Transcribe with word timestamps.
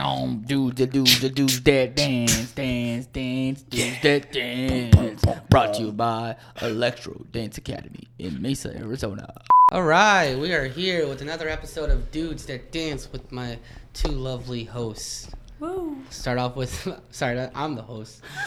Bam, 0.00 0.44
do 0.46 0.72
the 0.72 0.86
do 0.86 1.04
the 1.04 1.28
do 1.28 1.46
that 1.46 1.94
dance, 1.94 2.52
dance, 2.52 3.04
dance, 3.04 3.62
do 3.64 3.92
that 4.02 4.32
dance. 4.32 5.22
Brought 5.50 5.74
to 5.74 5.82
you 5.82 5.92
by 5.92 6.36
Electro 6.62 7.20
Dance 7.32 7.58
Academy 7.58 8.04
in 8.18 8.40
Mesa, 8.40 8.74
Arizona. 8.74 9.30
All 9.72 9.82
right, 9.82 10.36
we 10.36 10.54
are 10.54 10.64
here 10.64 11.06
with 11.06 11.20
another 11.20 11.50
episode 11.50 11.90
of 11.90 12.10
Dudes 12.12 12.46
That 12.46 12.72
Dance 12.72 13.12
with 13.12 13.30
my 13.30 13.58
two 13.92 14.08
lovely 14.08 14.64
hosts. 14.64 15.28
Woo. 15.58 15.98
Start 16.08 16.38
off 16.38 16.56
with, 16.56 16.88
sorry, 17.10 17.38
I'm 17.54 17.74
the 17.74 17.82
host. 17.82 18.22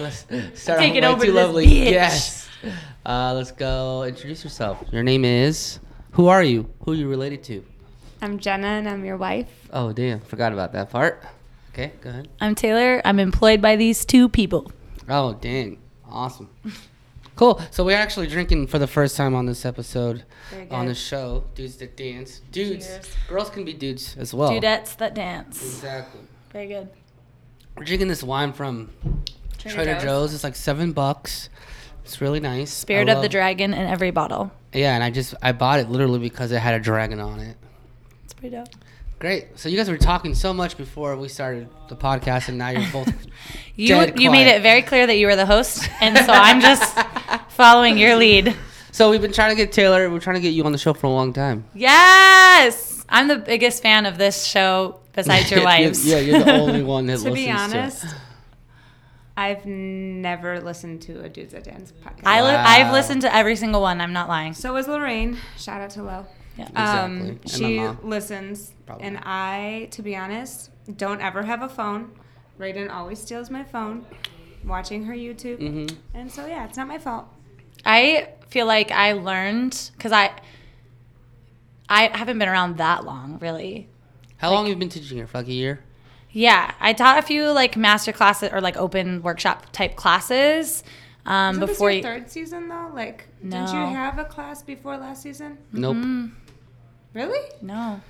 let's 0.00 0.26
start 0.60 0.80
Take 0.80 0.94
off 0.94 0.96
with 0.96 0.96
it 0.96 1.00
my 1.02 1.06
over 1.06 1.20
two 1.20 1.26
to 1.26 1.32
this 1.32 1.46
lovely 1.46 1.66
bitch. 1.68 1.90
guests. 1.90 2.48
Uh, 3.04 3.32
let's 3.34 3.52
go. 3.52 4.02
Introduce 4.02 4.42
yourself. 4.42 4.82
Your 4.90 5.04
name 5.04 5.24
is. 5.24 5.78
Who 6.12 6.26
are 6.26 6.42
you? 6.42 6.68
Who 6.84 6.90
are 6.90 6.96
you 6.96 7.08
related 7.08 7.44
to? 7.44 7.64
I'm 8.22 8.38
Jenna 8.38 8.66
and 8.66 8.88
I'm 8.88 9.04
your 9.04 9.16
wife. 9.16 9.48
Oh, 9.72 9.92
damn, 9.92 10.20
forgot 10.20 10.52
about 10.52 10.72
that 10.72 10.90
part. 10.90 11.22
Okay, 11.72 11.92
go 12.00 12.10
ahead. 12.10 12.28
I'm 12.40 12.54
Taylor. 12.54 13.02
I'm 13.04 13.18
employed 13.20 13.60
by 13.60 13.76
these 13.76 14.04
two 14.04 14.28
people. 14.28 14.70
Oh, 15.08 15.34
dang, 15.34 15.78
awesome. 16.08 16.48
Cool. 17.36 17.60
So 17.70 17.84
we're 17.84 17.98
actually 17.98 18.28
drinking 18.28 18.68
for 18.68 18.78
the 18.78 18.86
first 18.86 19.14
time 19.16 19.34
on 19.34 19.44
this 19.44 19.66
episode 19.66 20.24
Very 20.50 20.70
on 20.70 20.86
good. 20.86 20.92
the 20.92 20.94
show. 20.94 21.44
Dudes 21.54 21.76
that 21.76 21.94
dance. 21.96 22.40
Dudes. 22.50 22.86
Cheers. 22.86 23.14
Girls 23.28 23.50
can 23.50 23.64
be 23.66 23.74
dudes 23.74 24.16
as 24.16 24.32
well. 24.32 24.50
Dudettes 24.50 24.96
that 24.96 25.14
dance. 25.14 25.62
Exactly. 25.62 26.20
Very 26.50 26.66
good. 26.68 26.88
We're 27.76 27.84
drinking 27.84 28.08
this 28.08 28.22
wine 28.22 28.54
from 28.54 28.90
Trader 29.58 29.74
Trader, 29.74 29.92
Joe's. 29.96 30.02
Joe's. 30.04 30.34
It's 30.34 30.44
like 30.44 30.56
seven 30.56 30.92
bucks. 30.92 31.50
It's 32.06 32.22
really 32.22 32.40
nice. 32.40 32.72
Spirit 32.72 33.10
I 33.10 33.12
of 33.12 33.16
the 33.18 33.22
love- 33.24 33.30
dragon 33.32 33.74
in 33.74 33.86
every 33.86 34.10
bottle. 34.12 34.50
Yeah, 34.72 34.94
and 34.94 35.04
I 35.04 35.10
just 35.10 35.34
I 35.42 35.52
bought 35.52 35.78
it 35.80 35.90
literally 35.90 36.18
because 36.18 36.52
it 36.52 36.58
had 36.60 36.74
a 36.74 36.80
dragon 36.82 37.20
on 37.20 37.40
it. 37.40 37.56
It's 38.36 38.40
pretty 38.40 38.56
dope. 38.56 38.68
Great. 39.18 39.58
So 39.58 39.68
you 39.70 39.78
guys 39.78 39.88
were 39.88 39.96
talking 39.96 40.34
so 40.34 40.52
much 40.52 40.76
before 40.76 41.16
we 41.16 41.28
started 41.28 41.68
the 41.88 41.96
podcast, 41.96 42.48
and 42.48 42.58
now 42.58 42.68
you're 42.68 42.90
both. 42.92 43.10
You 43.74 43.88
Dead 43.94 44.20
you 44.20 44.30
made 44.30 44.46
it 44.46 44.60
very 44.60 44.82
clear 44.82 45.06
that 45.06 45.16
you 45.16 45.26
were 45.26 45.36
the 45.36 45.46
host, 45.46 45.88
and 46.02 46.16
so 46.18 46.32
I'm 46.32 46.60
just 46.60 46.94
following 47.48 47.96
your 47.96 48.16
lead. 48.16 48.54
so 48.92 49.10
we've 49.10 49.22
been 49.22 49.32
trying 49.32 49.50
to 49.50 49.56
get 49.56 49.72
Taylor. 49.72 50.10
We're 50.10 50.20
trying 50.20 50.36
to 50.36 50.42
get 50.42 50.50
you 50.50 50.64
on 50.64 50.72
the 50.72 50.78
show 50.78 50.92
for 50.92 51.06
a 51.06 51.10
long 51.10 51.32
time. 51.32 51.64
Yes, 51.74 53.06
I'm 53.08 53.26
the 53.28 53.38
biggest 53.38 53.82
fan 53.82 54.04
of 54.04 54.18
this 54.18 54.44
show 54.44 55.00
besides 55.14 55.50
your 55.50 55.60
You're- 55.60 55.64
wives. 55.84 56.04
yeah, 56.06 56.18
you're 56.18 56.44
the 56.44 56.52
only 56.52 56.82
one 56.82 57.06
that 57.06 57.18
To 57.20 57.30
listens 57.30 57.34
be 57.34 57.44
to 57.46 57.50
it. 57.52 57.54
honest, 57.58 58.04
I've 59.34 59.64
never 59.64 60.60
listened 60.60 61.00
to 61.02 61.22
a 61.22 61.28
Dudes 61.30 61.52
That 61.52 61.64
Dance 61.64 61.90
podcast. 62.04 62.22
I 62.26 62.42
li- 62.42 62.48
Wow. 62.52 62.64
I've 62.66 62.92
listened 62.92 63.22
to 63.22 63.34
every 63.34 63.56
single 63.56 63.80
one. 63.80 64.02
I'm 64.02 64.12
not 64.12 64.28
lying. 64.28 64.52
so 64.52 64.76
is 64.76 64.88
Lorraine. 64.88 65.38
Shout 65.56 65.80
out 65.80 65.90
to 65.90 66.02
Lo. 66.02 66.26
Yeah. 66.56 66.68
Um, 66.74 67.16
Exactly. 67.16 67.28
And 67.28 67.50
she 67.50 68.06
listens, 68.06 68.72
Probably. 68.86 69.04
and 69.06 69.18
I, 69.22 69.88
to 69.90 70.02
be 70.02 70.16
honest, 70.16 70.70
don't 70.96 71.20
ever 71.20 71.42
have 71.42 71.62
a 71.62 71.68
phone. 71.68 72.12
Raiden 72.58 72.90
always 72.90 73.20
steals 73.20 73.50
my 73.50 73.62
phone, 73.64 74.06
watching 74.64 75.04
her 75.04 75.14
YouTube, 75.14 75.58
Mhm. 75.60 75.96
and 76.14 76.30
so 76.32 76.46
yeah, 76.46 76.64
it's 76.64 76.76
not 76.78 76.88
my 76.88 76.98
fault. 76.98 77.26
I 77.84 78.28
feel 78.48 78.64
like 78.66 78.90
I 78.90 79.12
learned 79.12 79.90
because 79.96 80.12
I 80.12 80.30
I 81.88 82.08
haven't 82.16 82.38
been 82.38 82.48
around 82.48 82.78
that 82.78 83.04
long, 83.04 83.38
really. 83.40 83.88
How 84.38 84.50
long 84.50 84.64
have 84.64 84.70
you 84.70 84.76
been 84.76 84.88
teaching 84.88 85.16
here? 85.18 85.26
For 85.26 85.38
like 85.38 85.48
a 85.48 85.52
year. 85.52 85.80
Yeah, 86.30 86.72
I 86.80 86.92
taught 86.92 87.18
a 87.18 87.22
few 87.22 87.50
like 87.52 87.76
master 87.76 88.12
classes 88.12 88.50
or 88.52 88.60
like 88.60 88.76
open 88.76 89.22
workshop 89.22 89.66
type 89.72 89.96
classes 89.96 90.82
um, 91.24 91.56
Isn't 91.56 91.66
before 91.66 91.90
this 91.92 92.02
you. 92.04 92.08
your 92.10 92.18
third 92.20 92.30
season 92.30 92.68
though? 92.68 92.90
Like, 92.94 93.28
didn't 93.42 93.68
you 93.68 93.94
have 93.94 94.18
a 94.18 94.24
class 94.24 94.62
before 94.62 94.96
last 94.96 95.22
season? 95.22 95.58
Nope. 95.72 95.96
Mm, 95.96 96.32
Really? 97.16 97.50
no, 97.62 98.00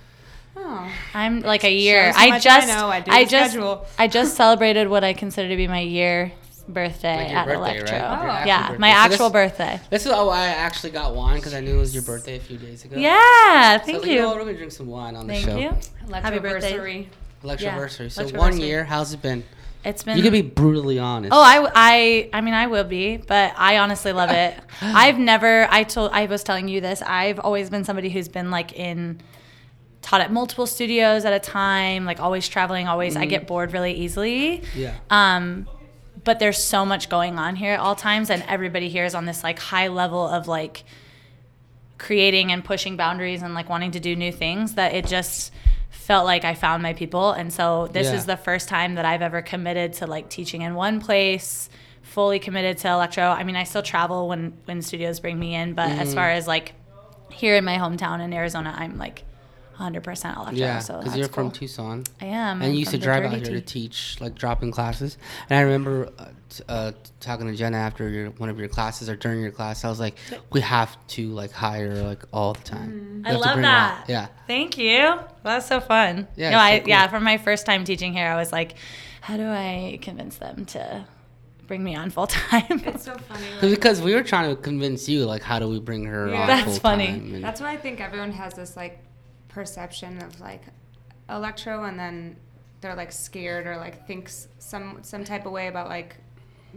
Oh, 0.58 0.90
I'm 1.14 1.40
like 1.42 1.62
a 1.64 1.70
year. 1.72 2.12
Shows 2.12 2.20
I 2.22 2.38
just 2.40 2.68
I 2.68 2.74
know. 2.74 2.88
I 2.88 3.00
do 3.00 3.10
I 3.12 3.24
just 3.24 3.52
schedule. 3.52 3.86
I 3.98 4.08
just 4.08 4.36
celebrated 4.42 4.88
what 4.88 5.04
I 5.04 5.12
consider 5.12 5.48
to 5.50 5.56
be 5.56 5.68
my 5.68 5.80
year 5.80 6.32
birthday 6.68 7.16
Like 7.18 7.28
your 7.30 7.38
at 7.38 7.46
birthday, 7.46 7.56
Electro. 7.78 7.98
right? 7.98 8.02
Oh. 8.02 8.26
actual 8.26 8.46
Yeah, 8.48 8.62
birthday. 8.68 8.78
my 8.78 8.90
So 8.90 8.94
this- 9.08 9.12
actual 9.14 9.30
birthday. 9.30 9.80
This 9.90 10.06
is 10.06 10.12
how 10.12 10.28
I 10.30 10.46
actually 10.46 10.90
got 10.90 11.14
wine 11.14 11.36
because 11.36 11.54
I 11.54 11.60
knew 11.60 11.76
it 11.76 11.78
was 11.78 11.94
your 11.94 12.02
birthday 12.02 12.36
a 12.36 12.40
few 12.40 12.56
days 12.58 12.84
ago. 12.84 12.96
Yeah, 12.98 13.12
So 13.12 13.18
I 13.22 13.78
thank 13.84 13.98
was 13.98 14.06
like, 14.08 14.16
know 14.16 14.30
you. 14.32 14.36
we're 14.38 14.44
gonna 14.44 14.56
drink 14.56 14.72
some 14.72 14.86
wine 14.88 15.14
on 15.14 15.26
the 15.28 15.34
show. 15.36 15.46
Thank 15.54 15.60
you. 16.08 16.12
Happy 16.14 16.38
birthday. 16.40 16.72
Electroversary. 16.72 17.06
Electroversary. 17.44 18.10
so 18.10 18.26
one 18.36 18.58
year. 18.58 18.82
How's 18.84 19.12
it 19.12 19.22
been? 19.22 19.44
It's 19.86 20.02
been 20.02 20.16
You 20.16 20.22
can 20.24 20.32
be 20.32 20.42
brutally 20.42 20.98
honest. 20.98 21.32
Oh, 21.32 21.40
I, 21.40 21.70
I, 21.72 22.30
I 22.32 22.40
mean, 22.40 22.54
I 22.54 22.66
will 22.66 22.82
be, 22.84 23.18
but 23.18 23.54
I 23.56 23.78
honestly 23.78 24.12
love 24.12 24.30
it. 24.30 24.58
I've 24.82 25.16
never, 25.16 25.68
I 25.70 25.84
told, 25.84 26.10
I 26.12 26.26
was 26.26 26.42
telling 26.42 26.66
you 26.66 26.80
this. 26.80 27.02
I've 27.02 27.38
always 27.38 27.70
been 27.70 27.84
somebody 27.84 28.08
who's 28.08 28.26
been 28.26 28.50
like 28.50 28.72
in, 28.72 29.20
taught 30.02 30.20
at 30.20 30.32
multiple 30.32 30.66
studios 30.66 31.24
at 31.24 31.32
a 31.32 31.38
time, 31.38 32.04
like 32.04 32.18
always 32.18 32.48
traveling, 32.48 32.88
always. 32.88 33.16
I 33.16 33.26
get 33.26 33.46
bored 33.46 33.72
really 33.72 33.92
easily. 33.92 34.62
Yeah. 34.74 34.94
Um, 35.08 35.68
but 36.24 36.40
there's 36.40 36.62
so 36.62 36.84
much 36.84 37.08
going 37.08 37.38
on 37.38 37.54
here 37.54 37.74
at 37.74 37.78
all 37.78 37.94
times, 37.94 38.28
and 38.28 38.42
everybody 38.48 38.88
here 38.88 39.04
is 39.04 39.14
on 39.14 39.24
this 39.24 39.44
like 39.44 39.60
high 39.60 39.86
level 39.86 40.26
of 40.26 40.48
like 40.48 40.82
creating 41.98 42.50
and 42.50 42.64
pushing 42.64 42.96
boundaries 42.96 43.42
and 43.42 43.54
like 43.54 43.68
wanting 43.68 43.92
to 43.92 44.00
do 44.00 44.16
new 44.16 44.32
things 44.32 44.74
that 44.74 44.94
it 44.94 45.06
just 45.06 45.52
felt 46.06 46.24
like 46.24 46.44
I 46.44 46.54
found 46.54 46.82
my 46.84 46.92
people. 46.92 47.32
And 47.32 47.52
so 47.52 47.88
this 47.88 48.06
Yeah. 48.06 48.14
is 48.18 48.26
the 48.26 48.36
first 48.36 48.68
time 48.68 48.94
that 48.94 49.04
I've 49.04 49.22
ever 49.22 49.42
committed 49.42 49.92
to 49.94 50.06
like 50.06 50.28
teaching 50.28 50.62
in 50.62 50.74
one 50.76 51.00
place, 51.00 51.68
fully 52.02 52.38
committed 52.38 52.78
to 52.78 52.88
electro. 52.88 53.24
I 53.24 53.42
mean, 53.42 53.56
I 53.56 53.64
still 53.64 53.82
travel 53.82 54.28
when 54.28 54.52
when 54.66 54.82
studios 54.82 55.18
bring 55.20 55.38
me 55.38 55.54
in, 55.56 55.74
but 55.74 55.90
Mm-hmm. 55.90 56.00
as 56.02 56.14
far 56.14 56.30
as 56.30 56.46
like 56.46 56.74
here 57.30 57.56
in 57.56 57.64
my 57.64 57.76
hometown 57.78 58.20
in 58.24 58.32
Arizona, 58.32 58.72
I'm 58.78 58.96
like 58.98 59.24
100% 59.78 60.36
electro. 60.36 60.52
Yeah, 60.54 60.78
so 60.78 60.94
because 60.94 61.04
that's 61.12 61.16
you're 61.18 61.28
cool. 61.28 61.44
from 61.44 61.50
Tucson. 61.50 62.04
I 62.20 62.26
am. 62.26 62.56
And 62.62 62.64
I'm 62.66 62.72
you 62.72 62.78
used 62.80 62.90
to 62.92 62.98
drive 62.98 63.24
out 63.24 63.32
Dirty 63.32 63.44
here 63.50 63.60
to 63.60 63.64
teach, 63.64 64.16
like 64.20 64.34
dropping 64.34 64.70
classes. 64.70 65.18
And 65.50 65.58
I 65.58 65.62
remember 65.62 66.10
uh, 66.18 66.24
t- 66.48 66.64
uh, 66.68 66.92
talking 67.20 67.46
to 67.46 67.54
Jenna 67.54 67.76
after 67.76 68.08
your 68.08 68.30
one 68.30 68.48
of 68.48 68.58
your 68.58 68.68
classes 68.68 69.08
or 69.08 69.16
during 69.16 69.40
your 69.40 69.50
class. 69.50 69.84
I 69.84 69.88
was 69.88 70.00
like, 70.00 70.16
we 70.52 70.60
have 70.62 70.96
to 71.08 71.28
like 71.30 71.52
hire 71.52 71.94
like 72.02 72.22
all 72.32 72.54
the 72.54 72.62
time. 72.64 73.22
We 73.24 73.30
I 73.30 73.34
love 73.34 73.54
bring 73.54 73.64
her 73.64 73.70
out. 73.70 74.06
that. 74.06 74.08
Yeah. 74.08 74.26
Thank 74.46 74.78
you. 74.78 75.18
That's 75.42 75.66
so 75.66 75.80
fun. 75.80 76.26
Yeah, 76.36 76.50
No, 76.50 76.56
it's 76.56 76.62
I 76.62 76.74
so 76.76 76.80
cool. 76.80 76.88
yeah, 76.88 77.08
from 77.08 77.24
my 77.24 77.38
first 77.38 77.66
time 77.66 77.84
teaching 77.84 78.12
here, 78.12 78.26
I 78.28 78.36
was 78.36 78.52
like, 78.52 78.74
how 79.20 79.36
do 79.36 79.44
I 79.46 79.98
convince 80.02 80.36
them 80.36 80.64
to 80.66 81.04
bring 81.66 81.82
me 81.82 81.96
on 81.96 82.10
full 82.10 82.26
time? 82.28 82.64
It's 82.86 83.04
so 83.04 83.16
funny. 83.18 83.44
Cause- 83.54 83.62
Like, 83.62 83.70
Because 83.72 84.00
we 84.00 84.14
were 84.14 84.22
trying 84.22 84.54
to 84.54 84.60
convince 84.62 85.08
you, 85.08 85.24
like, 85.26 85.42
how 85.42 85.58
do 85.58 85.68
we 85.68 85.80
bring 85.80 86.04
her 86.04 86.28
Yeah. 86.30 86.40
on 86.42 86.46
That's 86.46 86.64
full 86.64 86.74
funny. 86.80 87.06
time? 87.08 87.34
And- 87.34 87.44
that's 87.44 87.60
why 87.60 87.72
I 87.72 87.76
think 87.76 88.00
everyone 88.00 88.30
has 88.32 88.54
this 88.54 88.76
like 88.76 89.00
perception 89.56 90.22
of 90.22 90.38
like 90.38 90.60
electro, 91.30 91.84
and 91.84 91.98
then 91.98 92.36
they're 92.82 92.94
like 92.94 93.10
scared 93.10 93.66
or 93.66 93.78
like 93.78 94.06
thinks 94.06 94.48
some 94.58 94.98
some 95.00 95.24
type 95.24 95.46
of 95.46 95.52
way 95.52 95.68
about 95.68 95.88
like 95.88 96.14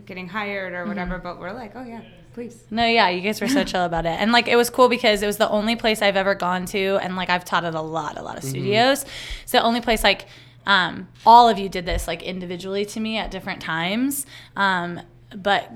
getting 0.06 0.30
hired 0.30 0.74
or 0.74 0.86
whatever. 0.86 1.16
Mm-hmm. 1.16 1.24
But 1.24 1.40
we're 1.42 1.52
like, 1.52 1.74
oh 1.76 1.84
yeah, 1.84 2.02
please. 2.34 2.64
No, 2.72 2.86
yeah, 2.86 3.10
you 3.10 3.20
guys 3.20 3.42
were 3.42 3.50
so 3.50 3.66
chill 3.66 3.84
about 3.84 4.06
it. 4.06 4.18
And 4.18 4.32
like 4.32 4.48
it 4.48 4.56
was 4.56 4.70
cool 4.70 4.88
because 4.88 5.22
it 5.22 5.28
was 5.28 5.36
the 5.36 5.50
only 5.50 5.76
place 5.76 6.02
I've 6.02 6.16
ever 6.16 6.36
gone 6.36 6.66
to 6.68 6.98
and 7.02 7.18
like 7.18 7.30
I've 7.30 7.44
taught 7.44 7.66
at 7.66 7.76
a 7.76 7.82
lot, 7.82 8.18
a 8.18 8.22
lot 8.22 8.38
of 8.38 8.46
studios. 8.46 9.06
It's 9.44 9.52
the 9.52 9.62
only 9.62 9.82
place 9.82 10.04
like 10.04 10.26
um 10.66 11.10
all 11.26 11.50
of 11.50 11.60
you 11.60 11.68
did 11.68 11.86
this 11.86 12.08
like 12.08 12.24
individually 12.24 12.86
to 12.86 13.00
me 13.02 13.18
at 13.18 13.30
different 13.30 13.62
times. 13.62 14.26
Um 14.56 15.02
but 15.36 15.70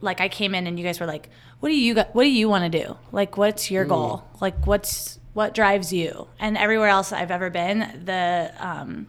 like 0.00 0.20
I 0.20 0.28
came 0.28 0.54
in 0.54 0.68
and 0.68 0.78
you 0.78 0.84
guys 0.84 1.00
were 1.00 1.06
like, 1.06 1.30
"What 1.58 1.70
do 1.70 1.74
you 1.74 1.94
got, 1.94 2.14
what 2.14 2.22
do 2.22 2.30
you 2.30 2.48
want 2.48 2.70
to 2.70 2.78
do? 2.84 2.96
Like 3.10 3.36
what's 3.36 3.72
your 3.72 3.84
goal? 3.84 4.22
Like 4.40 4.68
what's 4.68 5.18
what 5.34 5.52
drives 5.54 5.92
you?" 5.92 6.28
And 6.38 6.56
everywhere 6.56 6.88
else 6.88 7.12
I've 7.12 7.30
ever 7.30 7.50
been, 7.50 8.02
the 8.04 8.52
um 8.58 9.06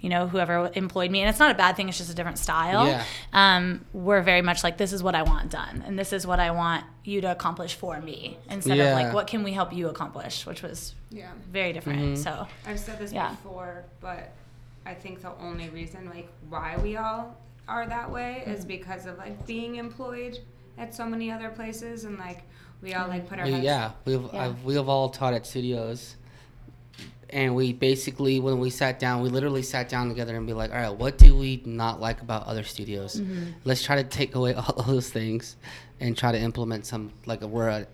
you 0.00 0.08
know, 0.08 0.28
whoever 0.28 0.70
employed 0.74 1.10
me, 1.10 1.20
and 1.22 1.28
it's 1.28 1.40
not 1.40 1.50
a 1.50 1.54
bad 1.54 1.74
thing. 1.74 1.88
It's 1.88 1.98
just 1.98 2.08
a 2.08 2.14
different 2.14 2.38
style. 2.38 2.86
Yeah. 2.86 3.02
Um, 3.32 3.84
we're 3.92 4.22
very 4.22 4.42
much 4.42 4.62
like 4.62 4.76
this 4.78 4.92
is 4.92 5.02
what 5.02 5.16
I 5.16 5.22
want 5.22 5.50
done, 5.50 5.82
and 5.84 5.98
this 5.98 6.12
is 6.12 6.24
what 6.24 6.38
I 6.38 6.52
want 6.52 6.84
you 7.02 7.20
to 7.22 7.32
accomplish 7.32 7.74
for 7.74 8.00
me, 8.00 8.38
instead 8.48 8.76
Yeah. 8.78 8.84
of 8.84 8.94
like 8.94 9.12
what 9.12 9.26
can 9.26 9.42
we 9.42 9.52
help 9.52 9.72
you 9.72 9.88
accomplish, 9.88 10.46
which 10.46 10.62
was 10.62 10.94
Yeah, 11.10 11.30
very 11.50 11.72
different. 11.72 11.98
Mm-hmm. 12.00 12.14
So 12.22 12.46
I've 12.64 12.78
said 12.78 13.00
this 13.00 13.12
Yeah. 13.12 13.30
before, 13.30 13.86
but 14.00 14.30
I 14.86 14.94
think 14.94 15.20
the 15.20 15.32
only 15.40 15.68
reason 15.70 16.08
like 16.08 16.28
why 16.48 16.76
we 16.80 16.96
all 16.96 17.36
are 17.66 17.84
that 17.88 18.08
way 18.08 18.44
is 18.46 18.64
Mm. 18.64 18.68
because 18.68 19.04
of 19.06 19.18
like 19.18 19.46
being 19.48 19.76
employed 19.76 20.38
at 20.78 20.94
so 20.94 21.06
many 21.06 21.32
other 21.32 21.48
places, 21.48 22.04
and 22.04 22.18
like 22.20 22.44
we 22.82 22.94
all 22.94 23.08
like 23.08 23.28
put 23.28 23.38
our 23.38 23.44
We- 23.44 23.52
heads 23.52 23.64
yeah, 23.64 23.90
we've 24.04 24.28
Yeah. 24.32 24.52
We 24.64 24.74
have 24.74 24.88
all 24.88 25.08
taught 25.08 25.34
at 25.34 25.46
studios, 25.46 26.16
and 27.30 27.54
we 27.54 27.72
basically 27.72 28.40
when 28.40 28.58
we 28.58 28.70
sat 28.70 28.98
down, 28.98 29.22
we 29.22 29.28
literally 29.28 29.62
sat 29.62 29.88
down 29.88 30.08
together 30.08 30.36
and 30.36 30.46
be 30.46 30.52
like, 30.52 30.70
all 30.70 30.78
right, 30.78 30.94
what 30.94 31.18
do 31.18 31.36
we 31.36 31.62
not 31.64 32.00
like 32.00 32.20
about 32.22 32.46
other 32.46 32.62
studios? 32.64 33.20
Mm-hmm. 33.20 33.44
Let's 33.64 33.82
try 33.82 33.96
to 33.96 34.04
take 34.04 34.34
away 34.34 34.54
all 34.54 34.82
those 34.86 35.10
things, 35.10 35.56
and 36.00 36.16
try 36.16 36.32
to 36.32 36.38
implement 36.38 36.86
some 36.86 37.12
like 37.26 37.42
a 37.42 37.46
word. 37.48 37.86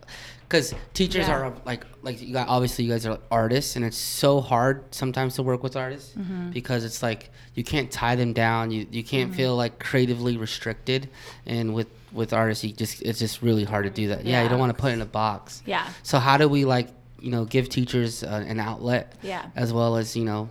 Because 0.49 0.75
teachers 0.93 1.27
Yeah. 1.29 1.35
are 1.37 1.53
like 1.65 1.85
like 2.03 2.21
you 2.23 2.33
got 2.33 2.49
obviously 2.49 2.85
you 2.85 2.91
guys 2.93 3.07
are 3.07 3.19
artists 3.31 3.77
and 3.77 3.85
it's 3.85 3.97
so 3.97 4.41
hard 4.41 4.85
sometimes 4.95 5.35
to 5.37 5.43
work 5.43 5.63
with 5.63 5.75
artists 5.77 6.15
Mm-hmm. 6.17 6.51
because 6.51 6.85
it's 6.85 7.03
like 7.03 7.31
you 7.55 7.65
can't 7.65 7.91
tie 7.91 8.15
them 8.17 8.33
down 8.33 8.71
you 8.71 8.87
you 8.91 9.03
can't 9.03 9.35
feel 9.35 9.57
like 9.57 9.79
creatively 9.79 10.37
restricted 10.37 11.09
and 11.47 11.75
with 11.75 11.89
with 12.13 12.33
artists 12.33 12.63
you 12.65 12.73
just 12.73 13.01
it's 13.03 13.19
just 13.19 13.43
really 13.43 13.65
hard 13.65 13.85
to 13.85 13.91
do 13.91 14.09
that 14.09 14.25
yeah, 14.25 14.43
you 14.43 14.49
don't 14.49 14.59
want 14.61 14.71
to 14.77 14.81
put 14.81 14.91
it 14.91 14.95
in 14.95 15.01
a 15.01 15.07
box 15.07 15.63
yeah, 15.67 15.89
so 16.03 16.19
how 16.19 16.37
do 16.37 16.47
we 16.49 16.65
like 16.65 16.89
you 17.21 17.31
know 17.31 17.45
give 17.47 17.69
teachers 17.69 18.23
uh, 18.23 18.45
an 18.47 18.61
outlet 18.61 19.15
Yeah. 19.23 19.47
as 19.57 19.73
well 19.73 19.97
as 19.97 20.15
you 20.17 20.25
know 20.25 20.49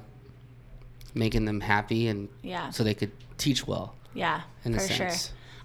making 1.13 1.45
them 1.45 1.61
happy 1.61 2.07
and 2.07 2.27
Yeah. 2.41 2.71
so 2.71 2.83
they 2.83 2.93
could 2.95 3.11
teach 3.37 3.67
well. 3.67 3.95
Yeah, 4.15 4.41
in 4.65 4.73
a 4.75 4.79
for 4.79 4.87
sure. 4.93 5.09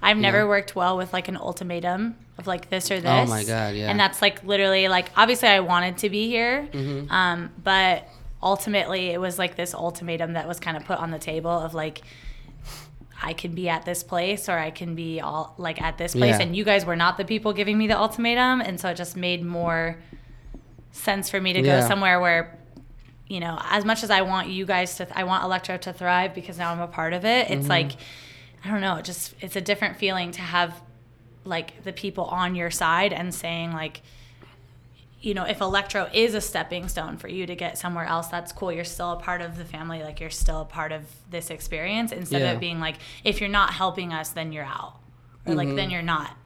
I've 0.00 0.16
never 0.16 0.38
Yeah. 0.38 0.44
worked 0.44 0.76
well 0.76 0.96
with 0.96 1.12
like 1.12 1.28
an 1.28 1.36
ultimatum 1.36 2.16
of 2.38 2.46
like 2.46 2.70
this 2.70 2.90
or 2.90 3.00
this. 3.00 3.10
Oh 3.10 3.26
my 3.26 3.42
God, 3.44 3.74
yeah. 3.74 3.90
And 3.90 3.98
that's 3.98 4.22
like 4.22 4.44
literally 4.44 4.88
like 4.88 5.10
obviously 5.16 5.48
I 5.48 5.60
wanted 5.60 5.98
to 5.98 6.10
be 6.10 6.28
here, 6.28 6.68
Mm-hmm. 6.72 7.10
um, 7.10 7.50
but 7.62 8.06
ultimately 8.42 9.08
it 9.08 9.20
was 9.20 9.38
like 9.38 9.56
this 9.56 9.74
ultimatum 9.74 10.34
that 10.34 10.46
was 10.46 10.60
kind 10.60 10.76
of 10.76 10.84
put 10.84 10.98
on 10.98 11.10
the 11.10 11.18
table 11.18 11.50
of 11.50 11.74
like 11.74 12.02
I 13.20 13.32
can 13.32 13.52
be 13.56 13.68
at 13.68 13.84
this 13.84 14.04
place 14.04 14.48
or 14.48 14.56
I 14.56 14.70
can 14.70 14.94
be 14.94 15.20
all 15.20 15.54
like 15.58 15.82
at 15.82 15.98
this 15.98 16.12
place, 16.12 16.36
Yeah. 16.38 16.42
and 16.42 16.54
you 16.56 16.62
guys 16.64 16.86
were 16.86 16.94
not 16.94 17.16
the 17.16 17.24
people 17.24 17.52
giving 17.52 17.76
me 17.76 17.88
the 17.88 17.98
ultimatum, 17.98 18.60
and 18.60 18.78
so 18.78 18.90
it 18.90 18.96
just 18.96 19.16
made 19.16 19.44
more 19.44 19.96
sense 20.92 21.28
for 21.28 21.40
me 21.40 21.52
to 21.54 21.60
Yeah. 21.60 21.80
go 21.80 21.88
somewhere 21.88 22.20
where 22.20 22.54
you 23.26 23.40
know, 23.40 23.58
as 23.68 23.84
much 23.84 24.02
as 24.02 24.10
I 24.10 24.22
want 24.22 24.48
you 24.48 24.64
guys 24.64 24.96
to, 24.96 25.06
I 25.18 25.24
want 25.24 25.44
Electro 25.44 25.76
to 25.76 25.92
thrive 25.92 26.34
because 26.34 26.56
now 26.56 26.72
I'm 26.72 26.80
a 26.80 26.86
part 26.86 27.12
of 27.12 27.26
it. 27.26 27.50
It's 27.50 27.60
Mm-hmm. 27.60 27.68
like, 27.68 27.90
I 28.64 28.70
don't 28.70 28.80
know, 28.80 28.96
it 28.96 29.04
just 29.04 29.34
it's 29.40 29.56
a 29.56 29.60
different 29.60 29.96
feeling 29.96 30.32
to 30.32 30.40
have 30.40 30.82
like 31.44 31.82
the 31.84 31.92
people 31.92 32.24
on 32.24 32.54
your 32.54 32.70
side 32.70 33.12
and 33.12 33.34
saying 33.34 33.72
like, 33.72 34.02
you 35.20 35.34
know, 35.34 35.44
if 35.44 35.60
Electro 35.60 36.08
is 36.12 36.34
a 36.34 36.40
stepping 36.40 36.88
stone 36.88 37.16
for 37.16 37.28
you 37.28 37.46
to 37.46 37.56
get 37.56 37.76
somewhere 37.78 38.04
else, 38.04 38.28
that's 38.28 38.52
cool. 38.52 38.70
You're 38.72 38.84
still 38.84 39.12
a 39.12 39.16
part 39.16 39.40
of 39.40 39.56
the 39.56 39.64
family. 39.64 40.02
Like 40.02 40.20
you're 40.20 40.30
still 40.30 40.60
a 40.60 40.64
part 40.64 40.92
of 40.92 41.02
this 41.30 41.50
experience 41.50 42.12
instead 42.12 42.42
Yeah. 42.42 42.52
of 42.52 42.60
being 42.60 42.78
like, 42.80 42.96
if 43.24 43.40
you're 43.40 43.50
not 43.50 43.72
helping 43.72 44.12
us, 44.12 44.30
then 44.30 44.52
you're 44.52 44.64
out, 44.64 45.00
or 45.46 45.54
like 45.54 45.74
then 45.74 45.90
you're 45.90 46.02
not 46.02 46.36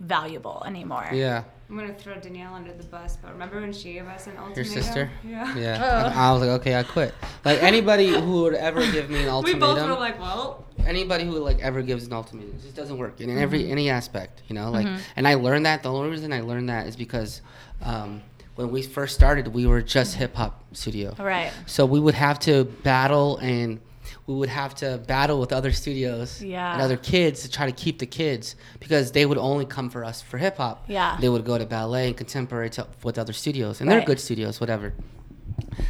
valuable 0.00 0.62
anymore. 0.66 1.02
Mm-hmm. 1.04 1.14
Yeah. 1.16 1.44
I'm 1.68 1.76
gonna 1.76 1.94
throw 1.94 2.14
Danielle 2.14 2.54
under 2.54 2.72
the 2.72 2.84
bus, 2.84 3.16
but 3.20 3.32
remember 3.32 3.60
when 3.60 3.72
she 3.72 3.94
gave 3.94 4.06
us 4.06 4.26
an 4.28 4.36
ultimatum? 4.36 4.72
Your 4.72 4.82
sister? 4.82 5.10
Yeah. 5.26 5.56
Yeah. 5.56 6.12
I 6.16 6.32
was 6.32 6.40
like, 6.40 6.50
okay, 6.60 6.76
I 6.76 6.82
quit. 6.84 7.12
Like 7.44 7.62
anybody 7.62 8.08
who 8.08 8.42
would 8.42 8.54
ever 8.54 8.80
give 8.92 9.10
me 9.10 9.16
an 9.16 9.22
We 9.24 9.28
ultimatum, 9.30 9.60
both 9.60 9.88
were 9.88 9.94
like, 9.94 10.20
well, 10.20 10.64
anybody 10.86 11.24
who 11.24 11.32
like 11.38 11.58
ever 11.60 11.82
gives 11.82 12.06
an 12.06 12.12
ultimatum, 12.12 12.52
it 12.54 12.62
just 12.62 12.76
doesn't 12.76 12.96
work 12.98 13.20
in 13.20 13.28
Mm-hmm. 13.28 13.38
every 13.38 13.70
any 13.70 13.90
aspect, 13.90 14.42
you 14.48 14.54
know. 14.54 14.70
Like, 14.70 14.86
and 15.16 15.26
I 15.26 15.34
learned 15.34 15.66
that. 15.66 15.82
The 15.82 15.92
only 15.92 16.10
reason 16.10 16.32
I 16.32 16.40
learned 16.40 16.68
that 16.68 16.86
is 16.86 16.94
because 16.94 17.42
um, 17.82 18.22
when 18.54 18.70
we 18.70 18.82
first 18.82 19.14
started, 19.16 19.48
we 19.48 19.66
were 19.66 19.82
just 19.82 20.14
hip 20.14 20.36
hop 20.36 20.62
studio. 20.72 21.14
Right. 21.18 21.52
So 21.66 21.84
we 21.84 21.98
would 21.98 22.14
have 22.14 22.38
to 22.40 22.64
battle 22.64 23.38
and 23.38 23.80
we 24.26 24.34
would 24.34 24.48
have 24.48 24.74
to 24.76 24.98
battle 25.06 25.38
with 25.40 25.52
other 25.52 25.72
studios 25.72 26.42
Yeah. 26.42 26.72
and 26.72 26.82
other 26.82 26.96
kids 26.96 27.42
to 27.42 27.50
try 27.50 27.66
to 27.66 27.72
keep 27.72 27.98
the 27.98 28.06
kids 28.06 28.56
because 28.80 29.12
they 29.12 29.26
would 29.26 29.38
only 29.38 29.64
come 29.64 29.90
for 29.90 30.04
us 30.04 30.22
for 30.22 30.38
hip 30.38 30.56
hop. 30.58 30.84
Yeah. 30.88 31.16
They 31.20 31.28
would 31.28 31.44
go 31.44 31.56
to 31.58 31.66
ballet 31.66 32.08
and 32.08 32.16
contemporary 32.16 32.70
to, 32.70 32.86
with 33.02 33.18
other 33.18 33.32
studios, 33.32 33.80
and 33.80 33.90
they're 33.90 34.04
good 34.04 34.20
studios, 34.20 34.60
whatever. 34.60 34.92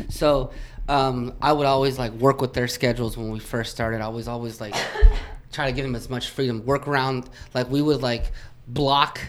So 0.08 0.50
um, 0.88 1.34
I 1.42 1.52
would 1.52 1.66
always 1.66 1.98
like 1.98 2.12
work 2.12 2.40
with 2.40 2.52
their 2.52 2.68
schedules 2.68 3.16
when 3.16 3.30
we 3.30 3.38
first 3.40 3.72
started. 3.72 4.00
I 4.00 4.08
was 4.08 4.28
always 4.28 4.60
like 4.60 4.74
try 5.52 5.66
to 5.66 5.72
give 5.72 5.84
them 5.84 5.94
as 5.96 6.08
much 6.08 6.30
freedom, 6.30 6.64
work 6.64 6.86
around. 6.86 7.28
Like 7.54 7.70
we 7.70 7.82
would 7.82 8.02
like 8.02 8.30
block 8.68 9.20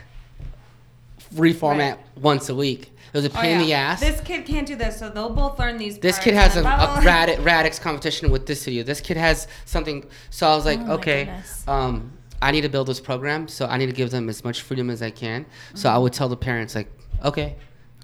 reformat 1.34 1.78
Right. 1.78 2.00
once 2.22 2.50
a 2.50 2.56
week. 2.56 2.92
It 3.14 3.14
was 3.14 3.26
a 3.26 3.30
oh, 3.30 3.42
pain 3.42 3.60
in 3.60 3.66
the 3.66 3.74
ass. 3.74 4.00
This 4.00 4.22
kid 4.22 4.46
can't 4.46 4.68
do 4.68 4.76
this, 4.76 5.00
so 5.00 5.10
they'll 5.10 5.30
both 5.30 5.58
learn 5.60 5.78
these. 5.78 5.98
This 5.98 6.20
kid 6.20 6.34
has 6.34 6.56
a, 6.56 6.60
and 6.60 6.68
then 6.68 6.78
blah, 6.78 7.00
a. 7.00 7.06
Rad, 7.06 7.40
Radix 7.40 7.80
competition 7.80 8.30
with 8.32 8.46
this 8.46 8.62
studio. 8.62 8.84
This 8.84 9.02
kid 9.02 9.18
has 9.18 9.48
something. 9.66 10.06
So 10.30 10.48
I 10.48 10.56
was 10.56 10.66
like, 10.66 10.80
Oh 10.82 10.94
okay, 10.94 11.42
um, 11.68 12.12
I 12.42 12.52
need 12.52 12.62
to 12.62 12.70
build 12.70 12.88
this 12.88 13.00
program. 13.00 13.48
So 13.48 13.66
I 13.66 13.78
need 13.78 13.88
to 13.88 13.94
give 13.94 14.12
them 14.12 14.30
as 14.30 14.44
much 14.44 14.62
freedom 14.62 14.90
as 14.90 15.02
I 15.02 15.10
can. 15.10 15.46
So 15.74 15.90
I 15.90 15.98
would 15.98 16.14
tell 16.14 16.30
the 16.30 16.38
parents 16.38 16.76
like, 16.76 16.90
okay, 17.24 17.56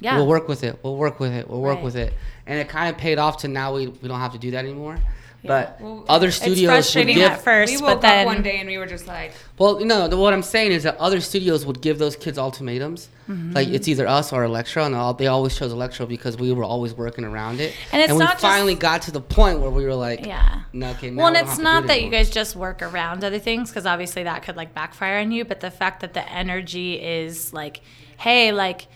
Mm-hmm. 0.03 0.05
Yeah. 0.05 0.17
we'll 0.17 0.27
work 0.27 0.47
with 0.47 0.63
it. 0.63 0.79
We'll 0.83 0.97
work 0.97 1.19
with 1.19 1.31
it. 1.31 1.47
We'll 1.49 1.61
work 1.61 1.75
Right. 1.75 1.83
with 1.83 1.95
it. 1.95 2.13
And 2.45 2.59
it 2.59 2.67
kind 2.67 2.89
of 2.93 2.97
paid 2.97 3.19
off 3.19 3.37
to 3.37 3.47
now 3.47 3.73
we, 3.75 3.87
we 3.87 4.07
don't 4.07 4.19
have 4.19 4.33
to 4.33 4.39
do 4.39 4.51
that 4.51 4.65
anymore. 4.65 4.97
But 5.45 5.81
Well, 5.81 6.05
other 6.07 6.27
it's 6.27 6.37
studios 6.37 6.61
would 6.61 6.67
frustrating 6.67 7.15
give 7.17 7.31
at 7.31 7.41
first, 7.41 7.73
We 7.73 7.79
but 7.81 7.87
woke 7.95 8.01
then 8.01 8.19
up 8.27 8.33
one 8.33 8.43
day 8.43 8.59
and 8.59 8.67
we 8.69 8.77
were 8.77 8.85
just 8.85 9.07
like, 9.07 9.33
well, 9.57 9.79
no. 9.83 10.07
the- 10.07 10.15
What 10.17 10.33
I'm 10.33 10.41
saying 10.41 10.71
is 10.71 10.83
that 10.83 10.95
other 10.97 11.19
studios 11.19 11.65
would 11.65 11.81
give 11.81 11.99
those 11.99 12.15
kids 12.15 12.37
ultimatums. 12.37 13.09
Mm-hmm. 13.29 13.51
Like 13.51 13.67
it's 13.67 13.87
either 13.87 14.07
us 14.07 14.31
or 14.31 14.43
Electro, 14.45 14.85
and 14.85 14.95
all, 14.95 15.13
they 15.13 15.27
always 15.27 15.57
chose 15.57 15.71
Electro 15.73 16.05
because 16.05 16.37
we 16.37 16.51
were 16.53 16.63
always 16.63 16.93
working 16.93 17.25
around 17.25 17.59
it. 17.59 17.73
And 17.91 18.01
it's 18.01 18.13
we 18.13 18.19
not 18.19 18.31
just- 18.33 18.41
finally 18.41 18.75
got 18.75 19.01
to 19.03 19.11
the 19.11 19.21
point 19.21 19.59
where 19.59 19.69
we 19.69 19.85
were 19.85 19.95
like, 19.95 20.25
Yeah. 20.25 20.61
no, 20.71 20.91
okay, 20.91 21.11
well, 21.11 21.27
and 21.27 21.35
it's 21.35 21.47
have 21.47 21.51
to 21.57 21.57
do 21.57 21.63
not 21.63 21.83
it 21.83 21.87
that 21.87 22.01
you 22.03 22.09
guys 22.09 22.29
just 22.29 22.55
work 22.55 22.81
around 22.81 23.23
other 23.23 23.39
things 23.39 23.69
because 23.69 23.85
obviously 23.85 24.23
that 24.23 24.43
could 24.43 24.55
like 24.55 24.73
backfire 24.73 25.19
on 25.19 25.31
you. 25.31 25.43
But 25.45 25.59
the 25.59 25.71
fact 25.71 25.99
that 26.01 26.13
the 26.13 26.29
energy 26.31 26.93
is 27.01 27.51
like, 27.53 27.81
hey, 28.17 28.51
like 28.53 28.87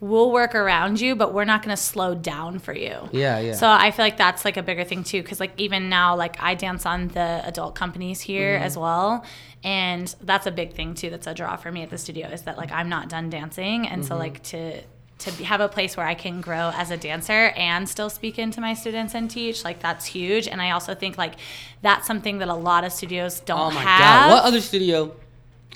we'll 0.00 0.30
work 0.30 0.54
around 0.54 1.00
you, 1.00 1.16
but 1.16 1.32
we're 1.32 1.44
not 1.44 1.62
going 1.62 1.74
to 1.74 1.82
slow 1.82 2.14
down 2.14 2.58
for 2.58 2.74
you. 2.74 3.08
Yeah, 3.12 3.38
yeah. 3.38 3.54
So 3.54 3.68
I 3.68 3.90
feel 3.90 4.04
like 4.04 4.18
that's 4.18 4.44
like 4.44 4.56
a 4.58 4.62
bigger 4.62 4.84
thing 4.84 5.04
too, 5.04 5.22
because 5.22 5.40
like 5.40 5.52
even 5.58 5.88
now, 5.88 6.14
like 6.16 6.36
I 6.42 6.54
dance 6.54 6.84
on 6.84 7.08
the 7.08 7.40
adult 7.44 7.74
companies 7.74 8.20
here 8.20 8.56
Mm-hmm. 8.56 8.64
as 8.66 8.76
well, 8.76 9.24
and 9.64 10.14
that's 10.20 10.46
a 10.46 10.50
big 10.50 10.74
thing 10.74 10.94
too. 10.94 11.10
That's 11.10 11.26
a 11.26 11.34
draw 11.34 11.56
for 11.56 11.72
me 11.72 11.82
at 11.82 11.90
the 11.90 11.98
studio 11.98 12.28
is 12.28 12.42
that 12.42 12.56
like 12.58 12.70
I'm 12.72 12.88
not 12.88 13.08
done 13.08 13.30
dancing, 13.30 13.86
and 13.88 14.02
Mm-hmm. 14.02 14.08
so 14.08 14.16
like 14.16 14.42
to 14.44 14.82
to 15.18 15.30
have 15.44 15.62
a 15.62 15.68
place 15.68 15.96
where 15.96 16.04
I 16.06 16.12
can 16.12 16.42
grow 16.42 16.70
as 16.74 16.90
a 16.90 16.96
dancer 16.98 17.50
and 17.56 17.88
still 17.88 18.10
speak 18.10 18.38
into 18.38 18.60
my 18.60 18.74
students 18.74 19.14
and 19.14 19.30
teach, 19.30 19.64
like 19.64 19.80
that's 19.80 20.04
huge. 20.04 20.46
And 20.46 20.60
I 20.60 20.72
also 20.72 20.94
think 20.94 21.16
like 21.16 21.36
that's 21.80 22.06
something 22.06 22.36
that 22.40 22.48
a 22.48 22.54
lot 22.54 22.84
of 22.84 22.92
studios 22.92 23.40
don't 23.40 23.58
Oh 23.58 23.70
my 23.70 23.80
have. 23.80 23.98
god! 23.98 24.30
What 24.34 24.44
other 24.44 24.60
studio 24.60 25.16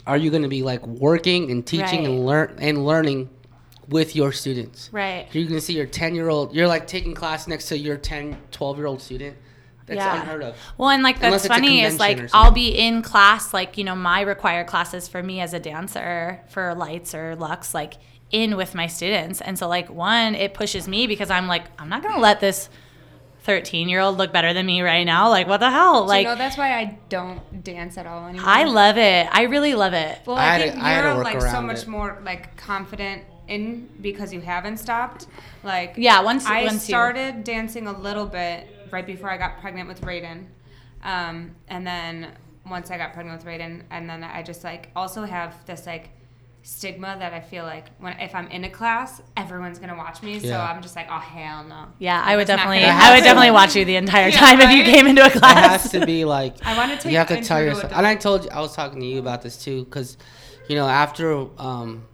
are 0.07 0.19
you 0.19 0.29
going 0.31 0.43
to 0.43 0.49
be 0.49 0.63
like 0.63 0.87
working 0.87 1.51
and 1.51 1.67
teaching 1.67 2.05
and 2.05 2.27
learn 2.27 2.55
and 2.61 2.85
learning 2.85 3.31
with 3.91 4.17
your 4.17 4.33
students? 4.33 4.89
Right. 4.93 5.29
You're 5.33 5.45
going 5.45 5.55
to 5.57 5.61
see 5.61 5.75
your 5.77 5.87
10 5.87 6.15
year 6.15 6.29
old. 6.29 6.55
You're 6.55 6.67
like 6.69 6.87
taking 6.87 7.15
class 7.15 7.47
next 7.47 7.69
to 7.69 7.79
your 7.79 7.97
10, 7.97 8.37
12 8.51 8.77
year 8.79 8.87
old 8.87 9.03
student. 9.03 9.37
That's 9.87 9.99
Yeah. 9.99 10.21
unheard 10.23 10.43
of. 10.43 10.57
Well, 10.79 10.89
and 10.91 11.03
like 11.03 11.19
that's 11.21 11.45
it's 11.45 11.47
funny 11.47 11.83
is 11.83 11.99
like. 11.99 12.31
I'll 12.33 12.53
be 12.53 12.69
in 12.69 13.03
class, 13.03 13.53
like 13.53 13.77
you 13.77 13.83
know, 13.85 13.97
my 13.97 14.21
required 14.21 14.69
classes 14.69 15.09
for 15.09 15.23
me 15.23 15.41
as 15.41 15.53
a 15.53 15.59
dancer 15.59 16.41
for 16.49 16.75
lights 16.75 17.15
or 17.15 17.35
lux, 17.37 17.75
like 17.75 17.95
in 18.31 18.57
with 18.57 18.77
my 18.77 18.87
students, 18.87 19.41
and 19.41 19.59
so 19.59 19.67
like 19.67 19.91
one, 19.91 20.37
it 20.37 20.55
pushes 20.55 20.87
me 20.87 21.09
because 21.09 21.29
I'm 21.31 21.49
like 21.49 21.65
I'm 21.81 21.89
not 21.89 22.05
gonna 22.05 22.21
let 22.21 22.39
this 22.39 22.69
13 23.43 23.89
year 23.89 24.01
old 24.01 24.19
look 24.19 24.33
better 24.33 24.53
than 24.53 24.67
me 24.67 24.83
right 24.83 25.03
now. 25.05 25.29
Like 25.29 25.49
what 25.49 25.59
the 25.59 25.71
hell? 25.71 26.03
like, 26.03 26.09
Like 26.09 26.23
you 26.25 26.29
know, 26.29 26.37
that's 26.37 26.57
why 26.57 26.79
I 26.79 26.99
don't 27.09 27.65
dance 27.65 27.99
at 27.99 28.07
all 28.07 28.29
anymore. 28.29 28.47
I 28.49 28.65
love 28.65 28.97
it. 28.99 29.27
I 29.33 29.43
really 29.45 29.75
love 29.75 29.95
it. 29.95 30.19
Well, 30.27 30.37
I 30.37 30.55
I, 30.55 30.59
think 30.61 30.75
to- 30.75 30.85
I 30.85 30.91
had 30.91 31.03
to 31.03 31.09
you're 31.09 31.17
work 31.17 31.25
like 31.25 31.41
so 31.41 31.61
much 31.63 31.83
it. 31.83 31.89
more 31.89 32.21
like 32.25 32.57
confident 32.57 33.25
in 33.51 33.89
because 34.01 34.33
you 34.33 34.41
haven't 34.41 34.79
stopped. 34.79 35.27
Like 35.63 35.95
Yeah, 35.97 36.21
once- 36.23 36.47
I 36.47 36.63
once 36.65 36.89
you- 36.89 36.93
started 36.95 37.45
dancing 37.45 37.87
a 37.87 37.93
little 37.93 38.27
bit 38.27 38.67
right 38.91 39.07
before 39.07 39.31
I 39.31 39.37
got 39.37 39.61
pregnant 39.61 39.89
with 39.89 40.01
Raiden, 40.03 40.47
um, 41.03 41.55
and 41.69 41.87
then 41.87 42.33
once 42.69 42.91
I 42.91 42.97
got 42.97 43.13
pregnant 43.13 43.39
with 43.39 43.47
Raiden, 43.47 43.83
and 43.91 44.09
then 44.09 44.23
I 44.25 44.43
just 44.43 44.65
like 44.65 44.91
also 44.97 45.25
have 45.25 45.55
this 45.67 45.87
like 45.87 46.11
stigma 46.63 47.17
that 47.19 47.33
I 47.33 47.41
feel 47.41 47.65
like 47.65 47.87
when 48.01 48.13
if 48.21 48.35
I'm 48.35 48.47
in 48.49 48.65
a 48.65 48.71
class, 48.71 49.23
everyone's 49.37 49.79
gonna 49.79 49.97
watch 49.97 50.23
me. 50.23 50.39
So 50.39 50.49
Yeah. 50.49 50.63
I'm 50.71 50.83
just 50.83 50.95
like, 50.95 51.09
oh 51.11 51.19
hell 51.19 51.65
no. 51.65 51.87
Yeah, 51.99 52.23
I 52.25 52.37
would 52.37 52.47
That's 52.47 52.59
definitely, 52.61 52.85
I 52.85 53.15
would 53.15 53.25
definitely 53.25 53.51
watch 53.51 53.75
you 53.77 53.85
the 53.87 53.97
entire 53.97 54.29
Yeah, 54.29 54.39
time 54.39 54.61
if 54.61 54.71
you 54.71 54.85
came 54.85 55.07
into 55.07 55.25
a 55.25 55.31
class. 55.31 55.57
It 55.57 55.71
has 55.71 55.91
to 55.93 56.05
be 56.07 56.25
like 56.27 56.55
I 56.65 56.77
want 56.77 56.91
to 56.93 56.99
take. 56.99 57.13
you 57.13 57.19
have 57.19 57.29
to 57.29 57.41
tell 57.43 57.59
intro 57.59 57.75
yourself. 57.75 57.93
And 57.97 58.07
I 58.07 58.15
told 58.15 58.45
you, 58.45 58.51
I 58.51 58.61
was 58.61 58.75
talking 58.77 59.01
to 59.01 59.07
you 59.07 59.19
about 59.19 59.41
this 59.43 59.57
too, 59.57 59.85
because, 59.85 60.19
you 60.69 60.77
know, 60.77 60.87
after 60.87 61.47
um, 61.59 62.05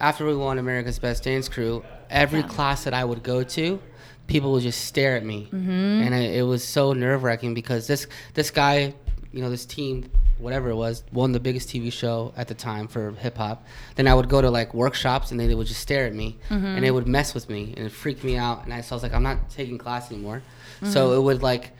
after 0.00 0.24
we 0.26 0.34
won 0.36 0.58
America's 0.58 0.98
Best 0.98 1.24
Dance 1.24 1.48
Crew, 1.48 1.84
every 2.10 2.42
class 2.42 2.84
that 2.84 2.94
I 2.94 3.04
would 3.04 3.22
go 3.22 3.42
to, 3.44 3.80
people 4.26 4.52
would 4.52 4.62
just 4.62 4.84
stare 4.84 5.16
at 5.16 5.24
me, 5.24 5.48
Mm-hmm. 5.52 5.70
and 5.70 6.14
it, 6.14 6.36
it 6.36 6.42
was 6.42 6.62
so 6.64 6.92
nerve 6.92 7.22
wracking 7.22 7.54
because 7.54 7.86
this 7.86 8.06
this 8.34 8.50
guy, 8.50 8.94
you 9.32 9.42
know, 9.42 9.50
this 9.50 9.64
team, 9.66 10.10
whatever 10.38 10.70
it 10.70 10.74
was, 10.76 11.02
won 11.12 11.32
the 11.32 11.40
biggest 11.40 11.68
TV 11.68 11.92
show 11.92 12.32
at 12.36 12.46
the 12.48 12.54
time 12.54 12.86
for 12.88 13.10
hip 13.12 13.36
hop. 13.38 13.64
Then 13.96 14.06
I 14.06 14.14
would 14.14 14.28
go 14.28 14.40
to 14.40 14.50
like 14.50 14.72
workshops, 14.74 15.30
and 15.30 15.40
they 15.40 15.54
would 15.54 15.66
just 15.66 15.80
stare 15.80 16.06
at 16.06 16.14
me, 16.14 16.38
Mm-hmm. 16.48 16.66
and 16.66 16.84
they 16.84 16.90
would 16.90 17.08
mess 17.08 17.34
with 17.34 17.48
me, 17.48 17.74
and 17.76 17.86
it 17.86 17.92
freaked 17.92 18.22
me 18.24 18.36
out. 18.36 18.64
And 18.64 18.72
I, 18.74 18.80
so 18.82 18.94
I 18.94 18.96
was 18.96 19.02
like, 19.02 19.14
I'm 19.14 19.22
not 19.22 19.50
taking 19.50 19.78
class 19.78 20.10
anymore. 20.12 20.42
Mm-hmm. 20.80 20.92
So 20.92 21.12
it 21.14 21.22
would 21.22 21.42
like 21.42 21.72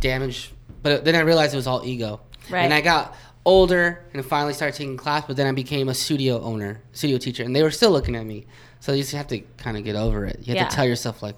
damage. 0.00 0.52
But 0.82 1.04
then 1.04 1.14
I 1.14 1.20
realized 1.20 1.54
it 1.54 1.56
was 1.56 1.66
all 1.66 1.84
ego. 1.84 2.20
Right. 2.50 2.62
And 2.64 2.74
I 2.74 2.80
got 2.82 3.14
older 3.44 4.04
and 4.14 4.24
finally 4.24 4.54
started 4.54 4.76
taking 4.76 4.96
class, 4.96 5.24
but 5.26 5.36
then 5.36 5.46
I 5.46 5.52
became 5.52 5.88
a 5.88 5.94
studio 5.94 6.40
owner, 6.40 6.80
studio 6.92 7.18
teacher, 7.18 7.42
and 7.42 7.54
they 7.54 7.62
were 7.62 7.70
still 7.70 7.90
looking 7.90 8.16
at 8.16 8.24
me. 8.24 8.46
So 8.80 8.92
you 8.92 9.02
just 9.02 9.14
have 9.14 9.28
to 9.28 9.40
kind 9.56 9.76
of 9.76 9.84
get 9.84 9.96
over 9.96 10.24
it. 10.26 10.38
You 10.40 10.54
have 10.54 10.56
Yeah. 10.56 10.68
to 10.68 10.74
tell 10.76 10.84
yourself 10.86 11.22
like, 11.22 11.36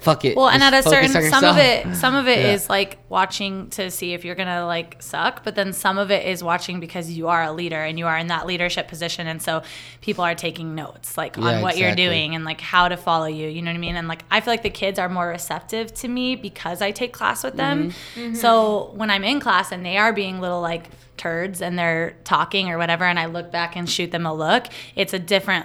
"Fuck 0.00 0.24
it." 0.24 0.36
Well, 0.36 0.48
and 0.48 0.62
at 0.62 0.74
a 0.74 0.82
certain, 0.82 1.10
some 1.30 1.44
of 1.44 1.56
it, 1.56 1.96
some 1.96 2.14
of 2.14 2.28
it 2.28 2.38
is 2.38 2.64
Yeah. 2.64 2.72
like 2.72 2.98
watching 3.08 3.70
to 3.70 3.90
see 3.90 4.12
if 4.14 4.24
you're 4.24 4.34
gonna 4.34 4.66
like 4.66 4.96
suck, 5.00 5.42
but 5.44 5.54
then 5.54 5.72
some 5.72 5.98
of 5.98 6.10
it 6.10 6.26
is 6.26 6.42
watching 6.42 6.80
because 6.80 7.10
you 7.10 7.28
are 7.28 7.42
a 7.42 7.52
leader 7.52 7.82
and 7.82 7.98
you 7.98 8.06
are 8.06 8.16
in 8.18 8.26
that 8.28 8.46
leadership 8.46 8.88
position, 8.88 9.26
and 9.26 9.42
so 9.42 9.62
people 10.00 10.24
are 10.24 10.34
taking 10.34 10.74
notes 10.74 11.16
like 11.16 11.36
on 11.38 11.44
Yeah, 11.44 11.62
what 11.62 11.76
you're 11.76 11.94
doing 11.94 12.34
and 12.34 12.44
like 12.44 12.60
how 12.60 12.88
to 12.88 12.96
follow 12.96 13.26
you. 13.26 13.48
You 13.48 13.62
know 13.62 13.70
what 13.70 13.76
I 13.76 13.80
mean? 13.80 13.96
And 13.96 14.08
like 14.08 14.22
I 14.30 14.40
feel 14.40 14.52
like 14.52 14.62
the 14.62 14.70
kids 14.70 14.98
are 14.98 15.08
more 15.08 15.28
receptive 15.28 15.92
to 15.94 16.08
me 16.08 16.36
because 16.36 16.82
I 16.82 16.90
take 16.90 17.12
class 17.12 17.42
with 17.42 17.56
them. 17.56 17.92
Mm-hmm. 18.14 18.34
So 18.34 18.92
when 18.94 19.10
I'm 19.10 19.24
in 19.24 19.40
class 19.40 19.72
and 19.72 19.84
they 19.84 19.96
are 19.96 20.12
being 20.12 20.40
little 20.40 20.60
like 20.60 20.90
turds 21.16 21.62
and 21.62 21.78
they're 21.78 22.14
talking 22.24 22.68
or 22.70 22.76
whatever, 22.76 23.04
and 23.04 23.18
I 23.18 23.26
look 23.26 23.50
back 23.50 23.74
and 23.76 23.88
shoot 23.88 24.10
them 24.10 24.26
a 24.26 24.34
look, 24.34 24.66
it's 24.94 25.14
a 25.14 25.18
different 25.18 25.64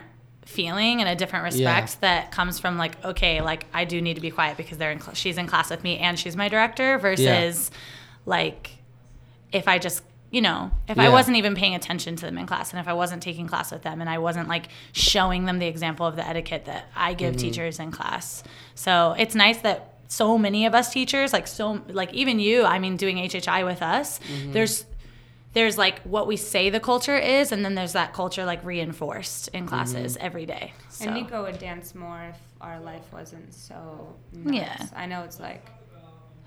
feeling 0.51 0.99
in 0.99 1.07
a 1.07 1.15
different 1.15 1.43
respect 1.43 2.01
that 2.01 2.31
comes 2.31 2.59
from 2.59 2.77
like 2.77 3.03
okay 3.03 3.41
like 3.41 3.65
i 3.73 3.85
do 3.85 4.01
need 4.01 4.15
to 4.15 4.21
be 4.21 4.31
quiet 4.31 4.57
because 4.57 4.77
they're 4.77 4.91
in 4.91 4.99
cl- 4.99 5.15
she's 5.15 5.37
in 5.37 5.47
class 5.47 5.69
with 5.69 5.83
me 5.83 5.97
and 5.97 6.19
she's 6.19 6.35
my 6.35 6.49
director 6.49 6.97
versus 6.97 7.71
like 8.25 8.71
if 9.51 9.67
i 9.67 9.79
just 9.79 10.03
you 10.29 10.41
know 10.41 10.71
if 10.87 10.99
i 10.99 11.09
wasn't 11.09 11.35
even 11.35 11.55
paying 11.55 11.75
attention 11.75 12.15
to 12.15 12.25
them 12.25 12.37
in 12.37 12.45
class 12.45 12.71
and 12.71 12.79
if 12.79 12.87
i 12.87 12.93
wasn't 12.93 13.21
taking 13.23 13.47
class 13.47 13.71
with 13.71 13.81
them 13.81 14.01
and 14.01 14.09
i 14.09 14.17
wasn't 14.17 14.47
like 14.47 14.67
showing 14.91 15.45
them 15.45 15.59
the 15.59 15.67
example 15.67 16.05
of 16.05 16.15
the 16.15 16.27
etiquette 16.27 16.65
that 16.65 16.85
i 16.95 17.13
give 17.13 17.35
mm-hmm. 17.35 17.41
teachers 17.41 17.79
in 17.79 17.91
class. 17.91 18.43
So 18.75 19.15
it's 19.17 19.35
nice 19.35 19.59
that 19.61 19.91
so 20.11 20.37
many 20.37 20.65
of 20.65 20.75
us 20.75 20.91
teachers 20.91 21.31
like 21.31 21.47
so 21.47 21.81
like 21.87 22.13
even 22.13 22.37
you 22.37 22.65
i 22.65 22.77
mean 22.79 22.97
doing 22.97 23.15
hhi 23.15 23.63
with 23.65 23.81
us 23.81 24.19
mm-hmm. 24.19 24.51
there's 24.51 24.85
there's 25.53 25.77
like 25.77 25.99
what 26.03 26.27
we 26.27 26.37
say 26.37 26.69
the 26.69 26.79
culture 26.79 27.17
is 27.17 27.51
and 27.51 27.63
then 27.65 27.75
there's 27.75 27.93
that 27.93 28.13
culture 28.13 28.45
like 28.45 28.63
reinforced 28.63 29.49
in 29.49 29.65
classes 29.65 30.15
mm-hmm. 30.15 30.25
every 30.25 30.45
day 30.45 30.73
so. 30.89 31.05
And 31.05 31.15
Nico 31.15 31.43
would 31.43 31.59
dance 31.59 31.95
more 31.95 32.23
if 32.29 32.37
our 32.61 32.79
life 32.79 33.11
wasn't 33.11 33.53
so 33.53 34.15
nuts. 34.33 34.55
Yeah. 34.55 34.87
I 34.95 35.05
know 35.07 35.23
it's 35.23 35.39
like, 35.39 35.65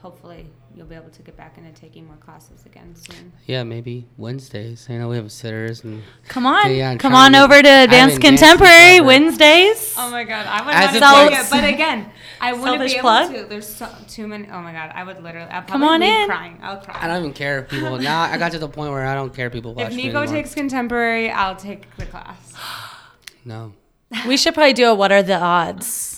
hopefully 0.08 0.44
you'll 0.76 0.84
be 0.86 0.94
able 0.94 1.08
to 1.08 1.22
get 1.22 1.34
back 1.34 1.56
into 1.56 1.72
taking 1.72 2.06
more 2.06 2.16
classes 2.16 2.66
again 2.66 2.94
soon. 2.94 3.32
Yeah, 3.46 3.62
maybe 3.62 4.06
Wednesdays. 4.18 4.86
I 4.90 4.98
know 4.98 5.08
we 5.08 5.16
have 5.16 5.32
sitters 5.32 5.82
and 5.82 6.02
come 6.28 6.44
on 6.44 6.74
Yeah, 6.74 6.94
come 6.96 7.14
on 7.14 7.32
to- 7.32 7.42
over 7.42 7.62
to 7.62 7.68
advanced 7.84 8.20
contemporary 8.20 8.98
forever. 8.98 9.06
wednesdays 9.06 9.94
Oh 9.96 10.10
my 10.10 10.24
god, 10.24 10.44
I 10.46 10.62
would 10.66 10.74
As 10.74 10.84
want 10.84 10.96
of 10.96 11.00
to 11.00 11.34
like- 11.36 11.44
it, 11.46 11.50
but 11.50 11.64
again, 11.64 12.10
I 12.38 12.52
wouldn't 12.52 12.80
be 12.86 12.92
able 12.92 13.00
plug? 13.00 13.32
to. 13.32 13.44
There's 13.46 13.66
so, 13.66 13.88
too 14.06 14.26
many. 14.26 14.46
Oh 14.52 14.60
my 14.60 14.72
god, 14.72 14.92
I 14.94 15.04
would 15.04 15.22
literally. 15.22 15.48
I'll 15.50 15.62
Come 15.62 15.80
probably 15.80 15.88
on 15.94 16.00
leave 16.02 16.20
in. 16.20 16.26
crying. 16.26 16.58
I'll 16.62 16.76
cry. 16.76 16.98
I 17.00 17.06
don't 17.06 17.18
even 17.20 17.32
care 17.32 17.60
if 17.60 17.70
people 17.70 17.96
now 17.98 18.20
I 18.24 18.36
got 18.36 18.52
to 18.52 18.58
the 18.58 18.68
point 18.68 18.90
where 18.92 19.06
I 19.06 19.14
don't 19.14 19.32
care 19.34 19.46
if 19.46 19.54
people 19.54 19.72
watch 19.74 19.86
if 19.92 19.96
me 19.96 20.04
Nico 20.08 20.18
anymore. 20.20 20.36
takes 20.36 20.52
contemporary, 20.54 21.30
I'll 21.30 21.56
take 21.56 21.82
the 21.96 22.04
class. 22.04 22.52
No. 23.46 23.72
we 24.28 24.36
should 24.36 24.52
probably 24.52 24.74
do 24.74 24.86
a 24.90 24.94
what 24.94 25.10
are 25.12 25.22
the 25.22 25.38
odds 25.40 25.78
Yeah, 25.78 25.80
we 25.80 25.88
should. 26.10 26.13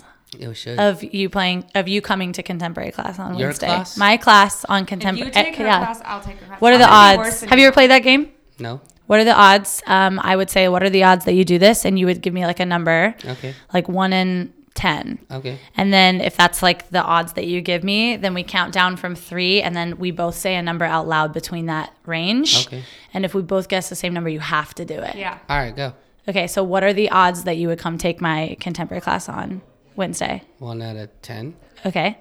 Of 0.78 1.02
you 1.04 1.28
playing 1.28 1.64
of 1.74 1.88
you 1.88 2.00
coming 2.00 2.32
to 2.32 2.42
contemporary 2.42 2.90
class 2.90 3.18
on 3.18 3.38
Your 3.38 3.48
wednesday 3.48 3.66
class? 3.66 3.96
my 3.96 4.16
class 4.16 4.64
on 4.64 4.82
If 4.82 4.88
contemporary 4.88 5.28
you 5.28 5.32
take 5.32 5.56
her 5.56 5.64
yeah. 5.64 5.78
class, 5.84 6.02
I'll 6.04 6.20
take 6.20 6.38
her 6.40 6.46
class. 6.46 6.60
what 6.60 6.72
are 6.72 6.74
I'm 6.76 6.80
the 6.80 6.86
gonna 6.86 7.12
be 7.12 7.18
worse 7.18 7.42
odds 7.42 7.50
have 7.50 7.58
you 7.58 7.66
ever 7.66 7.72
played 7.74 7.90
that 7.90 8.00
game 8.00 8.30
no. 8.58 8.80
what 9.06 9.20
are 9.20 9.24
the 9.24 9.34
odds 9.34 9.82
um, 9.86 10.18
i 10.22 10.34
would 10.34 10.50
say 10.50 10.68
what 10.68 10.82
are 10.82 10.90
the 10.90 11.04
odds 11.04 11.24
that 11.26 11.34
you 11.34 11.44
do 11.44 11.58
this 11.58 11.84
and 11.84 11.98
you 11.98 12.06
would 12.06 12.20
give 12.22 12.34
me 12.34 12.44
like 12.44 12.60
a 12.60 12.66
number 12.66 13.14
Okay. 13.24 13.54
like 13.72 13.88
1 13.88 14.12
in 14.12 14.52
10 14.74 15.18
Okay. 15.30 15.58
And 15.76 15.90
then 15.92 16.20
if 16.20 16.36
that's 16.36 16.62
like 16.62 16.90
the 16.90 17.02
odds 17.02 17.32
that 17.34 17.46
you 17.46 17.62
give 17.62 17.82
me, 17.82 18.16
then 18.16 18.34
we 18.34 18.42
count 18.42 18.74
down 18.74 18.98
from 18.98 19.14
three, 19.14 19.62
and 19.62 19.74
then 19.74 19.96
we 19.96 20.10
both 20.10 20.34
say 20.34 20.54
a 20.54 20.60
number 20.60 20.84
out 20.84 21.08
loud 21.08 21.32
between 21.32 21.64
that 21.66 21.96
range. 22.04 22.66
Okay. 22.66 22.82
And 23.14 23.24
if 23.24 23.32
we 23.32 23.40
both 23.40 23.68
guess 23.68 23.88
the 23.88 23.96
same 23.96 24.12
number, 24.12 24.28
you 24.28 24.40
have 24.40 24.74
to 24.74 24.84
do 24.84 24.98
it. 25.00 25.14
Yeah. 25.14 25.38
All 25.48 25.56
right, 25.56 25.74
go. 25.74 25.94
Okay. 26.28 26.46
So 26.46 26.62
what 26.62 26.84
are 26.84 26.92
the 26.92 27.08
odds 27.10 27.44
that 27.44 27.56
you 27.56 27.68
would 27.68 27.78
come 27.78 27.96
take 27.96 28.20
my 28.20 28.54
contemporary 28.60 29.00
class 29.00 29.30
on 29.30 29.62
Wednesday? 29.96 30.42
One 30.58 30.82
out 30.82 30.96
of 30.96 31.10
ten. 31.22 31.56
Okay. 31.84 32.18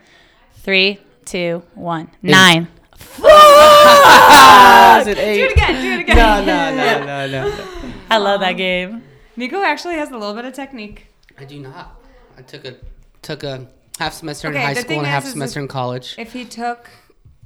Three, 0.56 1.00
two, 1.26 1.64
one, 1.76 2.10
nine. 2.22 2.68
Is 3.18 5.08
it 5.08 5.18
eight? 5.18 5.38
Do 5.38 5.46
it 5.46 5.52
again. 5.52 5.82
Do 5.82 5.92
it 5.92 6.00
again. 6.00 6.18
No, 6.18 6.44
no, 6.44 6.76
no, 6.76 7.06
no, 7.06 7.50
no. 7.50 7.66
I 8.10 8.18
love 8.18 8.40
that 8.40 8.54
game. 8.54 9.04
Nico 9.36 9.62
actually 9.62 9.96
has 9.96 10.10
a 10.10 10.18
little 10.18 10.34
bit 10.34 10.46
of 10.46 10.54
technique. 10.54 11.08
I 11.38 11.46
do 11.46 11.60
not. 11.60 12.02
I 12.38 12.42
took 12.42 12.66
a 12.66 12.76
took 13.22 13.44
a 13.44 13.68
half 14.00 14.14
semester 14.14 14.48
in 14.48 14.56
high 14.56 14.74
school 14.74 14.98
and 14.98 15.06
a 15.06 15.10
half 15.10 15.24
is, 15.24 15.28
is 15.28 15.34
semester 15.34 15.60
in 15.60 15.68
college. 15.68 16.16
If 16.18 16.34
he 16.34 16.46
took 16.46 16.90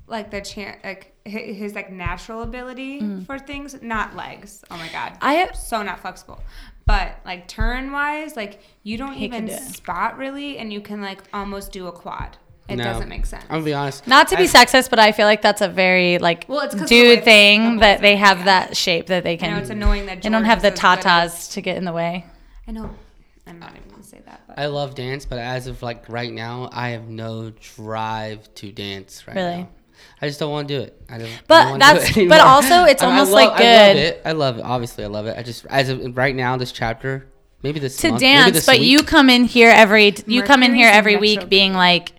like 0.07 0.31
the 0.31 0.41
chance, 0.41 0.77
like 0.83 1.15
his 1.25 1.75
like 1.75 1.91
natural 1.91 2.41
ability 2.41 3.01
mm. 3.01 3.25
for 3.25 3.39
things, 3.39 3.81
not 3.81 4.15
legs. 4.15 4.63
Oh 4.69 4.77
my 4.77 4.89
god, 4.89 5.17
I 5.21 5.35
am 5.35 5.53
so 5.53 5.81
not 5.83 5.99
flexible. 5.99 6.41
But 6.89 7.19
like 7.23 7.47
turn 7.47 7.91
wise, 7.91 8.35
like 8.35 8.61
you 8.83 8.97
don't 8.97 9.13
He 9.13 9.25
even 9.25 9.45
do 9.45 9.55
spot 9.55 10.17
really, 10.17 10.57
and 10.57 10.73
you 10.73 10.81
can 10.81 11.01
like 11.03 11.21
almost 11.33 11.71
do 11.71 11.85
a 11.87 11.91
quad. 11.91 12.37
It 12.67 12.77
No. 12.77 12.83
doesn't 12.83 13.09
make 13.09 13.25
sense. 13.27 13.43
I'm 13.43 13.57
gonna 13.57 13.65
be 13.65 13.73
honest. 13.73 14.07
not 14.07 14.27
to 14.29 14.35
be 14.37 14.43
I- 14.43 14.47
sexist, 14.47 14.89
but 14.89 14.97
I 14.99 15.11
feel 15.11 15.25
like 15.27 15.41
that's 15.43 15.61
a 15.61 15.67
very 15.67 16.17
like 16.17 16.45
Well, 16.47 16.61
it's 16.61 16.73
'cause 16.73 16.83
of 16.83 16.89
the 16.89 16.95
dude 16.95 17.19
the- 17.19 17.23
thing 17.23 17.75
the 17.75 17.81
that 17.81 17.97
boys 17.97 18.01
they 18.01 18.15
have 18.15 18.39
yeah. 18.39 18.45
that 18.45 18.77
shape 18.77 19.05
that 19.07 19.23
they 19.23 19.33
I 19.33 19.37
can. 19.37 19.51
know 19.53 19.57
it's 19.59 19.69
annoying 19.69 20.07
that 20.07 20.21
They 20.23 20.29
don't 20.29 20.45
have 20.45 20.61
the 20.63 20.69
Jordan's 20.71 20.83
as 20.83 21.03
good 21.03 21.07
as- 21.07 21.33
tatas 21.49 21.53
to 21.53 21.61
get 21.61 21.77
in 21.77 21.85
the 21.85 21.93
way. 21.93 22.25
I 22.67 22.71
know. 22.71 22.89
I'm 23.47 23.59
not 23.59 23.71
even 23.75 23.89
gonna 23.91 24.03
say 24.03 24.19
that, 24.25 24.41
but 24.47 24.57
I 24.59 24.65
love 24.65 24.93
dance, 24.95 25.25
but 25.25 25.37
as 25.39 25.67
of 25.67 25.81
like 25.83 26.05
right 26.09 26.31
now, 26.33 26.69
I 26.73 26.89
have 26.89 27.07
no 27.07 27.51
drive 27.75 28.51
to 28.55 28.71
dance 28.71 29.23
right 29.27 29.35
Really? 29.35 29.57
now. 29.57 29.67
I 30.21 30.27
just 30.27 30.39
don't 30.39 30.51
want 30.51 30.67
to 30.67 30.77
do 30.77 30.81
it. 30.83 31.01
I 31.09 31.17
don't. 31.17 31.27
I 31.27 31.39
But 31.47 31.61
don't 31.63 31.71
wanna 31.71 31.85
do 31.93 31.99
that's- 31.99 32.17
it 32.17 32.29
but 32.29 32.41
also 32.53 32.83
it's 32.83 33.01
I 33.01 33.05
mean, 33.05 33.15
I 33.15 33.17
almost 33.19 33.31
love- 33.31 33.43
like 33.43 33.47
I 33.47 33.51
love 33.51 33.95
good. 33.95 33.97
it. 33.97 34.21
I 34.25 34.31
love 34.33 34.57
it. 34.57 34.61
Obviously, 34.61 35.03
I 35.03 35.07
love 35.07 35.25
it. 35.27 35.37
I 35.37 35.43
just 35.43 35.65
as 35.69 35.89
of 35.89 36.17
right 36.17 36.35
now, 36.35 36.57
this 36.57 36.71
chapter, 36.71 37.27
maybe 37.63 37.79
this 37.79 37.97
to 37.97 38.09
month, 38.09 38.21
maybe 38.21 38.33
dance, 38.33 38.53
this 38.53 38.65
but 38.65 38.79
week, 38.79 38.89
you 38.89 39.03
come 39.03 39.29
in 39.29 39.45
here 39.45 39.69
every 39.69 40.13
you 40.27 40.43
come 40.43 40.63
in 40.63 40.73
here 40.73 40.89
every 40.89 41.15
week 41.17 41.39
retrograde. 41.39 41.49
being 41.49 41.73
like, 41.73 42.11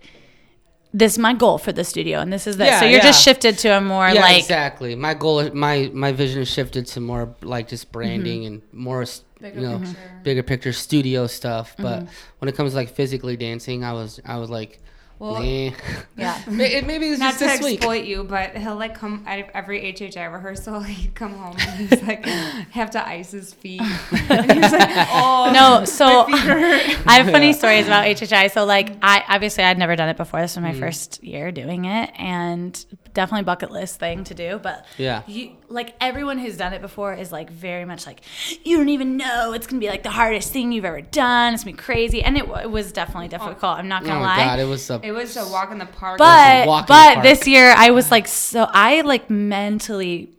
this 0.93 1.13
is 1.13 1.19
my 1.19 1.33
goal 1.33 1.57
for 1.57 1.71
the 1.71 1.83
studio, 1.83 2.19
and 2.19 2.33
this 2.33 2.47
is 2.47 2.57
that. 2.57 2.65
Yeah, 2.65 2.79
so 2.81 2.85
you're 2.85 3.01
just 3.01 3.23
shifted 3.23 3.57
to 3.59 3.69
a 3.69 3.81
more 3.81 4.09
yeah, 4.09 4.21
like 4.21 4.39
exactly. 4.39 4.95
My 4.95 5.13
goal, 5.13 5.49
my 5.51 5.89
my 5.93 6.11
vision 6.11 6.39
has 6.39 6.49
shifted 6.49 6.85
to 6.87 6.99
more 6.99 7.35
like 7.41 7.67
just 7.69 7.91
branding 7.91 8.41
mm-hmm. 8.43 8.53
and 8.55 8.73
more, 8.73 9.05
Bigger 9.39 9.59
you 9.59 9.67
know, 9.67 9.79
picture. 9.79 10.19
bigger 10.23 10.43
picture 10.43 10.73
studio 10.73 11.27
stuff. 11.27 11.75
But 11.77 12.01
mm-hmm. 12.01 12.13
when 12.39 12.49
it 12.49 12.55
comes 12.55 12.71
to 12.71 12.75
like 12.77 12.89
physically 12.89 13.37
dancing, 13.37 13.83
I 13.83 13.93
was 13.93 14.19
I 14.25 14.37
was 14.37 14.49
like, 14.49 14.79
Well, 15.21 15.33
nah. 15.33 15.71
yeah. 16.17 16.41
May- 16.47 16.81
maybe 16.81 17.09
it's 17.09 17.19
not 17.19 17.37
just 17.37 17.39
to 17.41 17.45
this 17.45 17.61
week. 17.61 17.77
exploit 17.77 18.05
you, 18.05 18.23
but 18.23 18.57
he'll 18.57 18.75
like 18.75 18.95
come 18.95 19.23
at 19.27 19.51
every 19.53 19.93
HHI 19.93 20.33
rehearsal. 20.33 20.79
He'd 20.81 21.13
come 21.13 21.35
home 21.35 21.55
and 21.59 21.89
he's 21.89 22.01
like 22.01 22.25
have 22.71 22.89
to 22.91 23.07
ice 23.07 23.29
his 23.29 23.53
feet. 23.53 23.81
and 23.81 24.51
he's 24.51 24.71
like, 24.71 24.89
oh 25.11 25.51
No, 25.53 25.85
so 25.85 26.23
my 26.23 26.25
feet 26.25 26.39
hurt. 26.39 27.07
I 27.07 27.19
have 27.19 27.31
funny 27.31 27.53
stories 27.53 27.85
about 27.85 28.05
HHI. 28.05 28.49
So 28.49 28.65
like 28.65 28.93
mm. 28.93 28.99
I 29.03 29.23
obviously 29.27 29.63
I'd 29.63 29.77
never 29.77 29.95
done 29.95 30.09
it 30.09 30.17
before. 30.17 30.41
This 30.41 30.55
was 30.55 30.63
my 30.63 30.73
mm. 30.73 30.79
first 30.79 31.23
year 31.23 31.51
doing 31.51 31.85
it, 31.85 32.09
and 32.17 32.83
definitely 33.13 33.43
bucket 33.43 33.69
list 33.69 33.99
thing 33.99 34.23
to 34.23 34.33
do. 34.33 34.59
But 34.61 34.87
Yeah. 34.97 35.21
you 35.27 35.51
like 35.71 35.95
everyone 36.01 36.37
who's 36.37 36.57
done 36.57 36.73
it 36.73 36.81
before 36.81 37.13
is 37.13 37.31
like 37.31 37.49
very 37.49 37.85
much 37.85 38.05
like 38.05 38.21
you 38.63 38.77
don't 38.77 38.89
even 38.89 39.17
know 39.17 39.53
it's 39.53 39.65
gonna 39.67 39.79
be 39.79 39.87
like 39.89 40.03
the 40.03 40.09
hardest 40.11 40.51
thing 40.53 40.71
you've 40.71 40.85
ever 40.85 41.01
done. 41.01 41.53
It's 41.53 41.63
gonna 41.63 41.75
be 41.75 41.81
crazy, 41.81 42.21
and 42.23 42.37
it, 42.37 42.47
wa- 42.47 42.57
it 42.59 42.69
was 42.69 42.91
definitely 42.91 43.29
difficult. 43.29 43.77
I'm 43.77 43.87
not 43.87 44.03
Oh 44.03 44.07
gonna 44.07 44.19
my 44.19 44.37
lie. 44.37 44.45
god, 44.45 44.59
it 44.59 44.65
was 44.65 44.89
a 44.89 44.99
It 45.03 45.11
was 45.11 45.35
a 45.37 45.47
walk 45.47 45.71
in 45.71 45.77
the 45.79 45.85
park. 45.85 46.17
but 46.17 46.67
walk 46.67 46.87
the 46.87 46.91
but 46.93 47.13
park. 47.15 47.23
this 47.23 47.47
year 47.47 47.73
I 47.75 47.91
was 47.91 48.11
like 48.11 48.27
so 48.27 48.67
I 48.69 49.01
like 49.01 49.29
mentally 49.29 50.29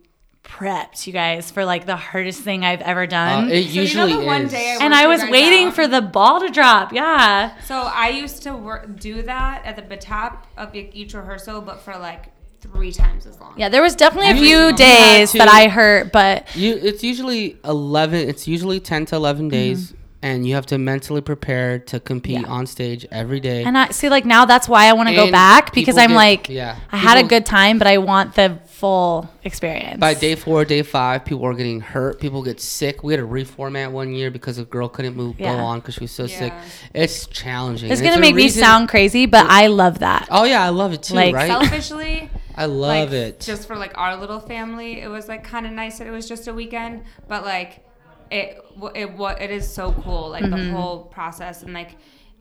prepped 0.43 1.07
you 1.07 1.13
guys 1.13 1.49
for 1.49 1.65
like 1.65 1.85
the 1.85 1.95
hardest 1.95 2.41
thing 2.41 2.63
I've 2.63 2.81
ever 2.81 3.03
uh, 3.03 3.07
done. 3.07 3.49
it 3.49 3.63
So 3.63 3.69
you 3.69 3.75
know 3.75 3.81
usually 3.81 4.13
the 4.13 4.25
one 4.25 4.41
is. 4.43 4.51
day 4.51 4.77
I 4.79 4.83
and 4.85 4.93
I 4.93 5.07
was 5.07 5.21
guys 5.21 5.31
waiting 5.31 5.67
out? 5.67 5.73
for 5.73 5.87
the 5.87 6.01
ball 6.01 6.41
to 6.41 6.49
drop. 6.49 6.93
Yeah. 6.93 7.59
So 7.61 7.75
I 7.75 8.09
used 8.09 8.43
to 8.43 8.55
work, 8.55 8.99
do 8.99 9.23
that 9.23 9.65
at 9.65 9.89
the 9.89 9.97
top 9.97 10.45
of 10.57 10.75
each 10.75 11.13
rehearsal, 11.13 11.61
but 11.61 11.79
for 11.79 11.97
like 11.97 12.25
three 12.71 12.91
times 12.91 13.25
as 13.25 13.39
long. 13.39 13.53
Yeah, 13.57 13.69
there 13.69 13.81
was 13.81 13.95
definitely 13.95 14.31
a 14.31 14.35
few 14.35 14.67
you 14.67 14.73
days 14.75 15.31
had 15.31 15.41
that 15.41 15.47
I 15.49 15.67
hurt, 15.67 16.11
but 16.11 16.55
You, 16.55 16.75
it's 16.75 17.03
usually 17.03 17.57
eleven. 17.63 18.27
It's 18.27 18.47
usually 18.47 18.79
ten 18.79 19.05
to 19.07 19.15
11 19.15 19.49
days, 19.49 19.93
and 20.21 20.47
you 20.47 20.55
have 20.55 20.65
to 20.67 20.77
mentally 20.77 21.21
prepare 21.21 21.79
to 21.79 21.99
compete 21.99 22.37
Mm-hmm. 22.37 22.45
Yeah. 22.45 22.51
on 22.51 22.65
stage 22.65 23.05
every 23.11 23.39
day. 23.39 23.63
and 23.63 23.77
I 23.77 23.89
see 23.89 24.09
like 24.09 24.25
now 24.25 24.45
that's 24.45 24.67
why 24.67 24.85
I 24.87 24.93
want 24.93 25.09
to 25.09 25.15
go 25.15 25.29
back 25.31 25.73
because 25.73 25.97
I'm 25.97 26.09
get- 26.09 26.15
like 26.15 26.49
yeah, 26.49 26.77
I 26.91 26.97
had 26.97 27.17
a 27.17 27.23
good 27.27 27.45
time, 27.45 27.77
but 27.77 27.87
I 27.87 27.97
want 27.99 28.35
the 28.35 28.59
full 28.65 29.29
experience. 29.45 29.97
By 29.99 30.13
day 30.13 30.35
four, 30.35 30.65
day 30.65 30.81
five, 30.81 31.23
people 31.23 31.41
were 31.43 31.53
getting 31.53 31.79
hurt. 31.79 32.19
People 32.19 32.41
get 32.43 32.59
sick. 32.59 33.01
We 33.03 33.13
had 33.13 33.19
to 33.21 33.27
reformat 33.27 33.91
one 33.91 34.11
year 34.13 34.29
because 34.29 34.57
a 34.57 34.65
girl 34.65 34.89
couldn't 34.89 35.15
move 35.15 35.39
Yeah. 35.39 35.55
go 35.55 35.59
on 35.63 35.79
because 35.79 35.93
she 35.95 36.01
was 36.01 36.11
so 36.11 36.27
sick. 36.27 36.51
It's 36.93 37.27
challenging. 37.27 37.89
it's 37.91 38.01
and 38.01 38.07
gonna 38.09 38.17
a 38.17 38.21
make 38.21 38.35
me 38.35 38.49
sound 38.49 38.89
crazy, 38.89 39.25
but 39.25 39.45
I 39.47 39.67
love 39.67 39.99
that. 39.99 40.27
Oh 40.31 40.43
yeah, 40.43 40.63
I 40.65 40.69
love 40.69 40.91
it 40.91 41.03
too. 41.03 41.13
Like, 41.13 41.33
right? 41.33 41.47
Selfishly, 41.47 42.29
I 42.55 42.65
love 42.65 43.09
like, 43.09 43.19
it. 43.19 43.39
Just 43.39 43.67
for 43.67 43.75
like 43.75 43.97
our 43.97 44.15
little 44.15 44.39
family, 44.39 45.01
it 45.01 45.07
was 45.07 45.27
like 45.27 45.43
kind 45.43 45.65
of 45.65 45.71
nice 45.71 45.97
that 45.99 46.07
it 46.07 46.11
was 46.11 46.27
just 46.27 46.47
a 46.47 46.53
weekend, 46.53 47.03
but 47.27 47.43
like 47.45 47.85
it 48.31 48.59
it 48.95 49.13
what 49.13 49.41
it 49.41 49.51
is 49.51 49.71
so 49.71 49.91
cool 50.03 50.29
like 50.29 50.43
Mm-hmm. 50.43 50.67
the 50.67 50.71
whole 50.71 51.03
process 51.05 51.63
and 51.63 51.73
like 51.73 51.97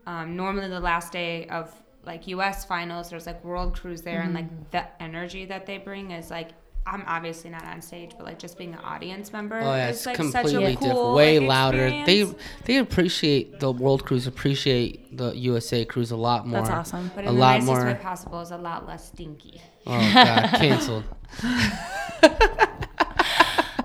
um, 0.06 0.36
normally 0.36 0.68
the 0.68 0.80
last 0.80 1.12
day 1.12 1.46
of 1.46 1.72
like 2.04 2.26
U.S. 2.28 2.64
finals, 2.64 3.10
there's 3.10 3.26
like 3.26 3.44
world 3.44 3.78
crews 3.78 4.02
there, 4.02 4.20
and 4.22 4.34
Mm-hmm. 4.36 4.48
like 4.48 4.70
the 4.70 5.02
energy 5.02 5.44
that 5.46 5.66
they 5.66 5.78
bring 5.78 6.10
is 6.10 6.30
like. 6.30 6.50
I'm 6.84 7.04
obviously 7.06 7.48
not 7.48 7.64
on 7.64 7.80
stage, 7.80 8.10
but 8.16 8.26
like 8.26 8.40
just 8.40 8.58
being 8.58 8.72
an 8.72 8.80
audience 8.80 9.32
member 9.32 9.56
Oh 9.60 9.72
yeah, 9.72 9.90
is 9.90 9.98
it's 9.98 10.06
like 10.06 10.16
completely 10.16 10.50
such 10.50 10.54
a 10.62 10.66
different. 10.72 10.80
cool, 10.94 11.14
Way 11.14 11.38
like, 11.38 11.48
louder. 11.48 11.88
They 11.90 12.00
experience. 12.22 12.34
they 12.64 12.76
appreciate 12.78 13.60
the 13.60 13.70
World 13.70 14.04
Crews, 14.04 14.26
appreciate 14.26 15.16
the 15.16 15.30
USA 15.30 15.84
Crews 15.84 16.10
a 16.10 16.16
lot 16.16 16.44
more. 16.44 16.58
That's 16.60 16.70
awesome. 16.70 17.12
but 17.14 17.24
a 17.24 17.28
in 17.28 17.34
the 17.36 17.40
lot 17.40 17.52
nicest 17.60 17.66
more- 17.72 17.84
way 17.84 17.94
possible 17.94 18.40
is 18.40 18.50
a 18.50 18.56
lot 18.58 18.88
less 18.88 19.06
stinky. 19.06 19.60
Oh 19.86 19.98
god, 20.14 20.48
canceled. 20.58 21.04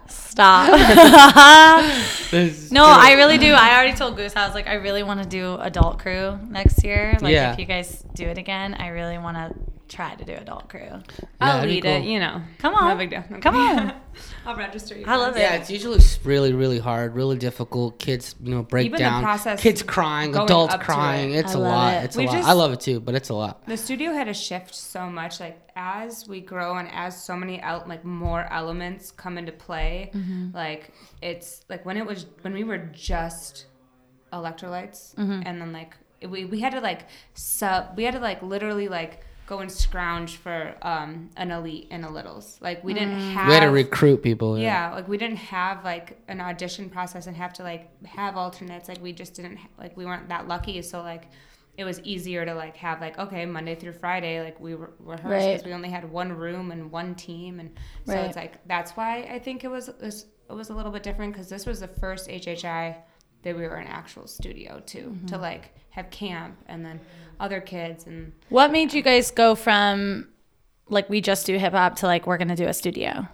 Stop. 0.08 0.70
No, 2.72 2.84
I 2.86 3.14
really 3.16 3.38
do. 3.38 3.54
I 3.54 3.74
already 3.78 3.96
told 3.98 4.18
Goose 4.18 4.36
I 4.36 4.46
was 4.46 4.54
like, 4.54 4.68
I 4.68 4.74
really 4.74 5.02
want 5.02 5.24
to 5.24 5.30
do 5.30 5.56
adult 5.62 6.00
crew 6.00 6.38
next 6.50 6.84
year. 6.84 7.18
Like 7.22 7.32
Yeah. 7.34 7.54
if 7.54 7.60
you 7.60 7.66
guys 7.66 8.04
do 8.16 8.26
it 8.26 8.38
again, 8.38 8.74
I 8.78 8.90
really 8.90 9.18
want 9.18 9.38
to 9.38 9.56
try 9.88 10.16
to 10.16 10.26
do 10.26 10.34
adult 10.34 10.70
crew. 10.70 10.88
I'll 11.40 11.58
that'd 11.58 11.70
be 11.70 11.76
lead 11.76 11.86
it, 11.86 12.04
you 12.04 12.20
know. 12.20 12.42
Come 12.60 12.74
on. 12.76 12.90
No 12.90 12.96
big 12.98 13.10
deal. 13.10 13.24
Come 13.42 13.56
on. 13.56 13.94
I'll 14.46 14.56
register 14.56 14.98
you. 14.98 15.06
I 15.06 15.16
love 15.16 15.36
it. 15.36 15.40
Yeah, 15.42 15.56
it's 15.56 15.70
usually 15.70 16.00
really, 16.24 16.54
really 16.54 16.80
hard, 16.80 17.16
really 17.16 17.38
difficult. 17.38 18.00
Kids, 18.00 18.36
you 18.42 18.52
know, 18.56 18.64
break 18.64 18.88
Even 18.88 18.98
the 18.98 19.04
down. 19.04 19.24
process 19.24 19.62
Kids 19.62 19.84
crying, 19.84 20.36
adults 20.36 20.76
crying. 20.78 21.32
it. 21.34 21.40
It's 21.40 21.56
I 21.56 21.58
a 21.58 21.62
lot. 21.62 21.94
it. 21.94 22.04
It's 22.06 22.16
We 22.18 22.24
a 22.24 22.28
lot. 22.28 22.36
just- 22.38 22.50
I 22.50 22.54
love 22.54 22.74
it 22.74 22.80
too, 22.80 23.00
but 23.00 23.16
it's 23.16 23.30
a 23.30 23.34
lot. 23.36 23.66
The 23.68 23.78
studio 23.78 24.12
had 24.14 24.26
to 24.26 24.34
shift 24.34 24.74
so 24.76 25.08
much, 25.10 25.40
like 25.40 25.60
as 25.76 26.28
we 26.28 26.42
grow 26.42 26.78
and 26.78 26.90
as 26.92 27.22
so 27.24 27.36
many 27.36 27.62
el- 27.62 27.84
like 27.88 28.04
more 28.04 28.52
elements 28.52 29.12
come 29.12 29.38
into 29.38 29.52
play. 29.52 30.12
Mm-hmm. 30.14 30.56
Like 30.56 30.92
it's 31.22 31.64
like 31.70 31.86
when 31.86 31.98
it 31.98 32.06
was 32.06 32.26
when 32.42 32.54
we 32.54 32.64
were 32.64 32.78
just 32.80 33.66
electrolytes, 34.34 35.16
mm-hmm. 35.16 35.42
and 35.46 35.62
then 35.62 35.72
like 35.72 35.96
we 36.28 36.46
we 36.46 36.60
had 36.60 36.74
to 36.74 36.82
like 36.82 37.02
sub 37.36 37.96
we 37.96 38.04
had 38.04 38.14
to 38.16 38.20
like 38.20 38.42
literally 38.42 38.88
like 38.88 39.22
go 39.48 39.60
and 39.60 39.72
scrounge 39.72 40.36
for 40.38 40.76
um 40.84 41.30
an 41.38 41.50
elite 41.52 41.88
and 41.90 42.06
a 42.06 42.10
littles. 42.10 42.60
Like 42.62 42.84
we 42.84 42.94
didn't 42.94 43.20
have 43.32 43.48
We 43.48 43.54
had 43.56 43.62
to 43.62 43.72
recruit 43.72 44.22
people. 44.22 44.60
yeah 44.60 44.94
like 44.94 45.08
we 45.08 45.18
didn't 45.18 45.38
have 45.38 45.84
like 45.84 46.20
an 46.28 46.40
audition 46.42 46.90
process 46.90 47.26
and 47.28 47.36
have 47.36 47.54
to 47.54 47.64
like 47.64 47.90
have 48.06 48.38
alternates 48.38 48.88
like 48.90 49.02
we 49.02 49.14
just 49.14 49.34
didn't 49.34 49.58
like 49.80 49.98
we 49.98 50.06
weren't 50.06 50.28
that 50.30 50.48
lucky 50.48 50.82
so 50.82 51.02
like 51.02 51.26
it 51.78 51.84
was 51.86 52.00
easier 52.02 52.44
to 52.46 52.54
like 52.56 52.76
have 52.76 53.00
like 53.02 53.18
okay 53.20 53.46
monday 53.46 53.76
through 53.76 53.94
friday 53.94 54.42
like 54.44 54.60
we 54.60 54.74
re- 54.74 54.88
rehearsed 55.00 55.24
Right. 55.46 55.52
because 55.54 55.66
we 55.66 55.74
only 55.74 55.90
had 55.90 56.12
one 56.12 56.32
room 56.34 56.72
and 56.72 56.92
one 56.92 57.16
team 57.16 57.60
and 57.62 57.70
so 58.06 58.14
Right. 58.14 58.26
it's 58.26 58.36
like 58.36 58.54
that's 58.68 58.92
why 58.98 59.30
i 59.32 59.40
think 59.40 59.64
it 59.64 59.70
was 59.70 59.88
it 59.88 60.02
was, 60.02 60.26
it 60.50 60.54
was 60.54 60.70
a 60.72 60.74
little 60.74 60.92
bit 60.92 61.04
different 61.04 61.34
because 61.34 61.50
this 61.50 61.66
was 61.66 61.80
the 61.80 61.88
first 61.88 62.28
hhi 62.30 62.96
that 63.44 63.56
we 63.56 63.62
were 63.62 63.76
an 63.76 63.88
actual 63.88 64.28
studio 64.28 64.82
too 64.86 65.12
Mm-hmm. 65.16 65.26
to 65.28 65.38
like 65.38 65.74
have 65.92 66.10
camp 66.10 66.58
and 66.68 66.84
then 66.86 67.00
other 67.40 67.62
kids 67.62 68.06
and 68.06 68.34
What 68.50 68.72
made 68.72 68.94
you 68.94 69.02
guys 69.02 69.32
go 69.32 69.56
from 69.56 70.28
like 70.90 71.10
we 71.10 71.22
just 71.22 71.46
do 71.46 71.58
hip 71.58 71.74
hop 71.74 71.96
to 71.98 72.06
like 72.06 72.26
we're 72.28 72.38
gonna 72.38 72.56
do 72.56 72.66
a 72.68 72.74
studio? 72.74 73.28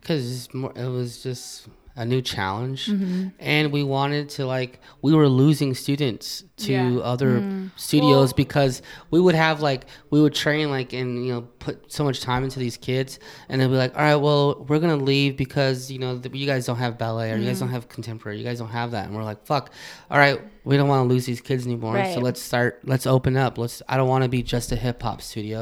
because 0.00 0.48
it 0.54 0.86
was 0.88 1.22
just 1.22 1.68
a 1.98 2.04
new 2.04 2.22
challenge 2.22 2.86
Mm-hmm. 2.86 3.28
and 3.40 3.72
we 3.72 3.82
wanted 3.82 4.28
to 4.36 4.46
like 4.46 4.72
we 5.02 5.12
were 5.18 5.28
losing 5.28 5.74
students 5.74 6.44
to 6.64 6.72
Yeah. 6.72 6.98
other 7.12 7.40
Mm. 7.40 7.70
studios 7.76 8.28
Well- 8.30 8.42
because 8.44 8.82
we 9.10 9.18
would 9.20 9.34
have 9.34 9.60
like 9.60 9.82
we 10.10 10.18
would 10.22 10.34
train 10.44 10.70
like 10.70 10.92
and 10.92 11.08
you 11.26 11.32
know 11.32 11.42
put 11.58 11.74
so 11.92 12.04
much 12.04 12.20
time 12.20 12.44
into 12.44 12.58
these 12.60 12.76
kids 12.76 13.18
and 13.48 13.60
then 13.60 13.68
be 13.70 13.76
like 13.76 13.94
all 13.96 14.02
right 14.08 14.20
well 14.26 14.64
we're 14.68 14.78
gonna 14.78 14.96
leave 15.12 15.36
because 15.36 15.90
you 15.90 15.98
know 15.98 16.16
th- 16.18 16.32
you 16.40 16.46
guys 16.46 16.66
don't 16.66 16.76
have 16.86 16.96
ballet 16.98 17.32
or 17.32 17.36
you 17.36 17.42
Mm. 17.44 17.46
guys 17.50 17.58
don't 17.62 17.74
have 17.76 17.88
contemporary 17.88 18.38
you 18.38 18.44
guys 18.44 18.58
don't 18.62 18.74
have 18.80 18.92
that 18.92 19.04
and 19.06 19.16
we're 19.16 19.24
like 19.32 19.44
fuck 19.44 19.64
all 20.10 20.18
right 20.18 20.40
we 20.64 20.76
don't 20.76 20.88
want 20.88 21.00
to 21.06 21.08
lose 21.12 21.26
these 21.26 21.40
kids 21.40 21.66
anymore 21.66 21.96
so 22.14 22.20
let's 22.20 22.40
start 22.40 22.80
let's 22.92 23.06
open 23.06 23.36
up 23.36 23.58
let's 23.58 23.82
i 23.88 23.96
don't 23.96 24.08
want 24.08 24.22
to 24.22 24.28
be 24.38 24.42
just 24.54 24.70
a 24.70 24.76
hip-hop 24.76 25.20
studio 25.20 25.60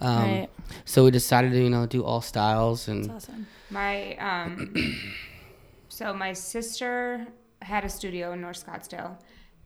um, 0.00 0.22
Right. 0.24 0.48
so 0.84 1.04
we 1.04 1.10
decided 1.12 1.52
to 1.52 1.60
you 1.62 1.70
know 1.70 1.86
do 1.86 2.02
all 2.04 2.20
styles 2.20 2.88
and 2.88 3.10
Awesome. 3.10 3.46
My 3.70 4.16
um, 4.16 4.72
so 5.98 6.14
my 6.14 6.32
sister 6.32 7.26
had 7.60 7.84
a 7.84 7.88
studio 7.88 8.32
in 8.32 8.40
North 8.40 8.64
Scottsdale, 8.64 9.16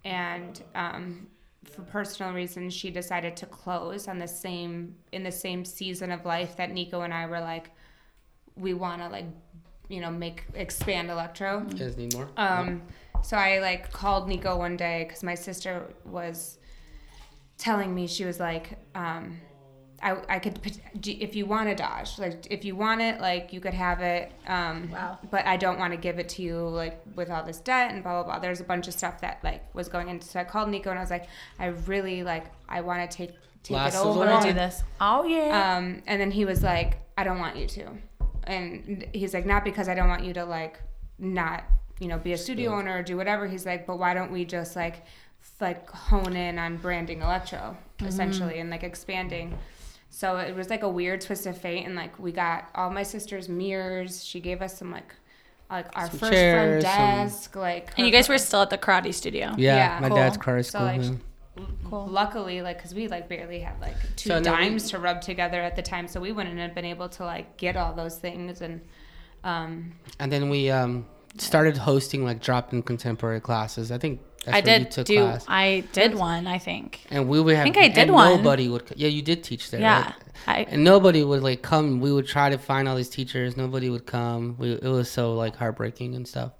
and 0.03 0.63
um, 0.75 1.27
for 1.65 1.83
personal 1.83 2.33
reasons, 2.33 2.73
she 2.73 2.91
decided 2.91 3.37
to 3.37 3.45
close 3.45 4.09
on 4.09 4.19
the 4.19 4.27
same 4.27 4.95
in 5.13 5.25
the 5.25 5.31
same 5.31 5.63
season 5.63 6.11
of 6.11 6.25
life 6.25 6.57
that 6.57 6.71
Nico 6.71 7.03
and 7.03 7.13
I 7.13 7.27
were 7.27 7.41
like, 7.41 7.71
we 8.57 8.73
want 8.73 9.03
to 9.03 9.11
like, 9.11 9.27
you 9.91 10.01
know, 10.01 10.11
make 10.11 10.45
expand 10.55 11.11
electro. 11.11 11.67
you 11.69 11.77
guys 11.77 11.99
need 11.99 12.15
more 12.15 12.31
Um, 12.39 12.81
so 13.23 13.37
I 13.37 13.59
like 13.59 13.93
called 13.93 14.27
Nico 14.27 14.57
one 14.57 14.79
day 14.79 15.05
because 15.07 15.23
my 15.23 15.35
sister 15.35 15.85
was 16.07 16.59
telling 17.59 17.95
me 17.95 18.07
she 18.07 18.25
was 18.25 18.41
like, 18.41 18.79
um, 18.95 19.37
I, 20.03 20.17
I 20.29 20.39
could 20.41 20.61
put- 20.63 20.79
if 21.07 21.37
you 21.37 21.47
want 21.47 21.69
a 21.69 21.75
Dodge, 21.77 22.19
like 22.19 22.47
if 22.51 22.65
you 22.65 22.75
want 22.75 23.01
it, 23.01 23.21
like 23.21 23.53
you 23.53 23.61
could 23.61 23.75
have 23.75 24.01
it. 24.01 24.33
Um, 24.49 24.91
Wow. 24.91 25.19
But 25.31 25.47
I 25.47 25.57
don't 25.57 25.79
want 25.79 25.93
to 25.93 25.97
give 25.97 26.19
it 26.19 26.29
to 26.31 26.43
you 26.43 26.57
like 26.59 27.01
with 27.15 27.31
all 27.31 27.45
this 27.45 27.59
debt 27.61 27.93
and 27.93 28.03
blah 28.03 28.23
blah 28.23 28.25
blah. 28.33 28.39
There's 28.41 28.61
a 28.61 28.65
bunch 28.65 28.89
of 28.89 28.95
stuff 28.95 29.21
that 29.21 29.39
like 29.45 29.73
was 29.75 29.89
going 29.89 30.09
into. 30.09 30.27
So 30.27 30.41
I 30.41 30.45
called 30.45 30.69
Nico 30.71 30.91
and 30.91 30.99
I 30.99 31.03
was 31.03 31.11
like, 31.11 31.27
I 31.59 31.67
really 31.67 32.23
like 32.25 32.47
I 32.69 32.81
want 32.81 33.09
to 33.09 33.17
take 33.17 33.31
take 33.63 33.77
Last 33.77 33.95
it 33.95 33.99
over. 33.99 34.23
I 34.23 34.27
wanna 34.27 34.35
Right. 34.35 34.43
do 34.49 34.53
this. 34.55 34.83
Oh 35.01 35.25
yeah. 35.25 35.77
Um, 35.77 36.03
and 36.09 36.21
then 36.21 36.31
he 36.33 36.45
was 36.45 36.63
like, 36.65 36.99
I 37.17 37.23
don't 37.25 37.39
want 37.39 37.57
you 37.57 37.67
to. 37.69 37.91
And 38.45 39.07
he's 39.13 39.33
like, 39.35 39.47
not 39.47 39.65
because 39.65 39.89
I 39.89 39.95
don't 39.95 40.09
want 40.09 40.25
you 40.25 40.33
to 40.35 40.45
like 40.45 40.81
not, 41.19 41.63
you 42.01 42.09
know, 42.09 42.19
be 42.19 42.33
a 42.33 42.39
studio 42.39 42.71
Still. 42.71 42.79
owner 42.81 42.99
or 42.99 43.03
do 43.03 43.17
whatever. 43.17 43.47
He's 43.47 43.65
like, 43.65 43.87
but 43.87 43.99
why 44.01 44.15
don't 44.15 44.33
we 44.33 44.45
just 44.45 44.75
like, 44.75 45.05
like 45.61 45.89
hone 45.91 46.35
in 46.35 46.59
on 46.59 46.77
branding 46.77 47.23
electro 47.23 47.77
essentially 48.01 48.59
and 48.59 48.69
like 48.71 48.83
expanding. 48.83 49.57
So 50.15 50.37
it 50.37 50.55
was 50.55 50.69
like 50.69 50.83
a 50.83 50.89
weird 50.89 51.23
twist 51.23 51.47
of 51.47 51.57
fate. 51.57 51.87
And 51.87 51.95
like, 51.95 52.19
we 52.19 52.33
got 52.33 52.69
all 52.75 52.91
my 52.91 53.03
sister's 53.03 53.49
mirrors. 53.49 54.23
She 54.23 54.41
gave 54.41 54.61
us 54.61 54.77
some 54.79 54.91
like, 54.93 55.15
like 55.71 55.87
our 55.97 56.09
Some 56.11 56.19
first 56.19 56.33
chairs, 56.33 56.85
front 56.85 56.95
some- 56.95 57.27
desk, 57.29 57.57
like, 57.57 57.95
and 57.97 58.07
you 58.07 58.13
guys 58.13 58.29
were 58.29 58.37
still 58.37 58.61
at 58.61 58.69
the 58.69 58.77
karate 58.77 59.15
studio. 59.15 59.55
yeah, 59.57 59.77
yeah, 59.95 60.01
my 60.01 60.09
cool. 60.09 60.19
dad's 60.19 60.37
karate 60.37 60.67
school. 60.67 60.81
So, 60.83 60.87
cool 60.87 60.87
like, 60.87 61.03
yeah. 61.59 61.65
Cool. 61.89 62.07
luckily 62.09 62.63
like 62.63 62.77
because 62.79 62.95
we 62.95 63.09
like 63.09 63.29
barely 63.29 63.61
had 63.61 63.79
like 63.81 63.97
two 64.17 64.29
So 64.31 64.39
now 64.39 64.53
we- 64.57 64.65
dimes 64.65 64.91
to 64.91 64.99
rub 64.99 65.21
together 65.21 65.61
at 65.63 65.77
the 65.77 65.83
time 65.83 66.09
so 66.09 66.19
we 66.21 66.33
wouldn't 66.33 66.59
have 66.59 66.75
been 66.75 66.87
able 66.87 67.09
to 67.11 67.25
like 67.27 67.57
get 67.59 67.77
all 67.77 67.93
those 67.95 68.17
things 68.17 68.63
and 68.63 68.81
um 69.45 69.93
And 70.19 70.31
then 70.33 70.49
we 70.49 70.71
um, 70.71 71.07
started 71.39 71.77
hosting 71.77 72.25
like 72.25 72.41
drop-in 72.41 72.83
contemporary 72.83 73.41
classes. 73.41 73.91
I 73.91 73.99
think 73.99 74.21
that's 74.45 74.57
I 74.57 74.61
where 74.61 74.79
you 74.79 74.85
did 74.85 74.91
took 74.91 75.07
do. 75.07 75.19
class. 75.21 75.45
I 75.49 75.85
did 75.93 76.15
one. 76.15 76.47
I 76.47 76.59
think. 76.59 77.01
and 77.11 77.29
we 77.29 77.41
would 77.41 77.55
have. 77.57 77.63
I 77.63 77.71
think 77.71 77.79
I 77.79 77.89
did 77.89 77.99
and 77.99 78.13
one. 78.13 78.37
Nobody 78.37 78.69
would. 78.69 78.93
Yeah, 78.97 79.09
you 79.09 79.23
did 79.23 79.45
teach 79.45 79.71
there. 79.71 79.81
Yeah. 79.81 80.05
right? 80.05 80.15
I, 80.47 80.71
And 80.71 80.83
nobody 80.83 81.23
would 81.23 81.43
like 81.43 81.63
come. 81.63 82.01
We 82.01 82.13
would 82.13 82.27
try 82.27 82.51
to 82.51 82.59
find 82.59 82.89
all 82.89 82.97
these 82.97 83.09
teachers. 83.09 83.57
Nobody 83.57 83.89
would 83.91 84.07
come. 84.07 84.57
We, 84.59 84.73
it 84.73 84.83
was 84.83 85.11
so 85.11 85.35
like 85.35 85.55
heartbreaking 85.57 86.15
and 86.15 86.27
stuff. 86.27 86.53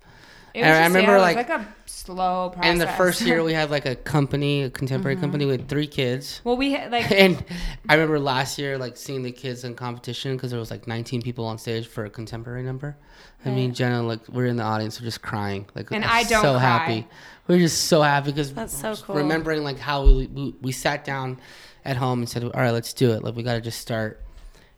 It 0.55 0.61
And 0.61 0.67
I 0.75 0.87
remember, 0.87 1.13
it 1.15 1.19
was, 1.19 1.35
like- 1.35 1.49
a 1.51 1.67
slow 1.87 2.51
process 2.51 2.71
And 2.71 2.81
the 2.81 2.89
first 2.89 3.21
year 3.23 3.43
we 3.45 3.53
had 3.53 3.71
like 3.71 3.87
a 3.87 3.95
company, 3.95 4.63
a 4.65 4.71
contemporary 4.71 5.15
Mm-hmm. 5.17 5.23
company 5.25 5.45
with 5.47 5.69
three 5.69 5.87
kids. 5.87 6.41
well 6.45 6.57
we 6.57 6.73
had 6.73 6.91
like 6.91 7.11
And 7.25 7.45
I 7.89 7.95
remember 7.95 8.19
last 8.19 8.59
year, 8.59 8.77
like 8.79 8.97
seeing 8.97 9.23
the 9.23 9.33
kids 9.33 9.65
in 9.65 9.75
competition 9.75 10.37
because 10.37 10.51
there 10.51 10.61
was 10.61 10.71
like 10.71 10.87
19 10.87 11.23
people 11.23 11.45
on 11.45 11.59
stage 11.59 11.87
for 11.87 12.05
a 12.05 12.11
contemporary 12.11 12.63
number. 12.63 12.97
I 13.45 13.51
mean, 13.51 13.75
Jenna, 13.75 14.03
like 14.05 14.29
we're 14.29 14.47
in 14.47 14.57
the 14.57 14.63
audience, 14.63 15.01
we're 15.01 15.05
just 15.07 15.21
crying. 15.23 15.67
Like, 15.75 15.91
And 15.91 16.05
I 16.05 16.23
don't 16.23 16.43
so 16.43 16.53
cry. 16.53 16.61
happy. 16.61 17.09
We're 17.49 17.59
just 17.59 17.87
so 17.87 18.01
happy 18.03 18.31
because 18.31 18.55
That's 18.55 18.77
so 18.81 18.95
cool. 18.97 19.17
remembering 19.17 19.65
like 19.65 19.79
how 19.79 20.05
we, 20.07 20.27
we 20.29 20.55
we 20.63 20.73
sat 20.73 21.05
down 21.05 21.41
at 21.85 21.97
home 21.97 22.21
and 22.21 22.29
said, 22.29 22.45
all 22.45 22.51
right, 22.55 22.71
let's 22.71 22.93
do 22.93 23.11
it. 23.13 23.25
Like 23.25 23.35
we 23.35 23.43
got 23.43 23.55
to 23.55 23.61
just 23.61 23.81
start 23.81 24.21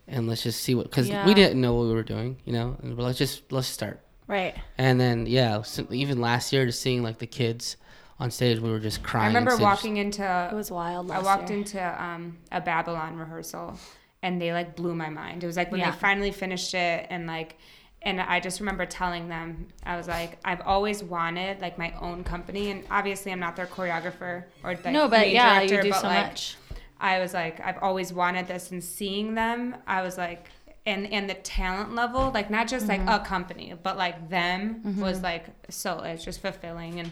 and 0.09 0.27
let's 0.29 0.43
just 0.43 0.63
see 0.63 0.75
what 0.75 0.85
because 0.91 1.09
Yeah. 1.09 1.27
we 1.27 1.35
didn't 1.35 1.61
know 1.61 1.75
what 1.75 1.87
we 1.89 1.93
were 1.95 2.03
doing, 2.03 2.39
you 2.47 2.53
know. 2.55 2.77
And 2.83 2.99
let's 2.99 3.19
just 3.19 3.51
let's 3.53 3.67
start. 3.69 4.01
Right. 4.27 4.55
And 4.79 5.01
then 5.01 5.27
yeah, 5.27 5.63
even 5.91 6.21
last 6.21 6.53
year, 6.53 6.67
just 6.67 6.81
seeing 6.81 7.03
like 7.03 7.19
the 7.19 7.27
kids 7.27 7.77
on 8.21 8.31
stage, 8.31 8.59
we 8.61 8.71
were 8.71 8.79
just 8.79 9.03
crying. 9.03 9.25
i 9.25 9.29
remember 9.29 9.51
instead 9.51 9.65
of 9.65 9.71
walking 9.71 9.97
into 9.97 10.49
It 10.51 10.55
was 10.55 10.71
wild. 10.71 11.11
i 11.11 11.19
walked 11.19 11.51
year. 11.51 11.59
into 11.59 12.03
um 12.05 12.39
a 12.53 12.61
babylon 12.61 13.17
rehearsal 13.17 13.77
and 14.23 14.41
they 14.41 14.53
like 14.53 14.77
blew 14.77 14.95
my 14.95 15.11
mind 15.11 15.43
it 15.43 15.47
was 15.47 15.57
like 15.57 15.71
when 15.73 15.81
Yeah. 15.81 15.91
they 15.91 15.97
finally 15.97 16.31
finished 16.31 16.75
it 16.75 17.07
and 17.11 17.27
like 17.27 17.59
and 18.07 18.21
I 18.21 18.39
just 18.39 18.61
remember 18.61 18.85
telling 18.85 19.31
them, 19.31 19.69
I 19.83 19.97
was 19.97 20.07
like, 20.07 20.39
I've 20.45 20.61
always 20.61 21.03
wanted 21.03 21.63
like 21.63 21.79
my 21.79 21.95
own 22.03 22.23
company, 22.23 22.71
and 22.71 22.85
obviously 22.91 23.33
I'm 23.33 23.41
not 23.41 23.57
their 23.57 23.67
choreographer 23.67 24.45
or 24.63 24.73
like, 24.75 24.85
no, 24.93 25.09
but 25.09 25.31
yeah, 25.31 25.55
director, 25.61 25.75
you 25.77 25.83
do 25.85 25.91
but, 25.91 26.01
so 26.03 26.09
like, 26.09 26.27
much. 26.27 26.57
I 27.01 27.19
was 27.21 27.33
like, 27.33 27.61
I've 27.61 27.79
always 27.79 28.13
wanted 28.13 28.47
this, 28.47 28.71
and 28.73 28.85
seeing 28.85 29.35
them, 29.35 29.77
I 29.87 30.03
was 30.03 30.19
like, 30.19 30.51
and 30.87 31.11
and 31.13 31.29
the 31.31 31.35
talent 31.35 31.95
level, 31.95 32.31
like 32.33 32.51
not 32.51 32.69
just 32.69 32.87
Mm-hmm. 32.87 33.07
like 33.09 33.21
a 33.21 33.25
company, 33.25 33.75
but 33.83 33.97
like 33.97 34.29
them 34.29 34.99
was 35.01 35.23
like 35.23 35.47
so 35.71 36.01
it's 36.01 36.25
just 36.25 36.41
fulfilling, 36.41 37.01
and 37.01 37.11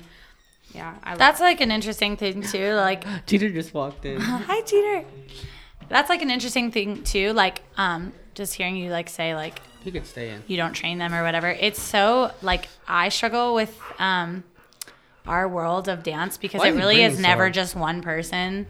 yeah, 0.75 0.95
I 1.03 1.11
love 1.11 1.19
That's 1.19 1.41
like 1.41 1.61
an 1.61 1.71
interesting 1.71 2.17
thing 2.17 2.43
too. 2.43 2.73
Like, 2.75 3.05
Jeter 3.27 3.51
just 3.51 3.75
walked 3.75 4.05
in. 4.05 4.21
hi, 4.21 4.61
Jeter. 4.63 5.05
That's 5.89 6.09
like 6.09 6.23
an 6.23 6.31
interesting 6.31 6.71
thing 6.71 7.03
too. 7.03 7.33
Like, 7.33 7.63
um, 7.77 8.13
just 8.35 8.55
hearing 8.55 8.77
you 8.77 8.91
like 8.91 9.09
say 9.11 9.35
like 9.35 9.61
you 9.85 9.93
could 9.93 10.07
stay 10.07 10.31
in. 10.31 10.43
you 10.47 10.57
don't 10.57 10.73
train 10.75 10.99
them 10.99 11.13
or 11.13 11.23
whatever. 11.23 11.49
It's 11.49 11.81
so 11.81 12.31
like 12.43 12.69
I 12.89 13.09
struggle 13.11 13.55
with 13.55 13.79
um 13.99 14.45
our 15.27 15.47
world 15.49 15.89
of 15.89 16.03
dance 16.03 16.37
because 16.37 16.61
Why 16.61 16.67
it 16.69 16.71
is 16.71 16.75
he 16.77 16.81
really 16.81 17.03
is 17.03 17.19
never 17.19 17.45
sword? 17.45 17.55
just 17.55 17.77
one 17.77 18.01
person 18.03 18.67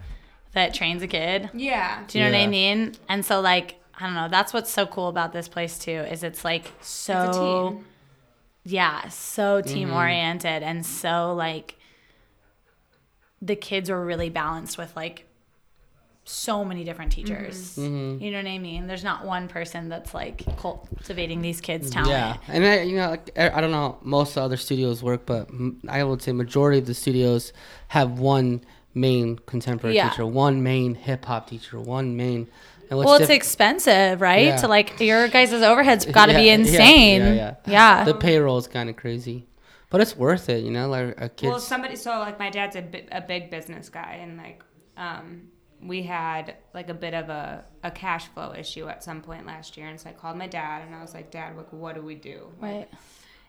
that 0.53 0.73
trains 0.73 1.01
a 1.01 1.07
kid. 1.07 1.49
yeah. 1.53 2.03
Do 2.07 2.19
you 2.19 2.25
know 2.25 2.31
what 2.31 2.37
I 2.43 2.47
mean? 2.47 2.93
And 3.09 3.25
so 3.25 3.41
like 3.41 3.75
I 3.99 4.05
don't 4.05 4.15
know, 4.15 4.27
that's 4.27 4.53
what's 4.53 4.71
so 4.71 4.85
cool 4.85 5.07
about 5.07 5.33
this 5.33 5.47
place 5.47 5.77
too 5.77 5.91
is 5.91 6.23
it's 6.23 6.43
like 6.43 6.71
so 6.81 7.13
It's 7.29 7.37
team. 7.37 7.85
yeah, 8.65 9.07
so 9.09 9.61
team 9.61 9.89
Mm-hmm. 9.89 9.97
oriented 9.97 10.63
and 10.63 10.85
so 10.85 11.33
like 11.33 11.75
the 13.41 13.55
kids 13.55 13.89
were 13.89 14.03
really 14.03 14.29
balanced 14.29 14.77
with 14.77 14.95
like 14.95 15.25
so 16.25 16.63
many 16.63 16.85
different 16.85 17.11
teachers. 17.11 17.75
Mm-hmm. 17.75 18.23
You 18.23 18.31
know 18.31 18.37
what 18.37 18.47
I 18.47 18.57
mean? 18.57 18.87
There's 18.87 19.03
not 19.03 19.25
one 19.25 19.49
person 19.49 19.89
that's 19.89 20.13
like 20.13 20.43
cultivating 20.57 21.41
these 21.41 21.59
kids' 21.59 21.89
talent. 21.89 22.11
Yeah, 22.11 22.37
and 22.47 22.65
I, 22.65 22.81
you 22.83 22.95
know, 22.95 23.09
like, 23.09 23.29
I 23.37 23.49
I 23.49 23.61
don't 23.61 23.71
know 23.71 23.97
most 24.01 24.37
other 24.37 24.55
studios 24.55 25.03
work, 25.03 25.25
but 25.25 25.49
I 25.89 26.01
would 26.03 26.21
say 26.21 26.31
majority 26.31 26.79
of 26.79 26.85
the 26.85 26.93
studios 26.93 27.51
have 27.89 28.19
one 28.19 28.61
main 28.95 29.37
contemporary 29.47 29.97
Yeah. 29.97 30.09
teacher, 30.09 30.25
one 30.25 30.63
main 30.63 30.95
hip 30.95 31.25
hop 31.25 31.49
teacher, 31.49 31.77
one 31.79 32.15
main 32.15 32.37
And 32.37 32.47
what's 32.47 32.72
Well, 32.89 33.13
it's 33.15 33.27
diff- 33.27 33.35
expensive, 33.35 34.21
right? 34.21 34.47
Yeah. 34.47 34.57
To 34.57 34.67
like 34.67 34.99
your 34.99 35.27
guys' 35.27 35.53
overhead's 35.53 36.05
got 36.17 36.27
to 36.27 36.33
Yeah, 36.33 36.37
be 36.39 36.49
insane. 36.49 37.21
Yeah, 37.21 37.33
yeah. 37.33 37.55
Yeah. 37.65 38.03
The 38.05 38.13
payroll 38.13 38.57
is 38.57 38.67
kind 38.67 38.89
of 38.89 38.95
crazy, 38.95 39.47
but 39.89 40.01
it's 40.01 40.15
worth 40.15 40.49
it. 40.49 40.63
You 40.63 40.71
know, 40.71 40.89
like 40.89 41.19
our 41.21 41.29
kids. 41.29 41.49
Well, 41.49 41.59
somebody. 41.59 41.95
So 41.95 42.11
like 42.19 42.39
my 42.39 42.49
dad's 42.49 42.75
a, 42.75 42.81
bi- 42.81 43.07
a 43.11 43.21
big 43.21 43.49
business 43.49 43.89
guy, 43.89 44.19
and 44.21 44.37
like 44.37 44.63
um, 44.97 45.49
we 45.81 46.03
had 46.03 46.55
like 46.73 46.89
a 46.89 46.93
bit 46.93 47.13
of 47.13 47.29
a, 47.29 47.65
a 47.83 47.91
cash 47.91 48.27
flow 48.27 48.53
issue 48.57 48.87
at 48.87 49.03
some 49.03 49.21
point 49.21 49.45
last 49.45 49.75
year, 49.77 49.87
and 49.87 49.99
so 49.99 50.09
I 50.09 50.13
called 50.13 50.37
my 50.37 50.47
dad, 50.47 50.83
and 50.85 50.95
I 50.95 51.01
was 51.01 51.13
like, 51.13 51.31
Dad, 51.31 51.55
like, 51.57 51.71
what 51.73 51.95
do 51.95 52.01
we 52.01 52.15
do? 52.15 52.47
Right. 52.59 52.87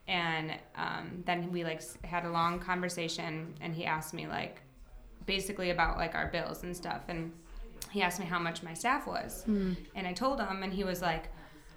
And 0.07 0.53
um, 0.77 1.23
then 1.25 1.51
we 1.51 1.64
like 1.64 1.83
had 2.05 2.25
a 2.27 2.31
long 2.31 2.59
conversation, 2.61 3.55
and 3.61 3.75
he 3.75 3.85
asked 3.85 4.12
me 4.12 4.27
like 4.27 4.61
basically 5.27 5.70
about 5.70 5.97
like 5.97 6.14
our 6.14 6.27
bills 6.29 6.62
and 6.62 6.77
stuff, 6.77 7.03
and 7.09 7.33
he 7.95 8.03
asked 8.03 8.19
me 8.23 8.27
how 8.35 8.41
much 8.49 8.59
my 8.69 8.75
staff 8.83 9.07
was, 9.07 9.45
and 9.47 10.07
I 10.11 10.13
told 10.13 10.41
him, 10.41 10.63
and 10.65 10.73
he 10.73 10.85
was 10.85 11.01
like, 11.11 11.25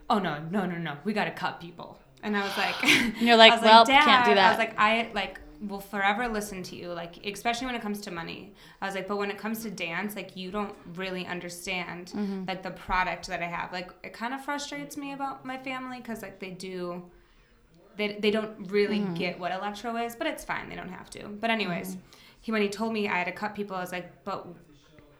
Oh 0.10 0.20
no, 0.20 0.34
no, 0.56 0.62
no, 0.66 0.78
no, 0.78 0.94
we 1.04 1.12
got 1.20 1.26
to 1.26 1.36
cut 1.44 1.60
people. 1.62 1.90
And 2.24 2.36
I 2.36 2.42
was 2.48 2.56
like, 2.58 2.76
you're 3.26 3.36
like, 3.46 3.62
"Well, 3.62 3.86
can't 3.86 4.26
do 4.26 4.34
"Dad," 4.34 4.46
I 4.48 4.50
was 4.50 4.58
like, 4.58 4.74
I 4.80 4.92
like 5.22 5.40
will 5.72 5.80
forever 5.94 6.28
listen 6.28 6.60
to 6.70 6.76
you, 6.76 6.88
like 7.02 7.14
especially 7.36 7.66
when 7.68 7.76
it 7.76 7.82
comes 7.82 8.00
to 8.02 8.12
money. 8.12 8.54
I 8.82 8.86
was 8.88 8.96
like, 8.96 9.08
but 9.12 9.18
when 9.22 9.30
it 9.30 9.38
comes 9.38 9.58
to 9.64 9.70
dance, 9.72 10.16
like 10.16 10.36
you 10.42 10.50
don't 10.58 10.74
really 10.96 11.26
understand 11.36 12.04
Mm-hmm. 12.16 12.46
like 12.48 12.62
the 12.64 12.72
product 12.88 13.28
that 13.28 13.42
I 13.48 13.50
have. 13.58 13.72
Like 13.72 13.90
it 14.08 14.14
kind 14.22 14.34
of 14.34 14.40
frustrates 14.46 14.96
me 14.98 15.14
about 15.14 15.46
my 15.52 15.58
family 15.70 15.98
because 15.98 16.22
like 16.22 16.40
they 16.40 16.52
do, 16.52 17.04
they 17.98 18.18
they 18.24 18.32
don't 18.38 18.54
really 18.72 19.00
Mm-hmm. 19.00 19.14
get 19.24 19.40
what 19.42 19.52
electro 19.52 19.96
is, 19.98 20.16
but 20.16 20.26
it's 20.28 20.44
fine. 20.54 20.70
They 20.70 20.76
don't 20.82 20.94
have 21.00 21.10
to. 21.12 21.22
But 21.28 21.50
anyways, 21.50 21.98
he 22.42 22.52
when 22.54 22.62
he 22.62 22.70
told 22.70 22.94
me 22.94 23.02
I 23.08 23.18
had 23.22 23.26
to 23.26 23.32
cut 23.44 23.56
people, 23.56 23.76
I 23.76 23.82
was 23.82 23.92
like, 23.92 24.24
but 24.24 24.48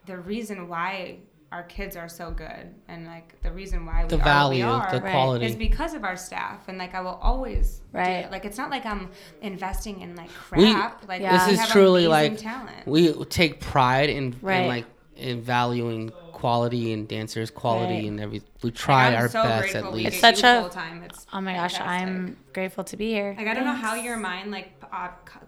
the 0.08 0.18
reason 0.18 0.68
why 0.68 1.18
our 1.52 1.62
kids 1.64 1.96
are 1.96 2.08
so 2.08 2.30
good 2.30 2.74
and 2.88 3.06
like 3.06 3.40
the 3.42 3.50
reason 3.52 3.86
why 3.86 4.02
we 4.02 4.08
the 4.08 4.16
are 4.16 4.24
value, 4.24 4.64
we 4.64 4.70
are 4.70 4.90
the 4.90 5.00
Right. 5.00 5.12
quality. 5.12 5.46
is 5.46 5.54
because 5.54 5.94
of 5.94 6.02
our 6.04 6.16
staff 6.16 6.66
and 6.68 6.76
like 6.78 6.94
I 6.94 7.00
will 7.00 7.18
always 7.22 7.76
do 7.92 7.98
Right. 7.98 8.24
it. 8.24 8.30
Like 8.30 8.44
it's 8.44 8.58
not 8.58 8.70
like 8.70 8.84
I'm 8.84 9.10
investing 9.40 10.00
in 10.00 10.14
like 10.16 10.30
We- 10.54 10.72
crap. 10.74 11.06
like 11.08 11.20
Yeah. 11.22 11.32
we 11.32 11.38
this 11.38 11.48
is 11.54 11.60
have 11.60 11.68
truly 11.70 12.06
like 12.06 12.36
talent. 12.38 12.86
we 12.86 13.12
take 13.26 13.60
pride 13.60 14.10
in, 14.10 14.34
Right. 14.42 14.62
in 14.62 14.68
like 14.68 14.86
in 15.16 15.40
valuing 15.42 16.10
quality 16.32 16.92
and 16.92 17.08
dancers 17.08 17.50
quality 17.50 17.94
Right. 17.94 18.04
and 18.04 18.20
every 18.20 18.42
we 18.62 18.70
try 18.70 19.08
I'm 19.08 19.14
our 19.22 19.28
so 19.28 19.42
best 19.42 19.74
at 19.74 19.92
least 19.92 20.08
It's 20.08 20.20
such 20.20 20.40
a- 20.44 20.60
full 20.60 20.68
time. 20.70 21.02
It's 21.02 21.26
Oh 21.32 21.40
my 21.40 21.54
gosh. 21.54 21.80
I'm 21.80 22.36
grateful 22.52 22.84
to 22.84 22.96
be 22.96 23.10
here. 23.10 23.34
Like 23.36 23.48
I 23.48 23.54
don't 23.54 23.64
know 23.64 23.72
how 23.72 23.94
your 23.94 24.16
mind 24.16 24.50
like 24.52 24.66
p- 24.66 24.72
co- 24.77 24.77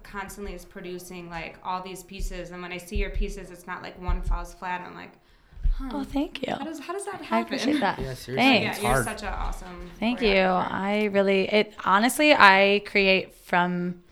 constantly 0.02 0.54
is 0.54 0.64
producing 0.64 1.28
like 1.30 1.58
all 1.64 1.82
these 1.82 2.02
pieces, 2.02 2.50
and 2.50 2.62
when 2.62 2.72
I 2.72 2.78
see 2.78 2.96
your 2.96 3.10
pieces, 3.10 3.50
it's 3.50 3.66
not 3.66 3.82
like 3.82 4.00
one 4.00 4.22
falls 4.22 4.54
flat. 4.54 4.82
I'm 4.86 4.94
like, 4.94 5.12
huh? 5.76 5.90
Oh, 5.92 6.04
thank 6.04 6.46
you. 6.46 6.54
how 6.54 6.64
does 6.64 6.80
how 6.80 6.92
does 6.92 7.04
that 7.06 7.20
I 7.20 7.24
happen? 7.24 7.46
appreciate 7.54 7.80
that. 7.80 7.98
Yeah, 7.98 8.14
seriously. 8.14 8.36
Thanks. 8.36 8.82
Yeah, 8.82 8.94
you're 8.94 9.04
such 9.04 9.22
an 9.22 9.28
awesome. 9.28 9.90
Thank 9.98 10.22
you. 10.22 10.36
I 10.38 11.04
really 11.12 11.48
it 11.48 11.74
honestly 11.84 12.32
I 12.32 12.82
create 12.86 13.34
from 13.34 14.02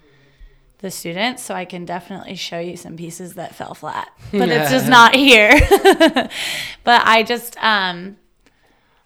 the 0.78 0.90
students 0.90 1.42
so 1.42 1.54
I 1.54 1.64
can 1.64 1.84
definitely 1.84 2.36
show 2.36 2.60
you 2.60 2.76
some 2.76 2.96
pieces 2.96 3.34
that 3.34 3.54
fell 3.54 3.74
flat. 3.74 4.10
But 4.32 4.48
it's 4.48 4.70
just 4.70 4.88
not 4.88 5.14
here. 5.14 5.58
but 6.84 7.02
I 7.04 7.24
just 7.26 7.56
um 7.62 8.16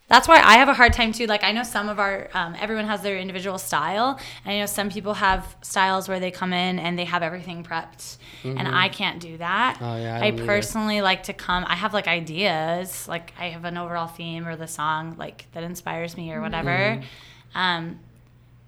that's 0.09 0.27
why 0.27 0.35
I 0.35 0.57
have 0.57 0.67
a 0.67 0.73
hard 0.73 0.93
time 0.93 1.11
too. 1.11 1.25
Like 1.25 1.43
I 1.43 1.51
know 1.53 1.63
some 1.63 1.89
of 1.89 1.97
our 1.97 2.29
um, 2.33 2.55
everyone 2.59 2.85
has 2.85 3.01
their 3.01 3.17
individual 3.17 3.57
style. 3.57 4.19
And 4.45 4.53
I 4.53 4.59
know 4.59 4.65
some 4.65 4.89
people 4.89 5.13
have 5.15 5.55
styles 5.61 6.09
where 6.09 6.19
they 6.19 6.29
come 6.29 6.53
in 6.53 6.77
and 6.77 6.99
they 6.99 7.05
have 7.05 7.23
everything 7.23 7.63
prepped, 7.63 8.17
and 8.43 8.67
I 8.67 8.89
can't 8.89 9.19
do 9.19 9.37
that. 9.37 9.77
Oh, 9.81 9.97
yeah, 9.97 10.19
I 10.21 10.27
I, 10.27 10.31
personally 10.31 11.01
like 11.01 11.23
to 11.23 11.33
come. 11.33 11.63
I 11.67 11.75
have 11.75 11.93
like 11.93 12.07
ideas, 12.07 13.07
like 13.07 13.33
I 13.39 13.49
have 13.49 13.65
an 13.65 13.77
overall 13.77 14.07
theme 14.07 14.45
or 14.47 14.55
the 14.55 14.67
song 14.67 15.15
like 15.17 15.47
that 15.53 15.63
inspires 15.63 16.17
me 16.17 16.31
or 16.31 16.41
whatever. 16.41 16.69
Mm-hmm. 16.69 17.57
Um, 17.57 17.99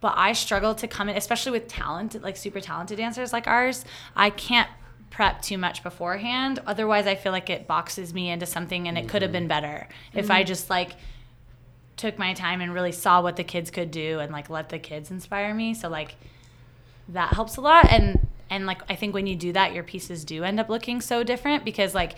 but 0.02 0.14
I 0.16 0.34
struggle 0.34 0.76
to 0.76 0.88
come 0.88 1.10
in, 1.10 1.18
especially 1.18 1.52
with 1.52 1.68
talented, 1.68 2.24
like 2.24 2.38
super 2.38 2.62
talented 2.62 2.98
dancers 2.98 3.34
like 3.34 3.48
ours. 3.48 3.84
I 4.16 4.30
can't 4.30 4.70
prep 5.10 5.42
too 5.42 5.58
much 5.58 5.84
beforehand. 5.84 6.60
Otherwise, 6.68 7.08
I 7.08 7.16
feel 7.16 7.32
like 7.32 7.50
it 7.50 7.68
boxes 7.68 8.14
me 8.14 8.30
into 8.30 8.46
something, 8.46 8.88
and 8.88 8.98
it 8.98 9.10
could 9.10 9.22
have 9.22 9.32
been 9.32 9.48
better 9.48 9.88
if 10.14 10.32
I 10.32 10.44
just 10.44 10.70
like 10.70 10.92
took 11.98 12.18
my 12.20 12.34
time 12.34 12.62
and 12.62 12.74
really 12.74 12.92
saw 12.92 13.22
what 13.22 13.36
the 13.38 13.44
kids 13.44 13.72
could 13.72 13.90
do 13.92 14.20
and 14.20 14.32
like 14.32 14.50
let 14.50 14.70
the 14.70 14.80
kids 14.80 15.12
inspire 15.12 15.54
me. 15.54 15.74
So 15.74 15.88
like 15.90 16.16
that 17.10 17.34
helps 17.34 17.58
a 17.58 17.62
lot 17.62 17.92
and 17.92 18.28
and 18.50 18.66
like 18.66 18.82
I 18.90 18.96
think 18.96 19.14
when 19.14 19.28
you 19.28 19.36
do 19.36 19.54
that 19.54 19.74
your 19.74 19.84
pieces 19.84 20.26
do 20.26 20.44
end 20.44 20.60
up 20.60 20.70
looking 20.70 21.02
so 21.02 21.24
different 21.24 21.64
because 21.64 21.94
like 21.96 22.16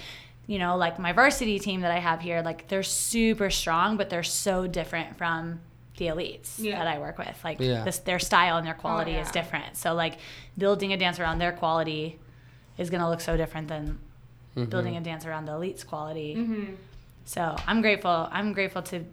you 0.48 0.60
know 0.60 0.78
like 0.78 0.98
my 0.98 1.12
varsity 1.12 1.60
team 1.60 1.82
that 1.82 1.92
I 1.92 2.00
have 2.00 2.22
here 2.22 2.42
like 2.42 2.68
they're 2.70 2.84
super 2.84 3.50
strong 3.50 3.98
but 3.98 4.10
they're 4.10 4.24
so 4.24 4.66
different 4.66 5.18
from 5.18 5.60
the 5.98 6.08
elites 6.08 6.54
Yeah. 6.58 6.78
that 6.80 6.88
I 6.88 7.00
work 7.00 7.18
with 7.18 7.38
like 7.44 7.60
Yeah. 7.60 7.84
this 7.84 8.00
their 8.00 8.20
style 8.20 8.58
and 8.58 8.66
their 8.66 8.74
quality 8.76 9.12
is 9.12 9.28
yeah. 9.28 9.32
different. 9.32 9.76
So 9.78 9.94
like 9.94 10.20
building 10.58 10.94
a 10.94 10.98
dance 10.98 11.20
around 11.20 11.40
their 11.40 11.52
quality 11.52 12.18
is 12.78 12.90
going 12.90 13.02
to 13.02 13.10
look 13.10 13.22
so 13.22 13.36
different 13.36 13.68
than 13.68 13.98
building 14.70 14.96
a 14.96 15.02
dance 15.02 15.26
around 15.26 15.46
the 15.46 15.52
elites 15.52 15.86
quality. 15.86 16.36
Mm-hmm. 16.36 16.74
So 17.26 17.56
I'm 17.68 17.82
grateful. 17.82 18.30
I'm 18.32 18.54
grateful 18.54 18.82
to 18.84 19.04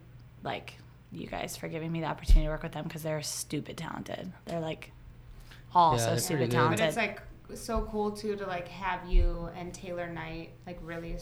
like 0.44 0.74
you 1.11 1.26
guys 1.26 1.57
for 1.57 1.68
giving 1.68 1.90
me 1.90 2.00
the 2.00 2.07
opportunity 2.07 2.46
to 2.46 2.50
work 2.50 2.62
with 2.62 2.72
them 2.72 2.85
because 2.85 3.02
they're 3.02 3.22
stupid 3.22 3.76
talented. 3.76 4.30
They're 4.44 4.61
like 4.61 4.92
all 5.74 5.96
Yeah, 5.96 6.04
so 6.04 6.16
stupid 6.16 6.50
talented. 6.50 6.78
But 6.80 6.88
it's 6.88 6.96
like 6.96 7.22
so 7.54 7.88
cool 7.90 8.11
too 8.11 8.37
to 8.37 8.46
like 8.46 8.68
have 8.68 9.09
you 9.09 9.48
and 9.57 9.72
Taylor 9.72 10.09
Knight 10.09 10.50
like 10.66 10.78
really 10.83 11.16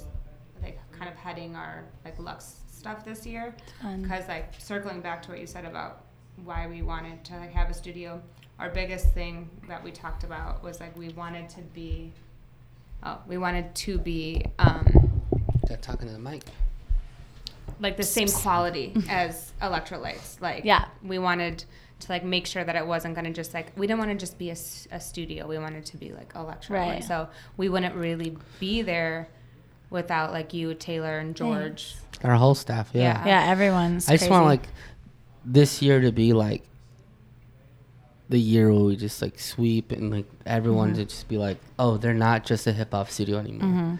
like 0.62 0.78
kind 0.92 1.10
of 1.10 1.16
heading 1.16 1.56
our 1.56 1.84
like 2.04 2.18
Lux 2.18 2.56
stuff 2.70 3.04
this 3.04 3.24
year. 3.26 3.54
Because 4.00 4.28
like 4.28 4.52
circling 4.58 5.00
back 5.00 5.22
to 5.22 5.30
what 5.30 5.40
you 5.40 5.46
said 5.46 5.64
about 5.64 6.04
why 6.44 6.66
we 6.66 6.82
wanted 6.82 7.24
to 7.24 7.36
like 7.36 7.52
have 7.52 7.70
a 7.70 7.74
studio, 7.74 8.20
our 8.58 8.70
biggest 8.70 9.12
thing 9.12 9.50
that 9.68 9.82
we 9.82 9.90
talked 9.90 10.24
about 10.24 10.62
was 10.62 10.80
like 10.80 10.96
we 10.96 11.10
wanted 11.10 11.48
to 11.50 11.60
be, 11.60 12.12
oh, 13.02 13.18
we 13.26 13.38
wanted 13.38 13.74
to 13.74 13.98
be 13.98 14.44
um, 14.58 15.22
Got 15.68 15.82
talking 15.82 16.08
to 16.08 16.12
the 16.12 16.18
mic. 16.18 16.44
Like 17.82 17.96
the 17.98 18.02
same 18.02 18.28
quality 18.28 18.94
as 19.10 19.52
electrolytes. 19.60 20.40
Like 20.40 20.64
Yeah. 20.64 20.86
we 21.02 21.18
wanted 21.18 21.64
to 22.00 22.12
like 22.12 22.24
make 22.24 22.46
sure 22.46 22.64
that 22.64 22.74
it 22.76 22.86
wasn't 22.86 23.14
going 23.14 23.24
to 23.26 23.32
just 23.32 23.52
like 23.54 23.72
we 23.76 23.86
didn't 23.86 23.98
want 23.98 24.10
to 24.12 24.16
just 24.16 24.38
be 24.38 24.48
a, 24.50 24.56
a, 24.90 25.00
studio. 25.00 25.46
We 25.46 25.58
wanted 25.58 25.84
to 25.86 25.96
be 25.96 26.12
like 26.12 26.32
electro. 26.34 26.78
Right. 26.78 26.92
And 26.96 27.04
so 27.04 27.28
we 27.56 27.68
wouldn't 27.68 27.94
really 27.94 28.36
be 28.58 28.82
there 28.82 29.28
without 29.90 30.32
like 30.32 30.54
you, 30.54 30.74
Taylor, 30.74 31.18
and 31.18 31.34
George. 31.36 31.94
Our 32.24 32.34
whole 32.36 32.54
staff, 32.54 32.90
yeah. 32.92 33.24
Yeah. 33.26 33.44
yeah, 33.44 33.50
everyone's. 33.50 34.08
I 34.08 34.16
just 34.16 34.30
want 34.30 34.46
like 34.46 34.66
this 35.44 35.82
year 35.82 36.00
to 36.00 36.12
be 36.12 36.32
like 36.32 36.62
the 38.28 38.38
year 38.38 38.72
where 38.72 38.84
we 38.84 38.96
just 38.96 39.20
like 39.20 39.38
sweep 39.38 39.92
and 39.92 40.10
like 40.10 40.26
everyone 40.46 40.90
Mm-hmm. 40.90 40.98
to 41.00 41.04
just 41.04 41.28
be 41.28 41.36
like, 41.36 41.58
oh, 41.78 41.96
they're 41.98 42.14
not 42.14 42.46
just 42.46 42.66
a 42.66 42.72
hip 42.72 42.92
hop 42.92 43.10
studio 43.10 43.38
anymore. 43.38 43.98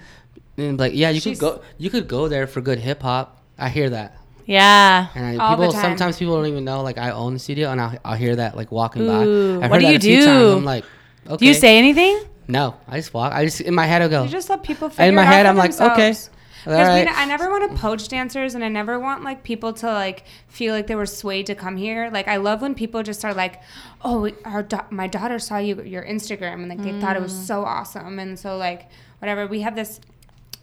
And 0.56 0.78
like, 0.78 0.92
yeah, 0.94 1.10
you 1.10 1.20
She's- 1.20 1.38
could 1.38 1.58
go, 1.58 1.62
you 1.78 1.90
could 1.90 2.08
go 2.08 2.28
there 2.28 2.46
for 2.46 2.60
good 2.60 2.78
hip 2.78 3.02
hop. 3.02 3.41
I 3.58 3.68
hear 3.68 3.90
that, 3.90 4.16
Yeah. 4.46 5.06
and 5.14 5.24
I, 5.26 5.36
All 5.44 5.56
the 5.56 5.62
people 5.64 5.72
time. 5.72 5.82
sometimes 5.82 6.18
people 6.18 6.34
don't 6.36 6.46
even 6.46 6.64
know 6.64 6.82
like 6.82 6.98
I 6.98 7.10
own 7.10 7.34
the 7.34 7.38
studio, 7.38 7.70
and 7.70 7.80
I'll, 7.80 7.98
I'll 8.04 8.16
hear 8.16 8.36
that 8.36 8.56
like 8.56 8.72
walking 8.72 9.02
Ooh, 9.02 9.58
by. 9.60 9.64
I've 9.66 9.70
what 9.70 9.78
do 9.80 9.86
that 9.86 9.92
you 9.92 9.96
a 9.96 10.00
few 10.00 10.24
times. 10.24 10.38
do? 10.50 10.56
I'm 10.56 10.64
like, 10.64 10.84
okay. 11.26 11.36
Do 11.36 11.46
you 11.46 11.54
say 11.54 11.78
anything? 11.78 12.20
no? 12.48 12.74
I 12.88 12.96
just 12.96 13.14
walk. 13.14 13.32
I 13.32 13.44
just 13.44 13.60
in 13.60 13.74
my 13.74 13.86
head 13.86 14.02
I 14.02 14.08
go. 14.08 14.24
You 14.24 14.28
just 14.28 14.50
let 14.50 14.62
people 14.64 14.88
figure 14.90 15.04
in 15.08 15.14
my 15.14 15.22
it 15.22 15.26
head 15.26 15.44
for 15.44 15.50
I'm 15.50 15.56
like, 15.56 15.70
okay, 15.72 15.84
themselves. 16.08 16.30
Because 16.64 16.86
right. 16.86 17.08
I 17.08 17.24
never 17.24 17.50
want 17.50 17.70
to 17.72 17.76
poach 17.76 18.06
dancers, 18.08 18.54
and 18.54 18.64
I 18.64 18.68
never 18.68 18.98
want 19.00 19.24
like 19.24 19.42
people 19.42 19.72
to 19.74 19.86
like 19.86 20.24
feel 20.48 20.72
like 20.74 20.86
they 20.86 20.94
were 20.94 21.06
swayed 21.06 21.46
to 21.46 21.54
come 21.56 21.76
here. 21.76 22.08
Like 22.12 22.28
I 22.28 22.36
love 22.36 22.62
when 22.62 22.74
people 22.76 23.02
just 23.02 23.24
are 23.24 23.34
like, 23.34 23.60
"Oh, 24.02 24.30
our 24.44 24.62
da- 24.62 24.86
my 24.90 25.08
daughter 25.08 25.38
saw 25.40 25.58
you 25.58 25.82
your 25.82 26.04
Instagram, 26.04 26.54
and 26.54 26.68
like 26.68 26.82
they 26.82 26.98
thought 27.00 27.16
it 27.16 27.22
was 27.22 27.32
Mm. 27.34 27.46
so 27.46 27.64
awesome." 27.64 28.18
And 28.20 28.38
so 28.38 28.56
like 28.56 28.88
whatever, 29.18 29.46
we 29.48 29.62
have 29.62 29.74
this 29.74 30.00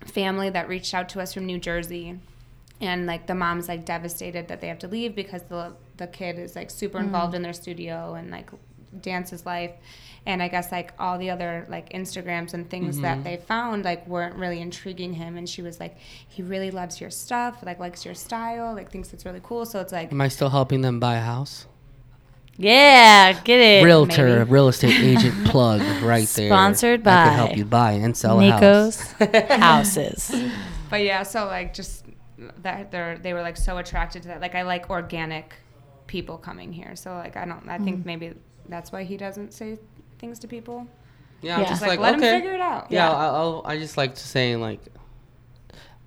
family 0.06 0.50
that 0.50 0.70
reached 0.70 0.94
out 0.94 1.10
to 1.10 1.20
us 1.22 1.34
from 1.34 1.46
New 1.46 1.60
Jersey, 1.60 2.18
and 2.82 3.06
like 3.06 3.28
the 3.28 3.36
mom's 3.36 3.68
like 3.68 3.86
devastated 3.86 4.48
that 4.48 4.62
they 4.62 4.68
have 4.68 4.80
to 4.80 4.88
leave 4.88 5.16
because 5.16 5.44
the 5.44 5.74
the 5.98 6.08
kid 6.08 6.40
is 6.40 6.56
like 6.56 6.70
super 6.70 6.98
mm-hmm. 6.98 7.08
involved 7.08 7.36
in 7.36 7.42
their 7.42 7.54
studio 7.54 8.14
and 8.14 8.32
like 8.32 8.50
dance 9.02 9.30
his 9.30 9.46
life 9.46 9.72
and 10.26 10.42
i 10.42 10.48
guess 10.48 10.72
like 10.72 10.94
all 10.98 11.18
the 11.18 11.30
other 11.30 11.66
like 11.70 11.90
instagrams 11.94 12.54
and 12.54 12.70
things 12.70 13.00
that 13.02 13.16
mm-hmm. 13.16 13.24
they 13.24 13.38
found 13.38 13.86
like 13.86 14.06
weren't 14.08 14.36
really 14.36 14.60
intriguing 14.60 15.14
him 15.14 15.38
and 15.38 15.48
she 15.48 15.62
was 15.62 15.80
like 15.80 15.98
he 16.28 16.42
really 16.42 16.72
loves 16.72 17.00
your 17.00 17.12
stuff 17.12 17.60
like 17.64 17.80
likes 17.80 18.04
your 18.04 18.16
style 18.16 18.74
like 18.74 18.92
thinks 18.92 19.14
it's 19.14 19.26
really 19.26 19.42
cool 19.44 19.66
so 19.66 19.80
it's 19.80 19.94
like 19.94 20.12
Am 20.12 20.22
I 20.22 20.28
still 20.28 20.50
helping 20.50 20.82
them 20.82 21.00
buy 21.00 21.16
a 21.16 21.22
house? 21.22 21.68
Yeah, 22.62 23.32
get 23.44 23.62
it. 23.62 23.86
Realtor, 23.86 24.40
maybe. 24.40 24.52
real 24.52 24.68
estate 24.68 25.00
agent 25.00 25.46
plug 25.48 25.80
right 26.04 26.28
there. 26.28 26.50
Sponsored 26.50 27.02
I 27.02 27.04
by 27.04 27.24
could 27.24 27.36
help 27.36 27.58
you 27.58 27.64
buy 27.64 27.92
and 27.92 28.18
sell 28.18 28.42
a 28.42 28.50
house. 28.50 29.12
Houses. 29.50 30.36
but 30.90 31.02
yeah 31.02 31.24
so 31.24 31.46
like 31.46 31.74
just 31.74 32.04
that 32.62 32.92
they're 32.92 33.18
they 33.18 33.34
were 33.34 33.42
like 33.42 33.58
so 33.58 33.78
attracted 33.78 34.22
to 34.22 34.28
that 34.30 34.42
like 34.42 34.56
i 34.56 34.62
like 34.62 34.90
organic 34.90 35.54
people 36.08 36.38
coming 36.38 36.72
here 36.74 36.96
so 36.96 37.14
like 37.16 37.36
i 37.38 37.46
don't 37.46 37.68
i 37.70 37.78
think 37.78 38.02
mm. 38.02 38.06
maybe 38.06 38.34
that's 38.68 38.92
why 38.92 39.04
he 39.04 39.18
doesn't 39.18 39.54
say 39.54 39.78
things 40.20 40.40
to 40.40 40.48
people 40.48 40.88
Yeah, 41.42 41.56
I'm 41.56 41.62
Yeah. 41.62 41.70
just 41.70 41.82
like, 41.82 41.92
like, 41.92 42.00
let 42.00 42.16
okay. 42.16 42.30
him 42.30 42.42
figure 42.42 42.54
it 42.56 42.62
out 42.62 42.92
Yeah, 42.92 43.10
Yeah. 43.10 43.18
I'll, 43.18 43.36
I'll, 43.36 43.62
I 43.66 43.78
just 43.78 43.96
like 43.98 44.16
to 44.16 44.28
saying 44.28 44.60
like, 44.60 44.82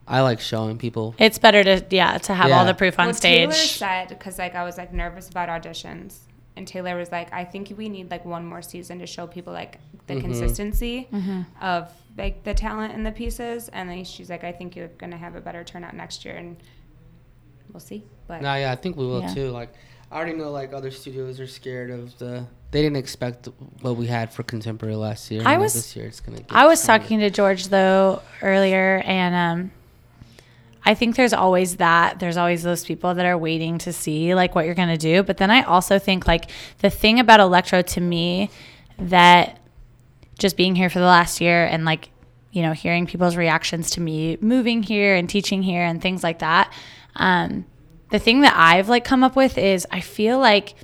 I 0.07 0.21
like 0.21 0.41
showing 0.41 0.79
people. 0.79 1.15
It's 1.19 1.39
better 1.39 1.63
to 1.65 1.85
yeah 1.91 2.19
to 2.19 2.35
have 2.35 2.51
all 2.51 2.65
the 2.65 2.75
proof 2.75 2.99
on 2.99 3.07
well, 3.07 3.15
Taylor 3.15 3.53
stage. 3.53 3.79
said 3.79 4.09
because 4.09 4.39
like 4.39 4.55
I 4.55 4.65
was 4.65 4.77
like 4.77 4.93
nervous 4.93 5.29
about 5.31 5.49
auditions, 5.49 6.19
and 6.57 6.67
Taylor 6.69 6.97
was 6.97 7.11
like, 7.11 7.33
I 7.33 7.45
think 7.45 7.73
we 7.77 7.89
need 7.89 8.11
like 8.11 8.25
one 8.25 8.45
more 8.45 8.63
season 8.63 8.99
to 8.99 9.07
show 9.07 9.27
people 9.27 9.53
like 9.53 9.79
the 10.07 10.15
Mm-hmm. 10.15 10.23
consistency 10.25 11.09
Mm-hmm. 11.13 11.43
of 11.65 11.91
like 12.19 12.45
the 12.45 12.53
talent 12.55 12.93
and 12.95 13.07
the 13.07 13.13
pieces, 13.13 13.69
and 13.71 13.89
then 13.89 14.05
she's 14.05 14.29
like, 14.29 14.45
I 14.45 14.53
think 14.53 14.77
you're 14.77 14.89
gonna 14.99 15.17
have 15.17 15.35
a 15.35 15.41
better 15.41 15.65
turnout 15.65 15.95
next 15.95 16.25
year, 16.25 16.37
and 16.37 16.57
we'll 17.73 17.81
see. 17.81 18.05
But 18.27 18.43
No, 18.43 18.55
yeah, 18.55 18.73
I 18.73 18.77
think 18.77 18.97
we 18.97 19.07
will 19.07 19.23
Yeah. 19.23 19.35
too. 19.35 19.49
Like, 19.51 19.73
I 20.11 20.17
already 20.17 20.35
know 20.37 20.51
like 20.51 20.73
other 20.75 20.91
studios 20.91 21.41
are 21.41 21.47
scared 21.47 21.91
of 21.91 22.19
the. 22.19 22.47
They 22.71 22.81
didn't 22.83 22.97
expect 22.97 23.49
what 23.83 23.97
we 23.97 24.07
had 24.07 24.33
for 24.33 24.43
contemporary 24.43 24.97
last 24.97 25.31
year. 25.31 25.43
I 25.45 25.53
and 25.55 25.63
was- 25.63 25.75
this 25.75 25.95
year. 25.97 26.07
It's 26.07 26.21
gonna. 26.21 26.39
Get 26.39 26.47
I 26.51 26.67
was 26.67 26.83
stronger. 26.83 27.03
talking 27.03 27.21
to 27.21 27.31
George 27.31 27.69
though 27.69 28.21
earlier, 28.43 29.03
and 29.07 29.35
um, 29.35 29.71
I 30.85 30.95
think 30.95 31.17
there's 31.17 31.33
always 31.33 31.77
that. 31.77 32.19
There's 32.19 32.37
always 32.37 32.63
those 32.63 32.85
people 32.85 33.15
that 33.15 33.25
are 33.25 33.39
waiting 33.39 33.79
to 33.79 33.93
see 33.93 34.35
like 34.35 34.55
what 34.55 34.67
you're 34.67 34.75
gonna 34.75 34.99
do. 34.99 35.23
But 35.23 35.37
then 35.37 35.51
I 35.51 35.63
also 35.63 35.99
think 35.99 36.27
like 36.27 36.51
the 36.79 36.91
thing 36.91 37.21
about 37.21 37.41
electro 37.41 37.83
to 37.83 38.01
me 38.01 38.51
that 38.99 39.61
just 40.39 40.57
being 40.57 40.75
here 40.75 40.91
for 40.91 40.99
the 40.99 41.05
last 41.05 41.41
year 41.41 41.65
and 41.65 41.85
like 41.85 42.11
you 42.51 42.63
know 42.63 42.73
hearing 42.73 43.07
people's 43.07 43.37
reactions 43.37 43.91
to 43.91 44.01
me 44.01 44.37
moving 44.41 44.83
here 44.83 45.15
and 45.15 45.29
teaching 45.29 45.63
here 45.63 45.85
and 45.85 46.03
things 46.03 46.23
like 46.23 46.41
that. 46.41 46.73
Um, 47.17 47.65
the 48.11 48.19
thing 48.19 48.41
that 48.41 48.55
I've 48.57 48.89
like 48.89 49.05
come 49.05 49.23
up 49.23 49.37
with 49.37 49.59
is 49.59 49.87
I 49.91 50.01
feel 50.01 50.39
like 50.39 50.75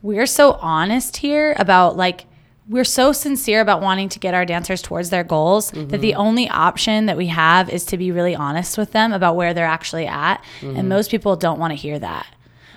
we're 0.00 0.26
so 0.26 0.52
honest 0.52 1.16
here 1.16 1.54
about 1.58 1.96
like 1.96 2.26
we're 2.68 2.84
so 2.84 3.12
sincere 3.12 3.60
about 3.60 3.82
wanting 3.82 4.08
to 4.08 4.18
get 4.18 4.32
our 4.34 4.44
dancers 4.46 4.80
towards 4.80 5.10
their 5.10 5.24
goals 5.24 5.70
that 5.70 6.00
the 6.00 6.14
only 6.14 6.48
option 6.48 7.06
that 7.06 7.16
we 7.16 7.26
have 7.26 7.68
is 7.68 7.84
to 7.86 7.98
be 7.98 8.10
really 8.10 8.34
honest 8.34 8.78
with 8.78 8.92
them 8.92 9.12
about 9.12 9.36
where 9.36 9.52
they're 9.52 9.66
actually 9.66 10.06
at 10.06 10.42
and 10.62 10.88
most 10.88 11.10
people 11.10 11.36
don't 11.36 11.58
want 11.58 11.72
to 11.72 11.76
hear 11.76 11.98
that. 11.98 12.26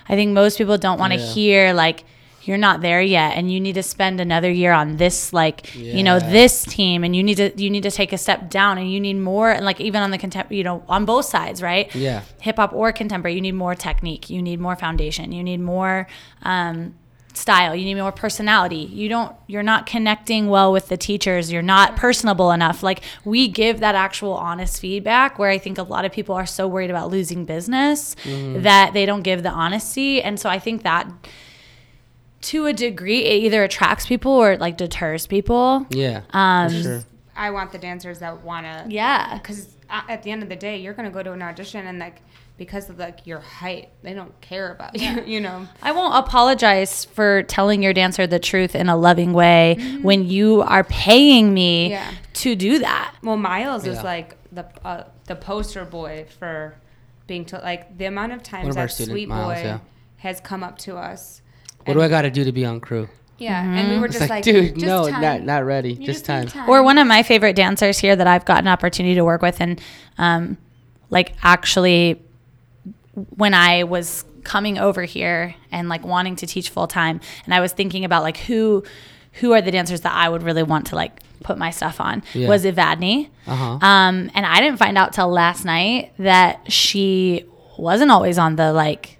I 0.08 0.14
think 0.14 0.32
most 0.32 0.58
people 0.58 0.78
don't 0.78 0.98
want 0.98 1.12
to 1.14 1.18
Yeah. 1.18 1.32
hear 1.32 1.72
like 1.72 2.04
you're 2.42 2.56
not 2.56 2.80
there 2.80 3.02
yet 3.02 3.36
and 3.36 3.52
you 3.52 3.60
need 3.60 3.74
to 3.74 3.82
spend 3.82 4.20
another 4.20 4.50
year 4.50 4.72
on 4.72 4.96
this 4.96 5.32
like 5.34 5.74
you 5.74 6.02
know 6.02 6.18
this 6.18 6.64
team 6.64 7.04
and 7.04 7.14
you 7.14 7.22
need 7.22 7.34
to 7.36 7.52
you 7.62 7.68
need 7.68 7.82
to 7.82 7.90
take 7.90 8.10
a 8.12 8.16
step 8.18 8.48
down 8.48 8.78
and 8.78 8.90
you 8.90 8.98
need 9.00 9.14
more 9.14 9.50
and 9.50 9.66
like 9.66 9.80
even 9.82 10.02
on 10.02 10.10
the 10.10 10.16
contem- 10.18 10.50
you 10.50 10.64
know 10.64 10.82
on 10.88 11.04
both 11.04 11.26
sides 11.26 11.60
right? 11.62 11.94
Yeah. 11.94 12.22
hip 12.40 12.56
hop 12.56 12.72
or 12.72 12.90
contemporary, 12.92 13.34
you 13.34 13.42
need 13.42 13.52
more 13.54 13.74
technique, 13.74 14.30
you 14.30 14.40
need 14.40 14.60
more 14.60 14.76
foundation, 14.76 15.30
you 15.32 15.42
need 15.42 15.60
more 15.60 16.06
um, 16.42 16.94
style, 17.38 17.74
you 17.74 17.84
need 17.84 17.94
more 17.94 18.12
personality. 18.12 18.76
You 18.92 19.08
don't, 19.08 19.34
you're 19.46 19.62
not 19.62 19.86
connecting 19.86 20.48
well 20.48 20.72
with 20.72 20.88
the 20.88 20.96
teachers. 20.96 21.50
You're 21.52 21.62
not 21.62 21.96
personable 21.96 22.50
enough. 22.50 22.82
Like 22.82 23.02
we 23.24 23.48
give 23.48 23.80
that 23.80 23.94
actual 23.94 24.32
honest 24.34 24.80
feedback, 24.80 25.38
where 25.38 25.50
I 25.50 25.58
think 25.58 25.78
a 25.78 25.82
lot 25.82 26.04
of 26.04 26.12
people 26.12 26.34
are 26.34 26.46
so 26.46 26.66
worried 26.68 26.90
about 26.90 27.10
losing 27.10 27.44
business 27.44 28.14
that 28.24 28.92
they 28.92 29.06
don't 29.06 29.22
give 29.22 29.42
the 29.42 29.50
honesty, 29.50 30.22
and 30.22 30.38
so 30.38 30.48
I 30.50 30.58
think 30.58 30.82
that. 30.82 31.10
To 32.42 32.66
a 32.66 32.72
degree, 32.72 33.24
it 33.24 33.42
either 33.42 33.64
attracts 33.64 34.06
people 34.06 34.30
or 34.30 34.52
it 34.52 34.60
like 34.60 34.76
deters 34.76 35.26
people. 35.26 35.84
Yeah. 35.90 36.20
Um, 36.30 36.70
sure. 36.82 37.02
I 37.36 37.50
want 37.50 37.72
the 37.72 37.78
dancers 37.78 38.20
that 38.20 38.42
wanna 38.44 38.84
Yeah. 38.88 39.36
because 39.38 39.74
at 39.90 40.22
the 40.22 40.30
end 40.30 40.44
of 40.44 40.48
the 40.48 40.54
day, 40.54 40.76
you're 40.78 40.94
gonna 40.94 41.10
go 41.10 41.20
to 41.24 41.32
an 41.32 41.42
audition 41.42 41.84
and 41.88 41.98
like 41.98 42.22
because 42.58 42.90
of 42.90 42.98
like 42.98 43.26
your 43.26 43.40
height, 43.40 43.88
they 44.02 44.12
don't 44.12 44.38
care 44.40 44.70
about 44.72 45.00
you. 45.00 45.22
You 45.26 45.40
know. 45.40 45.66
I 45.82 45.92
won't 45.92 46.14
apologize 46.14 47.04
for 47.04 47.42
telling 47.44 47.82
your 47.82 47.92
dancer 47.92 48.26
the 48.26 48.38
truth 48.38 48.74
in 48.74 48.88
a 48.88 48.96
loving 48.96 49.32
way 49.32 49.76
when 50.02 50.26
you 50.26 50.62
are 50.62 50.84
paying 50.84 51.54
me 51.54 51.90
Yeah. 51.90 52.10
to 52.34 52.56
do 52.56 52.80
that. 52.80 53.14
Well, 53.22 53.36
Miles 53.36 53.86
is 53.86 54.02
like 54.02 54.36
the 54.52 54.66
uh, 54.84 55.04
the 55.26 55.36
poster 55.36 55.84
boy 55.84 56.26
for 56.38 56.74
being 57.26 57.44
to 57.46 57.58
like 57.58 57.96
the 57.96 58.06
amount 58.06 58.32
of 58.32 58.42
times 58.42 58.64
One 58.64 58.70
of 58.72 58.76
our 58.78 58.86
that 58.86 58.92
student, 58.92 59.12
Sweet 59.14 59.28
Miles, 59.28 59.54
Boy 59.54 59.62
yeah. 59.62 59.78
has 60.18 60.40
come 60.40 60.64
up 60.64 60.78
to 60.78 60.96
us. 60.96 61.42
What 61.84 61.94
do 61.94 62.02
I 62.02 62.08
got 62.08 62.22
to 62.22 62.30
do 62.30 62.44
to 62.44 62.52
be 62.52 62.64
on 62.64 62.80
crew? 62.80 63.08
Yeah, 63.38 63.62
and 63.62 63.90
we 63.90 63.98
were 64.00 64.08
just 64.08 64.20
like, 64.20 64.30
like, 64.30 64.44
dude, 64.44 64.74
just 64.74 64.84
no, 64.84 65.08
time. 65.08 65.20
not 65.20 65.42
not 65.42 65.64
ready. 65.64 65.92
You 65.92 66.06
Just 66.06 66.28
need 66.28 66.48
time. 66.48 66.68
Or 66.68 66.82
one 66.82 66.98
of 66.98 67.06
my 67.06 67.22
favorite 67.22 67.54
dancers 67.54 67.98
here 67.98 68.16
that 68.16 68.26
I've 68.26 68.44
gotten 68.44 68.66
an 68.66 68.72
opportunity 68.72 69.14
to 69.14 69.24
work 69.24 69.42
with, 69.42 69.60
and 69.60 69.80
um, 70.18 70.58
like 71.10 71.34
actually, 71.42 72.20
when 73.30 73.54
I 73.54 73.84
was 73.84 74.24
coming 74.44 74.78
over 74.78 75.02
here 75.02 75.54
and 75.70 75.88
like 75.88 76.04
wanting 76.06 76.36
to 76.36 76.46
teach 76.46 76.70
full 76.70 76.86
time, 76.86 77.20
and 77.44 77.54
I 77.54 77.60
was 77.60 77.72
thinking 77.72 78.04
about 78.04 78.22
like 78.22 78.36
who 78.38 78.84
who 79.34 79.52
are 79.52 79.60
the 79.60 79.70
dancers 79.70 80.00
that 80.00 80.12
I 80.14 80.28
would 80.28 80.42
really 80.42 80.62
want 80.62 80.86
to 80.88 80.96
like 80.96 81.20
put 81.44 81.56
my 81.58 81.70
stuff 81.70 82.00
on 82.00 82.22
Yeah. 82.34 82.48
was 82.48 82.64
Evadne. 82.64 83.28
Uh 83.46 83.54
huh. 83.54 83.64
Um, 83.86 84.30
and 84.34 84.44
I 84.44 84.60
didn't 84.60 84.78
find 84.78 84.98
out 84.98 85.12
till 85.12 85.28
last 85.28 85.64
night 85.64 86.12
that 86.18 86.72
she 86.72 87.44
wasn't 87.78 88.10
always 88.10 88.38
on 88.38 88.56
the 88.56 88.72
like 88.72 89.14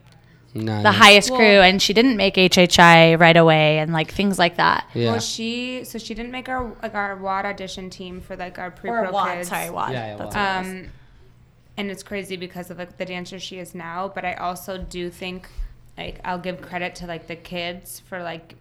no, 0.55 0.83
the 0.83 0.91
highest 0.91 1.31
Well- 1.31 1.39
crew, 1.39 1.61
and 1.61 1.81
she 1.81 1.93
didn't 1.93 2.17
make 2.17 2.35
HHI 2.37 3.21
right 3.21 3.37
away, 3.37 3.79
and 3.79 3.93
like 3.93 4.11
things 4.11 4.39
like 4.39 4.57
that. 4.57 4.89
Yeah. 4.95 5.13
Well, 5.13 5.21
she 5.21 5.85
so 5.85 5.99
she 5.99 6.15
didn't 6.15 6.33
make 6.33 6.49
our 6.49 6.73
like 6.83 6.95
our 6.95 7.15
WAD 7.17 7.45
audition 7.45 7.91
team 7.91 8.21
for 8.21 8.35
like 8.35 8.59
our 8.59 8.71
pre 8.71 8.91
Or 8.91 9.03
pro 9.03 9.13
WAD, 9.13 9.37
kids. 9.37 9.49
sorry, 9.51 9.71
WAD. 9.71 9.93
Yeah, 9.93 10.07
yeah, 10.07 10.17
That's 10.17 10.35
WAD. 10.35 10.57
what 10.65 10.67
it 10.67 10.75
was. 10.75 10.85
Um, 10.87 10.91
and 11.79 11.91
it's 11.91 12.03
crazy 12.03 12.37
because 12.37 12.71
of 12.71 12.77
like 12.79 12.99
the 12.99 13.07
dancer 13.07 13.39
she 13.39 13.59
is 13.59 13.75
now. 13.75 14.11
But 14.15 14.25
I 14.27 14.35
also 14.35 14.77
do 14.77 15.09
think 15.09 15.49
like 15.97 16.21
I'll 16.25 16.39
give 16.39 16.61
credit 16.61 16.95
to 16.97 17.07
like 17.07 17.27
the 17.27 17.37
kids 17.37 18.01
for 18.01 18.23
like 18.23 18.55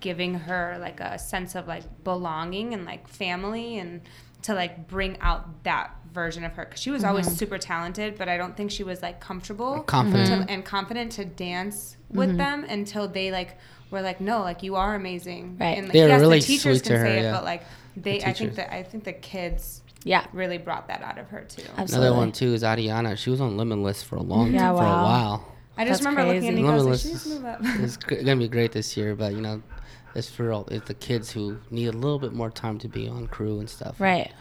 giving 0.00 0.34
her 0.34 0.76
like 0.80 1.00
a 1.00 1.18
sense 1.18 1.54
of 1.54 1.66
like 1.66 1.82
belonging 2.04 2.72
and 2.72 2.84
like 2.84 3.08
family 3.08 3.78
and 3.78 4.00
to 4.42 4.54
like 4.54 4.86
bring 4.88 5.18
out 5.20 5.64
that 5.64 5.90
version 6.12 6.44
of 6.44 6.52
her 6.52 6.64
because 6.64 6.80
she 6.80 6.90
was 6.90 7.02
always 7.04 7.26
Mm-hmm. 7.26 7.34
super 7.34 7.58
talented 7.58 8.16
but 8.16 8.28
i 8.28 8.36
don't 8.36 8.56
think 8.56 8.70
she 8.70 8.84
was 8.84 9.02
like 9.02 9.18
comfortable 9.20 9.80
Confident. 9.82 10.30
Mm-hmm. 10.30 10.42
to, 10.46 10.50
and 10.52 10.64
confident 10.64 11.12
to 11.12 11.24
dance 11.24 11.96
with 12.10 12.36
them 12.36 12.64
until 12.64 13.08
they 13.08 13.30
like 13.32 13.58
were 13.90 14.00
like 14.00 14.20
no 14.20 14.40
like 14.42 14.62
you 14.62 14.76
are 14.76 14.94
amazing 14.94 15.56
Right. 15.58 15.76
and 15.76 15.88
like, 15.88 15.92
They 15.92 16.02
were 16.02 16.08
yes, 16.08 16.20
really 16.20 16.38
the 16.40 16.46
teachers 16.46 16.78
sweet 16.78 16.82
can 16.84 16.92
to 16.92 16.98
her, 16.98 17.04
say 17.06 17.18
it 17.18 17.22
yeah. 17.24 17.32
but 17.32 17.44
like 17.44 17.64
they 17.96 18.18
The 18.20 18.28
i 18.28 18.32
think 18.32 18.54
that 18.54 18.72
i 18.72 18.82
think 18.84 19.02
the 19.04 19.12
kids 19.12 19.82
Yeah. 20.08 20.26
really 20.32 20.58
brought 20.58 20.88
that 20.88 21.02
out 21.02 21.18
of 21.18 21.28
her 21.28 21.42
too. 21.44 21.62
Absolutely. 21.76 22.06
Another 22.06 22.16
one 22.16 22.32
too 22.32 22.54
is 22.54 22.62
Adiana. 22.62 23.16
She 23.18 23.30
was 23.30 23.40
on 23.40 23.56
Limitless 23.56 24.02
for 24.02 24.16
a 24.16 24.22
long 24.22 24.52
Yeah, 24.52 24.60
time, 24.60 24.76
for 24.76 24.82
a 24.82 24.86
while. 24.86 25.54
I 25.76 25.84
just 25.84 26.02
That's 26.02 26.10
remember 26.16 26.32
looking 26.34 26.48
at 26.48 26.54
crazy. 26.54 26.62
Nico. 26.62 26.68
Limitless 26.76 27.04
like, 27.04 27.08
she 27.08 27.08
needs 27.08 27.24
to 27.24 27.30
is, 27.30 27.34
move 27.36 27.44
up. 27.44 27.80
is 27.84 27.96
gr- 27.98 28.14
gonna 28.16 28.36
be 28.36 28.48
great 28.48 28.72
this 28.72 28.96
year, 28.96 29.14
but 29.14 29.32
you 29.32 29.40
know, 29.40 29.62
it's 30.14 30.28
for 30.30 30.50
all, 30.52 30.66
it's 30.70 30.88
the 30.88 30.94
kids 30.94 31.30
who 31.30 31.58
need 31.70 31.86
a 31.88 31.92
little 31.92 32.18
bit 32.18 32.32
more 32.32 32.50
time 32.50 32.78
to 32.78 32.88
be 32.88 33.06
on 33.08 33.26
crew 33.28 33.60
and 33.60 33.68
stuff. 33.70 34.00
Right. 34.00 34.32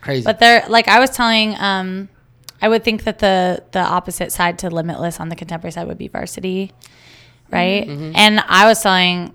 Crazy. 0.00 0.24
But 0.24 0.38
they're 0.38 0.64
like 0.68 0.86
I 0.86 1.00
was 1.00 1.10
telling 1.10 1.56
um 1.58 2.08
I 2.60 2.68
would 2.68 2.84
think 2.84 3.04
that 3.04 3.18
the 3.20 3.64
the 3.72 3.80
opposite 3.80 4.32
side 4.32 4.58
to 4.60 4.70
limitless 4.70 5.18
on 5.18 5.28
the 5.28 5.36
contemporary 5.36 5.72
side 5.72 5.86
would 5.88 5.98
be 5.98 6.08
varsity. 6.08 6.72
Right? 7.50 7.88
Mm-hmm. 7.88 8.12
And 8.14 8.40
I 8.40 8.66
was 8.66 8.82
telling 8.82 9.34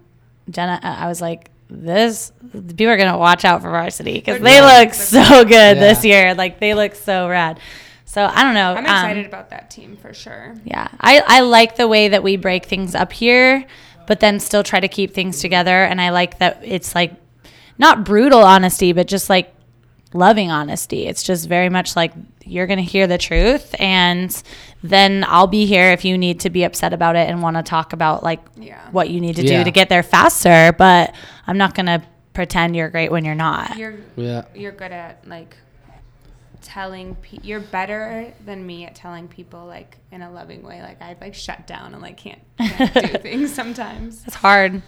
Jenna 0.49 0.79
uh, 0.83 0.87
I 0.99 1.07
was 1.07 1.19
like 1.21 1.49
this 1.69 2.31
people 2.51 2.89
are 2.89 2.97
going 2.97 3.11
to 3.11 3.17
watch 3.17 3.45
out 3.45 3.61
for 3.61 3.69
varsity 3.69 4.21
cuz 4.21 4.39
They're 4.39 4.61
look 4.61 4.93
They're 4.93 4.93
so 4.93 5.43
good 5.43 5.77
this 5.77 6.05
year. 6.05 6.33
Like 6.33 6.59
they 6.59 6.73
look 6.73 6.95
so 6.95 7.27
rad. 7.29 7.59
So 8.05 8.25
I 8.25 8.43
don't 8.43 8.53
know. 8.53 8.73
I'm 8.73 8.77
um, 8.77 8.83
excited 8.83 9.25
about 9.25 9.49
that 9.49 9.71
team 9.71 9.97
for 9.97 10.13
sure. 10.13 10.55
Yeah. 10.63 10.87
I, 10.99 11.23
I 11.25 11.39
like 11.41 11.77
the 11.77 11.87
way 11.87 12.09
that 12.09 12.21
we 12.21 12.37
break 12.37 12.65
things 12.65 12.93
up 12.93 13.11
here, 13.11 13.65
but 14.05 14.19
then 14.19 14.39
still 14.39 14.61
try 14.61 14.79
to 14.79 14.87
keep 14.87 15.15
things 15.15 15.41
together. 15.41 15.83
And 15.83 15.99
I 15.99 16.09
like 16.09 16.37
that 16.37 16.59
it's 16.63 16.93
like 16.93 17.15
not 17.79 18.05
brutal 18.05 18.43
honesty, 18.43 18.93
but 18.93 19.07
just 19.07 19.31
like 19.31 19.53
loving 20.13 20.51
honesty. 20.51 21.07
It's 21.07 21.23
just 21.23 21.49
very 21.49 21.69
much 21.69 21.95
like 21.95 22.13
you're 22.45 22.67
going 22.67 22.77
to 22.77 22.83
hear 22.83 23.07
the 23.07 23.17
truth. 23.17 23.73
And 23.79 24.43
then 24.83 25.25
I'll 25.27 25.47
be 25.47 25.65
here 25.65 25.91
if 25.91 26.03
you 26.05 26.17
need 26.17 26.41
to 26.41 26.49
be 26.49 26.63
upset 26.63 26.93
about 26.93 27.15
it 27.15 27.29
and 27.29 27.41
want 27.41 27.57
to 27.57 27.63
talk 27.63 27.93
about 27.93 28.23
like 28.23 28.41
Yeah. 28.57 28.81
what 28.91 29.09
you 29.09 29.21
need 29.21 29.35
to 29.37 29.43
Yeah. 29.45 29.59
do 29.59 29.63
to 29.65 29.71
get 29.71 29.89
there 29.89 30.03
faster. 30.03 30.73
But 30.77 31.13
I'm 31.47 31.57
not 31.57 31.73
going 31.75 31.85
to 31.85 32.01
pretend 32.33 32.75
you're 32.75 32.89
great 32.89 33.11
when 33.11 33.23
you're 33.25 33.35
not. 33.35 33.77
You're 33.77 33.95
yeah. 34.15 34.43
you're 34.55 34.71
good 34.71 34.91
at 34.91 35.27
like 35.27 35.55
telling 36.61 37.15
pe- 37.15 37.39
you're 37.43 37.59
better 37.59 38.33
than 38.45 38.65
me 38.65 38.85
at 38.85 38.95
telling 38.95 39.27
people 39.27 39.65
like 39.65 39.97
in 40.11 40.21
a 40.21 40.31
loving 40.31 40.63
way 40.63 40.81
like 40.81 41.01
i 41.01 41.13
like 41.19 41.35
shut 41.35 41.67
down 41.67 41.91
and 41.93 42.01
like 42.01 42.15
can't, 42.15 42.39
can't 42.57 42.93
do 42.93 43.17
things 43.21 43.53
sometimes 43.53 44.23
It's 44.25 44.35
hard. 44.37 44.81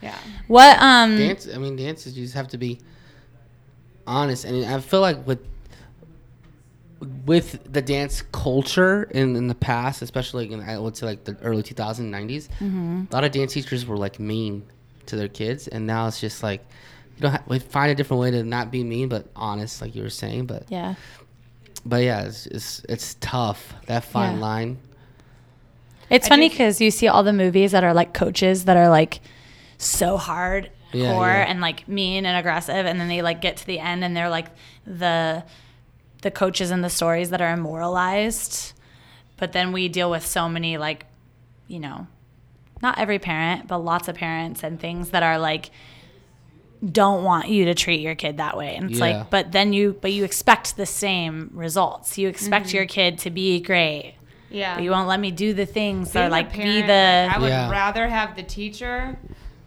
yeah 0.00 0.16
What, 0.46 0.78
um, 0.80 1.18
Dance. 1.18 1.46
I 1.54 1.58
mean, 1.58 1.76
dances. 1.76 2.16
You 2.16 2.24
just 2.24 2.34
have 2.34 2.48
to 2.48 2.58
be 2.58 2.80
honest, 4.06 4.44
and 4.46 4.64
I 4.64 4.80
feel 4.80 5.00
like 5.02 5.26
with 5.26 5.40
with 7.28 7.72
the 7.72 7.82
dance 7.82 8.22
culture 8.32 9.04
in, 9.04 9.36
in 9.36 9.46
the 9.46 9.54
past, 9.54 10.02
especially 10.02 10.50
in 10.52 10.60
I 10.60 10.78
would 10.78 10.96
say 10.96 11.06
like 11.06 11.24
the 11.24 11.36
early 11.42 11.62
2000s, 11.62 11.98
90s, 12.00 12.48
Mm-hmm. 12.58 13.02
a 13.10 13.14
lot 13.14 13.22
of 13.24 13.30
dance 13.32 13.52
teachers 13.52 13.86
were 13.86 13.96
like 13.98 14.18
mean 14.18 14.64
to 15.06 15.14
their 15.16 15.28
kids, 15.28 15.68
and 15.68 15.86
now 15.86 16.08
it's 16.08 16.20
just 16.20 16.42
like 16.42 16.60
you 17.16 17.22
don't 17.22 17.32
ha- 17.32 17.42
we 17.46 17.58
find 17.58 17.90
a 17.92 17.94
different 17.94 18.20
way 18.20 18.30
to 18.32 18.42
not 18.42 18.70
be 18.72 18.82
mean 18.82 19.08
but 19.08 19.26
honest, 19.36 19.80
like 19.82 19.94
you 19.94 20.02
were 20.02 20.10
saying. 20.10 20.46
But 20.46 20.64
yeah. 20.68 20.94
but 21.86 22.02
yeah, 22.02 22.22
it's 22.26 22.46
it's, 22.46 22.82
it's 22.88 23.16
tough 23.20 23.74
that 23.86 24.04
fine 24.04 24.34
Yeah. 24.36 24.40
line. 24.42 24.78
It's 26.10 26.26
I 26.26 26.30
funny 26.30 26.48
because 26.48 26.80
you 26.80 26.90
see 26.90 27.06
all 27.08 27.22
the 27.22 27.32
movies 27.34 27.72
that 27.72 27.84
are 27.84 27.92
like 27.94 28.14
coaches 28.14 28.64
that 28.64 28.76
are 28.78 28.88
like 28.88 29.20
so 29.76 30.16
hard 30.16 30.70
Yeah, 30.92 31.12
core 31.12 31.26
yeah. 31.28 31.44
and 31.50 31.60
like 31.60 31.86
mean 31.86 32.24
and 32.24 32.36
aggressive, 32.38 32.86
and 32.86 32.98
then 32.98 33.08
they 33.08 33.20
like 33.22 33.40
get 33.42 33.58
to 33.58 33.66
the 33.66 33.78
end 33.78 34.02
and 34.04 34.16
they're 34.16 34.30
like 34.30 34.46
the 34.86 35.44
the 36.22 36.30
coaches 36.30 36.70
and 36.70 36.82
the 36.82 36.90
stories 36.90 37.30
that 37.30 37.40
are 37.40 37.52
immoralized. 37.52 38.72
But 39.36 39.52
then 39.52 39.72
we 39.72 39.88
deal 39.88 40.10
with 40.10 40.26
so 40.26 40.48
many 40.48 40.76
like, 40.78 41.06
you 41.68 41.78
know, 41.78 42.06
not 42.82 42.98
every 42.98 43.18
parent, 43.18 43.68
but 43.68 43.78
lots 43.78 44.08
of 44.08 44.16
parents 44.16 44.62
and 44.62 44.80
things 44.80 45.10
that 45.10 45.22
are 45.22 45.38
like 45.38 45.70
don't 46.92 47.24
want 47.24 47.48
you 47.48 47.64
to 47.64 47.74
treat 47.74 48.00
your 48.00 48.14
kid 48.14 48.36
that 48.36 48.56
way. 48.56 48.76
And 48.76 48.90
it's 48.90 49.00
Yeah. 49.00 49.18
like, 49.18 49.30
but 49.30 49.52
then 49.52 49.72
you 49.72 49.96
but 50.00 50.12
you 50.12 50.24
expect 50.24 50.76
the 50.76 50.86
same 50.86 51.50
results. 51.52 52.18
You 52.18 52.28
expect 52.28 52.68
mm-hmm. 52.68 52.76
your 52.76 52.86
kid 52.86 53.18
to 53.20 53.30
be 53.30 53.60
great. 53.60 54.14
Yeah. 54.50 54.76
But 54.76 54.84
you 54.84 54.90
won't 54.92 55.08
let 55.08 55.20
me 55.20 55.30
do 55.30 55.52
the 55.54 55.66
things 55.66 56.12
Being 56.12 56.26
or 56.26 56.28
a 56.28 56.30
like 56.30 56.52
be 56.52 56.82
parent, 56.82 56.86
the 56.86 57.36
I 57.36 57.38
would 57.38 57.48
Yeah. 57.48 57.70
rather 57.70 58.08
have 58.08 58.36
the 58.36 58.42
teacher 58.44 59.18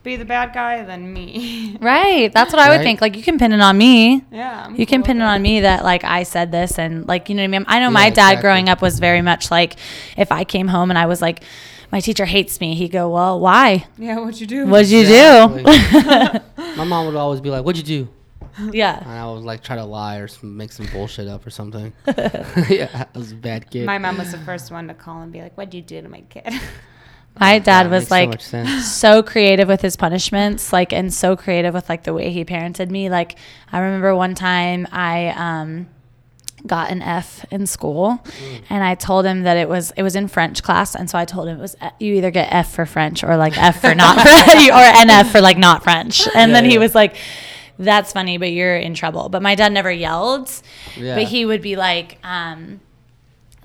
be 0.02 0.16
the 0.16 0.24
bad 0.24 0.52
guy 0.52 0.82
than 0.84 1.12
me. 1.12 1.76
Right. 1.80 2.32
That's 2.32 2.52
what 2.52 2.60
I 2.60 2.68
would 2.68 2.76
Right. 2.76 2.82
think. 2.84 3.00
Like 3.00 3.16
you 3.16 3.22
can 3.22 3.38
pin 3.38 3.52
it 3.52 3.60
on 3.60 3.76
me. 3.78 4.24
yeah. 4.30 4.64
I'm 4.66 4.76
You 4.76 4.86
can 4.86 5.00
cool 5.02 5.06
pin 5.06 5.20
it 5.20 5.24
on 5.24 5.40
me 5.42 5.60
that 5.60 5.84
like 5.84 6.04
I 6.04 6.22
said 6.24 6.50
this 6.52 6.78
and 6.78 7.06
like 7.06 7.28
you 7.28 7.34
know 7.34 7.42
what 7.42 7.44
I 7.44 7.58
mean. 7.58 7.64
I 7.68 7.80
know 7.80 7.90
my 7.90 8.10
dad 8.10 8.10
exactly. 8.32 8.42
growing 8.42 8.68
up 8.68 8.82
was 8.82 8.98
very 8.98 9.22
much 9.22 9.50
like 9.50 9.76
if 10.16 10.30
I 10.32 10.44
came 10.44 10.68
home 10.68 10.90
and 10.90 10.98
I 10.98 11.06
was 11.06 11.20
like, 11.22 11.42
my 11.90 12.00
teacher 12.00 12.24
hates 12.24 12.60
me. 12.60 12.74
He'd 12.74 12.88
go, 12.88 13.08
well, 13.10 13.38
why? 13.38 13.86
Yeah, 13.98 14.18
what'd 14.18 14.40
you 14.40 14.46
do? 14.46 14.66
What'd 14.66 14.88
you 14.88 15.00
Exactly. 15.00 15.62
do? 15.64 16.40
My 16.76 16.84
mom 16.84 17.04
would 17.06 17.16
always 17.16 17.40
be 17.42 17.50
like, 17.50 17.64
"What'd 17.66 17.86
you 17.86 18.04
do?" 18.06 18.08
yeah. 18.72 18.98
And 19.00 19.10
I 19.10 19.26
would 19.30 19.42
like 19.44 19.62
try 19.62 19.76
to 19.76 19.84
lie 19.84 20.16
or 20.16 20.26
some, 20.28 20.56
make 20.56 20.72
some 20.72 20.86
bullshit 20.86 21.28
up 21.28 21.46
or 21.46 21.50
something. 21.50 21.92
yeah, 22.68 23.04
I 23.14 23.18
was 23.18 23.32
a 23.32 23.36
bad 23.36 23.70
kid. 23.70 23.84
My 23.84 23.98
mom 23.98 24.16
was 24.16 24.32
the 24.32 24.38
first 24.38 24.70
one 24.72 24.88
to 24.88 24.94
call 24.94 25.20
and 25.20 25.30
be 25.32 25.42
like, 25.42 25.54
"What'd 25.56 25.74
you 25.74 25.82
do 25.82 26.00
to 26.00 26.08
my 26.08 26.22
kid?" 26.30 26.48
My 27.40 27.58
dad 27.58 27.90
was 27.90 28.10
makes 28.10 28.46
so 28.50 28.58
like 28.62 28.80
so 28.82 29.22
creative 29.22 29.66
with 29.68 29.80
his 29.80 29.96
punishments, 29.96 30.72
like 30.72 30.92
and 30.92 31.12
so 31.12 31.36
creative 31.36 31.74
with 31.74 31.88
like 31.88 32.04
the 32.04 32.12
way 32.14 32.30
he 32.30 32.44
parented 32.44 32.90
me. 32.90 33.08
Like 33.10 33.36
I 33.72 33.78
remember 33.80 34.14
one 34.14 34.34
time 34.34 34.86
I 34.92 35.28
um 35.28 35.88
got 36.66 36.90
an 36.92 37.02
F 37.02 37.44
in 37.50 37.66
school 37.66 38.24
and 38.70 38.84
I 38.84 38.94
told 38.94 39.24
him 39.26 39.42
that 39.42 39.56
it 39.56 39.68
was 39.68 39.90
it 39.96 40.02
was 40.04 40.14
in 40.14 40.28
French 40.28 40.62
class 40.62 40.94
and 40.94 41.10
so 41.10 41.18
I 41.18 41.24
told 41.24 41.48
him 41.48 41.58
it 41.58 41.60
was 41.60 41.74
you 41.98 42.14
either 42.14 42.30
get 42.30 42.52
F 42.52 42.72
for 42.72 42.86
French 42.86 43.24
or 43.24 43.36
like 43.36 43.58
F 43.58 43.80
for 43.80 43.94
not 43.96 44.14
French 44.20 44.68
or 44.68 44.74
NF 44.74 45.32
for 45.32 45.40
like 45.40 45.58
not 45.58 45.82
French. 45.82 46.24
And 46.36 46.50
Yeah, 46.50 46.60
then 46.60 46.64
he 46.66 46.74
yeah. 46.74 46.78
was 46.80 46.94
like 46.94 47.16
that's 47.78 48.12
funny 48.12 48.36
but 48.38 48.52
you're 48.52 48.76
in 48.76 48.94
trouble. 48.94 49.28
But 49.28 49.42
my 49.42 49.54
dad 49.56 49.72
never 49.72 49.90
yelled. 49.90 50.50
Yeah. 50.96 51.16
But 51.16 51.24
he 51.24 51.44
would 51.44 51.62
be 51.62 51.74
like 51.76 52.18
um 52.22 52.80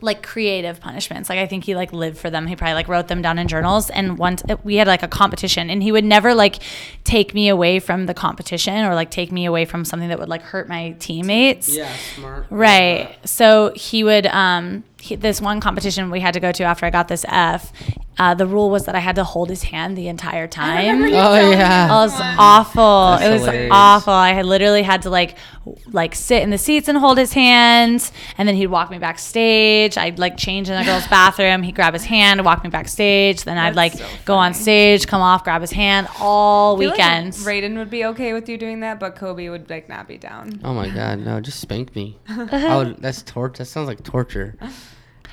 like 0.01 0.21
creative 0.21 0.79
punishments. 0.79 1.29
Like 1.29 1.39
I 1.39 1.47
think 1.47 1.63
he 1.63 1.75
like 1.75 1.91
lived 1.91 2.17
for 2.17 2.29
them. 2.29 2.47
He 2.47 2.55
probably 2.55 2.75
like 2.75 2.88
wrote 2.88 3.07
them 3.07 3.21
down 3.21 3.39
in 3.39 3.47
journals. 3.47 3.89
And 3.89 4.17
once 4.17 4.43
we 4.63 4.75
had 4.75 4.88
like 4.88 5.03
a 5.03 5.07
competition, 5.07 5.69
and 5.69 5.81
he 5.81 5.91
would 5.91 6.05
never 6.05 6.33
like 6.33 6.60
take 7.03 7.33
me 7.33 7.49
away 7.49 7.79
from 7.79 8.05
the 8.05 8.13
competition 8.13 8.86
or 8.86 8.93
like 8.93 9.10
take 9.10 9.31
me 9.31 9.45
away 9.45 9.65
from 9.65 9.86
something 9.86 10.10
that 10.10 10.19
would 10.19 10.29
like 10.29 10.43
hurt 10.43 10.67
my 10.67 10.95
teammates. 10.99 11.69
yeah, 11.69 11.91
smart. 12.15 12.45
Right. 12.49 13.17
So 13.27 13.73
he 13.75 14.03
would 14.03 14.27
um 14.27 14.83
he, 14.99 15.15
this 15.15 15.41
one 15.41 15.60
competition 15.60 16.10
we 16.12 16.19
had 16.19 16.33
to 16.33 16.39
go 16.39 16.51
to 16.51 16.63
after 16.63 16.86
I 16.86 16.89
got 16.89 17.07
this 17.07 17.25
F. 17.27 17.71
Uh, 18.19 18.34
the 18.34 18.47
rule 18.47 18.71
was 18.71 18.86
that 18.86 18.95
I 18.95 18.99
had 18.99 19.15
to 19.17 19.23
hold 19.23 19.49
his 19.49 19.63
hand 19.63 19.95
the 19.95 20.08
entire 20.08 20.47
time. 20.47 21.03
Oh 21.03 21.51
yeah. 21.51 21.86
It 21.86 21.89
was 21.89 22.13
awful. 22.19 23.17
That's 23.17 23.23
it 23.25 23.32
was 23.32 23.41
hilarious. 23.41 23.71
awful. 23.71 24.13
I 24.13 24.34
had 24.34 24.45
literally 24.45 24.82
had 24.82 25.03
to 25.03 25.10
like 25.12 25.38
like 25.91 26.15
sit 26.15 26.41
in 26.41 26.49
the 26.49 26.58
seats 26.58 26.88
and 26.88 26.97
hold 26.97 27.17
his 27.17 27.34
hand, 27.34 28.10
and 28.38 28.47
then 28.47 28.56
he'd 28.56 28.67
walk 28.67 28.89
me 28.89 28.97
backstage. 28.97 29.97
I'd 29.97 30.17
like 30.17 30.36
change 30.36 30.69
in 30.69 30.80
the 30.80 30.84
girls' 30.84 31.08
bathroom. 31.10 31.62
He'd 31.62 31.75
grab 31.75 31.93
his 31.93 32.06
hand, 32.06 32.43
walk 32.43 32.63
me 32.63 32.69
backstage. 32.71 33.43
Then 33.43 33.58
I'd 33.58 33.75
like 33.75 33.93
so 33.93 34.06
go 34.25 34.36
on 34.36 34.53
stage, 34.56 35.06
come 35.06 35.21
off, 35.21 35.43
grab 35.43 35.62
his 35.62 35.71
hand 35.71 36.08
all 36.19 36.75
I 36.75 36.80
feel 36.80 36.89
like 36.89 36.97
weekends. 36.97 37.45
Raiden 37.45 37.77
would 37.77 37.91
be 37.91 38.06
okay 38.06 38.34
with 38.34 38.49
you 38.49 38.58
doing 38.58 38.80
that, 38.80 38.99
but 38.99 39.15
Kobe 39.15 39.47
would 39.49 39.69
like 39.69 39.89
not 39.89 40.08
be 40.08 40.17
down. 40.17 40.60
Oh 40.63 40.73
my 40.73 40.89
god, 40.89 41.19
no! 41.19 41.39
Just 41.39 41.60
spank 41.60 41.95
me. 41.95 42.17
I 42.27 42.77
would. 42.77 42.97
That's 43.01 43.21
torture. 43.21 43.60
That 43.60 43.65
sounds 43.65 43.88
like 43.88 44.03
torture. 44.03 44.56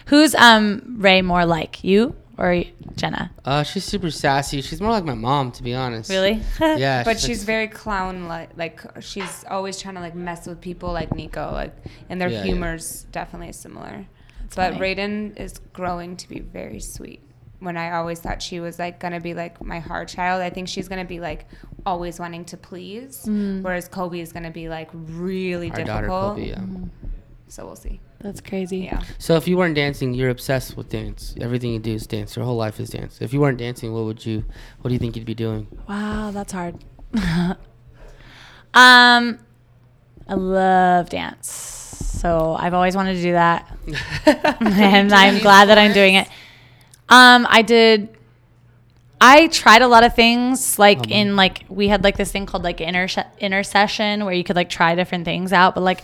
Who's 0.07 0.35
um 0.35 0.97
Ray 0.99 1.23
more 1.23 1.47
like 1.47 1.83
you 1.83 2.15
or 2.39 2.63
Jenna? 2.97 3.31
Uh, 3.45 3.63
she's 3.63 3.85
super 3.85 4.11
sassy. 4.11 4.61
She's 4.63 4.81
more 4.81 4.91
like 4.91 5.05
my 5.05 5.15
mom, 5.15 5.53
to 5.53 5.63
be 5.63 5.75
honest. 5.75 6.11
Really? 6.11 6.41
Yeah. 6.61 7.03
But 7.05 7.17
like- 7.17 7.19
she's 7.19 7.45
very 7.45 7.69
clown 7.69 8.27
like. 8.29 8.51
Like 8.57 8.81
she's 9.03 9.45
always 9.51 9.81
trying 9.81 9.95
to 9.95 10.01
like 10.01 10.15
mess 10.15 10.47
with 10.47 10.61
people 10.61 10.93
like 10.93 11.15
Nico. 11.15 11.51
Like 11.53 11.75
and 12.09 12.21
their 12.21 12.29
Yeah, 12.29 12.39
yeah. 12.39 12.45
humor's 12.45 13.05
definitely 13.13 13.53
similar. 13.53 14.07
but 14.57 14.75
funny. 14.75 14.79
Raiden 14.95 15.37
is 15.39 15.59
growing 15.73 16.17
to 16.17 16.29
be 16.29 16.41
very 16.41 16.81
sweet. 16.81 17.21
When 17.61 17.77
I 17.79 17.93
always 17.93 18.21
thought 18.21 18.43
she 18.43 18.61
was 18.61 18.79
like 18.79 19.01
gonna 19.01 19.21
be 19.21 19.33
like 19.33 19.63
my 19.65 19.79
hard 19.81 20.09
child, 20.09 20.43
I 20.43 20.51
think 20.51 20.69
she's 20.69 20.87
gonna 20.89 21.05
be 21.07 21.19
like 21.21 21.47
always 21.87 22.19
wanting 22.21 22.45
to 22.47 22.57
please, 22.57 23.25
Mm. 23.27 23.63
whereas 23.63 23.89
Kobe 23.89 24.21
is 24.21 24.33
gonna 24.33 24.51
be 24.51 24.69
like 24.69 24.91
really 24.93 25.71
our 25.71 25.77
difficult. 25.77 26.07
daughter 26.07 26.35
Kobe. 26.35 26.49
Yeah. 26.49 26.65
So 27.49 27.65
we'll 27.67 27.77
see. 27.77 28.01
That's 28.21 28.41
crazy. 28.41 28.79
Yeah. 28.79 29.03
So 29.19 29.37
if 29.37 29.47
you 29.47 29.57
weren't 29.57 29.75
dancing, 29.75 30.15
you're 30.15 30.31
obsessed 30.31 30.77
with 30.77 30.89
dance. 30.89 31.35
Everything 31.41 31.73
you 31.73 31.79
do 31.79 31.93
is 31.93 32.07
dance. 32.07 32.35
Your 32.37 32.45
whole 32.45 32.57
life 32.57 32.81
is 32.81 32.91
dance. 32.91 33.21
If 33.21 33.33
you 33.33 33.41
weren't 33.41 33.59
dancing, 33.59 33.93
what 33.93 34.05
would 34.05 34.25
you? 34.25 34.45
What 34.81 34.89
do 34.89 34.95
you 34.95 34.99
think 34.99 35.15
you'd 35.15 35.27
be 35.27 35.35
doing? 35.35 35.67
Wow, 35.89 36.31
that's 36.33 36.53
hard. 36.53 36.83
um, 38.75 39.39
I 40.27 40.35
love 40.35 41.11
dance, 41.11 41.49
so 41.49 42.57
I've 42.59 42.75
always 42.75 42.97
wanted 42.97 43.15
to 43.17 43.23
do 43.23 43.33
that, 43.33 43.71
and 44.27 45.11
do 45.11 45.15
I'm 45.15 45.35
any 45.35 45.41
glad 45.41 45.69
that 45.69 45.79
I'm 45.79 45.93
doing 45.93 46.15
it. 46.15 46.27
Um, 47.09 47.47
I 47.49 47.63
did. 47.63 48.09
I 49.21 49.47
tried 49.49 49.83
a 49.83 49.87
lot 49.89 50.03
of 50.03 50.15
things, 50.17 50.79
like 50.79 50.99
Um, 50.99 51.05
in 51.11 51.37
like 51.37 51.65
we 51.69 51.89
had 51.89 52.03
like 52.03 52.17
this 52.17 52.33
thing 52.33 52.47
called 52.47 52.65
like 52.65 52.79
interse- 52.79 53.27
intersession, 53.39 54.25
where 54.25 54.35
you 54.35 54.45
could 54.45 54.57
like 54.57 54.71
try 54.71 54.95
different 54.95 55.25
things 55.25 55.53
out, 55.53 55.75
but 55.75 55.83
like. 55.83 56.03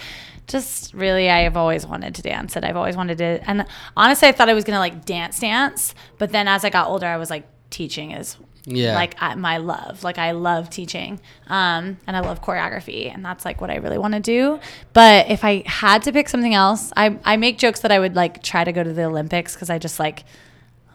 Just 0.51 0.93
really, 0.95 1.31
I 1.31 1.41
have 1.43 1.57
always 1.57 1.87
wanted 1.87 2.15
to 2.17 2.23
dance, 2.23 2.57
and 2.57 2.65
I've 2.65 2.77
always 2.77 2.97
wanted 2.97 3.19
to. 3.19 3.41
And 3.49 3.65
honestly, 3.97 4.29
I 4.29 4.33
thought 4.33 4.49
I 4.49 4.55
was 4.55 4.65
gonna 4.65 4.79
like 4.81 5.05
dance, 5.05 5.39
dance. 5.41 5.95
But 6.19 6.33
then 6.33 6.49
as 6.49 6.65
I 6.65 6.71
got 6.71 6.89
older, 6.89 7.07
I 7.07 7.17
was 7.17 7.31
like, 7.31 7.47
teaching 7.71 8.11
is 8.11 8.37
Yeah. 8.65 8.95
like 8.97 9.15
I, 9.23 9.37
my 9.37 9.59
love 9.59 10.03
like 10.03 10.19
i 10.19 10.33
love 10.33 10.69
teaching 10.71 11.21
um, 11.47 11.99
and 12.05 12.17
i 12.17 12.21
love 12.21 12.43
choreography 12.43 13.09
and 13.15 13.25
that's 13.25 13.45
like 13.45 13.61
what 13.61 13.71
i 13.71 13.77
really 13.77 13.97
want 13.97 14.15
to 14.15 14.21
do 14.21 14.59
but 14.93 15.31
if 15.31 15.45
i 15.45 15.63
had 15.67 16.03
to 16.03 16.13
pick 16.13 16.29
something 16.29 16.53
else 16.53 16.93
i, 16.97 17.17
I 17.25 17.37
make 17.37 17.59
jokes 17.59 17.81
that 17.83 17.93
i 17.93 17.99
would 18.01 18.17
like 18.17 18.43
try 18.43 18.65
to 18.65 18.73
go 18.73 18.83
to 18.83 18.93
the 18.93 19.05
olympics 19.05 19.55
because 19.55 19.71
i 19.71 19.79
just 19.79 20.01
like 20.01 20.25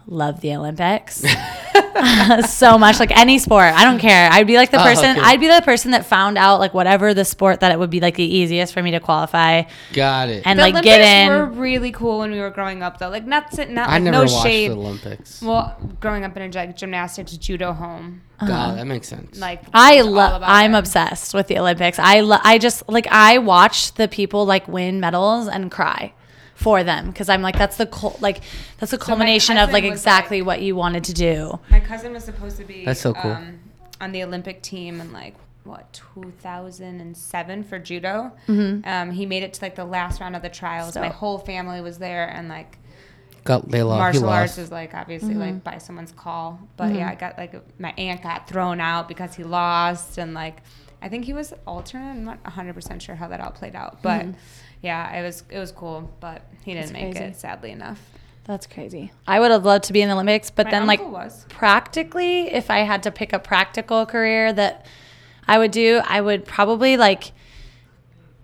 love 0.08 0.40
the 0.40 0.54
olympics 0.54 1.24
so 2.48 2.78
much 2.78 3.00
like 3.00 3.16
any 3.16 3.38
sport 3.38 3.72
i 3.74 3.84
don't 3.84 3.98
care 3.98 4.30
i'd 4.32 4.46
be 4.46 4.56
like 4.56 4.70
the 4.70 4.80
Oh, 4.80 4.84
person 4.84 5.10
okay. 5.16 5.20
i'd 5.20 5.40
be 5.40 5.48
the 5.48 5.62
person 5.62 5.90
that 5.92 6.04
found 6.06 6.36
out 6.38 6.60
like 6.60 6.74
whatever 6.74 7.12
the 7.14 7.24
sport 7.24 7.60
that 7.60 7.72
it 7.72 7.78
would 7.78 7.90
be 7.90 8.00
like 8.00 8.14
the 8.14 8.22
easiest 8.24 8.72
for 8.72 8.82
me 8.82 8.90
to 8.92 9.00
qualify 9.00 9.62
Got 9.92 10.28
it. 10.28 10.42
and 10.46 10.58
the 10.58 10.62
like 10.62 10.72
Olympics 10.74 10.84
get 10.96 11.00
in 11.00 11.28
were 11.30 11.46
really 11.46 11.90
cool 11.92 12.20
when 12.20 12.30
we 12.30 12.38
were 12.40 12.50
growing 12.50 12.82
up, 12.82 12.98
though. 12.98 13.08
Like 13.08 13.26
not 13.26 13.52
si- 13.52 13.64
not 13.66 13.88
I 13.88 13.98
never 13.98 14.12
no 14.12 14.32
watched 14.32 14.42
shade. 14.42 14.70
the 14.70 14.74
Olympics. 14.76 15.40
Well, 15.42 15.76
growing 16.00 16.24
up 16.24 16.36
in 16.36 16.42
a 16.42 16.54
like, 16.56 16.76
gymnastics 16.76 17.32
judo 17.36 17.72
home, 17.72 18.22
uh-huh. 18.38 18.46
God, 18.48 18.78
that 18.78 18.86
makes 18.86 19.08
sense. 19.08 19.38
like 19.38 19.62
I 19.72 20.02
love. 20.02 20.42
I'm 20.44 20.74
it. 20.74 20.78
obsessed 20.78 21.32
with 21.34 21.46
the 21.48 21.58
Olympics. 21.58 21.98
I 21.98 22.20
lo- 22.20 22.38
I 22.42 22.58
just 22.58 22.88
like 22.88 23.06
I 23.10 23.38
watch 23.38 23.94
the 23.94 24.08
people 24.08 24.44
like 24.44 24.68
win 24.68 25.00
medals 25.00 25.48
and 25.48 25.70
cry 25.70 26.12
for 26.56 26.82
them 26.82 27.06
because 27.10 27.28
I'm 27.28 27.42
like 27.42 27.56
that's 27.56 27.76
the 27.76 27.86
cul- 27.86 28.16
like 28.20 28.40
that's 28.78 28.90
the 28.90 28.98
my 28.98 29.04
culmination 29.04 29.56
of 29.58 29.70
like 29.72 29.84
exactly 29.84 30.40
like- 30.40 30.46
what 30.46 30.62
you 30.62 30.74
wanted 30.74 31.04
to 31.04 31.12
do. 31.14 31.60
My 31.70 31.78
cousin 31.80 32.12
was 32.12 32.24
supposed 32.24 32.56
to 32.56 32.64
be 32.64 32.84
That's 32.84 33.00
so 33.00 33.12
cool. 33.14 33.30
um, 33.30 33.60
on 34.00 34.10
the 34.12 34.24
Olympic 34.24 34.62
team 34.62 35.00
in 35.00 35.12
like 35.12 35.34
what 35.64 35.92
2007 35.92 37.64
for 37.64 37.78
judo. 37.78 38.32
Mm-hmm. 38.48 38.88
Um, 38.88 39.10
he 39.10 39.26
made 39.26 39.42
it 39.42 39.52
to 39.54 39.62
like 39.64 39.74
the 39.74 39.84
last 39.84 40.20
round 40.20 40.36
of 40.36 40.42
the 40.42 40.48
trials. 40.48 40.96
My 40.96 41.08
whole 41.08 41.38
family 41.38 41.80
was 41.80 41.98
there, 41.98 42.26
and 42.28 42.48
like 42.48 42.78
got 43.44 43.68
they 43.70 43.82
lost. 43.82 43.98
Martial 43.98 44.28
arts 44.28 44.58
is 44.58 44.70
like 44.70 44.94
obviously 44.94 45.30
Mm-hmm. 45.30 45.40
like 45.40 45.64
by 45.64 45.78
someone's 45.78 46.12
call. 46.12 46.58
But 46.76 46.94
yeah, 46.94 47.08
I 47.10 47.14
got 47.16 47.36
like 47.36 47.54
my 47.78 47.92
aunt 47.98 48.22
got 48.22 48.48
thrown 48.48 48.80
out 48.80 49.08
because 49.08 49.34
he 49.34 49.44
lost, 49.44 50.18
and 50.18 50.34
like 50.34 50.58
I 51.02 51.08
think 51.08 51.24
he 51.26 51.32
was 51.32 51.52
alternate. 51.66 52.10
I'm 52.12 52.24
not 52.24 52.42
100 52.44 52.74
percent 52.74 53.02
sure 53.02 53.14
how 53.14 53.28
that 53.28 53.40
all 53.40 53.50
played 53.50 53.74
out, 53.76 54.02
but. 54.02 54.26
Yeah, 54.86 55.18
it 55.18 55.22
was 55.22 55.42
it 55.50 55.58
was 55.58 55.72
cool, 55.72 56.08
but 56.20 56.42
he 56.64 56.72
didn't. 56.74 56.92
That's 56.92 56.92
make 56.92 57.12
crazy. 57.16 57.30
it 57.30 57.36
sadly 57.36 57.70
enough. 57.72 58.00
That's 58.44 58.66
crazy. 58.68 59.10
I 59.26 59.40
would 59.40 59.50
have 59.50 59.64
loved 59.64 59.84
to 59.84 59.92
be 59.92 60.00
in 60.02 60.08
the 60.08 60.14
Olympics, 60.14 60.50
but 60.50 60.66
My 60.66 60.70
then 60.70 60.86
like 60.86 61.04
was. 61.04 61.44
practically, 61.48 62.52
if 62.52 62.70
I 62.70 62.78
had 62.80 63.02
to 63.02 63.10
pick 63.10 63.32
a 63.32 63.40
practical 63.40 64.06
career 64.06 64.52
that 64.52 64.86
I 65.48 65.58
would 65.58 65.72
do, 65.72 66.00
I 66.06 66.20
would 66.20 66.44
probably 66.44 66.96
like 66.96 67.32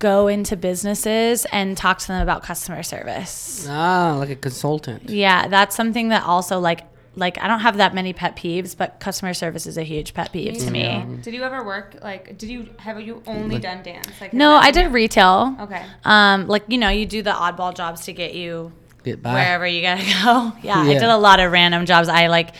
go 0.00 0.26
into 0.26 0.56
businesses 0.56 1.46
and 1.52 1.76
talk 1.76 2.00
to 2.00 2.08
them 2.08 2.20
about 2.20 2.42
customer 2.42 2.82
service. 2.82 3.64
Ah, 3.70 4.16
like 4.18 4.30
a 4.30 4.34
consultant. 4.34 5.08
Yeah, 5.08 5.46
that's 5.46 5.76
something 5.76 6.08
that 6.08 6.24
also 6.24 6.58
like 6.58 6.80
like 7.14 7.36
I 7.42 7.46
don't 7.48 7.60
have 7.60 7.76
that 7.76 7.94
many 7.94 8.12
pet 8.12 8.36
peeves, 8.36 8.76
but 8.76 8.98
customer 9.00 9.34
service 9.34 9.66
is 9.66 9.76
a 9.76 9.82
huge 9.82 10.14
pet 10.14 10.32
peeve 10.32 10.58
to 10.58 10.70
me. 10.70 11.04
Did 11.22 11.34
you 11.34 11.42
ever 11.42 11.62
work 11.64 11.96
like? 12.02 12.38
Did 12.38 12.48
you 12.50 12.68
have 12.78 13.00
you 13.00 13.22
only 13.26 13.58
done 13.58 13.82
dance? 13.82 14.08
Like 14.20 14.32
No, 14.32 14.52
I 14.54 14.70
did 14.70 14.82
your- 14.82 14.90
retail. 14.90 15.56
Okay. 15.60 15.84
Um, 16.04 16.46
like 16.48 16.64
you 16.68 16.78
know, 16.78 16.88
you 16.88 17.04
do 17.06 17.22
the 17.22 17.32
oddball 17.32 17.74
jobs 17.74 18.04
to 18.06 18.12
get 18.12 18.34
you 18.34 18.72
Get 19.04 19.22
by. 19.22 19.34
wherever 19.34 19.66
you 19.66 19.82
gotta 19.82 20.02
go. 20.24 20.52
Yeah, 20.62 20.78
I 20.78 20.92
did 20.94 21.02
a 21.02 21.18
lot 21.18 21.38
of 21.40 21.52
random 21.52 21.84
jobs. 21.86 22.08
I 22.08 22.28
like 22.28 22.54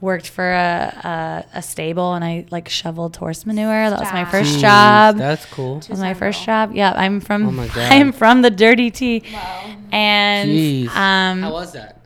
worked 0.00 0.26
for 0.28 0.50
a, 0.52 1.44
a, 1.54 1.58
a 1.58 1.62
stable 1.62 2.14
and 2.14 2.24
I 2.24 2.44
like 2.50 2.68
shoveled 2.68 3.14
horse 3.16 3.46
manure. 3.46 3.88
That 3.90 4.00
was 4.00 4.12
my 4.12 4.24
first 4.24 4.56
Jeez, 4.56 4.60
job. 4.60 5.16
That's 5.16 5.46
cool. 5.46 5.78
That 5.80 5.90
was 5.90 6.00
my 6.00 6.14
first 6.14 6.44
job. 6.44 6.72
Yeah, 6.74 6.92
I'm 6.96 7.20
from. 7.20 7.46
Oh 7.46 7.52
my 7.52 7.68
God. 7.74 7.92
I'm 7.92 8.10
from 8.12 8.42
the 8.42 8.50
dirty 8.50 8.90
tea. 8.90 9.22
Wow. 9.32 9.76
And 9.92 10.50
Jeez. 10.50 10.88
um, 10.88 11.42
How 11.42 11.52
was 11.52 11.72
that? 11.74 11.98